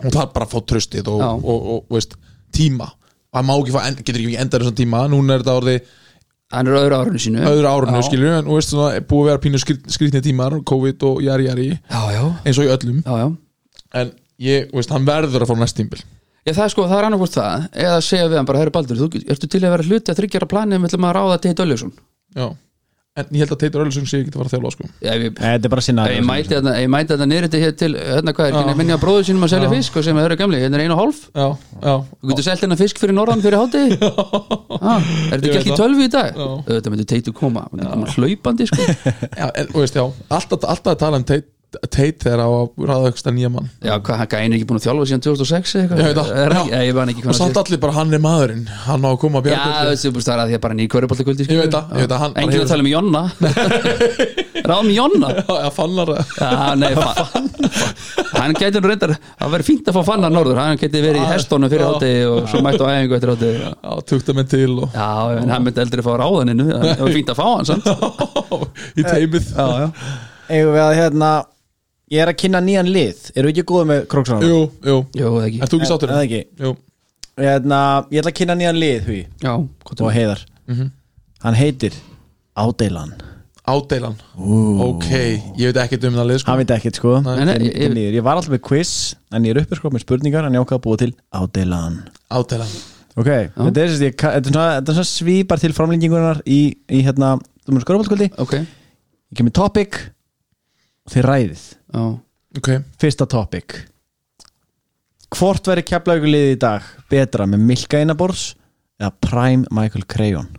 og 0.02 0.10
það 0.10 0.22
er 0.24 0.32
bara 0.34 0.46
að 0.46 0.50
fá 0.56 0.60
tröstið 0.66 1.08
og, 1.12 1.22
og, 1.22 1.68
og, 1.76 1.84
veist, 1.94 2.16
tíma. 2.52 2.90
Hann 3.32 3.46
má 3.46 3.54
ekki 3.54 3.72
fá, 3.76 3.86
getur 4.02 4.18
ekki 4.18 4.40
endað 4.42 4.64
þessum 4.64 4.80
tíma. 4.82 5.06
Núna 5.08 5.38
er 5.38 5.44
þetta 5.44 5.60
orðið 5.62 5.92
hann 6.52 6.66
er 6.68 6.74
öðru 6.82 6.98
árinu 6.98 7.22
sínu. 7.22 7.38
Öðru 7.48 7.70
árunni 7.70 8.02
Já. 8.02 8.08
skilju 8.10 8.34
en 8.34 8.44
þú 8.50 8.58
veist 8.58 8.74
svona 8.74 8.90
er 8.98 9.06
búið 9.08 9.22
að 9.22 9.30
vera 9.30 9.42
pínu 9.46 9.60
skrýt, 9.62 9.86
skrýtni 9.94 10.20
tímar 10.20 10.58
COVID 10.68 11.06
og 11.06 11.22
Já, 11.22 12.02
já, 12.12 12.24
eins 12.44 12.58
og 12.58 12.66
í 12.66 12.72
öllum. 12.74 12.98
Já, 13.06 13.14
já 13.22 13.30
en 14.00 14.12
ég, 14.42 14.68
þú 14.72 14.80
veist, 14.80 14.94
hann 14.96 15.08
verður 15.08 15.44
að 15.46 15.52
fá 15.52 15.56
næst 15.60 15.78
tímbil 15.78 16.02
Já, 16.42 16.50
það 16.56 16.64
er 16.64 16.72
sko, 16.72 16.84
það 16.90 16.98
er 16.98 17.06
annarkvort 17.06 17.34
það. 17.36 17.66
Eða 17.84 17.98
segja 18.02 18.24
við 18.26 18.38
hann 18.40 18.46
bara, 18.48 18.58
herri 18.58 18.72
Baldur, 18.74 18.98
þú 18.98 19.20
ertu 19.30 19.46
til 19.46 19.60
að 19.62 19.74
vera 19.76 19.84
hluti 19.86 20.10
að 20.10 20.16
þryggjara 20.18 20.48
planið? 20.50 20.80
Með 20.82 20.96
að 20.98 21.12
ráða 21.14 21.36
Teit 21.44 21.62
Öljusson 21.62 21.92
já. 22.34 22.48
En 23.12 23.26
ég 23.36 23.42
held 23.42 23.50
að 23.52 23.58
Teitur 23.60 23.82
Öllsson 23.84 24.06
sé 24.08 24.22
ekki 24.22 24.30
að 24.32 24.38
fara 24.38 24.48
að 24.48 24.52
þjálfa 24.54 24.70
sko. 24.72 24.86
Já, 25.04 25.10
ég, 25.20 25.32
Nei, 25.36 25.48
þetta 25.52 25.68
er 25.68 25.72
bara 25.74 25.82
sinna 25.84 26.04
ég 26.08 26.22
mæti 26.24 26.54
ef 26.56 26.68
ég 26.80 26.86
mæti 26.88 27.10
þetta 27.10 27.26
niður 27.28 27.44
þetta 27.44 27.58
hér 27.60 27.74
til 27.82 27.90
hérna 27.98 28.32
hvað 28.38 28.46
er, 28.46 28.54
hérna 28.56 28.76
minni 28.78 28.94
að 28.94 29.02
bróður 29.02 29.26
sínum 29.28 29.44
að 29.44 29.50
selja 29.52 29.68
fisk 29.68 29.98
og 30.00 30.06
sem 30.06 30.20
er 30.22 30.34
gamli, 30.40 30.60
hérna 30.62 30.78
er 30.78 30.84
einu 30.86 30.96
og 30.96 31.02
hálf. 31.02 31.18
Já, 31.36 31.44
já, 31.82 31.92
Þú 32.22 32.30
getur 32.30 32.46
selt 32.46 32.64
hérna 32.64 32.78
fisk 32.80 33.02
fyrir 33.02 33.16
norðan 33.18 33.44
fyrir 33.44 33.60
hátti 33.60 33.82
ah, 34.80 35.12
Er 35.28 35.34
þetta 35.34 35.50
Ég 35.50 35.58
ekki 35.60 35.60
veit 35.60 35.68
í 35.68 35.76
tölvu 35.82 36.06
í 36.06 36.12
dag? 36.16 36.40
Já. 36.40 36.48
Þetta 36.70 36.94
myndi 36.94 37.06
teitu 37.12 37.36
koma, 37.36 37.66
hann 37.68 38.06
er 38.08 38.16
hlaupandi 38.16 38.70
sko. 38.72 38.88
Já 39.42 39.44
en 39.50 39.68
þú 39.74 39.84
veist, 39.84 40.00
já 40.00 40.06
alltaf, 40.08 40.64
alltaf 40.64 40.94
að 40.94 41.00
tala 41.04 41.20
um 41.20 41.28
Teit, 41.28 41.52
Tate 41.92 42.20
þegar 42.26 42.40
á 42.44 42.48
að 42.52 42.86
ráða 42.90 43.08
eitthvað 43.10 43.34
nýja 43.36 43.50
mann. 43.54 43.68
Já, 43.80 43.94
hvað, 44.04 44.16
hann 44.20 44.28
gæði 44.32 44.56
ekki 44.58 44.66
búin 44.68 44.80
að 44.80 44.86
þjálfa 44.86 45.06
síðan 45.08 45.22
2006 45.26 45.72
eða 45.72 45.82
eitthvað? 45.82 45.98
Ég 45.98 46.08
veit 46.08 46.18
það. 46.18 46.28
Já. 46.72 46.80
Ég 46.86 46.96
man 46.98 47.12
ekki 47.12 47.24
og 47.32 47.36
samt 47.38 47.60
allir 47.62 47.80
bara 47.82 47.94
hann 47.96 48.12
er 48.18 48.22
maðurinn. 48.26 48.64
Hann 48.86 49.06
á 49.06 49.10
að 49.12 49.18
koma 49.22 49.40
að 49.40 49.48
Já, 49.48 49.54
bjarga 49.56 49.72
þú 49.72 49.92
veist, 49.92 50.04
þú 50.04 50.12
veist, 50.18 50.28
það 50.28 50.34
er 50.36 50.42
að 50.42 50.50
því 50.52 50.58
að 50.58 50.62
bara 50.66 50.76
ný 50.78 50.86
kvöruboltakvöldi 50.92 51.46
Ég 51.48 51.62
veit 51.62 51.72
það, 51.72 51.84
ég 51.96 52.02
veit 52.02 52.12
það, 52.12 52.20
hann 52.22 52.32
bara 52.36 52.42
Enginn 52.42 52.52
hefur- 52.52 52.66
að 52.66 52.72
tala 52.72 52.82
um 52.82 52.92
Jonna. 52.92 53.22
Ráðum 54.72 54.90
Jonna? 54.94 55.30
Já, 55.48 55.70
fannar. 55.74 56.12
Það 56.36 56.52
Já, 56.52 56.74
nei, 56.78 56.92
fa- 57.02 58.42
hann 58.42 58.54
gæti 58.58 58.80
nú 58.82 58.90
reyndar 58.92 59.14
það 59.18 59.52
verið 59.56 59.68
fínt 59.68 59.88
að 59.90 59.96
fá 59.98 60.02
fanna 60.12 60.30
norður. 60.32 60.60
Hann 60.62 60.78
gæti 60.80 61.02
verið 61.02 61.22
í 61.24 61.30
hestónu 61.32 61.70
fyrir 61.72 61.82
Já. 61.86 61.90
hátegi 61.96 62.22
og 62.30 62.46
svo 62.52 62.60
mættu 62.64 62.86
á 62.86 62.90
æfingu 62.94 63.16
eftir 63.18 63.32
hátegi 63.32 63.56
Já, 63.62 63.70
Já, 63.72 63.92
tukta 64.12 64.36
menn 64.38 64.50
til 64.52 64.76
og 64.84 64.98
en 65.42 65.50
hann 65.52 65.66
myndi 65.66 65.82
eldri 65.82 66.04
fá 66.06 66.12
ráðaninu 66.20 66.68
það 66.68 67.02
var 67.02 67.16
fínt 67.16 67.32
að 67.34 67.40
fá 67.40 67.46
hann 67.48 67.70
samt. 67.72 67.90
Í 69.00 69.06
teimið. 69.06 69.50
Já, 69.56 69.66
já. 69.82 69.88
Eigum 70.52 70.74
við 70.76 70.82
að 70.84 70.94
hérna 71.00 71.32
Ég 72.12 72.20
er 72.20 72.28
að 72.28 72.38
kynna 72.42 72.60
nýjan 72.60 72.88
lið. 72.92 73.20
Eru 73.34 73.48
við 73.48 73.54
ekki 73.56 73.64
góðið 73.70 73.86
með 73.88 74.00
króksana? 74.12 74.44
Jú, 74.44 74.56
jú, 74.84 74.96
Jú, 75.16 75.28
eða 75.32 75.44
ekki. 75.48 75.60
Er 75.64 75.70
þú 75.72 75.78
ekki 75.80 75.88
sáttur? 75.88 76.10
Eða 76.12 76.24
ekki. 76.26 76.40
Jú, 76.60 76.72
hérna, 77.40 77.78
Ég 78.12 78.20
ætla 78.22 78.32
að 78.32 78.38
kynna 78.40 78.56
nýjan 78.60 78.80
lið 78.82 79.06
Hugi. 79.08 79.22
Já, 79.40 79.52
hvað 79.88 80.02
Og 80.04 80.12
heiðar. 80.12 80.42
Hann 81.42 81.54
heitir 81.56 81.96
Ádeilan. 82.52 83.14
Ádeilan. 83.64 84.16
Ok, 84.82 85.06
ég 85.56 85.70
veit 85.72 85.76
ekki 85.86 85.98
um 86.04 86.14
það 86.18 86.26
lið 86.28 86.38
sko. 86.42 86.50
Hann 86.50 86.58
veit 86.60 86.70
ekkert 86.76 86.98
sko. 87.00 87.20
Nei, 87.24 87.44
nei, 87.46 87.54
Ég, 87.54 87.76
ég- 87.78 87.96
ég, 87.96 88.14
ég 88.18 88.22
var 88.22 88.36
alltaf 88.36 88.50
með 88.52 88.60
quiz 88.60 89.14
En 89.32 89.44
ég 89.44 89.54
er 89.56 89.62
uppi 89.62 89.76
sko 89.78 89.88
með 89.90 90.02
spurningar 90.04 90.44
En 90.46 90.52
ég 90.52 90.60
ákvað 90.66 90.78
að 90.80 90.82
búa 90.82 90.98
til 90.98 91.12
Ádeilan. 91.32 92.02
Ádeilan. 92.30 92.72
Ok, 93.16 93.28
þetta 93.28 93.80
er, 93.80 93.88
er 93.88 94.94
svona 94.96 95.04
svipar 95.04 95.60
til 95.60 95.72
framlengingunar 95.72 96.42
í, 96.44 96.76
í 96.88 97.02
hérna, 97.04 97.38
þú 97.64 97.76
þið 101.12 101.26
ræðið. 101.28 101.64
Já. 101.92 102.04
Ok, 102.58 102.68
Fyrsta 103.00 103.26
topic. 103.30 103.76
Hvort 105.32 105.68
verið 105.70 105.86
keflauguliði 105.88 106.56
í 106.56 106.60
dag 106.60 106.88
betra 107.08 107.46
með 107.48 107.62
Milka 107.70 108.00
Einabors 108.02 108.50
eða 109.00 109.12
Prime 109.24 109.64
Michael 109.72 110.04
Crayon? 110.08 110.50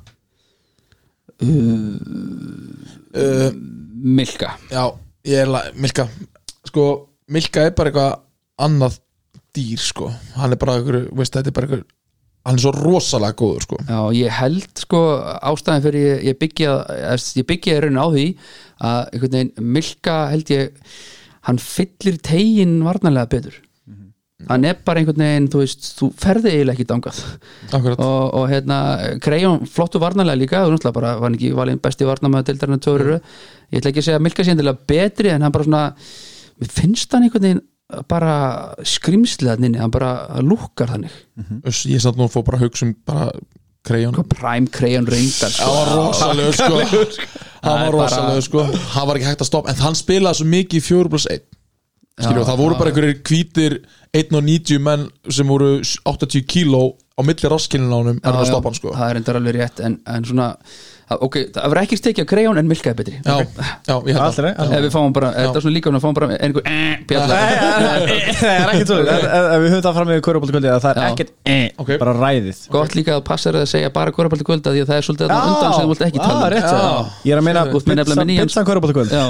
Uh, 1.44 3.52
Milka. 3.94 4.56
Já, 4.74 4.88
ég 5.30 5.44
er 5.44 5.74
Milka. 5.78 6.08
Sko, 6.66 6.86
Milka 7.34 7.68
er 7.68 7.76
bara 7.78 7.92
eitthvað 7.92 8.14
annað 8.66 8.98
dýr 9.54 9.82
sko. 9.82 10.10
Hann 10.38 10.56
er 10.56 10.60
bara 10.62 10.80
eitthvað, 10.80 11.10
veist 11.18 11.36
þetta 11.38 11.52
er 11.52 11.58
bara 11.58 11.70
eitthvað 11.70 11.86
Hann 12.44 12.58
er 12.58 12.64
svo 12.66 12.74
rosalega 12.76 13.38
góður 13.40 13.64
sko. 13.64 13.78
Já, 13.88 14.00
ég 14.20 14.38
held 14.42 14.82
sko 14.84 15.02
ástæðan 15.48 15.84
fyrir 15.86 16.08
ég, 16.10 16.24
ég 16.28 16.40
byggja 16.42 16.72
ég 17.40 17.48
byggja 17.48 17.78
í 17.78 17.84
rauninu 17.86 18.04
á 18.04 18.08
því 18.12 18.26
að 18.84 18.98
einhvern 19.14 19.38
veginn 19.38 19.70
Milka 19.78 20.18
held 20.34 20.52
ég 20.52 20.98
hann 21.48 21.62
fyllir 21.64 22.20
tegin 22.24 22.82
varnarlega 22.84 23.32
betur. 23.32 23.62
Hann 24.50 24.68
er 24.68 24.76
bara 24.84 25.00
einhvern 25.00 25.24
veginn 25.24 25.50
þú 25.52 25.62
veist, 25.62 25.88
þú 25.96 26.10
ferði 26.20 26.52
eiginlega 26.52 26.76
ekki 26.76 26.88
dangað 26.90 27.20
og, 27.94 28.24
og 28.36 28.48
hérna, 28.52 28.78
Krejón 29.24 29.64
flottu 29.72 30.02
varnarlega 30.04 30.42
líka, 30.42 30.64
þú 30.66 30.74
náttúrulega 30.76 30.98
bara 31.00 31.14
var 31.16 31.30
hann 31.30 31.38
ekki 31.38 31.54
valinn 31.56 31.80
besti 31.84 32.08
varnarmæða 32.10 32.50
deildarinn 32.50 32.80
að 32.80 32.84
tjóru 32.84 33.14
ég 33.14 33.80
ætla 33.80 33.94
ekki 33.94 34.04
að 34.04 34.08
segja 34.10 34.20
að 34.20 34.26
Milka 34.28 34.44
sé 34.44 34.56
endilega 34.56 34.90
betri 34.92 35.32
en 35.32 35.46
hann 35.46 35.56
bara 35.56 35.68
svona, 35.70 35.86
finnst 36.76 37.16
hann 37.16 37.28
einhvern 37.30 37.48
veginn 37.48 37.64
bara 38.10 38.36
skrimslega 38.88 39.60
nynni, 39.62 39.82
hann 39.82 39.92
bara 39.94 40.42
lúkkar 40.42 40.94
þannig. 40.96 41.14
Öss, 41.68 41.84
Ég 41.90 42.02
satt 42.02 42.18
nú 42.18 42.26
að 42.28 42.38
fá 42.38 42.46
bara 42.48 42.62
hugsa 42.64 42.88
um 42.88 42.96
bara 43.06 43.32
krejón 43.84 44.16
Prime 44.32 44.70
Krejón 44.72 45.08
reyndar 45.10 45.52
Það 45.52 45.74
var 45.76 45.92
rosalega 45.98 46.54
sko. 46.56 46.78
Það 47.64 47.82
var 47.82 47.92
rosalega 47.96 48.46
sko. 48.46 48.64
Hann 48.96 49.10
var 49.10 49.20
ekki 49.20 49.28
hægt 49.28 49.44
að 49.44 49.50
stoppa 49.50 49.74
En 49.74 49.82
hann 49.84 49.98
spilaði 50.00 50.40
svo 50.40 50.48
mikið 50.54 50.80
í 50.80 50.86
4 50.88 51.12
plus 51.14 51.28
1 51.34 51.44
Skilju, 52.14 52.44
það 52.46 52.60
voru 52.62 52.76
bara 52.78 52.92
einhverjir 52.92 53.22
hvítir 53.26 53.76
1.90 54.14 54.82
menn 54.86 55.08
sem 55.34 55.50
voru 55.50 55.80
80 55.82 56.44
kíló 56.46 56.84
á 57.18 57.22
milli 57.26 57.50
honum 57.50 58.20
er 58.20 58.28
það 58.28 58.42
að 58.44 58.50
stoppa 58.52 58.70
hann 58.70 58.78
sko. 58.78 58.92
Það 58.94 59.08
er 59.08 59.18
reyndar 59.18 59.40
alveg 59.40 59.58
rétt 59.58 59.82
en, 59.82 59.96
en 60.06 60.28
svona, 60.30 60.48
ok, 61.10 61.36
það 61.54 61.66
verður 61.74 61.82
ekki 61.84 61.98
stekja 62.00 62.26
krejón 62.28 62.60
en 62.62 62.70
milka 62.70 62.92
er 62.92 62.98
betri. 62.98 63.18
Já, 63.24 63.36
já, 63.44 63.96
ég 64.08 64.16
held 64.16 64.24
Alltaf, 64.24 64.40
að 64.40 64.50
alltaf 64.54 64.78
ef 64.78 64.84
við 64.86 64.94
fáum 64.96 65.14
bara, 65.16 65.32
þetta 65.36 65.60
er 65.60 65.66
svona 65.66 65.76
líka 65.78 65.92
að 65.94 66.04
fáum 66.04 66.18
bara 66.18 66.30
einhver 66.38 66.64
eh, 66.72 66.96
bjalla 67.10 67.40
Það 68.40 68.50
er 68.50 68.72
ekkert 68.74 68.92
svo 68.94 69.00
Ef 69.04 69.10
ef 69.34 69.64
við 69.64 69.70
höfum 69.74 69.84
það 69.88 69.98
fram 70.00 70.10
með 70.12 70.24
kvörubolskvöldi 70.28 70.72
að 70.74 70.82
það 70.86 70.92
er 70.94 71.08
ekkert 71.10 71.34
eh, 71.44 71.68
bara 72.02 72.16
ræðið. 72.18 72.64
Gott 72.74 72.98
líka 72.98 73.18
að 73.18 73.24
passa 73.28 73.50
þér 73.52 73.60
að 73.62 73.70
segja 73.74 73.94
bara 73.94 74.16
korfbaldi 74.16 74.48
kvölda 74.48 74.74
því 74.74 74.84
að 74.86 74.92
það 74.94 75.02
er 75.02 75.08
svolítið 75.10 75.26
að 75.28 75.52
undan 75.52 75.78
sem 75.78 75.84
þú 75.84 75.94
vilt 75.94 76.08
ekki 76.08 76.24
tala 76.24 76.46
um. 76.48 77.14
Ég 77.24 77.32
er 77.34 77.44
að 77.44 77.48
meina 77.50 77.68
pizzan 78.48 78.68
kvörubolskvöld 78.68 79.14
Já, 79.14 79.26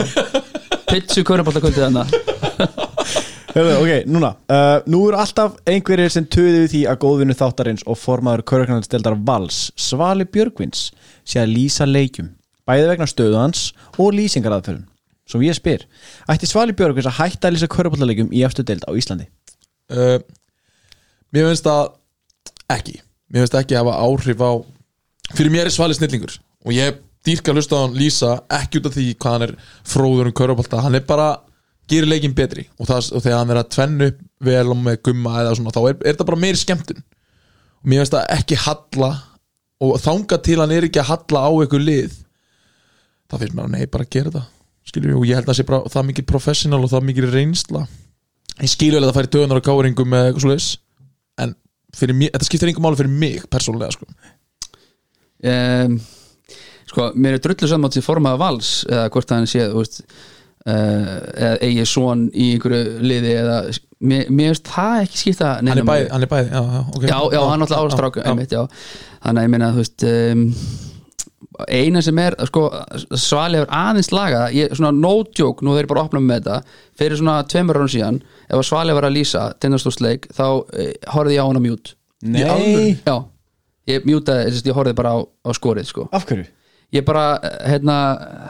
pitsu 0.94 1.26
korfbaldi 1.28 1.64
kvöldi 1.64 1.86
þannig 1.88 2.90
ok, 3.54 3.92
núna 4.10 4.32
uh, 4.50 4.80
Nú 4.90 5.04
eru 5.08 5.20
alltaf 5.22 5.60
einhverjir 5.70 6.10
sem 6.14 6.26
töðu 6.26 6.64
því 6.72 6.82
að 6.90 7.02
góðvinnu 7.04 7.36
þáttarins 7.38 7.84
og 7.86 8.00
formaður 8.02 8.46
körknarnsteldar 8.50 9.20
Vals 9.28 9.68
Svali 9.78 10.26
Björgvins 10.26 10.88
sé 11.22 11.42
að 11.44 11.54
lýsa 11.58 11.86
leikjum 11.86 12.32
bæði 12.68 12.88
vegna 12.90 13.08
stöðu 13.12 13.38
hans 13.42 13.66
og 14.00 14.14
lýsingaraðferðum. 14.16 14.86
Svo 15.28 15.42
ég 15.44 15.56
spyr, 15.56 15.86
ætti 16.32 16.48
Svali 16.50 16.74
Björgvins 16.76 17.10
að 17.12 17.20
hætta 17.20 17.50
að 17.50 17.58
lýsa 17.58 17.70
körpallaleikjum 17.72 18.34
í 18.34 18.44
eftir 18.48 18.66
deild 18.68 18.88
á 18.88 18.92
Íslandi? 18.98 19.28
uh, 19.94 20.18
Mér 21.34 21.50
finnst 21.52 21.68
það 21.68 21.94
ekki. 22.74 23.00
Mér 23.34 23.46
finnst 23.46 23.58
ekki 23.62 23.78
að 23.78 23.84
hafa 23.86 24.02
áhrif 24.08 24.42
á 24.46 24.52
Fyrir 25.34 25.54
mér 25.54 25.70
er 25.70 25.74
Svali 25.74 25.96
snillingur 25.98 26.36
Og 26.66 26.76
ég 26.76 26.98
dýrka 27.26 27.52
að 27.54 27.60
hlusta 27.62 27.78
á 27.80 27.84
hann 27.86 27.96
lýsa 27.98 28.34
Ekki 28.52 28.82
út 28.82 28.90
af 28.90 28.98
því 28.98 29.06
hvað 29.16 29.36
hann 29.38 29.46
er 29.48 29.54
fróður 29.88 30.30
um 30.30 30.36
körubólta 30.38 30.82
Hann 30.84 30.98
er 31.00 31.06
bara, 31.08 31.30
gerir 31.92 32.10
leikinn 32.10 32.36
betri. 32.38 32.68
Og, 32.80 32.88
það, 32.90 33.12
og 33.12 33.26
þegar 33.26 33.42
hann 33.42 33.54
er 33.54 33.62
að 33.62 33.70
tvennu 33.76 34.10
upp 34.12 34.24
vel 34.44 34.66
og 34.72 34.80
með 34.80 34.98
gumma 35.08 35.36
eða 35.42 35.54
svona 35.60 35.76
Þá 35.76 35.84
er, 35.84 36.00
er 36.04 36.18
það 36.20 36.30
bara 36.32 36.42
meiri 36.44 36.60
skemmtun. 36.60 37.04
Og 37.84 37.92
mér 37.92 38.04
finnst 38.04 38.16
það 38.16 38.34
ekki 38.38 38.60
halla 38.64 39.12
Og 39.84 39.98
þanga 40.00 40.38
til 40.46 40.60
hann 40.62 40.72
er 40.72 40.88
ekki 40.88 41.02
að 41.02 41.10
halla 41.10 41.42
á 41.44 41.52
einhver 41.52 41.82
lið 41.84 42.14
Það 43.32 43.42
finnst 43.42 43.56
mér 43.58 43.66
að 43.66 43.74
nei, 43.74 43.88
bara 43.92 44.08
gera 44.16 44.32
það 44.32 44.46
Skilur 44.84 45.18
og 45.18 45.28
ég 45.28 45.40
held 45.40 45.48
að 45.48 45.54
það 45.54 45.60
sé 45.60 45.66
bara 45.68 45.92
það 45.94 46.08
mikið 46.10 46.26
professional 46.28 46.82
og 46.84 46.90
það 46.92 47.06
mikið 47.08 47.28
reynsla. 47.32 47.84
Ég 48.60 48.72
skilur 48.72 49.00
vel 49.00 49.06
að 49.06 49.10
það 49.10 49.20
færi 49.20 49.32
töðunar 49.36 49.62
á 49.64 49.68
káringum 49.68 50.10
með 50.12 50.26
eitthvað 50.28 50.44
svoleiðis 50.44 50.70
en 51.44 51.54
mér, 52.20 52.34
þetta 52.34 52.48
skiptir 52.50 52.70
einhver 52.70 52.84
máli 52.84 53.00
fyrir 53.00 53.14
mig 53.24 53.46
persónulega 53.54 53.96
sko. 53.96 54.10
um, 55.54 55.96
sko, 56.92 57.08
mér 57.16 57.38
er 57.38 57.44
drullu 57.46 57.70
saman 57.72 57.94
til 57.96 58.04
formaða 58.06 58.42
vals 58.42 58.74
eða 58.90 59.08
hvort 59.16 59.34
hann 59.34 59.50
sé 59.50 59.64
þú 59.72 59.80
veist, 59.80 60.04
uh, 60.04 60.33
eða 60.64 61.56
eigi 61.66 61.86
svon 61.90 62.28
í 62.32 62.54
einhverju 62.54 63.02
liði 63.04 63.34
eða 63.42 63.58
mér, 64.04 64.30
finnst 64.30 64.70
það 64.72 65.02
ekki 65.04 65.20
skipta 65.20 65.52
hann, 65.58 65.74
er 65.74 65.88
bæði, 65.88 66.08
hann 66.14 66.24
er 66.24 66.32
bæði, 66.32 66.50
já, 66.54 66.62
já, 66.62 66.80
okay. 66.94 67.10
já, 67.10 67.18
já, 67.36 67.42
hann 67.50 67.66
alltaf 67.66 68.18
já. 68.18 68.24
einmitt, 68.32 68.56
já. 68.56 68.64
þannig 69.26 69.42
að 69.42 69.48
ég 69.48 69.54
meina 69.54 69.72
þú 69.74 69.84
veist 69.84 70.06
um, 70.10 70.46
eina 71.68 72.04
sem 72.06 72.22
er 72.24 72.38
sko, 72.50 72.64
svali 73.20 73.60
hefur 73.60 73.76
aðeins 73.80 74.12
laga 74.16 74.46
ég, 74.56 74.72
svona 74.78 74.94
no 74.96 75.14
joke, 75.36 75.66
nú 75.66 75.76
þeir 75.76 75.92
bara 75.92 76.06
opna 76.08 76.24
með 76.24 76.48
þetta 76.48 76.80
fyrir 77.00 77.20
svona 77.20 77.36
tveimur 77.52 77.82
árum 77.82 77.92
síðan 77.92 78.24
ef 78.48 78.58
að 78.58 78.66
svali 78.70 78.96
var 78.96 79.10
að 79.10 79.18
lýsa 79.20 79.46
tindastóðsleik 79.60 80.32
þá 80.34 80.48
eh, 80.80 80.96
horfði 81.14 81.38
ég 81.38 81.44
á 81.44 81.48
hann 81.50 81.60
að 81.60 81.68
mjút 81.68 81.94
Í 82.24 82.44
alvöru? 82.48 82.90
já, 83.04 83.16
ég 83.92 84.06
mjútaði, 84.08 84.60
ég 84.64 84.78
horfði 84.78 84.96
bara 84.96 85.16
á, 85.16 85.18
á 85.28 85.50
skorið 85.56 85.90
sko. 85.90 86.08
Af 86.16 86.28
hverju? 86.30 86.48
Ég 86.94 87.06
bara, 87.06 87.26
hérna 87.66 87.98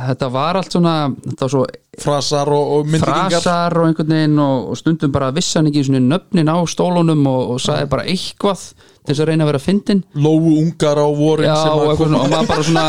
þetta 0.09 0.29
var 0.33 0.59
allt 0.59 0.75
svona, 0.75 0.95
þetta 1.25 1.45
var 1.45 1.53
svo 1.53 1.65
frasar 2.03 2.49
og, 2.51 2.71
og 2.77 2.89
myndlíkingar. 2.89 3.37
Frasar 3.37 3.77
og 3.79 3.89
einhvern 3.89 4.15
veginn 4.15 4.41
og, 4.41 4.71
og 4.73 4.79
stundum 4.79 5.13
bara 5.13 5.29
vissi 5.35 5.59
hann 5.59 5.69
ekki 5.69 5.85
svona 5.87 6.01
nöfnin 6.03 6.49
á 6.51 6.57
stólunum 6.69 7.22
og, 7.30 7.53
og 7.53 7.61
sagði 7.63 7.91
bara 7.93 8.07
eitthvað 8.09 8.65
til 9.03 9.11
þess 9.11 9.23
að 9.23 9.30
reyna 9.30 9.45
að 9.45 9.51
vera 9.51 9.61
fyndin 9.63 10.03
lóu 10.15 10.57
ungar 10.61 10.99
á 10.99 11.07
vorin 11.13 11.49
Já, 11.49 11.55
og, 11.76 12.03
maður 12.09 12.49
bara 12.49 12.68
svona 12.68 12.85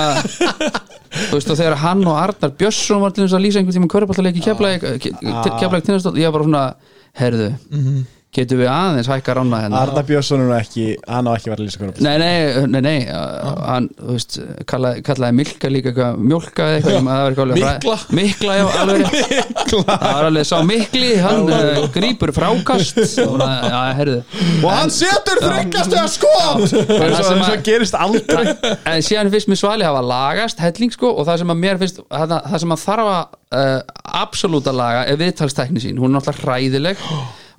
þú 1.29 1.39
veist 1.39 1.53
og 1.53 1.61
þegar 1.61 1.79
hann 1.85 2.03
og 2.07 2.19
Arnar 2.19 2.55
Björnsson 2.59 3.03
var 3.03 3.15
til 3.15 3.27
þess 3.27 3.39
að 3.39 3.45
lýsa 3.45 3.61
einhvern 3.61 3.79
tíma 3.79 3.93
körbáttaleiki 3.95 4.45
keflæk 4.45 4.87
keflæk 5.05 5.87
tinnastótt, 5.87 6.19
ég 6.19 6.31
var 6.31 6.39
bara 6.39 6.49
svona 6.49 6.65
herðu, 7.19 7.51
getum 8.35 8.61
við 8.61 8.69
aðeins 8.73 9.09
hækka 9.11 9.35
rána 9.39 9.61
hérna? 9.63 9.81
Arna 9.85 10.03
Björnsson 10.09 10.43
er 10.45 10.53
ekki, 10.59 10.85
hann 11.09 11.29
á 11.29 11.33
ekki 11.37 11.53
verið 11.53 11.63
að 11.63 11.69
lýsa 11.69 11.81
körpallaleik 11.83 12.05
Nei, 12.05 12.17
nei, 12.19 12.67
nei, 12.75 12.81
nei 12.85 12.99
uh, 13.15 13.53
hann, 13.69 13.89
þú 14.01 14.17
veist, 14.17 14.39
kallaði, 14.71 15.05
kallaði 15.07 15.37
Milka 15.41 15.71
líka 15.73 15.93
eitthvað, 15.93 16.19
mjólka 16.33 16.69
eða 16.79 16.95
eitthvað, 17.29 17.55
Mikla. 17.55 17.97
Mikla, 18.19 18.57
já, 18.59 18.65
alveg 18.83 19.05
rétt. 19.05 19.75
Það 19.75 20.05
var 20.05 20.29
alveg 20.29 20.49
sá 20.51 20.57
Mikli, 20.67 21.13
hann 21.25 21.53
uh, 21.55 21.85
grípur 21.95 22.35
frákast. 22.37 23.01
Og 23.25 23.45
herðu 24.01 24.19
og 24.65 24.69
hann 24.73 24.93
setur 24.95 25.41
þryggast 25.43 25.95
eða 25.95 26.09
skot! 26.11 26.75
En 26.75 27.15
það 27.15 27.29
sem 27.29 27.45
að- 27.45 27.63
gerist 27.65 27.97
aldrei. 27.99 28.45
En 28.91 29.05
síðan 29.05 29.31
finnst 29.33 29.51
mér 29.51 29.61
svali 29.61 29.87
hafa 29.87 30.03
lagast 30.05 30.61
helling 30.63 30.93
sko 30.95 31.13
og 31.15 31.27
það 31.29 31.41
sem 31.43 31.55
að 31.55 31.63
mér 31.63 31.81
finnst 31.83 32.03
það, 32.03 32.35
það 32.51 32.59
sem 32.65 32.75
að 32.77 32.85
þarf 32.85 33.11
að 33.15 33.23
uh, 33.61 33.79
absoluta 34.25 34.75
laga 34.75 35.07
er 35.11 35.21
viðtalstekni 35.21 35.83
sín, 35.85 36.01
hún 36.03 36.13
er 36.13 36.19
náttúrulega 36.19 36.49
hræðileg 36.49 37.07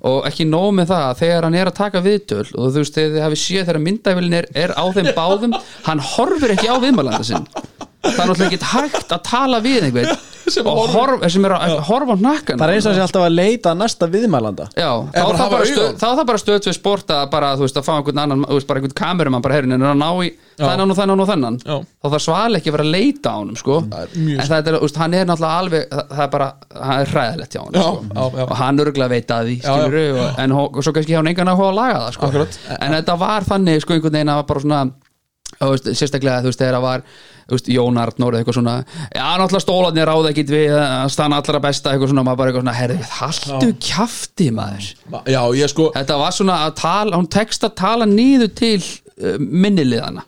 og 0.06 0.28
ekki 0.28 0.46
nóg 0.48 0.70
með 0.76 0.92
það 0.92 1.04
að 1.06 1.20
þegar 1.22 1.46
hann 1.48 1.58
er 1.58 1.70
að 1.70 1.78
taka 1.80 2.02
viðtöl 2.04 2.44
og 2.46 2.70
þú 2.70 2.82
veist 2.82 2.98
þegar 2.98 3.14
þið 3.16 3.24
hafi 3.26 3.40
séð 3.42 3.64
þegar 3.64 3.82
myndæfilin 3.86 4.38
er, 4.40 4.48
er 4.64 4.74
á 4.76 4.84
þeim 4.96 5.10
báðum 5.16 5.56
hann 5.88 6.04
horfir 6.14 6.56
ekki 6.56 6.70
á 6.70 6.76
viðmælanda 6.82 7.26
sinn 7.26 7.48
það 8.06 8.22
er 8.24 8.30
náttúrulega 8.30 8.48
ekki 8.52 8.72
hægt 8.72 9.14
að 9.16 9.22
tala 9.30 9.60
við 9.64 9.86
einhvern 9.90 10.24
sem 10.46 10.62
horf, 10.70 11.24
sem 11.34 11.42
er 11.48 11.52
að 11.56 11.72
horfa 11.88 12.14
á 12.14 12.18
nakkan 12.22 12.60
Það 12.60 12.68
er 12.70 12.76
eins 12.76 12.84
og 12.86 12.92
þessi 12.94 13.02
alltaf 13.02 13.24
að 13.26 13.32
leita 13.34 13.70
að 13.72 13.78
næsta 13.80 14.06
viðmælanda. 14.12 14.66
Já, 14.78 14.90
þá 15.10 15.18
er 15.26 15.38
það 15.40 15.48
bara, 15.56 15.64
stöð, 15.66 15.88
það 16.02 16.20
bara 16.28 16.38
stöð 16.42 16.60
til 16.66 16.74
sport 16.76 17.10
að 17.10 17.24
bara, 17.32 17.48
þú 17.58 17.64
veist, 17.66 17.80
að 17.80 17.86
fá 17.88 17.92
einhvern 17.96 18.20
annan, 18.22 18.44
þú 18.46 18.58
veist, 18.60 18.68
bara 18.70 18.78
einhvern 18.82 18.94
kamerumann 19.00 19.42
bara 19.42 19.56
heyrinn 19.58 19.74
en 19.74 19.86
að 19.90 19.96
ná 19.98 20.10
í 20.22 20.28
þennan 20.60 20.94
og 20.94 20.98
þennan 21.00 21.22
og 21.24 21.28
þennan? 21.32 21.58
Já. 21.66 21.76
þá 21.82 22.06
það 22.14 22.22
sval 22.28 22.58
ekki 22.60 22.70
að 22.70 22.76
vera 22.76 22.86
að 22.86 22.94
leita 22.94 23.32
á 23.34 23.36
honum, 23.40 23.58
sko. 23.58 23.80
Það 23.90 24.04
er 24.06 24.14
en 24.36 24.46
það 24.52 24.70
er, 24.70 24.76
þú 24.78 24.82
veist, 24.86 25.00
hann 25.02 25.16
er 25.18 25.26
náttúrulega 25.32 25.58
alveg 25.64 25.88
það 25.96 26.14
það 26.14 26.22
er 26.28 26.30
bara, 26.36 26.48
hann 26.86 27.02
er 27.02 27.10
hræðilegt 27.16 27.56
hjá 27.58 27.62
honum, 27.64 27.80
Já, 27.82 27.88
sko. 28.30 28.46
og 28.46 28.54
hann 28.62 28.84
örgulega 28.86 29.12
veit 29.16 29.34
að 29.34 29.50
því, 29.50 29.56
Já, 29.58 29.66
já. 29.66 29.82
skilur 29.82 30.22
og, 30.22 30.40
en 30.46 30.54
hó- 30.60 30.68
og 30.70 30.78
svo 30.86 30.94
kannski 30.94 31.12
hjá 31.16 31.18
hann 31.24 31.32
engan 31.34 31.50
að 31.52 31.58
hóa 31.64 31.68
að 31.72 31.80
laga 31.82 31.98
það, 32.06 32.14
sko. 32.20 32.46
En 32.78 32.96
þetta 33.00 33.18
var 33.26 33.50
þannig, 33.50 33.82
sko, 33.82 33.98
einhvern 33.98 34.16
veginn 34.20 34.32
að 34.32 34.40
var 34.44 34.48
bara 34.54 34.64
svona 34.68 34.80
veist, 35.60 35.88
sérstaklega 36.00 36.42
þú 36.44 36.50
veist 36.52 36.60
þegar 36.62 36.76
það 36.78 36.84
var 36.86 37.02
þú 37.46 37.56
veist, 37.56 37.68
Jón 37.76 37.98
Arnór 38.02 38.34
eða 38.36 38.42
eitthvað 38.44 38.56
svona 38.58 38.74
já, 39.14 39.24
náttúrulega 39.40 39.64
stólarnir 39.64 40.08
ráða 40.10 40.30
ekkit 40.34 40.52
við 40.52 40.76
að 40.76 41.10
stanna 41.14 41.40
allra 41.40 41.60
besta 41.66 41.92
eitthvað 41.94 42.12
svona, 42.12 42.24
maður 42.26 42.40
bara 42.42 42.52
eitthvað 42.52 42.64
svona 42.66 42.76
herði, 42.76 43.00
haltu 43.20 43.68
kjafti 43.88 44.48
maður. 44.56 44.88
Já, 45.30 45.40
ég 45.62 45.70
sko 45.72 45.90
þetta 45.94 46.16
var 46.20 46.34
svona 46.36 46.56
að 46.66 46.74
tala, 46.82 47.16
hún 47.20 47.28
tekst 47.36 47.64
að 47.68 47.76
tala 47.80 48.08
nýðu 48.10 48.48
til 48.58 48.80
uh, 48.82 49.36
minniliðana 49.38 50.26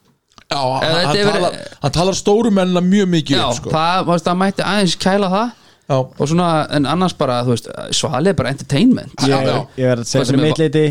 Já, 0.49 0.61
hann, 0.65 0.85
hann, 1.05 1.17
hefur- 1.19 1.35
talar, 1.35 1.57
hann 1.83 1.93
talar 1.93 2.17
stóru 2.17 2.51
mennina 2.57 2.81
mjög 2.81 3.11
mikið 3.19 3.37
já, 3.37 3.43
upp, 3.51 3.59
sko. 3.59 3.73
það, 3.75 4.13
það 4.25 4.39
mætti 4.41 4.65
aðeins 4.65 4.95
kæla 5.03 5.29
það. 5.35 5.51
Já, 5.89 5.97
og 5.99 6.29
svona, 6.31 6.47
en 6.77 6.87
annars 6.89 7.13
bara, 7.17 7.43
þú 7.45 7.53
veist 7.53 7.69
svali 7.97 8.31
er 8.33 8.37
bara 8.39 8.55
entertainment. 8.55 9.13
Já, 9.21 9.35
Ég, 9.35 9.45
já. 9.51 9.59
ég 9.83 9.91
verð 9.93 10.07
að 10.07 10.09
segja 10.09 10.23
Það 10.23 10.31
sem 10.31 10.39
fyrir 10.39 10.43
mitt 10.47 10.63
leiti 10.63 10.83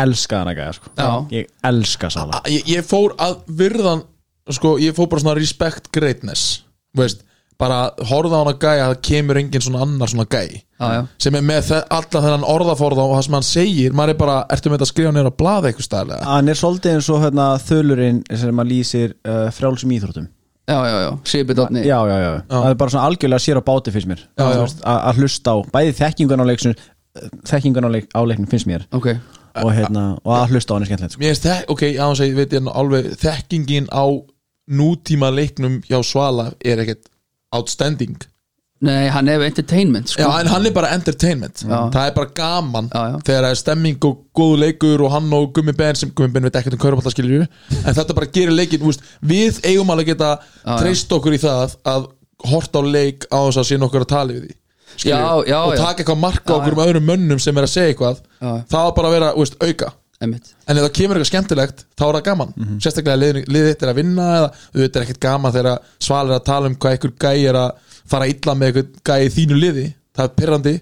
Elska 0.00 0.42
hana 0.42 0.54
gæja 0.56 0.72
sko. 0.78 0.94
Ég 1.34 1.50
elska 1.70 2.10
Sala. 2.12 2.40
Ég, 2.50 2.64
ég 2.70 2.86
fór 2.86 3.16
að 3.20 3.42
virðan 3.60 4.06
sko, 4.54 4.76
ég 4.80 4.96
fór 4.96 5.10
bara 5.10 5.22
svona 5.22 5.36
respect 5.38 5.90
greatness 5.94 6.62
veist, 6.96 7.22
bara 7.60 7.90
horfa 8.08 8.40
á 8.40 8.42
hana 8.42 8.56
gæja 8.56 8.86
að 8.86 8.92
það 8.94 9.00
kemur 9.06 9.40
engin 9.40 9.64
svona 9.64 9.84
annar 9.84 10.10
svona 10.10 10.26
gæj 10.30 10.50
já, 10.56 10.86
já, 10.96 11.00
sem 11.20 11.36
er 11.38 11.46
með 11.46 11.72
allan 11.76 12.26
þennan 12.26 12.46
orðaforða 12.48 13.06
og 13.06 13.14
það 13.18 13.24
sem 13.26 13.36
hann 13.38 13.48
segir, 13.50 13.96
maður 13.96 14.14
er 14.14 14.20
bara, 14.22 14.36
ertu 14.56 14.70
með 14.70 14.78
þetta 14.78 14.88
að 14.88 14.92
skrifa 14.94 15.14
nýra 15.16 15.32
að 15.32 15.38
blaða 15.42 15.70
eitthvað 15.70 15.88
stæðlega 15.88 16.28
Hann 16.30 16.52
er 16.52 16.60
svolítið 16.60 16.96
eins 16.96 17.10
og 17.12 17.24
hérna, 17.24 17.48
þölurinn 17.66 18.22
sem 18.42 18.62
að 18.64 18.70
lýsir 18.72 19.16
uh, 19.28 19.42
frjálsum 19.54 19.92
íþróttum. 19.96 20.30
Já, 20.70 20.78
já, 20.86 20.96
já. 21.02 21.10
Sibidotni 21.26 21.82
já, 21.82 21.96
já, 22.06 22.16
já, 22.22 22.30
það 22.52 22.68
er 22.70 22.80
bara 22.80 22.94
svona 22.94 23.06
algjörlega 23.10 23.42
sér 23.42 23.58
á 23.58 23.62
báti 23.66 23.94
finnst 23.94 24.10
mér. 24.10 24.24
Að 24.38 24.60
að 24.94 25.20
hlusta 25.20 25.54
á, 25.54 25.56
bæði 25.74 25.94
þekkingun 25.98 26.42
á 26.42 26.46
leiknum 26.46 26.76
þekkingun 27.50 27.88
á, 27.88 27.90
leik, 27.90 28.06
á 28.14 28.20
leiknum 28.22 28.50
finnst 28.50 28.68
mér. 28.70 28.84
Ok, 28.94 29.08
og, 29.54 29.70
hérna, 29.74 30.04
og 30.24 30.34
að 30.36 30.54
hlusta 30.54 30.72
á 30.72 30.74
hann 30.76 30.84
er 30.86 30.90
skemmtilegt 30.90 31.14
sko. 31.16 31.22
mér 31.22 31.32
finnst 31.34 31.46
það, 31.48 31.62
ok, 31.74 31.86
já, 31.94 32.04
ég 32.26 32.36
veit 32.38 32.56
ég 32.58 32.72
alveg 32.82 33.08
þekkingin 33.20 33.88
á 33.90 34.04
nútíma 34.70 35.30
leiknum 35.34 35.80
hjá 35.88 35.98
Svala 36.06 36.52
er 36.62 36.82
ekkert 36.84 37.08
outstanding 37.54 38.18
nei, 38.80 39.08
hann 39.12 39.28
hefur 39.28 39.44
entertainment 39.44 40.12
sko. 40.12 40.22
Já, 40.22 40.28
en 40.40 40.50
hann 40.52 40.68
er 40.68 40.74
bara 40.76 40.92
entertainment 40.96 41.64
Já. 41.66 41.80
Það 41.92 42.06
er 42.06 42.14
bara 42.16 42.30
gaman 42.36 42.86
Já, 42.88 43.02
já. 43.10 43.16
Þegar 43.26 43.44
það 43.46 43.50
er 43.50 43.58
stemming 43.60 44.06
og 44.08 44.22
góðu 44.36 44.60
leikur 44.62 45.04
Og 45.04 45.12
hann 45.12 45.26
og 45.36 45.50
Gummi 45.56 45.74
Ben 45.76 45.98
sem 45.98 46.12
Gummi 46.16 46.32
Ben 46.32 46.46
veit 46.48 46.56
ekkert 46.56 46.78
um 46.78 46.80
kauraballa 46.80 47.12
skilju 47.12 47.42
En 47.44 47.98
þetta 47.98 48.16
bara 48.16 48.30
gerir 48.32 48.56
leikin 48.56 48.86
úst, 48.88 49.04
Við 49.20 49.60
eigum 49.68 49.92
alveg 49.92 50.08
að 50.08 50.12
geta 50.14 50.30
já. 50.40 50.78
treyst 50.80 51.12
okkur 51.12 51.36
í 51.36 51.42
það 51.42 51.76
Að 51.92 52.08
horta 52.48 52.80
á 52.80 52.82
leik 52.88 53.28
á 53.28 53.38
þess 53.50 53.60
að 53.60 53.68
sína 53.74 53.88
okkur 53.90 54.06
að 54.06 54.12
tala 54.14 54.36
við 54.38 54.46
því 54.46 54.56
skilurðu. 55.00 55.46
Já, 55.46 55.52
já, 55.52 55.58
Og 55.66 55.74
taka 55.80 56.02
eitthvað 56.04 56.20
marka 56.22 56.56
okkur 56.58 56.76
um 56.76 56.82
öðrum 56.84 57.08
mönnum 57.10 57.40
Sem 57.42 57.56
er 57.60 57.66
að 57.66 57.72
segja 57.74 57.94
eitthvað 57.94 58.20
Já. 58.20 58.50
Það 58.74 58.84
var 58.86 58.94
bara 58.98 59.10
að 59.10 59.16
vera 59.18 59.32
úst, 59.40 59.56
auka. 59.60 59.90
Einmitt. 60.20 60.50
En 60.68 60.76
ef 60.76 60.84
það 60.84 60.92
kemur 60.98 61.16
eitthvað 61.16 61.30
skemmtilegt, 61.30 61.78
þá 61.96 62.02
er 62.06 62.16
það 62.18 62.24
gaman. 62.26 62.50
Sérstaklega 62.84 63.20
liðið 63.22 63.46
lið 63.54 63.68
þitt 63.70 63.84
er 63.86 63.92
að 63.94 63.98
vinna 64.02 64.26
eða 64.36 64.50
auðvitað 64.74 64.98
er 65.00 65.06
ekkert 65.06 65.22
gaman 65.24 65.54
þegar 65.54 65.78
Sval 66.04 66.26
er 66.26 66.34
að 66.36 66.44
tala 66.50 66.68
um 66.68 66.76
hvað 66.76 66.96
einhver 66.96 67.14
gæi 67.24 67.46
er 67.48 67.58
að 67.62 67.96
fara 68.10 68.28
illa 68.28 68.54
með 68.60 68.70
einhver 68.70 68.90
gæi 69.08 69.24
í 69.24 69.32
þínu 69.38 69.60
liði. 69.62 69.86
Það 70.18 70.26
er 70.28 70.34
pyrrandi 70.42 70.74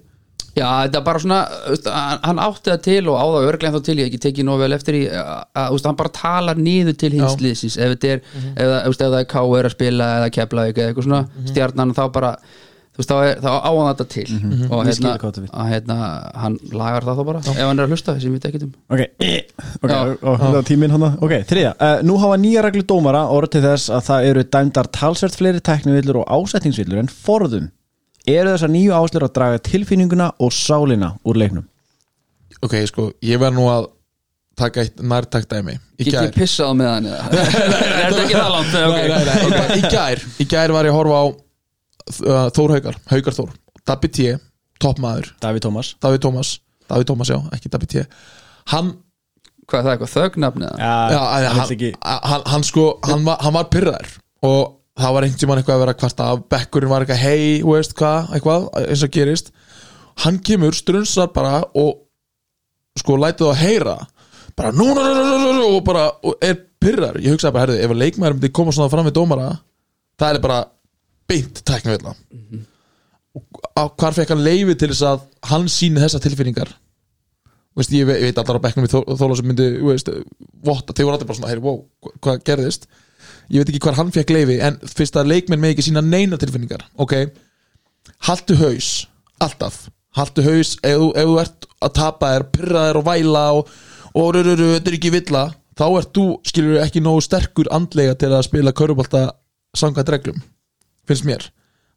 Já, 0.58 0.66
þetta 0.88 0.98
er 0.98 1.04
bara 1.06 1.20
svona, 1.22 1.38
þú 1.62 1.74
veist, 1.74 1.88
hann 2.24 2.40
átti 2.42 2.72
það 2.72 2.80
til 2.88 3.02
og 3.12 3.18
á 3.20 3.24
það 3.30 3.48
örglega 3.52 3.74
þá 3.78 3.84
til, 3.86 3.94
ég 3.94 4.06
hef 4.06 4.10
ekki 4.10 4.20
tekið 4.24 4.46
nóg 4.48 4.62
vel 4.62 4.74
eftir 4.74 4.96
í 4.98 5.02
að, 5.12 5.74
veist, 5.74 5.86
hann 5.86 5.98
bara 6.00 6.12
talar 6.18 6.58
niður 6.58 6.96
til 6.98 7.10
hins 7.14 7.36
liðsins, 7.42 7.76
ef 7.78 7.92
þetta 7.94 8.10
er 8.16 8.22
þú 8.24 8.88
veist, 8.88 9.04
ef 9.04 9.12
það 9.12 9.18
er 9.20 9.28
K.R. 9.34 9.68
að 9.68 9.74
spila 9.76 10.08
eða 10.18 10.32
kepla 10.34 10.64
eða 10.72 10.88
eitthvað 10.88 11.06
svona, 11.06 11.20
stjarnan 11.52 11.94
þá 11.94 12.02
bara 12.16 12.32
þú 12.98 13.04
veist, 13.04 13.12
þá, 13.14 13.46
þá 13.46 13.50
á 13.62 13.70
hann 13.78 13.88
þetta 13.92 14.06
til. 14.10 14.26
Og 14.68 14.88
Ég 14.88 14.96
skil 14.98 15.12
hérna, 15.14 15.66
hérna 15.70 15.98
hann 16.42 16.58
lagar 16.74 17.06
það 17.06 17.20
þá 17.20 17.24
bara, 17.30 17.42
ef 17.46 17.62
hann 17.62 17.78
er 17.78 17.86
að 17.86 17.94
hlusta 17.94 18.16
sem 18.18 18.34
við 18.34 18.44
tekjum 18.46 18.66
um. 18.66 18.74
Ok, 18.90 19.02
ok, 19.06 19.92
Já. 19.92 19.98
og, 20.02 20.12
og 20.22 20.38
þetta 20.42 20.52
var 20.58 20.68
tíminn 20.72 20.94
hann 20.96 21.06
Ok, 21.08 21.34
þriðja, 21.52 21.72
uh, 21.78 21.96
nú 22.08 22.18
hafa 22.22 22.38
nýja 22.42 22.66
reglu 22.66 22.84
dómara 22.90 23.24
orð 23.32 23.54
til 23.54 23.64
þess 23.68 23.88
að 23.94 24.06
það 24.10 24.28
eru 24.32 24.46
dæmdar 24.58 24.90
talsvert 24.98 25.38
fleiri 25.38 25.62
teknivillur 25.70 26.22
og 26.24 26.32
ásettingsvillur 26.40 27.02
en 27.04 27.12
forðum 27.12 27.70
Eru 28.28 28.50
þessar 28.52 28.72
nýju 28.72 28.92
áslur 28.92 29.24
að 29.24 29.34
draga 29.38 29.60
tilfinninguna 29.64 30.32
og 30.44 30.52
sálina 30.52 31.14
úr 31.24 31.38
leiknum? 31.40 31.64
Ok, 32.60 32.74
sko, 32.90 33.12
ég 33.24 33.40
verð 33.40 33.56
nú 33.56 33.68
að 33.72 33.86
taka 34.58 34.82
eitt 34.82 34.98
nærtakt 35.00 35.48
dæmi. 35.52 35.76
Ég 36.02 36.32
pissað 36.34 36.72
á 36.72 36.74
með 36.76 36.88
hann 36.90 37.06
eða? 37.08 37.28
Er 38.02 38.12
þetta 38.12 38.24
ekki 38.24 38.36
það 38.36 38.50
langt? 38.56 39.76
Í 39.78 39.82
gær- 39.92 40.24
Í 40.42 40.46
gær, 40.50 40.74
var 40.74 40.88
ég 40.88 40.92
að 40.92 40.98
horfa 40.98 41.20
á 41.22 41.26
Þór 42.16 42.74
Haukar, 42.76 42.96
Haukar 43.12 43.36
Þór 43.36 43.52
Dabbi 43.88 44.10
T, 44.12 44.30
toppmaður. 44.82 45.30
Daví 45.42 45.60
Tómas 45.64 45.94
David 46.02 46.22
Thomas, 46.24 46.54
David 46.88 47.10
Thomas 47.10 47.30
já, 47.32 47.38
ekki 47.56 47.70
Dabbi 47.72 47.88
T. 47.90 48.06
Hann, 48.72 48.96
Hvað 49.68 49.78
er 49.78 49.84
það 49.84 49.92
eitthvað, 49.92 50.12
þögnafni 50.14 50.64
eða? 50.64 50.76
Já, 50.80 50.92
já, 51.12 51.48
hann, 51.52 52.20
hann 52.32 52.44
hann, 52.48 52.62
sko 52.64 52.84
hann 53.04 53.24
var, 53.26 53.40
hann 53.44 53.56
var 53.58 53.66
pyrraður 53.68 54.12
og 54.48 54.60
það 54.98 55.14
var 55.14 55.26
einhvern 55.26 55.40
tímann 55.42 55.60
eitthvað 55.60 55.76
að 55.76 55.82
vera 55.82 55.94
að 55.94 55.98
kvarta 56.00 56.28
af 56.32 56.44
bekkurinn 56.54 56.92
var 56.92 57.04
eitthvað, 57.04 57.20
hei, 57.20 57.42
veist 57.68 57.92
hvað 57.98 58.30
eitthvað, 58.38 58.64
eins 58.80 59.02
og 59.04 59.12
gerist. 59.12 59.50
Hann 60.24 60.38
kemur, 60.46 60.72
strunsar 60.74 61.28
bara 61.34 61.60
og 61.76 61.98
sko 62.98 63.18
lætið 63.20 63.50
að 63.52 63.60
heyra 63.60 63.98
bara 64.58 64.72
nú, 64.74 64.88
nú, 64.96 65.04
nú, 65.04 65.20
nú, 65.28 65.36
nú, 65.44 65.52
nú 65.58 65.66
og 65.76 65.84
bara, 65.86 66.08
og 66.24 66.40
er 66.42 66.56
pyrrar, 66.82 67.20
ég 67.22 67.36
hugsaði 67.36 67.54
bara, 67.54 67.66
herðu 67.68 67.84
ef 67.84 67.92
að 67.94 68.02
leikmaður 68.02 68.38
myndi 68.38 68.50
koma 68.54 68.74
svona 68.74 68.90
fram 68.90 69.06
við 69.06 69.16
dómara 69.20 69.50
það 70.18 70.32
er 70.32 70.42
bara 70.42 70.58
beint 71.28 71.62
tækna 71.68 71.94
vilja 71.96 72.14
og 73.38 73.60
á- 73.78 73.92
hvar 74.00 74.14
fekk 74.16 74.32
hann 74.32 74.44
leifi 74.44 74.74
til 74.80 74.88
þess 74.92 75.04
að 75.06 75.20
hann 75.50 75.66
síni 75.70 76.00
þessar 76.02 76.22
tilfinningar? 76.24 76.70
Veist, 77.78 77.92
ég 77.94 78.08
veit, 78.08 78.38
allar 78.40 78.58
á 78.58 78.64
bekknum 78.64 78.88
í 78.88 78.90
Þó- 78.90 79.04
Þóla 79.20 79.36
sem 79.38 79.46
myndi, 79.46 79.66
veist, 79.86 80.08
votta, 80.66 80.92
þeir 80.96 81.06
voru 81.06 81.14
allir 81.18 81.28
bara 81.28 81.38
svona, 81.38 81.50
heyri, 81.52 81.62
wow, 81.62 81.84
hva- 82.02 82.14
hvað 82.24 82.40
gerðist? 82.48 82.88
Ég 83.52 83.60
veit 83.62 83.68
ekki 83.70 83.82
hvar 83.84 83.94
hann 84.00 84.10
fekk 84.10 84.32
leifi 84.34 84.56
en 84.64 84.80
fyrst 84.82 85.14
að 85.20 85.28
leikmenn 85.30 85.60
með 85.62 85.76
ekki 85.76 85.84
sína 85.86 86.02
neina 86.02 86.36
tilfinningar 86.40 86.82
ok, 86.98 87.14
haltu 88.26 88.56
haus 88.58 89.06
alltaf, 89.40 89.88
haltu 90.18 90.42
haus 90.42 90.74
ef, 90.82 90.98
ef 91.14 91.28
þú 91.28 91.38
ert 91.44 91.68
að 91.84 91.94
tapa 92.00 92.32
þér 92.34 92.44
pyrra 92.56 92.82
þér 92.88 92.98
og 93.00 93.06
væla 93.06 93.44
og, 93.60 93.70
og 94.18 94.34
rururu, 94.34 94.68
þetta 94.74 94.90
er 94.90 94.98
ekki 94.98 95.12
villa 95.14 95.44
þá 95.78 95.84
ert 96.00 96.12
þú, 96.18 96.26
skilur 96.50 96.82
ekki 96.82 97.00
nógu 97.04 97.22
sterkur 97.22 97.70
andlega 97.70 98.16
til 98.18 98.32
að 98.34 98.46
spila 98.48 98.72
körubólta 98.74 99.28
samkvæmt 99.78 100.10
reglum, 100.16 100.42
finnst 101.08 101.26
mér. 101.28 101.48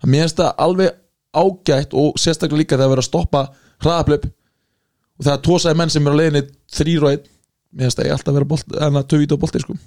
Að 0.01 0.13
mér 0.13 0.25
finnst 0.25 0.39
það 0.41 0.63
alveg 0.65 0.97
ágætt 1.31 1.95
og 1.97 2.19
sérstaklega 2.19 2.61
líka 2.61 2.77
þegar 2.77 2.93
verið 2.95 3.03
að 3.05 3.09
stoppa 3.09 3.43
hraðaplöp 3.81 4.27
og 4.27 5.25
það 5.25 5.33
er 5.33 5.43
tósaði 5.47 5.79
menn 5.79 5.93
sem 5.93 6.07
er 6.07 6.15
á 6.15 6.19
leiðinni 6.19 6.43
þrýr 6.75 7.05
og 7.05 7.13
einn 7.13 7.25
mér 7.71 7.87
finnst 7.87 8.01
það 8.01 8.09
ég 8.09 8.15
alltaf 8.17 8.35
vera 8.35 8.49
bolt, 8.51 8.75
enna 8.87 9.03
töfít 9.07 9.35
og 9.35 9.41
bolti 9.41 9.61
sko. 9.63 9.77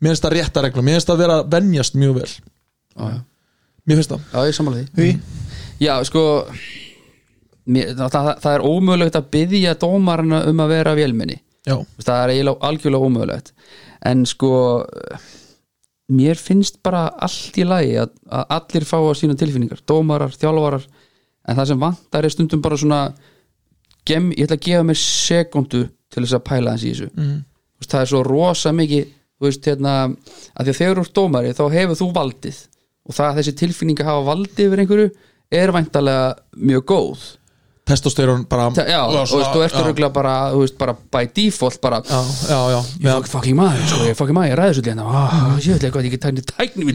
mér 0.00 0.12
finnst 0.12 0.26
það 0.26 0.36
rétta 0.36 0.64
regla 0.64 0.84
mér 0.86 0.98
finnst 0.98 1.12
það 1.12 1.22
vera 1.22 1.38
að 1.42 1.52
venjast 1.54 1.98
mjög 2.00 2.18
vel. 2.20 2.32
Já, 2.96 3.04
já. 3.12 3.20
mér 3.84 4.00
finnst 4.00 4.14
það. 4.14 4.26
Já, 4.32 4.40
ég 4.48 4.58
samanlega 4.58 4.88
því? 4.96 5.10
Já, 5.84 5.94
sko 6.08 6.24
mér, 7.66 7.94
það, 7.94 8.10
það, 8.16 8.30
það 8.44 8.52
er 8.52 8.66
ómögulegt 8.66 9.20
að 9.20 9.30
byggja 9.36 9.78
dómarana 9.82 10.42
um 10.50 10.64
að 10.64 10.72
vera 10.74 10.96
vélminni 10.98 11.40
já, 11.66 11.76
það 12.02 12.20
er 12.20 12.34
eiginlega 12.34 12.70
algjörlega 12.70 13.08
ómögulegt. 13.10 13.52
En 14.06 14.26
sko 14.28 14.50
mér 16.12 16.38
finnst 16.38 16.78
bara 16.86 17.08
allt 17.10 17.56
í 17.58 17.64
lagi 17.66 17.96
að, 17.98 18.12
að 18.30 18.54
allir 18.58 18.86
fá 18.86 18.96
að 19.00 19.16
sína 19.20 19.36
tilfinningar 19.38 19.82
dómarar, 19.88 20.34
þjálfarar 20.34 20.86
en 21.46 21.58
það 21.58 21.68
sem 21.70 21.82
vantar 21.82 22.26
er 22.26 22.34
stundum 22.34 22.62
bara 22.62 22.78
svona 22.78 23.00
gem, 24.06 24.30
ég 24.34 24.46
ætla 24.46 24.58
að 24.58 24.66
gefa 24.68 24.86
mér 24.86 25.00
sekundu 25.00 25.82
til 26.12 26.22
þess 26.22 26.38
að 26.38 26.44
pæla 26.46 26.74
þess 26.76 26.86
í 26.86 26.92
þessu. 26.92 27.08
Mm. 27.16 27.38
veist, 27.80 27.90
það 27.90 28.02
er 28.02 28.10
svo 28.12 28.22
rosa 28.26 28.72
mikið 28.74 29.08
þú 29.36 29.48
veist, 29.48 29.68
hérna, 29.68 29.94
að 30.54 30.68
því 30.68 30.72
að 30.72 30.78
þegar 30.80 30.98
þú 30.98 31.04
ert 31.04 31.16
dómari 31.18 31.56
þá 31.56 31.64
hefur 31.74 32.00
þú 32.00 32.10
valdið. 32.16 32.60
Og 33.06 33.16
það 33.16 33.28
að 33.28 33.40
þessi 33.40 33.56
tilfinning 33.60 34.00
að 34.02 34.10
hafa 34.10 34.28
valdið 34.30 34.62
yfir 34.66 34.82
einhverju 34.82 35.10
er 35.56 35.72
væntalega 35.74 36.30
mjög 36.70 36.86
góð 36.90 37.26
testosterón 37.86 38.44
bara 38.50 38.66
já, 38.74 38.98
og 39.06 39.28
þú 39.30 39.38
veist, 39.38 39.52
þú 39.54 39.60
ert 39.62 39.76
öruglega 39.80 40.10
bara, 40.14 40.34
þú 40.50 40.62
veist, 40.64 40.76
bara 40.80 40.94
by 41.14 41.28
default 41.36 41.78
bara, 41.84 42.00
já, 42.02 42.20
já, 42.50 42.58
já, 42.72 42.78
ég 43.04 43.10
er 43.12 43.28
fucking 43.30 43.58
maður, 43.58 43.84
sko, 43.92 44.00
ég 44.08 44.18
fucking 44.18 44.36
maður, 44.36 44.50
ég 44.50 44.58
ræði 44.60 44.76
svo 44.78 44.84
hérna, 44.88 45.04
ég 45.62 45.76
veit 45.76 45.86
ekki 45.86 45.92
hvað 45.94 46.08
ég 46.08 46.16
get 46.16 46.24
tækni 46.26 46.42
tækni 46.50 46.94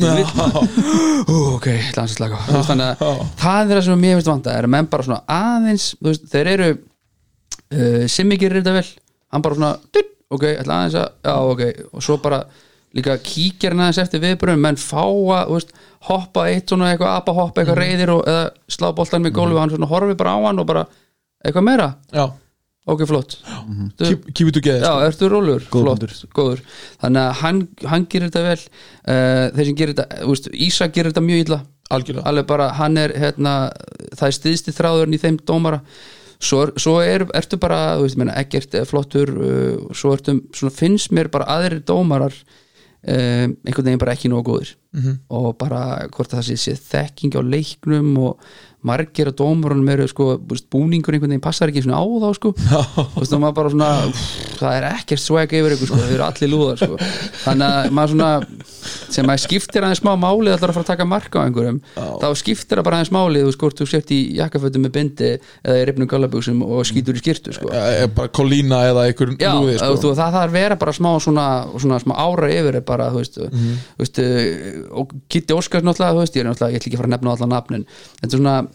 Ó, 1.21 1.35
ok, 1.55 1.67
ég 1.71 1.89
ætla 1.91 2.03
aðeins 2.03 2.15
að 2.15 2.17
slaka 2.17 2.39
á. 2.39 2.43
Þú 2.47 2.55
veist, 2.57 2.69
þannig 2.71 2.87
að 2.89 3.21
það 3.41 3.61
er 3.61 3.77
það 3.77 3.83
sem 3.87 4.01
mér 4.03 4.17
finnst 4.17 4.31
vanda 4.31 4.55
er 4.57 4.67
að 4.67 4.73
menn 4.73 4.89
bara 4.91 5.05
svona 5.07 5.21
aðeins, 5.37 5.85
veist, 6.01 6.25
þeir 6.31 6.49
eru 6.55 6.69
uh, 6.73 8.03
sem 8.11 8.33
ekki 8.35 8.49
er 8.49 8.57
þetta 8.59 8.73
vel. 8.79 8.87
Hann 9.31 9.45
bara 9.45 9.59
svona, 9.59 9.71
ok, 10.31 10.47
ég 10.49 10.61
ætla 10.63 10.79
aðeins 10.79 10.97
að 10.97 11.07
já, 11.29 11.35
ok, 11.53 11.63
og 11.91 12.05
svo 12.07 12.17
bara 12.23 12.41
líka 12.97 13.15
kíkir 13.23 13.73
hann 13.75 13.85
aðeins 13.85 14.01
eftir 14.03 14.23
viðbröðum 14.23 14.65
menn 14.65 14.79
fá 14.79 15.03
að 15.05 15.53
veist, 15.53 15.73
hoppa 16.09 16.47
eitt 16.51 16.71
svona 16.71 16.91
eitthvað 16.91 17.15
apa 17.15 17.35
hoppa 17.37 17.61
eitthvað 17.63 17.81
reyðir 17.81 18.13
og, 18.17 18.21
eða 18.27 18.45
slá 18.71 18.89
boltan 18.97 19.23
með 19.25 19.35
gólfi 19.37 19.57
og 19.57 19.63
hann 19.63 19.73
svona 19.75 19.91
horfi 19.91 20.17
bara 20.19 20.35
á 20.35 20.39
hann 20.47 20.61
og 20.63 20.69
bara 20.69 20.85
eitthvað 21.41 21.65
meira, 21.65 21.87
já, 22.13 22.25
ok 22.91 23.03
flott. 23.09 23.37
Þú- 23.97 24.07
keep, 24.07 24.53
keep 24.53 24.65
Já, 24.65 24.91
ertu 25.07 25.29
rólegur, 25.31 25.67
Góður 25.71 26.11
flott, 26.11 26.33
góður. 26.35 26.63
Þannig 27.01 27.21
að 27.21 27.35
hann, 27.41 27.61
hann 27.89 28.07
gerir 28.11 28.29
þetta 28.29 28.43
vel. 28.45 28.63
Uh, 29.01 29.45
Þeir 29.55 29.69
sem 29.69 29.77
gerir 29.79 29.95
þetta, 29.95 30.21
þú 30.21 30.33
veist, 30.35 30.49
Ísa 30.67 30.87
gerir 30.93 31.11
þetta 31.13 31.25
mjög 31.25 31.45
illa. 31.45 31.61
Algjörlega. 31.91 32.25
Alveg 32.29 32.47
bara, 32.47 32.69
hann 32.77 32.97
er, 32.97 33.11
hérna 33.19 33.53
Það 34.15 34.27
er 34.27 34.35
stiðsti 34.37 34.73
þráðurinn 34.77 35.15
í 35.17 35.21
þeim 35.21 35.39
dómara. 35.47 35.81
Svo, 36.41 36.63
svo 36.79 36.95
er, 37.05 37.25
ertu 37.37 37.59
bara, 37.61 37.97
þú 37.99 38.05
veist, 38.07 38.17
meina, 38.17 38.35
ekkert 38.41 38.73
er 38.79 38.87
flottur 38.89 39.29
uh, 39.35 39.93
Svo 39.97 40.13
ertu, 40.15 40.39
svona 40.57 40.73
finnst 40.73 41.11
mér 41.13 41.29
bara 41.33 41.49
aðrir 41.57 41.83
dómarar 41.85 42.33
uh, 43.07 43.47
einhvern 43.65 43.85
veginn 43.87 43.99
bara 43.99 44.13
ekki 44.17 44.29
nógu 44.31 44.51
góðir 44.51 44.75
Mhm. 44.93 45.13
og 45.29 45.57
bara 45.57 46.07
hvort 46.11 46.33
það 46.33 46.41
sé, 46.49 46.55
sé 46.59 46.73
þekking 46.75 47.35
á 47.39 47.41
leiknum 47.41 48.17
og 48.19 48.39
margir 48.87 49.29
af 49.29 49.35
dómarunum 49.37 49.89
eru 49.93 50.07
sko, 50.09 50.25
þú 50.41 50.57
búningur 50.73 51.13
einhvern 51.13 51.29
veginn 51.35 51.43
passar 51.43 51.69
ekki 51.69 51.83
svona 51.85 51.99
á 52.01 52.05
þá 52.07 52.29
sko 52.37 52.49
þú 52.57 53.21
og 53.35 53.41
maður 53.43 53.55
bara 53.59 53.69
svona 53.73 53.89
það 54.57 54.77
er 54.79 54.87
ekkert 54.89 55.21
swag 55.21 55.53
yfir 55.53 55.75
ykkur 55.75 55.91
sko, 55.91 55.99
þau 56.01 56.13
eru 56.15 56.25
allir 56.25 56.49
lúðar 56.49 56.81
sko 56.81 56.97
þannig 57.45 57.67
að 57.67 57.91
maður 57.97 58.13
svona 58.15 58.31
sem 59.13 59.27
maður 59.29 59.43
skiptir 59.43 59.85
aðeins 59.85 60.01
smá 60.01 60.11
máli 60.17 60.49
ætlar 60.55 60.71
að 60.73 60.79
fara 60.79 60.85
að 60.85 60.89
taka 60.89 61.05
marka 61.11 61.37
á 61.37 61.45
einhverjum 61.45 61.77
þá 61.93 62.27
skiptir 62.41 62.81
það 62.81 62.87
bara 62.87 62.97
aðeins 63.01 63.13
máli 63.13 63.43
þú 63.43 63.51
veist, 63.51 63.61
hvort 63.61 63.77
þú 63.83 63.87
sért 63.91 64.13
í 64.15 64.19
jakkafötum 64.39 64.85
með 64.87 64.93
bindi 64.97 65.29
eða 65.35 65.77
í 65.77 65.85
rifnum 65.91 66.09
gallabuxum 66.09 66.63
og 66.65 66.81
skýtur 66.89 67.19
í 67.19 67.21
skýrtu 67.21 67.53
sko 67.57 67.69
Eh, 67.71 68.07
bara 68.15 68.31
kolína 68.33 68.81
eða 68.89 69.05
einhver 69.11 69.35
Já, 69.37 69.51
lúði 69.59 69.77
sko. 69.77 69.93
sko. 70.01 70.13
það 70.17 70.33
þarf 70.35 70.41
að 70.49 70.55
vera 70.57 70.75
bara 70.81 70.93
smá 70.97 71.09
svona, 71.21 71.45
svona 71.77 71.99
smá 72.01 72.13
ára 72.17 72.49
yfir 72.49 72.79
er 72.81 72.85
bara, 72.87 73.11
þú 73.13 73.21
veist, 73.21 73.37
Mhm. 73.41 73.77
þú 73.97 74.05
veist 74.05 74.19
uh, 74.21 74.99
og 75.01 75.13
Kitty 75.29 75.53
Óskars 75.53 75.83
náttúrulega, 75.85 76.15
þú 76.17 76.21
veist, 76.23 76.35
ég 76.35 76.41
er 76.41 76.49
náttúrulega 76.49 76.73
ég 76.73 76.81
ætla 78.31 78.70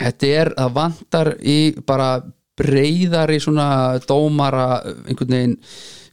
þetta 0.00 0.30
er 0.40 0.50
að 0.62 0.72
vantar 0.78 1.32
í 1.42 1.58
bara 1.86 2.10
breyðari 2.56 3.36
svona 3.42 3.66
dómara 4.08 4.80
einhvern 5.08 5.34
veginn 5.34 5.56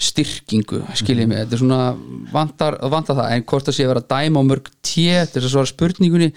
styrkingu 0.03 0.81
skiljið 0.99 1.29
mig, 1.29 1.37
þetta 1.45 1.55
er 1.55 1.61
svona 1.61 1.81
vantar, 2.33 2.75
vantar 2.91 3.15
það, 3.21 3.29
en 3.37 3.45
hvort 3.47 3.69
það 3.69 3.77
sé 3.77 3.85
að 3.85 3.91
vera 3.93 4.05
dæma 4.11 4.41
á 4.43 4.49
mörg 4.49 4.67
té, 4.83 5.05
þess 5.31 5.45
að 5.47 5.53
svara 5.53 5.71
spurningunni 5.71 6.31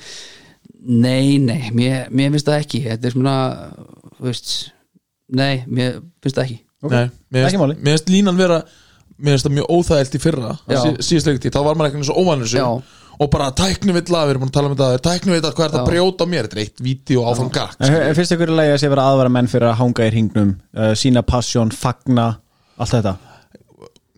nei, 0.87 1.39
nei, 1.43 1.73
mér, 1.75 2.07
mér 2.15 2.31
finnst 2.37 2.47
það 2.47 2.61
ekki. 2.63 2.81
Þetta 2.87 3.09
er 3.09 3.15
svona, 3.17 3.35
þú 4.21 4.29
veist 4.29 4.53
nei, 5.35 5.65
mér 5.67 5.97
finnst 6.23 6.37
það 6.39 6.45
ekki. 6.45 6.59
Nei, 6.93 7.07
mér 7.35 7.49
Ekki 7.49 7.59
máli. 7.59 7.75
finnst- 7.75 7.87
mér 7.89 7.97
finnst 7.97 8.13
línan 8.15 8.39
vera 8.39 8.61
mér 9.17 9.33
finnst 9.35 9.47
það 9.49 9.57
mjög 9.57 9.71
óþægilt 9.75 10.15
í 10.15 10.21
fyrra 10.23 10.53
síðast 11.01 11.27
leikti, 11.33 11.51
þá 11.51 11.59
var 11.65 11.75
maður 11.75 11.91
eitthvað 11.91 12.09
svo 12.13 12.19
óvanur 12.23 12.53
Já. 12.53 12.67
Og 13.17 13.31
bara 13.33 13.51
tækni 13.57 13.95
vill 13.97 14.07
að, 14.07 14.25
við 14.27 14.35
erum 14.35 14.45
búin 14.45 14.53
að 14.53 14.57
tala 14.59 14.71
um 14.71 14.77
þetta 14.77 15.05
tækni 15.07 15.35
vill 15.35 15.43
að 15.43 15.55
hvað 15.57 15.67
er 15.67 15.75
þetta 15.75 15.83
að 15.83 15.91
brjóta 15.93 16.27
á 16.27 16.33
mér? 16.33 16.49
Þetta 16.49 16.59
er 16.59 16.65
eitt 16.65 16.83
vídeo 16.87 17.27
áfram 17.31 17.53
gakk 17.55 18.17
finnst 18.19 18.37
ykkur 18.37 18.53
í 18.53 18.59
lagi 18.61 18.75
að 18.75 18.83
sé 18.83 18.91
vera 18.93 19.07
aðvara 19.13 19.33
menn 19.37 19.53
fyrir 19.53 19.71
að 19.71 19.79
hanga 19.83 20.09
í 20.09 20.13
hringnum 20.13 20.57
uh, 20.57 20.91
sína 20.99 21.23
passjón, 21.27 21.73
fagna 21.75 22.27
allt 22.77 22.97
þetta. 22.99 23.17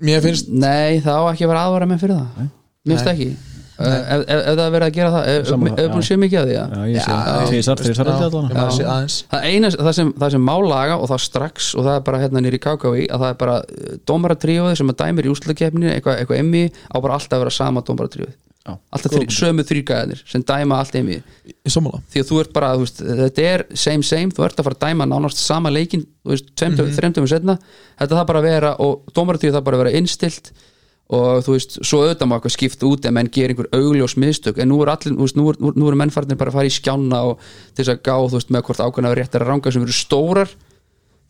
Mér 0.08 0.24
finnst, 0.24 0.50
Nei, 0.50 0.98
það 1.02 1.22
á 1.22 1.24
ekki 1.32 1.46
að 1.46 1.54
vera 1.54 1.68
aðvara 1.68 1.90
með 1.90 2.02
fyrir 2.04 2.18
það. 2.18 2.50
Mér 2.88 2.98
finnst 2.98 3.12
ekki. 3.14 3.30
Uh, 3.78 3.86
ef, 3.86 4.22
ef, 4.26 4.40
ef 4.42 4.56
það 4.58 4.60
er 4.64 4.72
verið 4.74 4.88
að 4.88 4.94
gera 4.96 5.10
það 5.12 5.28
ef, 5.30 5.50
ef 5.52 5.90
búin 5.92 6.00
já. 6.02 6.06
sé 6.08 6.14
mikið 6.18 6.38
að 6.40 6.48
því 6.48 6.54
ja. 6.56 6.62
Já, 6.66 6.80
ég 6.90 7.04
sé 7.04 7.12
Já, 7.12 7.18
það 7.28 7.44
Tvísar, 7.50 7.82
þrísar 7.82 8.08
já, 8.08 8.10
aldrei 8.10 8.24
ég 8.24 8.32
allan 8.32 8.48
maður 8.48 8.58
Já. 8.58 8.74
sé 8.74 8.86
aðeins. 8.90 9.18
Það, 9.30 9.44
eina, 9.52 9.70
það, 9.76 9.90
sem, 9.98 10.08
það 10.18 10.32
sem 10.34 10.42
má 10.48 10.50
laga 10.64 10.96
og 10.98 11.10
það 11.12 11.20
strax 11.22 11.68
og 11.78 11.86
það 11.86 11.92
er 11.92 12.02
bara 12.08 12.20
hérna 12.24 12.42
nýri 12.42 12.58
KKV 12.64 13.04
að 13.04 13.22
það 13.22 13.28
er 13.28 13.38
bara 13.44 13.54
dómaratríóði 14.10 14.80
sem 14.80 14.90
að 14.90 14.98
dæmir 15.04 15.28
í 15.28 15.30
úslakefni 15.30 15.92
eitthvað, 15.92 16.34
emmi 16.40 16.64
á 16.74 16.96
bara 16.98 17.20
alltaf 17.20 17.38
að 17.38 17.44
vera 17.44 17.54
sama 17.54 17.84
dómaratríóði 17.86 18.34
Já. 18.34 18.57
Alltaf 18.68 19.14
þrý, 19.14 19.26
sömu 19.32 19.64
þrýgæðinir 19.68 20.22
sem 20.28 20.44
dæma 20.46 20.78
allt 20.82 20.96
sammála. 21.68 22.00
Því 22.12 22.22
að 22.22 22.30
þú 22.30 22.40
ert 22.42 22.54
bara, 22.56 22.72
þú 22.76 22.86
veist, 22.86 23.02
þetta 23.22 23.46
er 23.52 23.66
same 23.74 24.06
same, 24.06 24.32
þú 24.34 24.46
ert 24.46 24.58
að 24.58 24.68
fara 24.68 24.78
að 24.78 24.86
dæma 24.86 25.08
nánast 25.08 25.42
sama 25.42 25.72
leikin 25.72 26.04
þú 26.04 26.34
veist, 26.34 26.50
tveimtum, 26.54 26.86
mm 26.88 26.98
-hmm. 26.98 27.28
setna 27.28 27.58
þetta 27.98 28.18
það 28.18 28.26
bara 28.26 28.38
að 28.38 28.48
vera, 28.50 28.74
og 28.78 29.02
dómaratíð 29.14 29.54
það 29.54 29.64
bara 29.64 29.76
að 29.76 29.84
vera 29.84 29.96
innstilt 29.98 30.52
og 31.08 31.40
þú 31.44 31.54
veist, 31.54 31.78
svo 31.80 32.02
auðvitað 32.04 32.28
má 32.28 32.36
eitthvað 32.36 32.52
skipt 32.52 32.82
út 32.84 33.06
ef 33.08 33.12
menn 33.16 33.30
gerir 33.32 33.54
einhver 33.54 33.68
augljós 33.72 34.16
mistök. 34.20 34.58
En 34.60 34.68
nú 34.68 34.82
er 34.84 34.90
allir, 34.92 35.14
þú 35.16 35.24
veist, 35.24 35.38
nú 35.40 35.46
er, 35.48 35.56
nú, 35.62 35.72
nú 35.72 35.88
er 35.88 35.96
mennfarnir 35.96 36.36
bara 36.36 36.52
að 36.52 36.58
fara 36.58 36.68
í 36.68 36.74
skjána 36.74 37.20
og 37.30 37.38
til 37.72 37.84
þess 37.84 37.94
að 37.94 38.02
gá, 38.04 38.16
þú 38.28 38.36
veist, 38.36 38.50
með 38.52 38.64
hvort 38.66 38.82
ákveðna 38.84 39.14
réttar 39.16 39.44
að 39.44 39.48
ranga 39.48 39.72
sem 39.72 39.86
eru 39.86 39.96
stórar. 39.96 40.52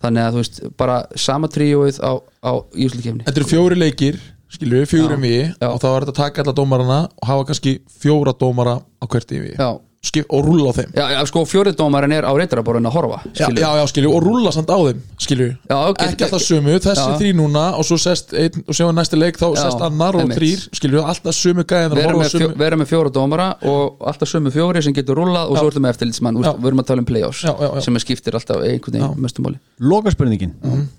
Þannig 0.02 0.24
að, 0.24 0.32
þú 0.34 0.42
veist, 0.42 0.58
bara 0.78 0.96
sama 1.14 1.50
tríóið 1.50 2.00
á, 2.02 2.12
á 2.42 2.52
þetta 2.74 3.36
eru 3.36 3.46
fjóri 3.46 3.78
leikir, 3.78 4.18
skilur 4.52 4.82
við, 4.82 4.88
fjóri 4.92 5.16
Já. 5.16 5.22
við 5.24 5.42
Já. 5.60 5.68
og 5.72 5.80
þá 5.82 5.88
er 5.90 6.06
þetta 6.06 6.14
að 6.14 6.22
taka 6.22 6.44
alla 6.44 6.56
dómarana 6.60 7.00
og 7.08 7.28
hafa 7.32 7.48
kannski 7.50 7.76
fjóra 8.00 8.34
dómara 8.38 8.78
á 8.80 9.04
hvert 9.06 9.36
Já, 9.36 9.70
Skip, 9.98 10.28
og 10.30 10.44
rúlla 10.46 10.70
á 10.70 10.74
þeim. 10.76 10.90
Já, 10.94 11.04
já 11.10 11.18
sko, 11.26 11.40
fjórið 11.42 11.80
er 12.14 12.22
á 12.22 12.30
reytaraborðin 12.38 12.86
að 12.86 12.94
horfa 12.94 13.16
já, 13.34 13.48
skilur. 13.48 13.58
já, 13.58 13.70
já, 13.80 13.86
skilju, 13.90 14.10
og 14.14 14.22
rúlla 14.22 14.52
samt 14.54 14.70
á 14.70 14.78
þeim 14.78 15.00
skilju, 15.18 15.48
Já, 15.66 15.76
ok. 15.90 16.02
ekki 16.06 16.24
alltaf 16.24 16.44
sömu 16.44 16.76
þessi 16.78 17.02
Já. 17.02 17.16
þrý 17.18 17.32
núna 17.34 17.64
og 17.74 17.84
svo 17.84 17.98
sest 17.98 18.30
einn, 18.32 18.62
og 18.62 18.78
séu 18.78 18.92
næsti 18.94 19.18
leik 19.18 19.40
þá 19.40 19.48
Já, 19.56 19.64
sest 19.64 19.82
annar 19.82 20.14
og 20.14 20.30
þrýr 20.30 20.62
skilju, 20.78 21.02
alltaf 21.02 21.34
sömu 21.34 21.66
gæðin 21.66 21.98
fjó, 22.30 22.48
vera 22.62 22.78
með 22.78 22.90
fjóra 22.92 23.10
dómara 23.10 23.48
og 23.66 23.98
alltaf 24.06 24.30
sömu 24.30 24.54
fjóri 24.54 24.84
sem 24.86 24.94
getur 24.94 25.18
rúlað 25.18 25.50
og 25.50 25.58
svo 25.58 25.72
ertu 25.72 25.82
með 25.82 25.96
eftirlitsmann, 25.96 26.38
við 26.46 26.70
erum 26.70 26.84
að 26.84 26.90
tala 26.92 27.02
um 27.02 27.10
play-offs 27.10 27.42
sem 27.82 27.98
er 27.98 28.06
skiptir 28.06 28.38
alltaf 28.38 28.62
einhvern 28.62 29.00
veginn 29.00 29.26
mestumáli 29.26 29.58
Loka 29.82 30.14
spurningin 30.14 30.54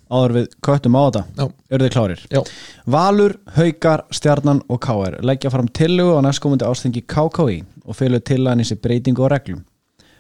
áður 0.10 0.36
við 0.38 0.52
köttum 0.66 0.98
á 0.98 1.02
þetta 1.08 1.48
eru 1.70 1.86
þið 1.86 1.96
klárir? 1.96 2.28
Já. 2.34 2.42
Valur, 2.90 3.38
Haukar, 3.56 4.06
Stjarnan 4.12 4.64
og 4.68 4.82
KR 4.84 5.20
leggja 5.26 5.54
fram 5.54 5.70
tillögu 5.70 6.18
á 6.18 6.26
næstkomandi 6.26 6.68
ástengi 6.68 7.06
KKI 7.06 7.60
og 7.86 7.98
fylgur 7.98 8.26
tillagan 8.26 8.66
í 8.66 8.82
breytingu 8.82 9.26
á 9.26 9.34
reglum 9.34 9.66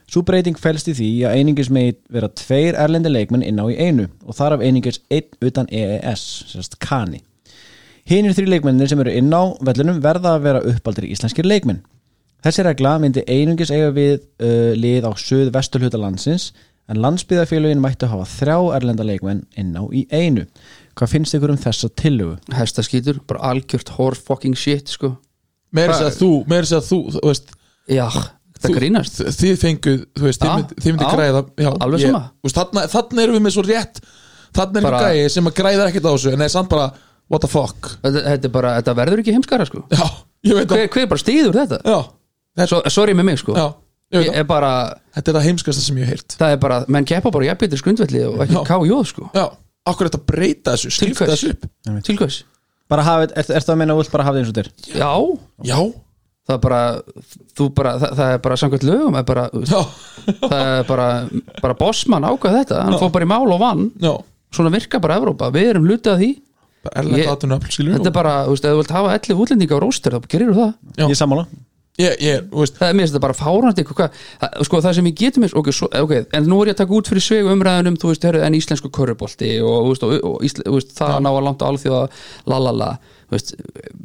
Sú 0.09 0.23
breyting 0.25 0.57
felst 0.57 0.87
í 0.89 0.95
því 0.97 1.07
að 1.29 1.35
einingis 1.37 1.67
megi 1.69 1.93
vera 2.09 2.31
tveir 2.33 2.77
erlendi 2.81 3.11
leikmenn 3.11 3.45
inn 3.45 3.61
á 3.61 3.65
í 3.69 3.75
einu 3.77 4.07
og 4.25 4.37
þar 4.39 4.55
af 4.55 4.63
einingis 4.65 5.03
einn 5.13 5.45
utan 5.45 5.69
EES, 5.69 6.23
sérst 6.49 6.79
Kani. 6.81 7.21
Hinir 8.09 8.33
þrjú 8.33 8.49
leikmennir 8.49 8.89
sem 8.89 9.01
eru 9.03 9.13
inn 9.13 9.29
á 9.29 9.53
vellunum 9.61 9.99
verða 10.01 10.33
að 10.33 10.47
vera 10.47 10.63
uppaldri 10.65 11.11
íslenskir 11.13 11.45
leikmenn. 11.45 11.83
Þessi 12.41 12.65
regla 12.65 12.95
myndi 12.97 13.21
einungis 13.29 13.69
eiga 13.69 13.91
við 13.93 14.15
uh, 14.41 14.73
lið 14.73 15.05
á 15.05 15.11
söð 15.13 15.51
vesturhluta 15.53 16.01
landsins 16.01 16.49
en 16.89 16.99
landsbyðafélugin 17.03 17.81
mættu 17.83 18.07
hafa 18.09 18.25
þrjá 18.25 18.57
erlenda 18.79 19.05
leikmenn 19.05 19.43
inn 19.57 19.75
á 19.77 19.83
í 19.93 20.05
einu. 20.11 20.45
Hvað 20.97 21.11
finnst 21.13 21.35
ykkur 21.37 21.53
um 21.53 21.59
þessa 21.61 21.89
tillögu? 21.95 22.37
hestaskítur, 22.57 23.19
bara 23.29 23.51
algjört 23.53 23.89
hor 23.97 24.15
fucking 24.17 24.57
shit 24.57 24.89
sko. 24.89 25.13
Meira 25.71 25.93
Hvað- 25.93 26.01
sér 26.01 26.09
að 26.11 26.17
þú, 26.19 26.31
meira 26.49 26.65
sér 26.65 26.81
að 26.81 26.87
þú, 26.89 26.99
þú 27.15 27.21
veist. 27.29 27.51
Já, 27.89 28.07
það 28.59 28.75
grínast. 28.75 29.21
þið 29.39 29.59
fenguð, 29.61 29.99
þú 30.17 30.25
veist, 30.27 30.41
þið 30.41 30.55
myndi, 30.55 30.75
þið 30.81 30.91
myndi 30.95 31.05
já, 31.05 31.11
græða 31.15 31.43
já, 31.57 31.69
alveg 31.85 31.99
ég- 31.99 32.09
sama. 32.11 32.23
þú 32.41 32.49
veist, 32.49 32.57
þarna, 32.59 32.87
þarna 32.95 33.21
erum 33.23 33.35
við 33.37 33.43
með 33.45 33.53
svo 33.55 33.63
rétt. 33.69 34.01
Þarna 34.53 34.77
er 34.77 34.81
Bara- 34.81 34.97
bara, 34.99 35.13
gæði 35.13 35.29
sem 35.31 35.45
að 35.45 35.53
græða 35.61 35.87
ekkert 35.89 36.05
á 36.09 36.11
þessu 36.15 36.33
en 36.33 36.39
það 36.39 36.45
er 36.49 36.55
samt 36.57 36.69
bara, 36.69 36.93
what 37.29 37.41
the 37.41 37.47
fuck? 37.47 37.89
Þetta, 38.01 38.23
þetta, 38.25 38.45
er 38.45 38.49
bara, 38.49 38.81
þetta 38.81 38.95
verður 38.97 39.19
ekki 39.21 39.33
heimskara 39.37 39.65
sko. 39.69 39.83
Já, 39.93 40.05
ég 40.49 40.55
veit 40.57 40.67
hver, 40.73 40.87
hver 40.89 41.07
bara 41.07 41.21
stýður 41.21 41.53
þetta? 41.53 41.79
Já, 41.85 41.99
þetta, 42.57 42.67
Svo, 42.67 42.81
sorry 42.89 43.13
með 43.13 43.25
mig 43.29 43.37
sko. 43.39 43.53
Já, 43.53 43.67
það 44.11 44.36
er 44.41 44.45
bara, 44.49 44.72
þetta 45.15 45.31
er 45.31 45.38
það 45.40 45.48
heimskasta 45.49 45.81
sem 45.86 45.98
ég 46.02 46.07
hef 46.10 46.15
heyrt. 46.18 46.36
Það 46.40 46.53
er 46.56 46.61
bara 46.64 46.77
menn 46.88 47.06
keppa 47.10 47.31
bara 47.36 47.45
jafnbyrður 47.49 47.81
skundvelli 47.84 48.23
og 48.30 48.44
ekki 48.45 48.57
Já. 48.57 48.61
kájóð 48.69 49.03
sko. 49.11 49.30
Já, 49.38 49.45
akkur 49.91 50.10
þetta 50.10 50.22
breyta 50.31 50.76
þessu, 50.76 50.91
skipta 50.95 51.27
þessu 51.30 51.52
upp? 51.56 51.68
Til 52.07 52.18
hvers? 52.18 52.44
Bara 52.90 53.03
hafið, 53.06 53.34
er, 53.38 53.49
er 53.53 53.61
það 53.65 53.73
að 53.76 53.80
meina 53.84 53.94
að 53.94 53.99
þú 53.99 54.03
vilt 54.03 54.14
bara 54.15 54.23
hafa 54.26 54.38
þið 54.38 54.41
eins 54.41 54.49
og 54.49 54.57
þér? 54.60 54.69
já, 54.98 55.11
já, 55.69 55.77
það 56.49 56.56
er 56.56 56.61
bara, 56.65 56.80
þú 57.60 57.68
bara 57.77 57.91
það, 58.02 58.15
það 58.18 58.34
er 58.34 58.40
bara 58.48 58.57
samkvæmt 58.64 58.86
lögum 58.90 59.18
er 59.19 59.26
bara, 59.30 59.44
já, 59.69 59.81
það 60.41 60.57
er 60.65 60.88
bara, 60.90 61.07
bara 61.61 61.77
bossmann 61.77 62.26
ákvað 62.26 62.57
þetta, 62.64 62.80
hann 62.88 62.98
fór 62.98 63.11
bara 63.14 63.27
í 63.27 63.30
mál 63.30 63.45
og 63.53 63.61
vann. 63.61 63.86
Já. 64.02 64.15
Svona 64.49 64.72
virka 64.73 64.98
bara 65.03 65.19
Evrópa, 65.22 65.52
við 65.53 65.68
erum 65.76 65.86
hlutið 65.86 66.15
af 66.15 66.18
því. 66.23 66.31
Bara 66.88 67.02
erlend 67.03 67.19
Ég- 67.19 67.30
þetta 67.30 68.07
er 68.10 68.15
bara, 68.15 68.34
þú 68.48 68.56
veist, 68.56 68.65
ef 68.65 68.73
þú 68.73 68.80
vilt 68.81 68.94
hafa 68.95 69.14
11 69.19 69.44
útlendinga 69.45 69.77
á 69.77 69.80
róstur, 69.84 70.15
þá 70.18 70.27
gerir 70.34 70.49
þú 70.49 70.56
það. 70.64 70.72
Já. 70.98 71.03
Ég 71.06 71.14
er 71.14 71.19
þú 71.99 72.63
veist, 72.63 72.80
það 72.80 72.88
er 72.88 72.95
mér 72.95 73.05
finnst 73.05 73.15
þetta 73.15 73.23
bara 73.26 73.38
fárandi 73.38 73.85
sko, 74.63 74.80
það 74.80 74.97
sem 74.97 75.09
ég 75.09 75.19
getum 75.19 75.45
eins 75.45 75.55
okay, 75.59 76.01
okay, 76.01 76.26
en 76.38 76.49
nú 76.49 76.61
er 76.61 76.71
ég 76.71 76.77
að 76.77 76.81
taka 76.85 76.95
út 76.95 77.11
fyrir 77.11 77.26
svegu 77.26 77.53
umræðunum 77.53 77.99
veist, 78.03 78.27
en 78.30 78.57
íslensku 78.57 78.91
körfubolti 78.95 79.55
og, 79.59 79.91
og, 79.91 80.17
og 80.31 80.43
ísl, 80.47 80.63
þú 80.63 80.76
veist, 80.77 80.95
það 80.97 81.15
ná 81.26 81.31
að 81.34 81.45
langt 81.49 81.65
á 81.65 81.69
alþjóða 81.69 82.03
lalala 82.47 82.93
veist, 83.30 83.51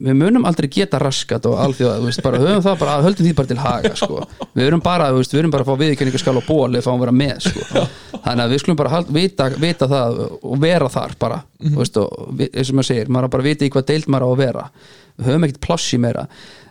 við 0.04 0.16
munum 0.18 0.44
aldrei 0.48 0.68
geta 0.72 0.98
raskat 1.00 1.46
og 1.48 1.56
alþjóða, 1.64 2.14
bara 2.24 2.40
höfum 2.42 2.64
það 2.64 2.80
bara 2.82 2.96
höldum 3.04 3.28
því 3.28 3.34
bara 3.38 3.50
til 3.50 3.60
haga, 3.60 3.92
sko. 3.98 4.24
Við 4.54 4.66
erum 4.66 4.82
bara, 4.84 5.10
við 5.16 5.38
erum 5.40 5.54
bara 5.54 5.64
að 5.64 5.70
fá 5.70 5.80
viðkenningaskal 5.84 6.34
og 6.40 6.48
ból 6.48 6.68
eða 6.72 6.84
fá 6.84 6.90
að 6.92 7.04
vera 7.04 7.14
með, 7.20 7.46
sko. 7.46 7.84
Þannig 8.24 8.44
að 8.44 8.52
við 8.54 8.62
skulum 8.64 8.80
bara 8.80 8.92
hald, 8.94 9.14
vita, 9.14 9.48
vita 9.62 9.88
það 9.94 10.20
og 10.26 10.58
vera 10.64 10.90
þar 10.92 11.16
bara, 11.20 11.40
þú 11.62 11.78
veist, 11.80 12.02
og 12.02 12.44
eins 12.50 12.74
og 12.74 12.78
maður 12.80 12.90
segir, 12.90 13.14
maður 13.16 13.32
bara 13.36 13.46
að 13.46 13.50
vita 13.50 13.66
í 13.66 13.72
hvað 13.72 13.88
deild 13.92 14.12
maður 14.12 14.28
á 14.28 14.30
að 14.34 14.44
vera. 14.44 14.66
Við 15.14 15.30
höfum 15.30 15.46
ekkert 15.46 15.62
plássi 15.62 16.00
meira 16.02 16.24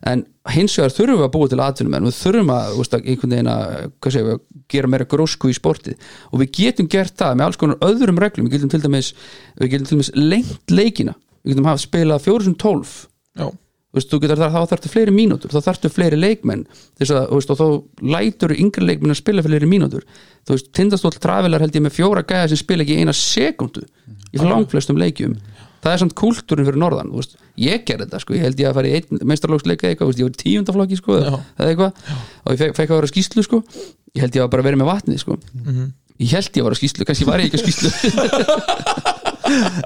en 0.10 0.24
hins 0.52 0.76
vegar 0.78 0.92
þurfum 0.92 1.20
við 1.22 1.26
að 1.26 1.34
búa 1.34 1.50
til 1.52 1.62
atvinnum 1.64 1.98
en 1.98 2.08
við 2.10 2.18
þurfum 2.18 2.52
að, 2.52 2.78
að 2.84 3.08
einhvern 3.14 3.36
veginn 3.36 3.52
að 3.54 3.74
að 4.20 4.32
gera 4.74 4.92
meira 4.92 5.08
grósku 5.10 5.52
í 5.52 5.56
sportið. 5.56 5.98
Og 6.32 6.44
við 6.44 6.54
getum 6.60 6.90
gert 6.92 7.16
það 7.20 7.38
með 7.40 7.48
alls 7.48 7.60
konar 7.62 7.88
öðrum 7.88 8.20
reglum, 8.22 8.50
við 8.50 8.58
getum 8.58 8.74
til 8.74 8.82
dæmis 8.84 9.14
dæmis 9.62 10.12
lengt 10.18 10.74
leikina. 10.74 11.16
Við 11.44 11.56
getum 11.56 11.70
hafa 11.72 11.84
spilað 11.84 12.26
412 12.26 12.94
já, 13.40 13.48
þú 13.48 14.00
veist, 14.00 14.12
þú 14.12 14.20
getur 14.24 14.42
þar, 14.42 14.54
þá 14.54 14.74
þarftu 14.74 14.92
fleiri 14.92 15.16
mínútur. 15.16 15.54
Þá 15.54 15.68
þarftu 15.70 15.94
fleiri 15.94 16.20
leikmenn. 16.20 16.68
Að, 17.04 17.18
veist, 17.32 17.54
og 17.54 17.60
þá 17.60 17.66
lætur 18.16 18.56
yngri 18.58 18.88
leikmenn 18.90 19.16
að 19.16 19.20
spila 19.22 19.46
fleiri 19.46 19.70
mínútur. 19.70 20.08
Þú 20.44 20.58
veist, 20.58 20.72
tindastóll 20.76 21.16
trafilar 21.24 21.64
held 21.64 21.80
ég 21.80 21.86
með 21.86 21.98
fjóra 22.00 22.24
gæða 22.28 22.52
sem 22.52 22.60
spila 22.64 22.84
ekki 22.84 23.00
eina 23.00 23.16
sekundu 23.16 23.86
í 24.34 24.42
langflestum 24.42 25.00
leikjum 25.00 25.38
það 25.84 25.94
er 25.94 26.02
samt 26.04 26.16
kúltúrin 26.20 26.68
fyrir 26.68 26.80
norðan, 26.82 27.12
veist, 27.14 27.36
ég 27.60 27.84
ger 27.88 28.04
þetta 28.04 28.22
sko, 28.24 28.36
ég 28.38 28.46
held 28.48 28.62
ég 28.64 28.70
að 28.70 28.78
fara 28.80 28.92
í 28.92 28.96
einn 29.00 29.26
meistarlóksleika 29.32 29.90
eitthvað, 29.90 30.14
ég 30.20 30.30
var 30.30 30.36
í 30.36 30.42
tíundaflokki 30.44 31.00
sko, 31.00 31.18
Já. 31.20 31.34
eða 31.60 31.74
eitthvað. 31.74 31.92
Og 32.44 32.56
ég 32.56 32.62
fekk, 32.64 32.78
fekk 32.80 32.94
að 32.94 33.02
vera 33.02 33.12
skýslu 33.12 33.46
sko. 33.48 33.62
Ég 34.14 34.26
held 34.26 34.40
ég 34.40 34.46
að 34.46 34.54
bara 34.54 34.68
verið 34.70 34.82
með 34.84 34.92
vatnið 34.94 35.22
sko. 35.24 35.38
Ég 36.22 36.36
held 36.38 36.50
ég 36.54 36.64
að 36.64 36.70
vera 36.70 36.80
skýslu, 36.80 37.08
kannski 37.10 37.28
var 37.28 37.44
ég 37.44 37.52
ekki 37.52 37.64
skýslu 37.64 37.90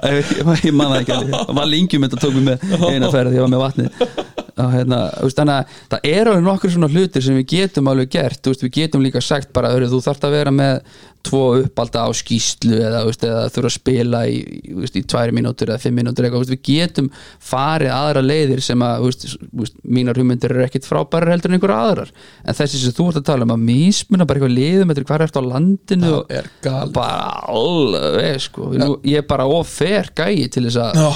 ég, 0.08 0.32
ég 0.38 0.74
man 0.76 0.92
það 0.92 1.00
ekki 1.02 1.16
það 1.32 1.54
var 1.58 1.68
lengjum 1.68 2.04
þetta 2.06 2.20
tók 2.22 2.36
mig 2.36 2.44
með 2.46 2.84
eina 2.92 3.10
ferð 3.12 3.32
því 3.32 3.38
ég 3.38 3.44
var 3.44 3.52
með 3.52 3.62
vatnið. 3.64 3.88
Og 4.58 4.72
hérna, 4.74 4.98
veist, 5.22 5.38
þannig 5.38 5.54
að 5.54 5.76
það 5.92 6.06
er 6.10 6.30
alveg 6.30 6.46
nokkur 6.46 6.72
svona 6.74 6.88
hlutir 6.90 7.24
sem 7.24 7.36
við 7.38 7.46
getum 7.52 7.90
alveg 7.92 8.10
gert 8.14 8.48
veist, 8.50 8.64
við 8.64 8.72
getum 8.74 9.04
líka 9.04 9.22
sagt 9.22 9.52
bara, 9.54 9.70
þú 9.78 10.00
þarft 10.02 10.26
að 10.26 10.34
vera 10.34 10.54
með 10.54 10.80
tvo 11.28 11.42
uppalda 11.60 12.06
á 12.06 12.10
skýslu 12.16 12.78
eða, 12.80 13.04
veist, 13.08 13.24
eða 13.28 13.44
þurfa 13.52 13.70
að 13.70 13.74
spila 13.76 14.22
í, 14.30 14.38
veist, 14.80 14.96
í 14.98 15.04
tværi 15.08 15.34
mínútur 15.36 15.70
eða 15.72 15.82
fimm 15.82 15.98
mínútur 16.00 16.26
eitthvað, 16.28 16.52
við 16.54 16.62
getum 16.68 17.10
farið 17.44 17.92
aðra 17.94 18.22
leiðir 18.24 18.62
sem 18.64 18.84
að, 18.84 19.08
mínar 19.84 20.18
hugmyndir 20.18 20.54
eru 20.54 20.64
ekkit 20.66 20.88
frábærar 20.88 21.34
heldur 21.34 21.52
en 21.52 21.58
einhver 21.58 21.74
aðrar. 21.76 22.12
En 22.44 22.56
þessi 22.56 22.80
sem 22.82 22.96
þú 22.96 23.08
ert 23.12 23.20
að 23.22 23.28
tala 23.30 23.46
um 23.48 23.54
að 23.54 23.64
mismuna 23.68 24.26
bara 24.28 24.40
eitthvað 24.40 24.56
liðum 24.56 24.94
eftir 24.94 25.08
hvað 25.08 25.18
er 25.20 25.26
eftir 25.28 25.44
á 25.44 25.50
landinu 25.52 26.12
og 26.18 26.34
er 26.38 26.50
bara 26.94 27.30
alveg 27.54 28.42
sko. 28.48 28.70
Nú, 28.78 28.90
ég 29.08 29.22
er 29.22 29.28
bara 29.28 29.48
offer 29.52 30.10
gæi 30.16 30.48
til 30.52 30.66
þess 30.68 30.80
að 30.82 30.98
Já, 30.98 31.08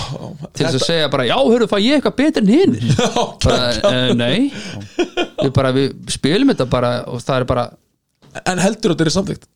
til 0.52 0.66
þess 0.66 0.78
að 0.78 0.86
segja 0.86 1.12
bara 1.12 1.28
já, 1.28 1.36
hörru, 1.40 1.68
fæ 1.70 1.78
ég 1.82 1.98
eitthvað 1.98 2.18
betur 2.20 2.44
en 2.44 2.52
hinn 2.52 2.76
bara, 3.44 3.70
uh, 3.88 4.12
nei. 4.18 4.50
Við 5.42 5.54
bara, 5.56 5.72
við 5.74 5.94
spilum 6.12 6.52
þetta 6.52 6.68
bara 6.70 6.92
og 7.10 7.22
það 7.22 7.40
er 7.40 7.48
bara, 7.52 7.66
En 8.48 8.60
heldur 8.62 8.94
þetta 8.94 9.04
er 9.04 9.12
samþykkt? 9.12 9.48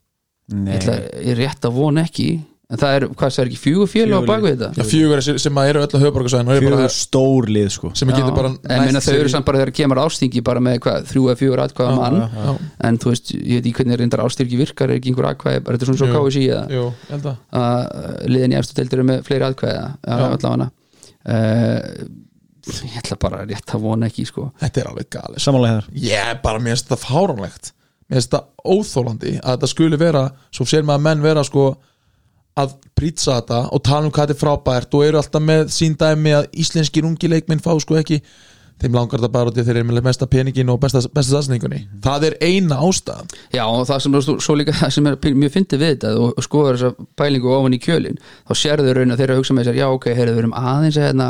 Ég, 0.53 0.77
ætla, 0.77 1.01
ég 1.23 1.33
er 1.35 1.43
rétt 1.43 1.67
að 1.67 1.81
vona 1.81 2.05
ekki 2.07 2.29
en 2.67 2.81
það 2.81 2.97
er, 2.97 3.05
hvað, 3.15 3.31
það 3.31 3.41
er 3.43 3.49
ekki 3.51 3.59
fjögur 3.63 3.91
fjölu 3.91 4.17
á 4.19 4.23
bakvið 4.27 4.55
þetta? 4.57 4.69
Já, 4.75 4.87
fjögur 4.91 5.21
sem, 5.23 5.37
sem 5.39 5.59
að 5.61 5.69
eru 5.71 5.83
öll 5.85 5.87
að 5.87 6.03
höfuborgarsvæðin 6.03 6.49
og 6.51 6.57
eru 6.57 6.67
bara 6.67 6.79
Fjögur 6.81 6.95
stór 6.97 7.47
lið 7.55 7.69
sko. 7.77 7.91
sem 7.95 8.11
að 8.11 8.19
getur 8.19 8.35
bara 8.35 8.51
en 8.51 8.83
minna 8.83 9.03
þau 9.05 9.13
eru 9.15 9.31
samt 9.31 9.47
bara 9.47 9.61
þegar 9.61 9.73
kemur 9.79 10.01
ástingi 10.03 10.43
bara 10.49 10.63
með 10.67 10.81
hvað, 10.87 11.07
þrjú 11.13 11.23
eða 11.29 11.41
fjögur 11.43 11.63
atkvæða 11.63 11.93
mann. 12.01 12.19
já. 12.27 12.51
en 12.89 12.99
þú 13.05 13.13
veist, 13.13 13.33
ég 13.37 13.61
veit 13.61 13.69
ekki 13.71 13.77
hvernig 13.79 14.01
reyndar 14.03 14.25
ástyrki 14.25 14.59
virkar 14.59 14.91
er 14.91 14.99
ekki 14.99 15.13
einhver 15.13 15.31
atkvæði, 15.31 15.63
er 15.63 15.79
þetta 15.79 15.91
svona 15.91 16.01
svo 16.03 16.11
ég 16.11 17.13
held 17.13 17.31
að. 17.31 17.39
Að 17.63 18.29
liðin 18.35 18.57
í 18.57 18.59
eftir 18.59 18.81
deildir 18.81 18.99
eru 18.99 19.09
með 19.13 19.23
fleiri 19.31 19.49
atkvæða 19.53 19.87
uh, 21.31 21.81
ég 22.67 22.99
ætla 22.99 23.15
bara 23.23 23.45
rétt 23.47 23.79
að 23.79 23.87
vona 23.87 24.11
ekki 24.11 24.27
sko. 24.27 24.49
Þetta 24.59 24.83
er 24.83 24.89
alveg 24.91 25.09
galið. 25.15 25.39
Samanlega 25.45 25.79
hér 25.79 25.89
Ég 26.03 26.31
er 26.33 26.41
bara, 26.43 26.59
mér 26.59 26.75
finnst 26.75 26.89
þetta 26.91 26.99
fáránlegt 27.05 27.71
Mér 28.07 28.21
finnst 28.21 28.33
þetta 28.33 28.71
óþólandi 28.71 29.37
að 29.41 29.53
þetta 29.57 29.71
skuli 29.73 29.99
vera 29.99 30.25
Svo 30.55 30.67
sér 30.69 30.85
maður 30.87 31.01
að 31.01 31.07
menn 31.09 31.25
vera 31.27 31.45
sko 31.47 31.69
að 32.57 32.77
prýtsa 32.97 33.39
þetta 33.39 33.63
og 33.75 33.83
tala 33.85 34.09
um 34.09 34.13
hvað 34.13 34.31
þetta 34.31 34.37
er 34.37 34.43
frábært 34.43 34.95
og 34.97 35.05
eru 35.05 35.21
alltaf 35.21 35.43
með 35.45 35.67
sín 35.75 35.97
dæmi 36.01 36.37
að 36.39 36.47
íslenskir 36.63 37.05
ungi 37.05 37.29
leikminn 37.29 37.61
fá 37.61 37.75
sko 37.83 37.99
ekki. 38.01 38.23
Þeim 38.77 38.93
langar 38.93 39.21
þetta 39.21 39.33
bara 39.33 39.49
út 39.49 39.57
í 39.57 39.63
þeir 39.65 39.79
eru 39.81 39.89
með 39.89 40.03
mesta 40.05 40.27
peningin 40.29 40.69
og 40.69 40.79
besta, 40.81 41.01
besta 41.13 41.33
satsningunni. 41.33 41.79
Það 42.05 42.27
er 42.29 42.35
eina 42.45 42.77
ástæðan. 42.85 43.31
Já 43.57 43.63
og 43.65 43.87
það 43.89 44.03
sem 44.05 44.17
svo 44.45 44.57
líka 44.57 44.75
það 44.77 44.93
sem 44.97 45.09
er 45.09 45.17
mjög 45.41 45.55
fyndið 45.55 45.81
við 45.81 45.93
þetta 45.95 46.13
og, 46.21 46.33
og 46.37 46.45
skoður 46.45 46.77
þessa 46.77 47.07
pælingu 47.21 47.53
ofan 47.57 47.77
í 47.77 47.81
kjölin 47.81 48.21
þá 48.21 48.55
sérðu 48.61 48.97
raun 48.97 49.15
að 49.15 49.23
þeirra 49.23 49.39
hugsa 49.41 49.57
með 49.57 49.71
sér 49.71 49.81
já 49.81 49.87
ok, 49.89 50.11
heyrðu, 50.13 50.37
við 50.37 50.43
erum 50.45 50.57
aðeins 50.61 51.01
að 51.01 51.09
hérna, 51.09 51.29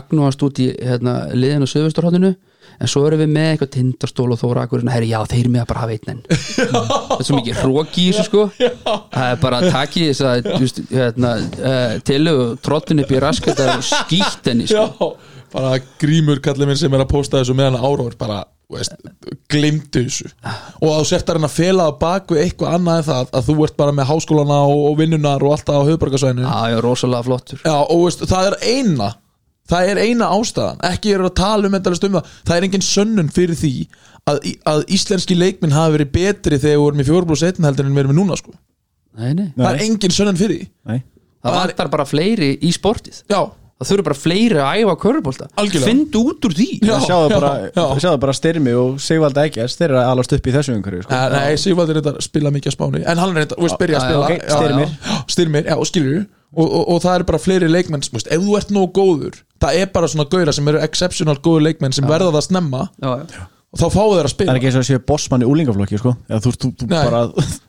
agnúast 0.00 0.44
út 0.44 0.60
í 0.60 0.68
hérna, 0.76 1.16
liðin 1.32 1.64
og 1.64 1.72
söðusturhóttinu 1.72 2.34
en 2.82 2.90
svo 2.90 3.04
erum 3.06 3.22
við 3.22 3.32
með 3.32 3.48
eitthvað 3.52 3.72
tindastól 3.76 4.28
og 4.34 4.40
þóra 4.40 4.66
akkur 4.66 4.84
herri, 4.90 5.10
já, 5.12 5.18
þeir 5.30 5.50
með 5.52 5.64
að 5.64 5.68
bara 5.72 5.84
hafa 5.84 5.96
einn 5.96 6.12
enn. 6.12 6.22
Það 6.32 7.18
er 7.18 7.28
svo 7.28 7.38
mikið 7.38 7.60
hróki 7.62 8.06
í 8.06 8.08
þessu 8.10 8.24
sko. 8.28 8.46
Það 8.58 9.28
er 9.28 9.42
bara 9.42 9.60
að 9.60 9.68
taki 9.76 10.06
þess 10.08 10.24
að 10.28 10.48
hérna, 10.92 11.34
uh, 11.72 11.98
til 12.08 12.22
og 12.32 12.56
trottin 12.64 13.04
upp 13.04 13.12
í 13.12 13.20
raskat 13.22 13.62
að 13.62 13.76
skýtt 13.90 14.50
henni 14.52 14.70
sko. 14.70 15.12
bara 15.52 15.76
grímur 16.00 16.40
kallið 16.42 16.70
minn 16.70 16.80
sem 16.80 16.94
er 16.96 17.04
að 17.04 17.12
posta 17.12 17.42
þessu 17.42 17.56
meðan 17.56 17.80
áróður 17.80 18.16
bara 18.20 18.42
glimtu 19.52 20.06
þessu. 20.06 20.30
Og 20.80 20.94
þú 20.94 21.06
sért 21.08 21.28
að 21.28 21.38
reyna 21.38 21.50
að 21.50 21.56
fela 21.58 21.88
baku 22.00 22.38
eitthvað 22.40 22.78
annað 22.78 23.00
en 23.00 23.08
það 23.08 23.34
að 23.38 23.48
þú 23.48 23.56
ert 23.66 23.76
bara 23.82 23.96
með 23.96 24.08
háskólana 24.08 24.60
og, 24.68 24.84
og 24.90 24.96
vinnunar 25.02 25.44
og 25.44 25.56
alltaf 25.56 25.82
á 25.82 25.88
höfbrukarsvæðinu 25.90 26.46
já, 26.46 26.54
já, 26.72 26.78
rosalega 26.84 27.26
flottur. 27.28 27.60
Já, 27.66 27.74
og 27.82 28.06
veist, 28.06 28.24
það 28.30 28.48
er 28.48 28.56
eina 28.72 29.10
það 29.70 29.88
er 29.92 30.00
eina 30.02 30.28
ástæðan, 30.34 30.80
ekki 30.90 31.14
er 31.14 31.22
að 31.26 31.34
tala 31.38 31.68
um 31.70 31.74
endalist 31.78 32.04
um 32.08 32.16
það, 32.18 32.32
það 32.48 32.56
er 32.58 32.66
engin 32.68 32.82
sönnun 32.86 33.30
fyrir 33.32 33.56
því 33.58 33.72
að, 34.28 34.40
að 34.72 34.84
íslenski 34.96 35.36
leikminn 35.38 35.72
hafi 35.76 35.96
verið 35.98 36.12
betri 36.16 36.58
þegar 36.58 36.76
við 36.76 36.82
vorum 36.84 37.00
í 37.02 37.08
4 37.08 37.26
plus 37.30 37.42
1 37.48 37.64
heldur 37.66 37.86
en 37.88 37.94
við 37.96 38.04
erum 38.04 38.14
í 38.14 38.18
núna 38.20 38.36
sko. 38.38 38.52
Nei, 39.18 39.32
nei. 39.38 39.48
það 39.56 39.70
er 39.74 39.82
engin 39.86 40.14
sönnun 40.14 40.38
fyrir 40.40 40.62
því. 40.62 40.68
Nei. 40.88 41.02
Það 41.42 41.50
Það 41.50 41.58
er- 41.58 41.72
vantar 41.74 41.88
bara 41.90 42.04
fleiri 42.06 42.50
í 42.62 42.70
sportið. 42.72 43.22
Já, 43.28 43.40
það 43.82 43.88
þurfa 43.90 44.04
bara 44.06 44.18
fleiri 44.18 44.60
að 44.62 44.82
æfa 44.82 44.92
körubólta 45.02 45.48
Algjörlega. 45.58 45.88
findu 45.90 46.20
út 46.30 46.46
úr 46.46 46.54
því. 46.54 46.68
Já, 46.86 46.94
Sjáðu 47.02 47.28
bara, 47.34 47.50
já. 47.74 47.82
sjáðu 47.98 48.20
bara 48.22 48.32
Styrmi 48.38 48.72
og 48.78 49.00
Þeir 49.02 49.88
eru 49.88 49.98
að 49.98 50.10
alast 50.12 50.32
upp 50.36 50.46
í 50.46 50.52
þessu 50.54 50.76
umhverju 50.76 51.02
sko. 51.02 51.18
Nei, 51.34 51.56
Sigvaldur 51.56 51.96
er 51.96 52.02
þetta 52.02 52.14
að 52.14 52.22
spila 52.28 52.50
mikið 52.54 52.70
á 52.70 52.74
Spáni. 52.78 53.02
En 53.06 53.18
hann 53.18 53.36
er 53.36 53.46
þetta, 53.46 53.58
Já, 56.52 56.60
já, 56.60 56.66
já, 56.66 56.68
já, 56.68 56.68
já, 56.68 56.68
og 56.68 56.68
og, 56.68 56.84
og, 56.94 57.00
það 57.02 57.16
eru 57.16 57.28
bara 57.30 57.40
fleiri 57.40 57.70
leikmenn 57.70 58.04
þú 58.04 58.18
veist, 58.18 58.28
Ef 58.32 58.44
þú 58.44 58.58
ert 58.58 58.72
nóg 58.74 58.92
góður, 58.96 59.40
það 59.62 59.80
er 59.80 59.90
bara 59.94 60.10
svona 60.12 60.28
gauðra 60.28 60.54
sem 60.56 60.68
eru 60.72 60.82
exceptional 60.84 61.38
góður 61.40 61.66
leikmenn 61.68 61.96
sem 61.96 62.08
verða 62.08 62.32
það 62.34 62.46
snemma 62.48 62.82
já, 63.00 63.10
já. 63.32 63.46
og 63.72 63.80
þá 63.80 63.86
fáu 63.94 64.08
þeir 64.12 64.18
að 64.18 64.26
Það 64.26 64.34
spila 64.34 64.52
er 64.52 64.60
ekki 64.60 64.70
eins 64.70 64.78
og 64.78 64.84
að 64.84 64.88
séu 64.90 65.04
bossmann 65.12 65.44
í 65.44 65.48
úlingaflokki 65.48 66.00
sko. 66.00 66.14
Eða 66.28 66.42
þú, 66.44 66.54
þú, 66.56 66.72
þú 66.82 66.88
bara 66.92 67.22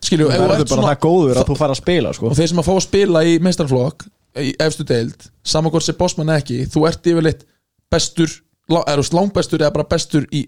Skilju, 0.04 0.30
Þú 0.30 0.40
verður 0.44 0.56
bara 0.58 0.72
svona 0.74 0.90
það 0.92 1.04
góður 1.08 1.42
að 1.42 1.50
þú 1.50 1.60
fara 1.62 1.78
að 1.78 1.82
spila 1.82 2.14
sko. 2.18 2.32
og 2.32 2.40
þeir 2.40 2.52
sem 2.52 2.64
að 2.64 2.70
fá 2.70 2.74
að 2.76 2.86
spila 2.88 3.24
í 3.24 3.36
meistarflokk 3.44 4.08
í 4.44 4.56
efstu 4.66 4.88
deild, 4.90 5.28
saman 5.46 5.72
hvort 5.72 5.86
sem 5.86 6.00
bossmann 6.00 6.34
ekki 6.34 6.64
þú 6.74 6.88
ert 6.90 7.12
yfirleitt 7.12 7.46
bestur 7.94 8.32
eða 8.68 8.96
þú 8.98 9.04
veist, 9.04 9.16
langbestur 9.16 9.62
eða 9.62 9.76
bara 9.76 9.92
bestur 9.92 10.26
í 10.34 10.48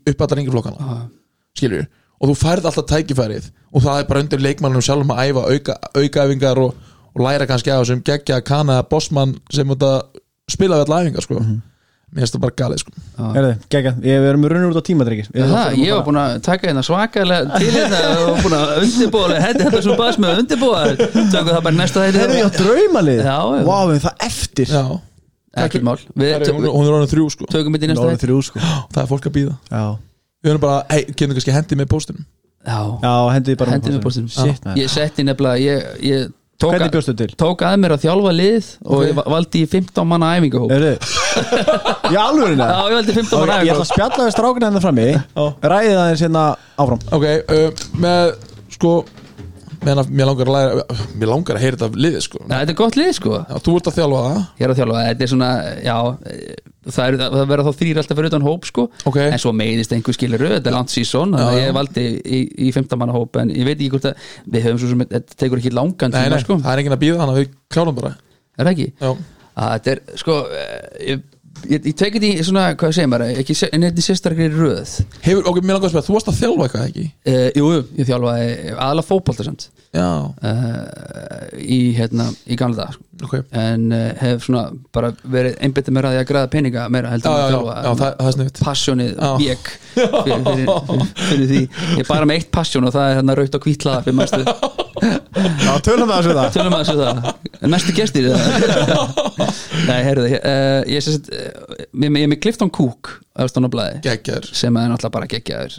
skilju, 1.55 1.85
og 2.19 2.31
þú 2.31 2.35
færð 2.35 2.65
alltaf 2.67 2.87
tækifærið 2.89 3.45
og 3.71 3.83
það 3.85 3.99
er 4.01 4.07
bara 4.09 4.23
undir 4.23 4.41
leikmannum 4.43 4.83
sjálfum 4.83 5.13
að 5.13 5.29
æfa 5.29 5.43
auka, 5.51 5.75
aukaæfingar 5.95 6.59
og, 6.63 6.73
og 7.15 7.23
læra 7.23 7.47
kannski 7.47 7.71
á 7.71 7.79
þessum 7.79 8.03
geggja 8.05 8.41
kana 8.45 8.81
bossmann 8.89 9.37
sem 9.53 9.71
spila 10.51 10.81
við 10.81 10.85
allar 10.85 11.05
æfingar 11.05 11.25
sko. 11.25 11.39
mér 12.15 12.21
finnst 12.21 12.35
það 12.35 12.43
bara 12.43 12.55
galið 12.59 12.81
sko. 12.83 12.91
Ég 14.05 14.21
við 14.21 14.27
erum 14.29 14.45
runnur 14.51 14.75
út 14.75 14.79
á 14.79 14.87
tímadrykki 14.87 15.25
Það, 15.33 15.79
ég 15.81 15.95
var 15.95 16.03
búin 16.05 16.19
að 16.21 16.35
taka 16.45 16.69
hérna 16.69 16.83
svakalega 16.85 17.59
til 17.59 17.71
hérna 17.73 18.03
og 18.27 18.39
búin 18.43 18.55
að 18.59 18.75
undirbúa 18.83 19.31
þetta. 19.33 19.63
Þetta 19.63 19.81
svo 19.87 19.97
bas 19.99 20.19
með 20.21 20.31
að 20.31 20.43
undirbúa 20.43 20.83
tökum 21.33 21.49
það 21.49 21.59
bara 21.67 21.75
næsta 21.79 22.05
Herðu, 22.05 22.21
þetta 22.21 22.39
já, 22.39 22.47
draumalið. 22.59 23.19
Já, 23.25 23.39
já. 23.57 23.65
Vá, 23.67 23.77
við 23.89 23.99
það 24.05 24.23
eftir. 24.29 24.71
Já, 24.75 24.85
ekki 25.65 25.83
mál. 25.87 25.97
Við 26.13 26.47
hún, 26.51 26.69
er 26.69 26.95
orðin 26.99 27.11
þrjú 27.15 27.27
sko. 27.35 27.49
tökum 27.51 27.75
þetta 27.75 27.89
í 27.89 27.93
næsta 27.95 28.39
sko. 28.51 28.63
Það 28.95 29.03
er 29.03 29.11
fólk 29.11 29.27
að 29.27 29.35
býða 29.39 29.57
Já, 29.71 29.83
við 30.45 30.53
erum 30.53 30.63
bara, 30.67 30.79
hei, 30.91 31.03
kemur 31.15 31.39
kannski 31.39 31.55
hendi 31.55 31.79
með 31.79 31.91
póstunum 31.91 32.25
Já, 32.65 32.79
já 33.03 33.13
hendið 33.35 33.59
bara 33.61 33.75
hendið 33.75 33.99
með 33.99 34.03
man. 34.07 34.77
Ég 34.79 34.89
setti 34.89 35.25
nefnilega 35.25 35.61
ég, 35.61 35.89
ég 36.01 36.31
tók, 36.59 36.71
Hvernig 36.71 36.91
bjóstu 36.93 37.13
til? 37.19 37.27
tók 37.35 37.61
að 37.67 37.75
mér 37.83 37.91
að 37.95 38.03
þjálfa 38.05 38.31
lið 38.35 38.69
og 38.85 38.95
Ok. 38.99 39.05
ég 39.09 39.15
va- 39.17 39.25
valdi 39.35 39.61
í 39.65 39.67
15 39.69 40.07
manna 40.07 40.29
æfingahóp. 40.37 40.71
Herðu 40.71 40.93
Já, 42.15 42.21
alveg 42.29 42.57
Já, 42.57 42.67
ég 42.89 42.95
valdi 42.95 43.13
15 43.13 43.39
manna 43.39 43.57
Ég 43.59 43.71
ætla 43.71 43.75
að 43.75 43.85
æfingahóp. 43.85 43.91
spjalla 43.91 44.25
við 44.25 44.33
strákina 44.35 44.65
hennar 44.69 44.85
frammi. 44.85 45.07
Ræðið 45.61 45.99
aðeins 46.03 46.23
hérna 46.25 46.43
áfram. 46.79 46.99
Ok, 47.11 47.25
uh, 47.51 47.69
með 47.99 48.35
sko 48.77 48.93
meðan 49.85 50.09
mér 50.19 50.29
langar 50.29 50.49
að 50.51 50.55
læra 50.55 50.85
mér 51.21 51.29
langar 51.31 51.57
að 51.59 51.63
heyra 51.65 51.77
þetta 51.77 51.87
af 51.91 51.99
liðið 52.05 52.23
sko. 52.25 52.39
Nei, 52.45 52.55
Þetta 52.59 52.73
er 52.73 52.79
gott 52.81 52.97
lið 52.99 53.11
sko. 53.19 53.35
Já, 53.49 53.55
þú 53.65 53.75
ert 53.79 53.89
að 53.91 53.97
þjálfa 53.99 54.23
það? 54.25 54.39
Ég 54.59 54.65
er 54.67 54.73
að 54.73 54.79
þjálfa, 54.81 55.03
þetta 55.09 55.25
er 55.27 55.31
svona 55.33 55.49
Já, 55.85 55.95
það, 56.85 57.05
er, 57.05 57.17
það 57.35 57.45
verða 57.51 57.65
þá 57.69 57.79
þrýr 57.81 57.99
alltaf 58.01 58.19
fyrir 58.19 58.29
utan 58.31 58.45
hóp 58.45 58.67
sko. 58.69 58.85
Ok. 59.11 59.19
En 59.25 59.41
svo 59.45 59.53
meiðist 59.57 59.95
einhver 59.95 60.17
skilur 60.17 60.45
Þetta 60.55 60.71
er 60.71 60.75
langt 60.77 60.93
sísón 60.93 61.35
Þannig 61.35 61.53
að 61.53 61.61
ég 61.61 61.75
valdi 61.79 62.05
í, 62.25 62.41
í 62.67 62.71
15 62.75 63.01
manna 63.01 63.15
hóp 63.15 63.39
En 63.41 63.53
ég 63.53 63.65
veit 63.67 63.77
ekki 63.79 63.91
hvort 63.95 64.09
að 64.11 64.27
Við 64.55 64.67
höfum 64.67 64.81
svo 64.83 64.91
sem 64.91 65.05
Þetta 65.05 65.39
tekur 65.43 65.61
ekki 65.63 65.73
langan 65.75 66.13
nei, 66.13 66.19
tíma 66.25 66.35
nei, 66.39 66.43
sko. 66.45 66.59
það 66.65 66.73
er 66.75 66.83
enginn 66.83 66.97
að 66.97 67.03
býða 67.05 67.21
þannig 67.21 67.35
að 67.35 67.41
við 67.43 67.55
klárum 67.75 67.97
bara. 68.01 68.11
Er 68.55 68.67
það 68.69 68.73
ekki? 68.75 68.89
já, 69.01 69.09
að 69.55 69.71
þetta 69.75 69.91
er 69.95 70.19
sko 70.21 70.35
eh, 70.51 70.75
ég, 71.13 71.23
ég, 71.69 71.79
ég 71.89 71.95
tekið 71.97 72.25
í 72.27 72.31
svona, 72.45 72.65
hvað 72.79 72.93
segir 72.97 73.09
maður 73.11 73.39
ekki 73.41 73.55
en 73.69 73.85
þetta 73.87 74.01
er 74.01 74.05
sérstaklega 74.05 74.51
röð? 74.53 74.93
Hefur, 75.25 75.47
ok, 75.51 75.59
mér 75.61 75.77
langar 75.77 75.89
að 75.89 75.93
spila, 75.93 76.05
þú 76.07 76.15
varst 76.17 76.31
að 76.31 76.39
þjálfa 76.41 76.67
eitthvað 76.67 76.85
ekki? 76.89 77.05
Uh, 77.25 77.47
jú, 77.55 77.71
ég 77.99 78.09
þjálfaði 78.09 78.51
aðalega 78.75 79.07
fótbolta 79.09 79.47
samt. 79.47 79.67
Já, 79.95 80.07
uh, 80.51 81.59
í 81.61 81.79
hérna, 81.95 82.27
í 82.51 82.57
gamla 82.59 82.83
dag 82.83 82.95
sko. 82.95 83.05
ok, 83.25 83.35
en 83.55 83.85
uh, 83.95 84.07
hef 84.19 84.47
svona 84.47 84.65
bara 84.95 85.13
verið 85.23 85.59
einbyttið 85.63 85.95
mér 85.95 86.09
að 86.09 86.17
ég 86.17 86.25
að 86.25 86.31
græða 86.33 86.51
peninga 86.51 86.87
meira 86.91 87.13
heldur 87.13 87.31
já, 87.31 87.35
að 87.35 87.45
já, 87.45 87.53
þjálfa 87.53 87.75
já 87.75 87.91
það, 88.01 88.17
það 88.19 88.31
er 88.31 88.37
sniðt 88.37 88.63
passjónið 88.65 89.13
bjekk 89.39 89.69
fyrir, 89.95 90.17
fyrir, 90.25 90.73
fyrir, 90.89 91.13
fyrir 91.21 91.53
því. 91.53 91.61
Ég 91.95 92.03
er 92.03 92.11
bara 92.11 92.27
með 92.27 92.41
eitt 92.41 92.51
passjón 92.59 92.89
og 92.89 92.97
það 92.97 93.11
er 93.11 93.21
hérna 93.21 93.37
raukt 93.39 93.59
og 93.59 93.69
hvítlaða 93.69 94.03
fyrir 94.09 94.19
mæstu 94.19 94.43
Já, 95.01 95.71
tölum 95.83 96.09
það 96.09 96.17
þessu 96.17 96.35
það. 96.37 96.49
Tölum 96.55 96.75
að 96.75 96.81
þessu 96.83 96.95
það. 97.01 97.29
Næstu 97.71 97.95
gestir 97.95 98.27
eða? 98.29 99.05
Nei, 99.89 99.99
heyrðu 100.05 100.25
uh, 100.27 100.81
Ég 100.89 100.99
er 100.99 101.05
sérst 101.05 101.29
uh, 101.33 101.77
Ég 101.95 102.07
er 102.09 102.29
með 102.31 102.41
Clifton 102.43 102.71
Cook 102.73 103.11
Geggjar 104.05 104.47
sem 104.55 104.75
er 104.79 104.87
náttúrulega 104.87 105.13
bara 105.17 105.27
geggjaður. 105.27 105.77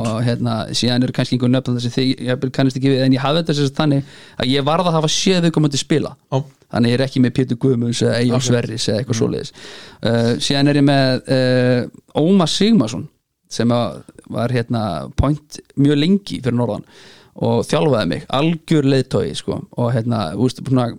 Og 0.00 0.20
hérna, 0.24 0.54
síðan 0.72 1.04
eru 1.04 1.14
kannski 1.16 1.36
einhver 1.36 1.52
nöfn 1.52 1.76
þessi 1.76 1.92
því, 1.92 2.04
ég 2.24 2.46
kannast 2.56 2.78
ekki 2.80 2.92
við, 2.94 3.02
en 3.04 3.16
ég 3.16 3.24
hafði 3.24 3.42
þetta 3.42 3.56
sérst 3.58 3.80
þannig 3.80 4.14
að 4.40 4.52
ég 4.54 4.64
varð 4.64 4.88
að 4.88 4.96
hafa 4.96 5.10
séð 5.12 5.42
viðkomandi 5.44 5.80
spila. 5.80 6.14
Já. 6.32 6.38
þannig 6.74 6.94
ég 6.94 6.96
er 6.98 7.04
ekki 7.04 7.20
með 7.22 7.34
Pétur 7.36 7.60
Guðmunds 7.60 8.00
eða 8.02 8.22
Egil 8.22 8.40
Sverris 8.46 8.88
eða 8.88 9.02
eitthvað 9.02 9.18
svoleiðis. 9.20 9.52
Uh, 10.00 10.30
síðan 10.46 10.72
er 10.72 10.80
ég 10.80 10.86
með 10.88 11.28
uh, 11.36 12.24
Ómar 12.24 12.50
Sigmarsson 12.50 13.04
sem 13.52 13.70
var 13.70 14.56
hérna 14.56 15.10
point 15.20 15.60
mjög 15.76 16.00
lengi 16.00 16.40
fyrir 16.40 16.56
norðan 16.56 16.88
og 17.34 17.64
þjálfaði 17.66 18.10
mig, 18.12 18.26
algjör 18.38 18.86
leiðtói 18.92 19.34
sko, 19.38 19.58
og 19.80 19.90
hérna, 19.94 20.28
úst, 20.38 20.62
svona 20.66 20.90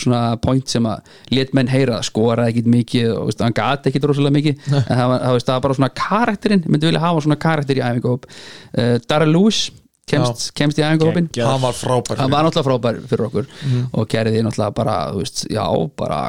svona 0.00 0.36
point 0.42 0.68
sem 0.68 0.84
að 0.88 1.06
let 1.32 1.54
menn 1.56 1.70
heyra 1.70 2.02
skoraði 2.04 2.52
ekkit 2.52 2.68
mikið 2.72 3.08
og 3.14 3.30
veist, 3.30 3.42
hann 3.44 3.56
gati 3.56 3.90
ekkit 3.90 4.06
rosalega 4.10 4.36
mikið. 4.36 4.66
En 4.82 4.92
það 4.92 5.10
var, 5.12 5.22
það, 5.24 5.38
það 5.40 5.54
var 5.54 5.64
bara 5.66 5.78
svona 5.78 5.90
karakterinn 6.02 6.64
myndi 6.66 6.90
vilja 6.90 7.02
hafa 7.02 7.24
svona 7.24 7.38
karakter 7.46 7.80
í 7.80 7.84
æfingahóp. 7.86 8.28
Uh, 8.76 8.94
Darrell 9.08 9.32
Lewis 9.32 9.62
kemst, 10.10 10.50
kemst 10.58 10.80
í 10.80 10.84
æfingahópin. 10.86 11.30
Hann 11.40 11.62
var 11.64 11.76
frábær 11.76 12.20
hann 12.20 12.34
var 12.34 12.46
náttúrulega 12.46 12.68
frábær 12.68 13.00
fyrir 13.10 13.28
okkur. 13.30 13.48
Og 13.92 14.10
gerði 14.12 14.44
náttúrulega 14.44 14.76
bara, 14.76 14.98
þú 15.14 15.24
veist, 15.24 15.46
já, 15.52 15.64
bara 16.02 16.20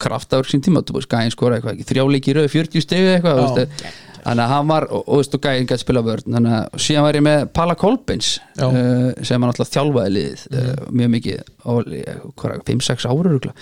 kraftaður 0.00 0.48
sín 0.48 0.62
tíma, 0.64 0.80
þú 0.86 0.96
veist, 0.96 1.10
gæðin 1.12 1.34
skora 1.34 1.58
eitthvað 1.58 1.82
þrjáleiki 1.90 2.36
rauð, 2.38 2.46
40 2.54 2.86
stegu 2.86 3.10
eitthvað 3.12 3.40
þú 3.42 3.48
veist, 3.58 3.90
þannig 4.24 4.44
að 4.44 4.54
hann 4.54 4.70
var, 4.70 4.86
og, 4.90 5.02
og, 5.04 5.20
veist, 5.20 5.36
og 5.36 5.44
gæðin 5.44 5.68
gæti 5.70 5.84
spila 5.84 6.02
vörn, 6.06 6.26
þannig 6.36 6.56
að 6.56 6.80
síðan 6.86 7.06
var 7.06 7.18
ég 7.18 7.26
með 7.26 7.44
Palla 7.56 7.76
Kolbins, 7.78 8.32
uh, 8.60 8.72
sem 9.20 9.36
hann 9.36 9.50
náttúrulega 9.50 9.74
þjálfaði 9.76 10.16
liðið, 10.16 10.42
uh, 10.54 10.88
mjög 11.00 11.14
mikið 11.14 11.54
og 11.70 11.94
eh, 12.00 12.26
hvað 12.40 12.66
5-6 12.70 13.08
ára 13.10 13.54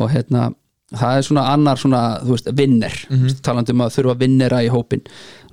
og 0.00 0.12
hérna, 0.12 0.50
það 0.92 1.16
er 1.18 1.26
svona 1.26 1.46
annar 1.52 1.80
svona, 1.80 2.02
þú 2.22 2.34
veist, 2.36 2.52
vinner. 2.58 2.98
Mm 3.10 3.38
talandi 3.42 3.72
um 3.72 3.82
að 3.84 3.94
þurfa 3.96 4.18
vinnera 4.20 4.60
í 4.62 4.68
hópin 4.72 5.02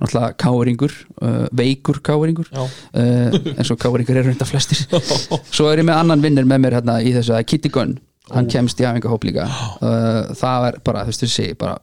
náttúrulega 0.00 0.36
káringur, 0.40 0.92
uh, 1.22 1.46
veikur 1.52 2.00
káringur. 2.04 2.48
Já. 2.52 2.62
uh, 2.66 3.40
eins 3.56 3.70
og 3.72 3.80
káringur 3.80 4.16
eru 4.16 4.30
reynda 4.30 4.48
flestir. 4.48 4.84
Svo 5.56 5.70
er 5.70 5.82
ég 5.82 5.88
með 5.88 6.00
annan 6.02 6.22
vinnir 6.22 6.48
með 6.48 6.64
mér 6.64 6.78
hérna 6.80 7.00
í 7.02 7.14
þessu 7.16 7.36
að 7.36 7.46
Kitty 7.50 7.72
Gunn 7.72 7.98
hann 8.34 8.48
kemst 8.50 8.80
í 8.80 8.86
æfingahóp 8.88 9.26
líka. 9.28 9.48
Uh, 9.80 10.34
það 10.36 10.64
er 10.66 10.74
bara, 10.84 11.02
þú 11.06 11.10
veist 11.10 11.22
þú 11.22 11.28
sé 11.32 11.44
bara, 11.56 11.76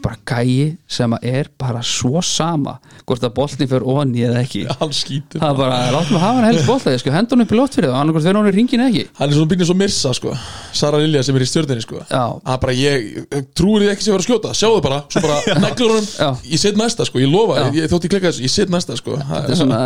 bara 0.00 0.16
gæi 0.24 0.76
sem 0.88 1.12
er 1.20 1.50
bara 1.60 1.82
svo 1.84 2.22
sama 2.24 2.78
hvort 3.04 3.24
að 3.26 3.34
boltin 3.36 3.68
fyrir 3.68 3.84
onni 3.84 4.22
eða 4.24 4.40
ekki. 4.40 4.62
Hann 4.80 4.92
það 4.94 5.50
er 5.50 5.58
bara, 5.58 5.80
láttum 5.92 6.16
að 6.16 6.22
hafa 6.22 6.38
hann 6.38 6.46
helst 6.48 6.68
bolta 6.70 6.94
sko, 7.02 7.12
hendur 7.12 7.36
hann 7.36 7.44
upp 7.44 7.52
í 7.52 7.58
loft 7.58 7.76
fyrir 7.76 7.92
það, 7.92 7.98
hann 8.30 8.48
er 8.48 8.56
ringin 8.56 8.84
ekki. 8.86 9.04
Hann 9.18 9.28
er 9.28 9.36
svona 9.36 9.50
býnir 9.52 9.68
svo 9.68 9.76
Mirsa 9.76 10.14
sko. 10.16 10.32
Sara 10.72 11.00
Lilja 11.02 11.22
sem 11.26 11.36
er 11.36 11.44
í 11.44 11.48
stjórninni 11.50 11.84
sko. 11.84 12.00
Hann 12.08 12.62
bara 12.62 12.76
ég, 12.78 13.20
trúir 13.58 13.84
þið 13.84 13.92
ekki 13.92 14.06
sem 14.06 14.16
var 14.16 14.24
að 14.24 14.28
skjóta. 14.30 14.54
Sjáðu 14.56 14.80
bara, 14.86 15.02
svo 15.12 15.20
bara 15.26 15.36
neglur 15.66 16.00
Já. 16.22 16.30
Ég 16.54 16.62
set 16.62 16.80
næsta 16.80 17.04
sko, 17.08 17.20
ég 17.20 17.30
lofa, 17.32 17.68
ég 17.76 17.90
þótt 17.92 18.08
ég 18.08 18.14
klikka 18.14 18.30
þessu 18.32 18.46
Ég 18.46 18.54
set 18.54 18.72
næsta 18.72 18.96
sko. 18.98 19.18
Þetta 19.20 19.52
er 19.52 19.60
svona, 19.60 19.82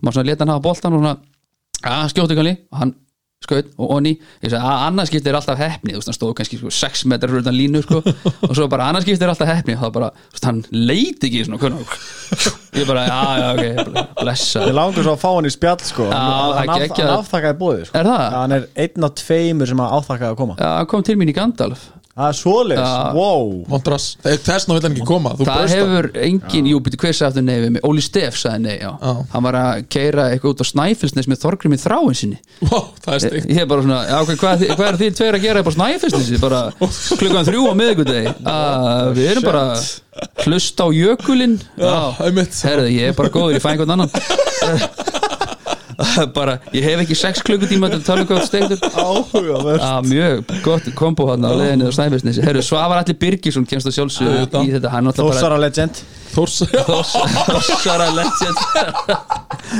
maður 0.00 0.18
svona 0.18 0.30
leta 0.30 0.44
hann 0.46 0.54
hafa 0.54 0.66
boltan 0.68 0.96
og 0.96 1.02
svona, 1.04 1.16
að 1.82 2.12
skjóta 2.14 2.36
ekki 2.36 2.58
og 2.72 2.82
hann 2.82 2.94
skaut 3.42 3.72
og 3.74 3.90
onni. 3.96 4.12
Ég 4.42 4.52
sagði 4.52 4.60
að 4.70 4.82
annars 4.86 5.10
skiptir 5.10 5.32
er 5.32 5.38
alltaf 5.40 5.58
hefni 5.58 5.94
þú 5.94 5.98
veist 5.98 6.10
hann 6.10 6.16
stóð 6.16 6.34
kannski 6.38 6.58
sko, 6.60 6.70
6 6.76 7.00
metrar 7.10 7.32
fyrir 7.32 7.42
utan 7.42 7.56
línu 7.56 7.80
sko, 7.82 7.98
og 8.48 8.52
svo 8.54 8.68
bara 8.70 8.86
annars 8.90 9.06
skiptir 9.06 9.26
er 9.26 9.32
alltaf 9.32 9.50
hefni 9.50 9.74
og 9.74 9.82
það 9.82 9.94
bara, 9.96 10.10
veist, 10.30 10.46
hann 10.46 10.60
leiti 10.70 11.26
ekki 11.26 11.40
svona 11.48 11.58
hvernig, 11.62 11.96
ég 12.78 12.86
bara, 12.86 13.06
já, 13.08 13.18
já, 13.40 13.48
ok 13.56 14.20
blessa, 14.22 14.62
Ég 14.68 14.76
langar 14.78 15.06
svo 15.08 15.16
að 15.16 15.24
fá 15.24 15.28
hann 15.32 15.50
í 15.50 15.54
spjall 15.56 15.82
sko. 15.88 16.06
Já, 16.06 16.20
Hann, 16.20 16.70
hann, 16.70 16.86
hann 16.94 17.14
afþakkaði 17.16 17.58
bóðið 17.64 17.82
sko. 17.88 17.98
Er 17.98 18.10
það? 18.12 18.26
Hann 18.36 18.56
er 18.58 18.68
einn 18.86 19.08
af 19.08 19.16
tveimur 19.24 19.72
sem 19.72 19.82
að 19.82 19.96
áþakkaði 19.98 20.30
að 20.30 20.38
koma. 20.44 20.58
Já, 20.62 20.68
hann 20.78 20.90
kom 20.94 21.04
til 21.10 21.18
mín 21.18 21.32
í 21.32 21.36
Gandalf 21.36 21.88
Það 22.12 22.26
er 22.28 22.36
svoleiðis, 22.36 22.90
Já. 22.92 23.12
wow. 23.16 23.52
Montras, 23.72 24.06
þessna 24.20 24.74
vil 24.76 24.82
hann 24.84 24.92
ekki 24.98 25.04
koma 25.08 25.30
Þú 25.38 25.46
það 25.48 25.60
brösta 25.62 25.78
hefur 25.78 26.08
engin, 26.26 26.66
jú, 26.68 26.80
byrju, 26.84 26.98
hver 27.00 27.14
sagði 27.16 27.28
aftur 27.30 27.46
nei 27.46 27.54
við 27.62 27.70
mig? 27.72 27.84
Óli 27.88 28.04
Steff 28.04 28.36
sagði 28.36 28.60
nei, 28.66 28.74
já. 28.82 28.90
Já. 29.00 29.12
hann 29.32 29.46
var 29.46 29.56
að 29.62 29.86
keira 29.96 30.26
eitthvað 30.34 30.52
út 30.52 30.60
á 30.60 30.66
Snæfellsnes 30.68 31.30
með 31.32 31.40
Þorgrim 31.46 31.72
í 31.72 31.80
þráin 31.80 32.18
sinni. 32.20 32.38
Vá, 32.68 32.76
það 33.06 33.16
er 33.16 33.24
steikt. 33.24 33.48
Ég 33.48 33.62
er 33.64 33.70
bara 33.72 33.86
svona, 33.86 34.02
já, 34.10 34.18
ok, 34.26 34.34
hvað, 34.42 34.66
hvað 34.76 34.90
er 34.90 35.00
þið 35.00 35.16
tveir 35.22 35.38
að 35.40 35.46
gera 35.46 35.64
upp 35.64 35.72
á 35.72 35.76
Snæfellsnesi, 35.78 36.42
bara 36.44 36.60
klukkan 37.16 37.48
þrjú 37.48 37.64
á 37.64 37.74
miðvikudegi, 37.80 38.34
að 38.58 39.12
við 39.16 39.30
erum 39.32 39.48
bara 39.48 39.64
hlusta 40.44 40.84
á 40.84 40.88
jökulinn. 40.92 41.56
Já, 41.80 41.96
einmitt. 42.28 42.60
herðu, 42.68 42.92
ég 42.92 43.14
er 43.14 43.16
bara 43.22 43.32
góður, 43.32 43.56
ég 43.56 43.64
fæ 43.64 43.72
einhvern 43.72 43.96
annan 43.96 44.12
bara, 46.36 46.56
ég 46.74 46.84
hef 46.86 47.02
ekki 47.04 47.16
sex 47.18 47.42
klukkutíma 47.46 47.90
til 47.92 48.00
að 48.00 48.06
tala 48.06 48.24
um 48.24 48.28
hvað 48.30 48.42
steiktur. 48.48 48.82
Áhugaverð 48.92 49.84
Já, 49.84 49.92
mjög 50.06 50.52
gott 50.64 50.88
kombo 50.98 51.28
hann 51.30 51.46
á 51.46 51.50
leiðinni 51.52 51.88
á 51.88 51.92
Snæfellsnesi. 51.94 52.44
Herru, 52.46 52.64
Svavar 52.64 53.02
Allir 53.02 53.18
Birgisson 53.20 53.66
kemst 53.68 53.90
að 53.90 53.96
sjálfsögðu 53.98 54.34
Auðvitað. 54.40 54.66
í 54.68 54.74
þetta, 54.76 54.92
hann 54.94 55.12
Þórsara 55.16 55.58
legend. 55.62 56.02
Þórs 56.32 56.62
Þossara 56.88 58.08
legend. 58.16 58.62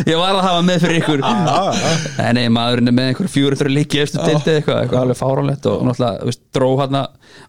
Ég 0.08 0.18
var 0.20 0.36
að 0.36 0.42
hafa 0.46 0.64
með 0.66 0.84
fyrir 0.86 1.00
ykkur. 1.00 1.24
Nei, 1.24 2.32
nei, 2.38 2.44
maðurinn 2.52 2.92
er 2.92 2.96
með 2.96 3.12
einhver 3.12 3.32
fjóri 3.32 3.58
þurra 3.60 3.76
líki 3.76 4.02
eftir 4.04 4.24
dildi 4.24 4.58
eitthvað, 4.58 4.82
eitthvað 4.84 5.00
alveg 5.06 5.20
fáránlegt 5.20 5.68
og 5.72 5.86
náttúrulega, 5.88 6.36
dró 6.54 6.70
hann 6.82 7.00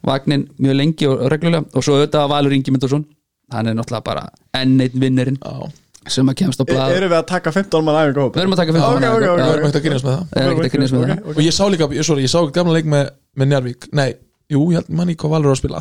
vagnin 0.04 0.48
mjög 0.60 0.80
lengi 0.80 1.10
og 1.10 1.26
reglulega. 1.32 1.68
Og 1.74 1.84
svo 1.84 1.98
auðvitað 1.98 2.32
Valur 2.32 2.56
Ingi 2.56 2.74
Myndarsson 2.74 3.06
hann 3.52 3.70
er 3.70 3.76
náttúrulega 3.78 4.06
bara 4.06 4.28
enn 4.56 4.78
einn 4.80 5.00
vinnirinn 5.00 5.40
sem 6.12 6.28
að 6.30 6.36
kemst 6.40 6.60
á 6.60 6.64
blað. 6.68 6.92
Erum 6.96 7.10
við 7.12 7.18
að 7.18 7.26
taka 7.30 7.52
15 7.54 7.84
mann 7.86 7.98
æfingu 7.98 8.22
hóp? 8.24 8.34
Við 8.36 8.42
erum 8.44 8.54
að 8.54 8.60
taka 8.60 8.74
15 8.76 8.84
Ok, 8.84 8.96
ok, 8.96 9.04
ok, 9.04 9.24
það 9.24 9.48
ok. 9.48 9.54
er 9.54 9.62
mægt 9.64 9.78
að 9.78 9.84
grínast 9.84 10.04
með 10.06 10.14
það. 10.14 10.24
Það 10.30 10.40
er 10.42 10.48
ekkert 10.50 10.68
að 10.68 10.74
grínast 10.74 10.94
með 10.94 11.00
það. 11.04 11.18
Og 11.34 11.40
ég 11.44 11.54
sá 11.56 11.64
líka, 11.72 11.88
ég, 11.94 12.06
sorry, 12.08 12.24
ég 12.24 12.32
sá 12.32 12.38
ekki 12.40 12.56
gamla 12.58 12.74
leik 12.76 12.88
með, 12.90 13.04
með 13.40 13.46
Njarvík 13.52 13.88
Nei, 13.94 14.08
jú, 14.52 14.60
ég 14.72 14.76
held 14.80 14.90
manni 15.00 15.16
hvað 15.20 15.34
Valur 15.34 15.50
var 15.50 15.56
að 15.56 15.62
spila. 15.62 15.80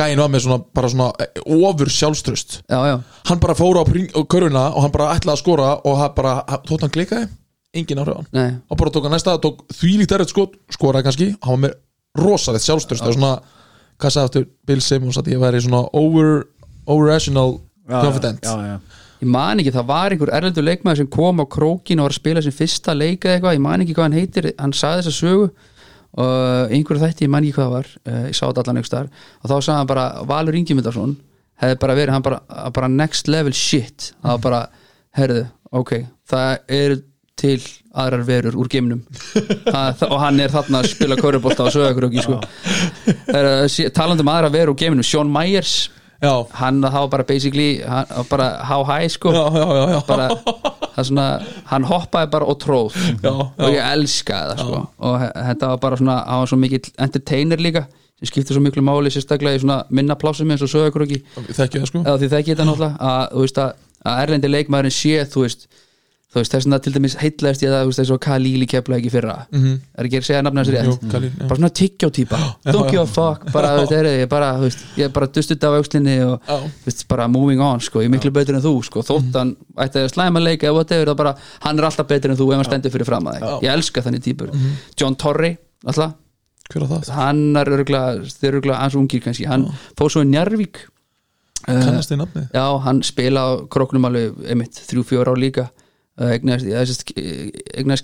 Gæin 0.00 0.22
var 0.22 0.30
með 0.30 0.44
svona, 0.46 0.58
bara 0.78 0.88
svona 0.92 1.08
eh, 1.18 1.42
ofur 1.50 1.90
sjálfströst 1.90 2.60
Já, 2.70 2.78
já, 2.86 2.96
Hann 3.26 3.40
bara 3.42 3.56
fór 3.58 3.80
á, 3.82 3.84
köruna 4.30 4.64
og 4.70 4.84
hann 4.84 4.94
bara 4.94 5.10
ætlaði 5.16 5.34
að 5.34 5.42
skora 5.42 5.70
og 5.82 5.98
hann 5.98 6.14
bara, 6.14 6.36
þótt 6.68 6.86
hann 6.86 6.94
klikaði 6.94 7.26
engin 7.74 7.98
áhrif 8.02 8.14
á 8.14 8.18
hann. 8.18 8.28
Nei. 8.34 8.50
Og 8.70 8.78
bara 8.78 8.90
tók 8.94 9.04
hann 9.06 9.14
næsta, 9.14 9.34
tók 9.42 9.66
þvílíkt 9.74 10.14
erfitt 10.14 10.30
skot 10.34 10.54
að 19.20 19.26
ég 19.26 19.32
man 19.34 19.60
ekki, 19.60 19.72
það 19.74 19.88
var 19.90 20.14
einhver 20.14 20.32
erlendur 20.32 20.64
leikmaður 20.64 21.02
sem 21.02 21.10
kom 21.12 21.42
á 21.42 21.44
krókin 21.44 22.00
og 22.00 22.08
var 22.08 22.14
að 22.14 22.20
spila 22.20 22.42
sem 22.44 22.54
fyrsta 22.56 22.94
leika 22.96 23.34
eitthvað, 23.34 23.56
ég 23.58 23.64
man 23.64 23.84
ekki 23.84 23.96
hvað 23.96 24.08
hann 24.08 24.16
heitir 24.16 24.48
hann 24.56 24.72
sagði 24.76 25.04
þessa 25.04 25.16
sögu 25.18 25.50
og 26.20 26.72
einhverju 26.74 27.02
þætti, 27.04 27.26
ég 27.26 27.32
man 27.32 27.44
ekki 27.44 27.58
hvað 27.58 27.68
það 27.68 27.74
var 27.76 27.90
uh, 28.00 28.22
ég 28.26 28.38
sá 28.38 28.44
þetta 28.46 28.64
allan 28.64 28.80
einhver 28.80 28.90
staðar 28.90 29.10
og 29.12 29.52
þá 29.52 29.54
sagði 29.58 29.76
hann 29.76 29.90
bara 29.92 30.06
Valur 30.30 30.58
Ingimundarsson 30.58 31.12
hefði 31.60 31.78
bara 31.84 31.98
verið 32.00 32.16
hann 32.16 32.24
bara, 32.26 32.40
bara 32.74 32.90
next 32.90 33.30
level 33.30 33.54
shit 33.54 34.10
það 34.16 34.32
var 34.32 34.42
bara, 34.48 34.64
herðu, 35.20 35.44
ok 35.82 35.94
það 36.30 36.74
er 36.80 36.96
til 37.40 37.60
aðrar 38.00 38.26
verur 38.26 38.58
úr 38.60 38.68
geimnum 38.72 39.04
það, 39.74 40.02
og 40.10 40.18
hann 40.24 40.42
er 40.42 40.52
þarna 40.52 40.82
að 40.82 40.90
spila 40.94 41.20
körubólta 41.20 41.68
og 41.68 41.74
sögur 41.76 42.08
okkur 42.08 42.26
sko. 42.26 42.40
uh, 43.30 43.88
talandi 43.94 44.24
um 44.24 44.32
aðrar 44.32 44.54
verur 44.56 44.74
úr 44.74 44.80
geimnum 44.80 45.06
Sean 45.06 45.30
Myers 45.30 45.90
já, 46.22 46.32
hann 46.60 46.82
var 46.82 47.08
bara 47.08 47.24
basically 47.24 47.80
hann, 47.82 48.06
bara 48.30 48.48
how 48.64 48.84
high 48.84 49.08
sko. 49.08 49.32
Já, 49.32 49.44
já, 49.94 50.00
bara, 50.06 50.28
svona, 51.04 51.26
hann 51.70 51.84
hoppaði 51.88 52.30
bara 52.32 52.48
og 52.50 52.58
tróð. 52.60 52.96
Og 53.24 53.66
ég 53.72 53.80
elskaði 53.80 54.54
það 54.54 54.64
sko. 54.64 54.82
og 54.98 55.24
þetta 55.24 55.72
var 55.72 55.82
bara 55.86 56.00
svona, 56.00 56.18
hann 56.28 56.44
var 56.44 56.52
svo 56.52 56.60
mikill 56.60 56.92
entertainer 56.98 57.62
líka, 57.62 57.86
sem 58.20 58.30
skiptir 58.32 58.56
svo 58.56 58.64
miklu 58.64 58.84
máli 58.84 59.12
sérstaklega 59.12 59.60
í 59.60 59.62
svona 59.64 59.82
minna 59.90 60.16
plásum 60.20 60.50
eins 60.52 60.64
og 60.66 60.72
sögur 60.72 61.06
ekki 61.06 61.22
þekki 61.56 61.80
það 61.80 61.86
sko. 61.92 62.02
Eða 62.04 62.18
því 62.20 62.32
þekki 62.34 62.54
þetta 62.54 62.68
náttúrulega 62.68 63.12
að, 63.12 63.22
þú 63.32 63.46
veist, 63.46 63.62
að, 63.64 63.86
að 64.10 64.24
erlendi 64.26 64.52
leikmaðurinn 64.52 64.98
sé 64.98 65.24
þú 65.32 65.46
veist, 65.46 65.68
þú 66.30 66.38
veist 66.38 66.52
þess 66.54 66.68
að 66.70 66.82
til 66.84 66.92
dæmis 66.94 67.14
heitlaðist 67.18 67.62
ég 67.64 67.72
það, 67.72 67.80
þú 67.82 67.88
veist, 67.90 67.98
þess 68.00 68.12
að 68.14 68.18
Kalíli 68.22 68.66
kepla 68.70 68.98
ekki 69.00 69.10
fyrra. 69.10 69.32
Mhm. 69.50 69.72
er 69.98 70.06
ekki 70.06 70.18
að 70.20 70.26
segja 70.28 70.42
nafna 70.46 70.62
þessi 70.62 70.74
Jú, 70.76 70.92
rétt 70.94 71.10
Khalil, 71.10 71.30
já. 71.30 71.46
bara 71.48 71.58
svona 71.58 71.70
tyggjá 71.80 72.10
típa 72.14 72.38
don't 72.70 72.90
give 72.90 73.02
a 73.02 73.06
fuck, 73.06 73.48
bara, 73.50 73.72
þú 73.74 73.80
veist, 73.82 73.94
er, 73.98 74.08
ég 74.20 74.28
bara, 74.30 74.50
þú 74.60 74.68
veist, 74.68 74.84
ég 75.00 75.12
bara 75.16 75.26
dustut 75.26 75.64
af 75.66 75.78
aukslinni 75.80 76.14
og 76.22 76.36
Já. 76.46 76.56
þú 76.60 76.86
veist, 76.86 77.02
bara 77.10 77.26
moving 77.28 77.60
on, 77.60 77.82
sko, 77.82 78.04
ég 78.04 78.06
er 78.10 78.14
miklu 78.14 78.30
betur 78.36 78.54
en 78.54 78.62
þú 78.62 78.74
sko, 78.86 79.02
þótt 79.02 79.40
hann 79.40 79.56
ætti 79.82 80.04
að 80.04 80.12
slæma 80.14 80.44
leika 80.44 80.70
eða 80.70 80.78
whatever, 80.78 81.10
það 81.10 81.18
bara, 81.24 81.34
hann 81.66 81.78
er 81.82 81.88
alltaf 81.90 82.06
betur 82.06 82.30
en 82.30 82.38
þú 82.38 82.48
ef 82.52 82.60
hann 82.60 82.70
stendur 82.70 82.94
fyrir 82.94 83.10
fram 83.10 83.26
að 83.26 83.40
þig, 83.40 83.66
ég 83.66 83.74
elska 83.74 84.06
þannig 84.06 84.22
típur 84.28 84.54
John 85.00 85.18
Torrey, 85.18 85.58
alltaf. 85.84 86.14
Hver 86.70 86.86
það? 86.86 87.08
hann 87.18 87.56
er 87.58 87.66
örgulega 87.66 88.78
hans 88.78 88.94
ungir 88.94 89.18
kannski, 89.24 89.48
hann 89.50 89.66
fór 89.98 90.12
svo 90.14 90.22
í 90.22 90.30
Njarvík 90.30 90.84
kannast 91.66 92.12
þið 92.12 92.20
nafnið? 92.22 92.44
Já, 92.54 92.64
hann 92.86 93.02
spila 93.02 93.42
á 93.42 93.50
króknum 93.70 94.06
alveg 94.08 94.38
einmitt, 94.46 94.78
þrjú, 94.86 95.02
fjör 95.10 95.30
ár 95.32 95.40
líka 95.40 95.66
eignast, 96.18 96.66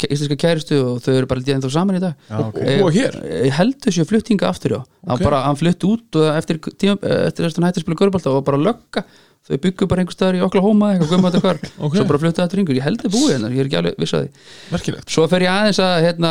íslenska 0.06 0.36
kæristu 0.40 0.78
og 0.80 1.00
þau 1.04 1.12
eru 1.18 1.26
bara 1.30 1.40
lítið 1.42 1.56
ennþá 1.58 1.70
saman 1.74 1.98
í 1.98 2.00
dag. 2.00 2.14
Já, 2.30 2.38
ok. 2.48 2.58
Ég- 2.62 2.82
Og 2.86 2.92
hér? 2.94 3.18
Ég 3.46 3.52
held 3.52 3.76
þessu 3.82 4.06
fluttinga 4.08 4.48
aftur 4.48 4.70
já. 4.70 4.84
Hann, 5.06 5.16
Ok. 5.18 5.22
bara, 5.24 5.42
hann 5.42 5.56
flutti 5.56 5.86
út 5.86 6.10
eftir, 6.36 6.58
tíma, 6.58 6.96
eftir 7.02 7.44
þess 7.44 7.56
að 7.56 7.62
hann 7.62 7.68
hætti 7.72 7.80
að 7.82 7.84
spila 7.84 8.00
görbálta 8.00 8.30
og 8.32 8.44
bara 8.44 8.56
lögga. 8.58 9.04
Þau 9.46 9.58
byggu 9.62 9.86
bara 9.86 10.02
einhver 10.02 10.10
staðar 10.16 10.34
í 10.34 10.42
Oklahoma 10.42 10.88
eitthvað 10.98 11.10
gummandi 11.12 11.38
hvar, 11.40 11.58
Ok. 11.78 11.94
svo 11.94 12.04
bara 12.08 12.18
fluttu 12.18 12.42
þetta 12.42 12.56
ringur 12.58 12.74
ég 12.74 12.82
held 12.82 12.98
þið 12.98 13.12
búið 13.14 13.30
hérna, 13.36 13.50
ég 13.54 13.60
er 13.60 13.68
ekki 13.68 13.78
alveg 13.78 13.94
viss 14.00 14.12
að 14.16 14.24
því. 14.24 14.30
Merkilegt. 14.72 15.06
Svo 15.08 15.28
fer 15.30 15.40
ég 15.46 15.52
aðeins 15.52 15.78
að 15.78 16.02
hérna, 16.02 16.30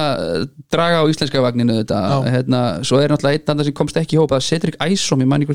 draga 0.69 0.99
á 0.99 1.03
íslenska 1.07 1.39
vagninu 1.39 1.77
þetta, 1.79 1.99
hérna, 2.27 2.83
svo 2.83 2.99
er 2.99 3.07
náttúrulega 3.07 3.39
einn 3.39 3.47
andan 3.55 3.63
sem 3.69 3.73
komst 3.73 3.95
ekki 3.95 4.17
í 4.17 4.19
hóp, 4.19 4.33
það 4.35 4.41
er 4.41 4.47
Cedric 4.49 4.75
Æsom 4.83 5.21
ég 5.23 5.27
manni 5.31 5.45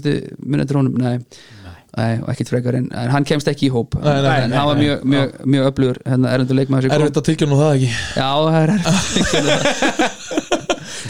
nei 1.99 2.11
ekkert 2.33 2.53
frekar 2.53 2.79
en, 2.79 2.91
en 2.95 3.11
hann 3.15 3.27
kemst 3.29 3.49
ekki 3.51 3.69
í 3.69 3.73
hóp. 3.75 3.97
Nei, 3.99 4.13
nei, 4.23 4.37
en 4.45 4.53
nei, 4.53 4.59
hann 4.59 4.69
var 4.71 4.79
mjög, 4.81 5.07
mjög, 5.15 5.33
mjög 5.55 5.71
öflugur 5.73 6.03
hérna, 6.07 6.35
erlendur 6.35 6.61
leikmaður 6.61 6.95
Erfitt 6.99 7.23
að 7.23 7.27
tilkynna 7.31 7.59
það 7.61 7.73
ekki. 7.79 7.91
Já, 8.21 8.31
það 8.47 8.61
er 8.61 8.77
erfitt 8.77 10.37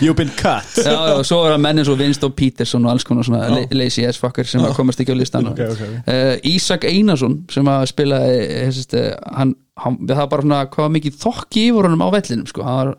You've 0.00 0.16
been 0.16 0.30
cut 0.36 0.64
Já, 0.84 0.90
já, 0.92 1.14
og 1.18 1.24
svo 1.28 1.42
er 1.46 1.52
það 1.54 1.60
mennin 1.66 1.84
svo 1.84 1.94
Winston 2.00 2.32
Peterson 2.32 2.84
og 2.86 2.92
alls 2.94 3.04
konar 3.04 3.22
svona 3.26 3.48
la- 3.52 3.66
lazy 3.76 4.04
ass 4.08 4.18
fucker 4.18 4.44
sem 4.48 4.60
að 4.64 4.74
komast 4.76 5.00
ekki 5.02 5.12
á 5.12 5.20
listan 5.20 5.46
Ok, 5.50 5.60
ok, 5.60 5.80
ok. 5.80 5.96
uh, 6.08 6.36
Ísak 6.54 6.84
Einarsson 6.88 7.44
sem 7.52 7.64
að 7.68 7.86
spila 7.92 8.20
hessist, 8.20 8.94
uh, 8.94 9.10
hann, 9.36 9.54
hann, 9.76 9.98
það 10.08 10.16
var 10.22 10.28
bara 10.32 10.42
svona 10.46 10.62
hvað 10.72 10.94
mikið 10.96 11.18
þokki 11.20 11.66
í 11.68 11.74
vorunum 11.76 12.00
á 12.04 12.08
vellinum 12.16 12.46
sko. 12.48 12.62
hann, 12.64 12.94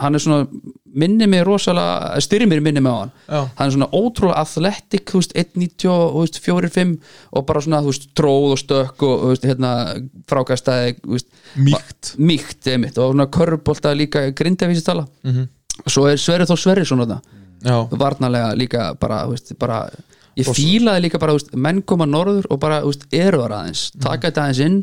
hann 0.00 0.14
er 0.14 0.18
svona 0.22 0.46
minni 0.98 1.26
mig 1.30 1.42
rosalega, 1.46 2.20
styrir 2.24 2.48
mér 2.50 2.62
minni 2.64 2.80
mig 2.80 2.92
á 2.94 2.98
hann 3.02 3.12
Já. 3.28 3.40
hann 3.58 3.66
er 3.68 3.74
svona 3.76 3.90
ótrúlega 3.92 4.38
athletic 4.40 5.10
þú 5.10 5.20
veist, 5.20 5.34
1.90 5.34 6.40
4-5 6.46 6.96
og 7.32 7.46
bara 7.46 7.60
svona 7.66 7.82
veist, 7.84 8.08
tróð 8.18 8.54
og 8.54 8.58
stökk 8.62 9.02
og 9.10 9.26
veist, 9.32 9.44
hérna, 9.46 9.74
frákastæði 10.30 10.96
mýkt 12.18 12.66
einmitt, 12.72 12.98
og 12.98 13.12
svona 13.14 13.26
körfbólta 13.26 13.94
líka 13.98 14.28
grindavísistala 14.34 15.06
mm 15.24 15.30
Mhm. 15.30 15.38
-hmm. 15.38 15.48
Svo 15.86 16.08
er 16.10 16.20
Sverri 16.20 16.48
Þór 16.48 16.62
Sverrisson 16.62 17.02
þarna. 17.04 17.20
Já, 17.64 17.76
varnarlega 17.90 18.54
líka 18.58 18.92
bara, 19.00 19.24
veist, 19.30 19.52
bara 19.58 19.82
ég 20.38 20.46
fílaði 20.54 21.06
líka 21.06 21.20
bara, 21.22 21.34
veist, 21.34 21.54
menn 21.58 21.82
koma 21.82 22.06
norður 22.06 22.46
og 22.52 22.60
bara, 22.62 22.80
veist, 22.86 23.08
eru 23.14 23.42
þar 23.44 23.56
aðeins 23.60 23.88
taka 23.98 24.30
þetta 24.30 24.44
aðeins 24.44 24.62
inn 24.66 24.76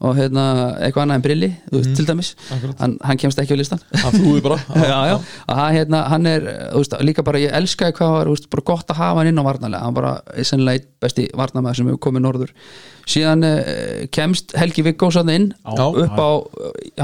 og 0.00 0.16
hérna 0.18 0.44
eitthvað 0.84 1.02
annað 1.04 1.18
en 1.20 1.24
brilli, 1.26 1.50
veist, 1.72 1.92
til 1.96 2.06
dæmis. 2.08 2.32
Hann, 2.80 2.96
hann 3.04 3.20
kemst 3.20 3.38
ekki 3.40 3.54
á 3.54 3.58
listan 3.60 3.80
hann 4.02 4.16
flúði 4.18 4.42
bara. 4.44 4.58
Já, 4.90 4.98
já, 5.12 5.14
og 5.48 5.54
hann, 5.60 5.74
hérna, 5.78 6.00
hann 6.12 6.26
er 6.30 6.48
veist, 6.74 6.96
líka 7.06 7.22
bara, 7.26 7.38
ég 7.42 7.54
elskaði 7.56 7.96
hvað 8.00 8.16
var, 8.18 8.32
veist, 8.34 8.50
bara 8.52 8.66
gott 8.72 8.90
að 8.90 9.00
hafa 9.00 9.22
hann 9.22 9.30
inn 9.32 9.38
á 9.40 9.44
varnarlega, 9.46 9.84
hann 9.86 9.94
bara 9.96 10.16
er 10.34 10.44
sennilega 10.48 10.82
einn 10.82 10.90
besti 11.04 11.28
varnarmæður 11.36 11.76
sem 11.80 11.88
hefur 11.92 12.02
komið 12.08 12.24
norður. 12.26 12.52
Síðan 13.04 13.44
uh, 13.44 14.04
kemst 14.16 14.54
Helgi 14.56 14.80
Viggós 14.86 15.18
hann 15.20 15.28
inn 15.28 15.50
Já. 15.52 15.84
upp 15.92 16.16
á 16.16 16.30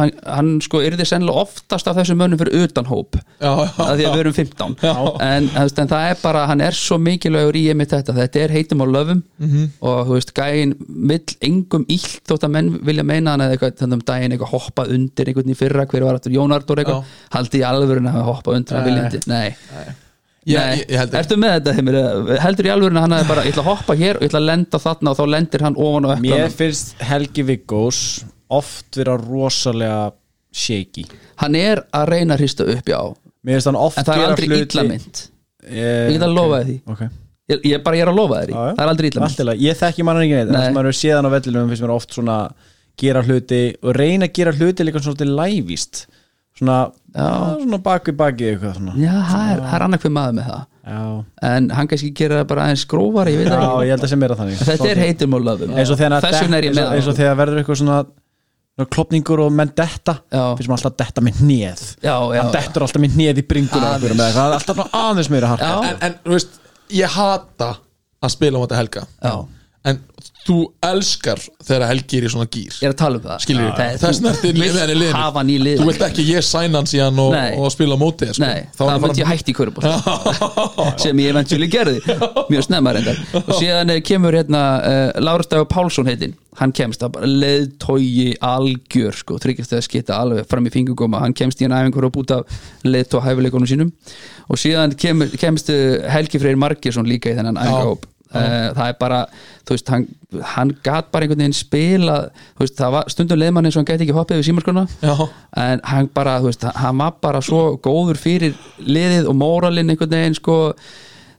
hann, 0.01 0.13
hann 0.25 0.53
sko 0.65 0.81
yrði 0.81 1.05
sennilega 1.05 1.43
oftast 1.45 1.91
af 1.91 1.99
þessum 1.99 2.17
mönnum 2.23 2.41
fyrir 2.41 2.65
utan 2.65 2.89
hóp 2.89 3.19
að 3.45 3.99
því 4.01 4.07
að 4.09 4.15
við 4.15 4.23
erum 4.23 4.37
15 4.39 4.79
en, 5.27 5.51
en 5.61 5.91
það 5.93 6.07
er 6.15 6.17
bara, 6.23 6.47
hann 6.49 6.65
er 6.65 6.77
svo 6.79 6.97
mikilvægur 7.05 7.59
í 7.61 7.67
einmitt 7.75 7.93
þetta, 7.93 8.15
þetta 8.17 8.41
er 8.47 8.55
heitum 8.57 8.81
á 8.81 8.87
löfum 8.89 9.21
Mhm. 9.41 9.67
og 9.85 10.01
þú 10.09 10.17
veist, 10.17 10.33
gæin 10.37 10.73
vill 11.11 11.37
engum 11.45 11.85
illt 11.89 12.21
þótt 12.29 12.45
að 12.49 12.53
menn 12.57 12.73
vilja 12.87 13.05
meina 13.07 13.35
hann 13.35 13.45
eða 13.45 13.57
eitthvað, 13.57 13.75
þannig 13.81 13.99
um 13.99 14.05
daginn 14.11 14.35
eitthvað 14.37 14.53
hoppa 14.55 14.85
undir 14.97 15.31
einhvern 15.33 15.53
í 15.53 15.57
fyrra, 15.59 15.87
hver 15.91 16.07
var 16.07 16.19
aftur 16.21 16.35
Jón 16.37 16.55
Artur 16.57 16.83
eitthvað, 16.83 17.11
haldi 17.35 17.61
í 17.61 17.67
alvörun 17.67 18.11
að 18.11 18.23
hoppa 18.29 18.55
undir 18.57 18.79
hann 18.79 18.89
viljandi, 18.89 19.21
nei, 19.31 19.51
nei. 19.75 19.95
ég, 20.55 20.85
ég 20.89 20.97
held 21.01 21.15
ekki 21.15 21.21
ertu 21.23 21.39
með 21.41 21.57
þetta 21.59 21.75
heimir, 21.79 21.99
heldur 22.47 22.69
í 22.71 22.75
alvörun 22.75 23.01
að 23.01 23.07
hann 23.07 23.17
hefði 23.19 23.31
bara, 23.33 23.45
ég 23.47 23.55
ætla 23.55 23.65
að 23.67 23.71
hoppa 23.73 23.99
hér 24.01 24.21
og 24.21 24.25
ég 24.25 24.33
ætla 24.33 24.43
að 24.43 24.49
lenda 24.51 24.83
þarna 24.87 25.15
og 25.15 25.21
þá 25.21 25.25
lendir 25.37 25.67
hann 25.67 25.81
ofan 25.87 26.09
á 26.09 26.11
Mér 26.15 26.37
öklanum 26.37 26.57
finnst 26.61 27.05
Helgi 27.11 27.47
Viggós 27.51 28.03
oft 28.51 28.99
vera 28.99 29.17
rosalega 29.21 30.11
shaky. 30.51 31.05
Hann 31.45 31.55
er 31.59 31.85
að 31.95 32.09
reyna 32.11 32.35
að 32.35 32.43
hrista 32.45 32.67
upp, 32.67 32.89
já. 32.91 33.01
Mér 33.47 33.59
finnst 33.61 33.71
hann 33.71 33.79
oft 33.79 34.01
en 34.01 34.07
það 34.09 34.17
er 34.17 34.23
gera 34.25 34.33
aldrei 34.35 34.49
hluti- 34.51 34.65
illa 34.75 34.87
mynd 34.89 35.27
Ég 35.71 36.15
get 36.17 36.23
að 36.25 36.33
lofa 36.35 36.63
því. 36.65 36.77
Ok. 36.89 37.03
Ég, 37.51 37.63
ég 37.67 37.83
bara 37.85 37.99
ég 37.99 38.05
er 38.07 38.11
að 38.13 38.19
lofa 38.19 38.41
já. 38.47 38.55
það 38.55 38.83
er 38.85 38.91
aldrei 38.93 39.09
illa 39.11 39.21
mynd 39.21 39.31
Alltilega, 39.31 39.63
ég 39.65 39.79
þekki 39.79 40.05
mann 40.07 40.21
ekki 40.23 40.37
neitt 40.39 40.51
Nei. 40.51 40.57
en 40.61 40.67
sem 40.69 40.77
maður 40.77 40.97
séðan 41.01 41.27
á 41.27 41.31
vellinum 41.35 41.71
finnst 41.73 41.85
mér 41.85 41.95
oft 41.95 42.15
svona 42.15 42.37
gera 42.99 43.23
hluti 43.27 43.61
og 43.83 43.95
reyna 43.97 44.29
að 44.29 44.35
gera 44.39 44.55
hluti 44.57 44.87
líka 44.87 45.03
svona 45.03 45.21
til 45.21 45.31
lævíst. 45.37 46.07
Svona, 46.61 46.81
svona 47.15 47.79
bak 47.85 48.11
við 48.11 48.17
baki 48.19 48.49
eitthvað 48.51 48.75
svona. 48.77 48.97
Já, 49.01 49.15
það 49.31 49.53
er, 49.53 49.63
það 49.65 49.77
er 49.77 49.85
annað 49.87 50.05
hver 50.05 50.15
maður 50.17 50.37
með 50.39 50.51
það. 50.51 50.65
Já, 50.91 51.03
En 51.47 51.69
hann 51.77 51.89
kannski 51.91 52.09
gera 52.17 52.41
það 52.41 52.47
bara 52.51 52.63
aðeins 52.67 52.83
grófari 52.89 53.35
Ég 53.35 53.43
veit 53.43 53.51
já 53.53 53.85
ég 53.85 53.91
held 53.93 54.05
að 54.07 54.11
sem 54.11 54.25
er 54.25 54.33
að 54.35 54.41
þannig. 54.41 54.63
Þetta 54.71 54.89
er 54.91 55.01
heitum 55.05 55.37
og 55.37 55.45
löfum. 55.47 55.75
Eins 55.77 55.93
og 55.93 56.01
þegar 56.01 57.31
er 57.31 57.39
verður 57.39 57.61
eitthvað 57.61 57.81
svona 57.83 57.99
svona 58.81 58.89
klopningur 58.95 59.43
og 59.45 59.53
menn 59.55 59.73
detta 59.77 60.17
finnst 60.31 60.71
maður 60.71 60.89
alltaf 60.89 60.97
detta 61.03 61.25
með 61.25 61.41
hnið 61.43 61.85
hann 62.41 62.53
dettur 62.55 62.87
alltaf 62.87 63.03
með 63.03 63.17
hnið 63.17 63.41
í 63.43 63.47
bringuna 63.51 63.95
það 64.01 64.41
er 64.45 64.57
alltaf 64.57 64.83
aðeins 64.89 65.31
meira 65.33 65.51
harka. 65.53 65.71
En, 65.91 65.99
en 66.07 66.19
þú 66.25 66.37
veist, 66.37 66.61
ég 66.97 67.17
hata 67.17 67.73
að 68.21 68.35
spila 68.37 68.61
um 68.61 68.65
þetta 68.67 68.81
helga. 68.81 69.07
Já 69.21 69.35
en 69.89 70.01
þú 70.45 70.57
elskar 70.85 71.41
þegar 71.65 71.87
Helgi 71.89 72.19
er 72.19 72.27
í 72.27 72.31
svona 72.33 72.49
gýr 72.53 72.75
Ég 72.81 72.89
er 72.89 72.95
að 72.95 72.99
tala 73.01 73.19
um 73.19 73.25
það. 73.25 73.43
Skilur 73.45 73.67
við, 73.67 73.95
þess 74.03 74.21
með 74.25 74.41
henni 74.45 74.51
í 74.51 74.65
liðinu. 74.65 75.09
Hafa 75.15 75.41
hann 75.41 75.53
í 75.53 75.57
lið 75.61 75.81
þú 75.81 75.87
vilt 75.89 76.05
ekki 76.07 76.27
ég 76.29 76.45
sæna 76.45 76.81
hann 76.81 76.91
síðan 76.91 77.21
og, 77.23 77.33
Nei. 77.37 77.55
og 77.61 77.73
spila 77.73 77.97
á 77.97 78.01
móti 78.01 78.29
þér, 78.29 78.37
sko. 78.37 78.49
Nei, 78.49 78.67
Þá 78.75 78.83
það 78.83 78.93
hann 78.93 79.05
myndi 79.05 79.23
ég 79.23 79.31
hætti 79.31 79.53
í 79.53 79.57
körubótt 79.57 79.89
sem 81.05 81.23
ég 81.25 81.33
eventually 81.33 81.71
gerði. 81.73 82.03
Mjög 82.53 82.67
snemma 82.69 82.95
reyndar. 82.97 83.25
Og 83.41 83.51
síðan 83.57 83.95
eh, 83.95 84.03
kemur 84.05 84.37
hérna 84.37 84.63
uh, 84.81 85.01
Lárus 85.25 85.49
Dagur 85.53 85.69
Pálsson 85.73 86.09
heitinn. 86.11 86.37
Hann 86.61 86.75
kemst 86.77 87.05
að 87.07 87.15
bara 87.17 87.29
leiðtói 87.31 88.35
algjör 88.45 89.17
sko, 89.17 89.39
tryggjast 89.41 89.77
að 89.77 89.85
skita 89.87 90.19
alveg 90.21 90.49
fram 90.51 90.67
í 90.69 90.73
fingugóma, 90.75 91.23
hann 91.23 91.37
kemst 91.37 91.63
í 91.63 91.69
en 91.69 91.77
æfingur 91.77 92.09
og 92.11 92.17
búta 92.19 92.43
leiðtó 92.85 93.23
hæfileikunum 93.25 93.71
sínum. 93.71 93.93
Og 94.51 94.61
síðan 94.61 94.97
kemur, 94.99 95.31
kemst 95.41 95.71
eh, 95.73 96.03
Helgi 96.11 96.43
Freyr 96.43 96.59
Margesson 96.61 97.09
líka 97.09 97.31
í 97.33 97.39
þennan 97.39 97.61
æfingahóp 97.63 98.09
Uh, 98.31 98.71
það 98.77 98.85
er 98.93 98.97
bara, 99.01 99.17
þú 99.67 99.75
veist, 99.75 99.89
hann, 99.91 100.05
hann 100.53 100.71
gat 100.87 101.09
bara 101.11 101.27
einhvern 101.27 101.41
veginn 101.43 101.57
spila 101.59 102.19
þú 102.31 102.63
veist, 102.63 102.77
það 102.79 102.93
var 102.95 103.11
stundum 103.11 103.41
leiðmann 103.43 103.67
eins 103.67 103.75
og 103.75 103.83
hann 103.83 103.89
gæti 103.91 104.07
ekki 104.07 104.15
hoppið 104.15 104.39
við 104.39 104.49
símarskona 104.53 104.85
en 105.65 105.83
hann 105.91 106.11
bara, 106.15 106.37
þú 106.39 106.53
veist, 106.53 106.67
hann 106.79 107.03
var 107.03 107.17
bara 107.27 107.43
svo 107.43 107.63
góður 107.83 108.21
fyrir 108.23 108.55
liðið 108.87 109.27
og 109.33 109.39
móralinn 109.41 109.91
einhvern 109.91 110.15
veginn, 110.15 110.39
sko. 110.39 110.61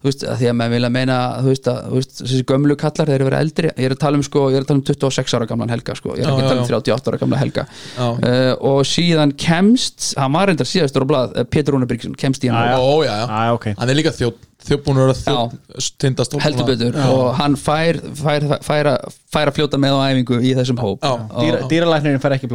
Þú 0.02 0.08
veist, 0.10 0.24
að 0.26 0.40
því 0.40 0.48
að 0.50 0.56
maður 0.58 0.72
vilja 0.74 0.90
meina, 0.90 1.16
þú 1.46 1.50
veist, 1.52 1.68
að, 1.70 1.82
þú 1.86 1.98
veist 2.00 2.14
þessi 2.24 2.46
gömlu 2.50 2.76
kallar, 2.82 3.06
þeir 3.06 3.16
eru 3.20 3.26
verið 3.28 3.42
eldri. 3.46 3.68
Ég 3.78 3.86
er 3.86 3.94
að 3.94 4.00
tala 4.02 4.18
um, 4.18 4.24
sko, 4.26 4.46
ég 4.50 4.58
er 4.58 4.64
að 4.64 4.70
tala 4.72 4.80
um 4.80 4.86
26 4.88 5.36
ára 5.38 5.48
gamlan 5.52 5.70
helga 5.76 5.96
sko, 6.00 6.16
ég 6.18 6.24
er 6.26 6.32
ekki 6.32 6.42
að 6.42 6.50
tala 6.50 6.64
um 6.64 6.70
38 6.72 7.12
ára 7.12 7.20
gamla 7.22 7.42
helga. 7.44 7.66
Uh, 8.02 8.54
og 8.72 8.80
síðan 8.90 9.36
kemst, 9.38 10.08
hann 10.18 10.34
var 10.34 10.50
reyndar 10.50 10.66
síðastur 10.72 11.06
á 11.06 11.08
blað, 11.12 11.36
uh, 11.38 11.46
Pétur 11.54 11.78
Rúnar 11.78 11.86
Byrgisson, 11.92 12.18
kemst 12.18 12.42
í 12.42 12.50
hann 12.50 12.66
Já, 12.66 12.74
já. 12.74 12.82
Ó, 12.82 12.98
já, 13.06 13.14
já. 13.14 13.28
Já, 13.30 13.54
ok. 13.60 13.68
hann 13.78 13.94
er 13.94 14.00
líka 14.02 14.16
þjóð 14.18 14.42
þjóðbúnur 14.68 15.12
að 15.14 15.56
tindast 16.02 16.36
heldur 16.44 16.68
betur. 16.70 16.98
Og 17.12 17.34
hann 17.40 17.56
fær, 17.60 18.00
fær, 18.22 18.46
fær, 18.52 18.62
fær, 18.68 18.90
að- 18.96 19.16
fær 19.34 19.52
að 19.52 19.56
fljóta 19.60 19.80
með 19.82 19.98
á 19.98 20.02
æfingu 20.12 20.42
í 20.42 20.54
þessum 20.60 20.80
hóp. 20.84 21.00
Já. 21.02 21.68
Dýralæknirinn 21.72 22.22
fær 22.24 22.36
ekki 22.38 22.50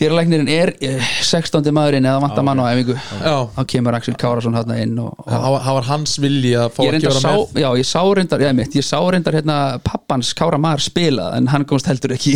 plás 0.00 0.08
dýralæknirinn 0.10 0.48
er 0.48 0.70
eh, 0.80 1.02
16. 1.22 1.70
maðurinn 1.76 2.06
eða 2.08 2.20
vantar 2.24 2.44
mann 2.46 2.60
á 2.60 2.64
æfingu. 2.72 2.94
Já. 3.20 3.36
þá 3.56 3.60
kemur 3.68 3.94
Axel 3.98 4.14
Kárasson 4.20 4.54
hann 4.56 4.70
inn 4.80 4.98
og, 4.98 5.12
og 5.18 5.26
það 5.28 5.50
var- 5.54 5.62
það 5.66 5.74
var 5.78 5.86
hans 5.90 6.14
vilji 6.22 6.52
að 6.56 6.70
fá 6.76 6.80
að 6.84 6.96
gera 7.00 7.10
sá, 7.20 7.28
með. 7.30 7.60
já, 7.60 7.68
ég 7.80 7.86
sá 7.90 8.00
reyndar 8.16 8.40
ég, 8.44 8.54
mitt, 8.56 8.74
ég 8.80 8.84
sá 8.86 8.98
reyndar 9.12 9.34
hérna 9.38 9.56
pappans 9.84 10.32
Kára 10.34 10.58
Mar 10.58 10.80
spila 10.80 11.30
en 11.36 11.46
hann 11.52 11.64
komst 11.68 11.86
heldur 11.90 12.14
ekki 12.16 12.34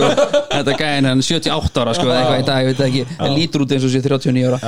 þetta 0.54 0.76
gæðin 0.78 1.08
hann 1.10 1.22
78 1.22 1.82
ára 1.82 1.94
sko, 1.96 2.06
eða 2.06 2.20
eitthvað 2.20 2.40
í 2.40 2.46
dag, 2.46 2.60
ég 2.60 2.66
veit 2.70 2.78
það 2.80 2.88
ekki. 2.90 3.02
En 3.20 3.34
lítur 3.36 3.64
út 3.64 3.72
eins 3.74 3.84
og 3.86 3.92
sé 3.92 4.00
39 4.02 4.46
ára. 4.50 4.58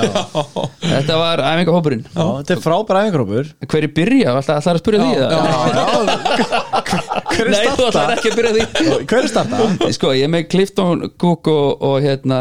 Þetta 0.83 1.17
var 1.19 1.37
æfingahópurinn. 1.53 2.03
Já, 2.13 2.23
þetta 2.41 2.53
er 2.55 2.61
frábæra 2.63 3.03
æfingrópur 3.07 3.45
hver 3.73 3.83
er 3.87 3.91
byrja, 3.97 4.27
alltaf 4.37 4.59
ætlar 4.63 4.75
að 4.75 4.83
spyrja 4.83 4.99
því 5.03 5.11
það? 5.19 5.31
Hver 7.33 7.49
Nei, 7.53 7.65
þú 7.73 7.87
ætlar 7.89 8.13
ekki 8.15 8.31
að 8.31 8.37
byrja 8.39 8.53
því 8.55 8.63
Hver 9.09 9.19
er 9.19 9.29
starta? 9.31 9.67
sko, 9.97 10.13
ég 10.17 10.27
er 10.27 10.31
með 10.33 10.47
Clifton 10.53 11.03
Cook 11.21 11.49
og, 11.51 11.83
og 11.89 11.97
hérna, 12.03 12.39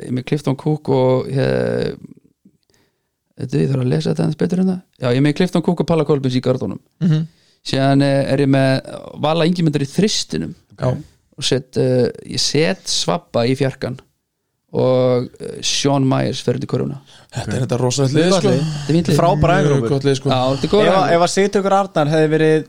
ég 0.00 0.08
er 0.10 0.16
með 0.18 0.26
Clifton 0.30 0.58
Cook 0.60 0.90
og 0.94 1.30
hér, 1.34 1.94
þetta 3.40 3.62
ég 3.62 3.72
þarf 3.72 3.84
að 3.84 3.92
lesa 3.94 4.10
þetta 4.10 4.26
aðeins 4.26 4.40
betur 4.40 4.62
en 4.64 4.72
það 4.72 4.80
já, 4.80 5.08
ég 5.08 5.20
er 5.20 5.26
með 5.26 5.36
Clifton 5.40 5.64
Cook 5.66 5.84
og 5.84 5.88
Palla 5.90 6.06
Kolbins 6.08 6.36
í 6.38 6.44
gardónum 6.44 6.80
-hmm. 7.04 7.24
síðan 7.72 8.04
eh, 8.06 8.20
er 8.34 8.44
ég 8.44 8.52
með 8.52 8.92
Vala 9.24 9.48
Ingimundar 9.48 9.84
í 9.84 9.90
þristinum 9.90 10.54
Já. 10.80 10.94
og 10.94 11.44
set, 11.44 11.76
uh, 11.80 12.08
ég 12.24 12.40
set 12.40 12.88
Svabba 12.88 13.46
í 13.48 13.56
fjarkan 13.58 13.98
og 14.70 15.26
uh, 15.26 15.54
Sean 15.66 16.06
Myers 16.06 16.42
fyrir 16.46 16.60
til 16.62 16.70
koruna 16.70 17.00
þetta 17.34 17.56
er 17.56 17.64
þetta 17.64 17.78
rosalegt 17.80 18.14
lið 18.14 18.34
sko. 18.36 18.52
er 18.52 18.94
lið. 18.94 19.16
Frábæra 19.18 19.56
sko. 20.14 20.30
Já, 20.30 20.42
þetta 20.62 20.78
er 20.80 20.90
Ef 20.90 20.98
að- 21.00 21.14
ef 21.16 21.24
að 21.26 21.32
Sigtökur 21.34 21.76
Arnar 21.80 22.12
hefði 22.12 22.30
verið 22.36 22.68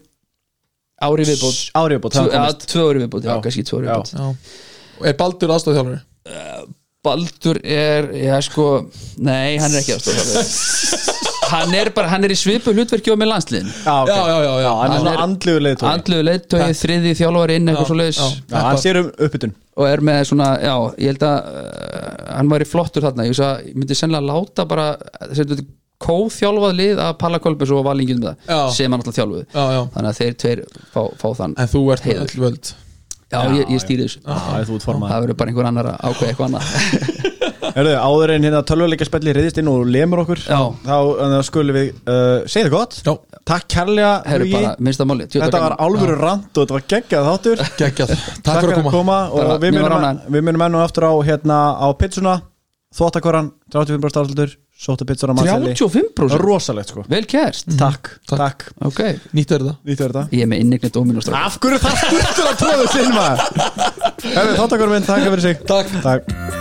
ári 1.07 1.25
viðbót. 1.29 1.59
Ári 1.81 1.97
viðbót 1.97 2.15
Tvö- 2.17 2.85
ári 2.89 3.01
viðbót, 3.05 3.25
já, 3.27 3.33
kannski 3.45 3.63
tvö 3.67 3.81
ári 3.81 3.89
viðbót. 3.89 4.53
Er 5.11 5.17
Baldur 5.17 5.55
aðstofþjálfari 5.57 6.01
Baldur 7.01 7.57
er, 7.65 8.11
já 8.13 8.35
sko 8.45 8.65
nei, 9.25 9.57
hann 9.57 9.73
er 9.73 9.81
ekki 9.81 9.95
aðstofþjálfari 9.95 11.09
hann 11.51 11.73
er 11.75 11.89
bara, 11.95 12.07
hann 12.13 12.23
er 12.23 12.31
í 12.31 12.37
svipu 12.39 12.71
hlutverki 12.71 13.11
og 13.11 13.17
með 13.19 13.27
landsliðin. 13.33 13.71
Já. 13.83 13.95
Já, 14.07 14.19
já, 14.29 14.35
já, 14.45 14.51
já. 14.63 14.69
Hann 14.71 14.85
er 14.85 14.93
Hann 14.93 15.01
svona 15.01 15.15
er- 15.15 15.23
andlugur 15.25 15.63
leiðtói 15.65 15.89
andluðu 15.89 16.25
leittói, 16.29 16.61
þriði 16.79 17.11
þjálfari 17.19 17.57
inn 17.59 17.71
eitthvað 17.73 17.89
svo 17.89 17.97
leiðis 17.99 18.19
já. 18.21 18.27
Já, 18.53 18.55
hann 18.67 18.79
sér 18.85 18.99
um 19.01 19.09
uppbytun. 19.27 19.55
Og 19.81 19.87
er 19.89 20.03
með 20.07 20.21
svona, 20.29 20.47
já, 20.63 20.75
ég 21.01 21.11
held 21.11 21.25
að 21.27 21.49
uh, 21.51 22.07
hann 22.37 22.53
væri 22.53 22.67
flottur 22.69 23.03
þarna. 23.07 23.25
Ég, 23.27 23.73
myndi 23.75 23.97
sennilega 23.99 24.29
láta 24.29 24.65
bara 24.69 24.87
þetta 25.33 25.57
kóþjálfað 26.01 26.77
lið 26.81 27.01
að 27.05 27.11
Palla 27.21 27.41
Kolbens 27.43 27.73
og 27.75 27.83
Valingin 27.87 28.21
með 28.23 28.35
Já. 28.45 28.55
það 28.55 28.71
sem 28.77 28.91
hann 28.93 29.01
alltaf 29.01 29.17
þjálfuð 29.19 29.43
Já, 29.45 29.63
já, 29.75 29.81
þannig 29.95 30.11
að 30.11 30.21
þeir 30.21 30.37
tveir 30.43 30.63
fá, 30.93 31.01
fá 31.21 31.27
þann 31.41 31.57
en 31.57 31.71
þú 31.71 31.83
ert 31.95 32.07
með 32.07 32.11
Heiður. 32.11 32.31
öll 32.31 32.45
völd. 32.45 32.73
Já, 33.31 33.39
ég, 33.55 33.69
ég 33.71 33.79
stýri 33.79 34.05
þessu. 34.09 34.19
Já, 34.27 34.63
þú 34.67 34.75
ert 34.75 34.83
formaður. 34.83 35.11
Það 35.13 35.21
verður 35.23 35.37
bara 35.39 35.51
einhver 35.53 35.67
annar 35.69 35.87
að 35.93 36.01
ákveða 36.09 36.31
eitthvað 36.33 36.49
annað. 36.49 37.21
Herðu, 37.71 37.91
áður 38.03 38.33
en 38.33 38.45
hérna 38.47 38.61
tölvuleika 38.67 39.05
spelli 39.07 39.33
reyðist 39.35 39.59
inn 39.61 39.69
og 39.71 39.85
lemur 39.87 40.23
okkur 40.25 40.41
Já. 40.43 40.59
þá 40.83 41.37
skulum 41.47 41.77
við 41.77 41.91
uh, 42.03 42.41
segja 42.43 42.67
það 42.67 42.73
gott. 42.73 42.97
Já. 43.05 43.13
Takk 43.47 43.67
kærlega 43.71 44.11
Þetta 45.31 45.61
var 45.63 45.75
álfuru 45.79 46.17
rand 46.19 46.49
og 46.51 46.59
þetta 46.59 46.75
var 46.75 46.85
geggjað 46.93 47.29
þáttur. 47.29 47.63
Geggjað, 47.81 48.13
takk 48.45 48.59
fyrir 48.65 48.81
að 48.81 48.89
koma. 48.93 49.17
og 49.31 49.53
við 49.63 49.77
munum, 49.77 49.95
ánægður. 49.95 50.35
við 50.35 50.45
munum 50.49 50.65
enn 50.67 50.77
og 50.77 50.83
aftur 50.85 51.07
á 51.07 51.13
hérna 51.31 51.59
á 51.79 51.87
pizzuna. 51.97 52.35
Þvóttakvaran, 52.91 53.53
35% 53.71 54.19
afslutur 54.19 54.57
sóttu 54.81 55.05
pizzur 55.09 55.29
á 55.29 55.33
matselli 55.37 55.75
35% 55.77 56.41
rosalegt 56.41 56.93
sko. 56.93 57.03
Vel 57.11 57.27
kært 57.29 57.67
takk, 57.77 58.15
Takk. 58.25 58.39
takk, 58.41 58.65
Ok, 58.89 59.01
Nýtt 59.37 59.53
er 59.53 59.65
þetta 59.67 59.75
Nýttu 59.85 60.07
þetta 60.07 60.23
ég 60.33 60.45
er 60.45 60.49
með 60.49 60.63
innigni 60.65 60.89
dóminu 60.95 61.21
Af 61.37 61.59
hverju 61.61 61.81
það 61.83 62.01
skurtur 62.05 62.49
að 62.51 62.57
tróða 62.63 62.89
sinn 62.95 63.13
maður? 63.13 64.89
Minn, 64.95 65.05
takk 65.05 65.29
fyrir 65.29 65.45
sig. 65.45 65.63
Takk. 65.69 65.95
Takk 66.01 66.60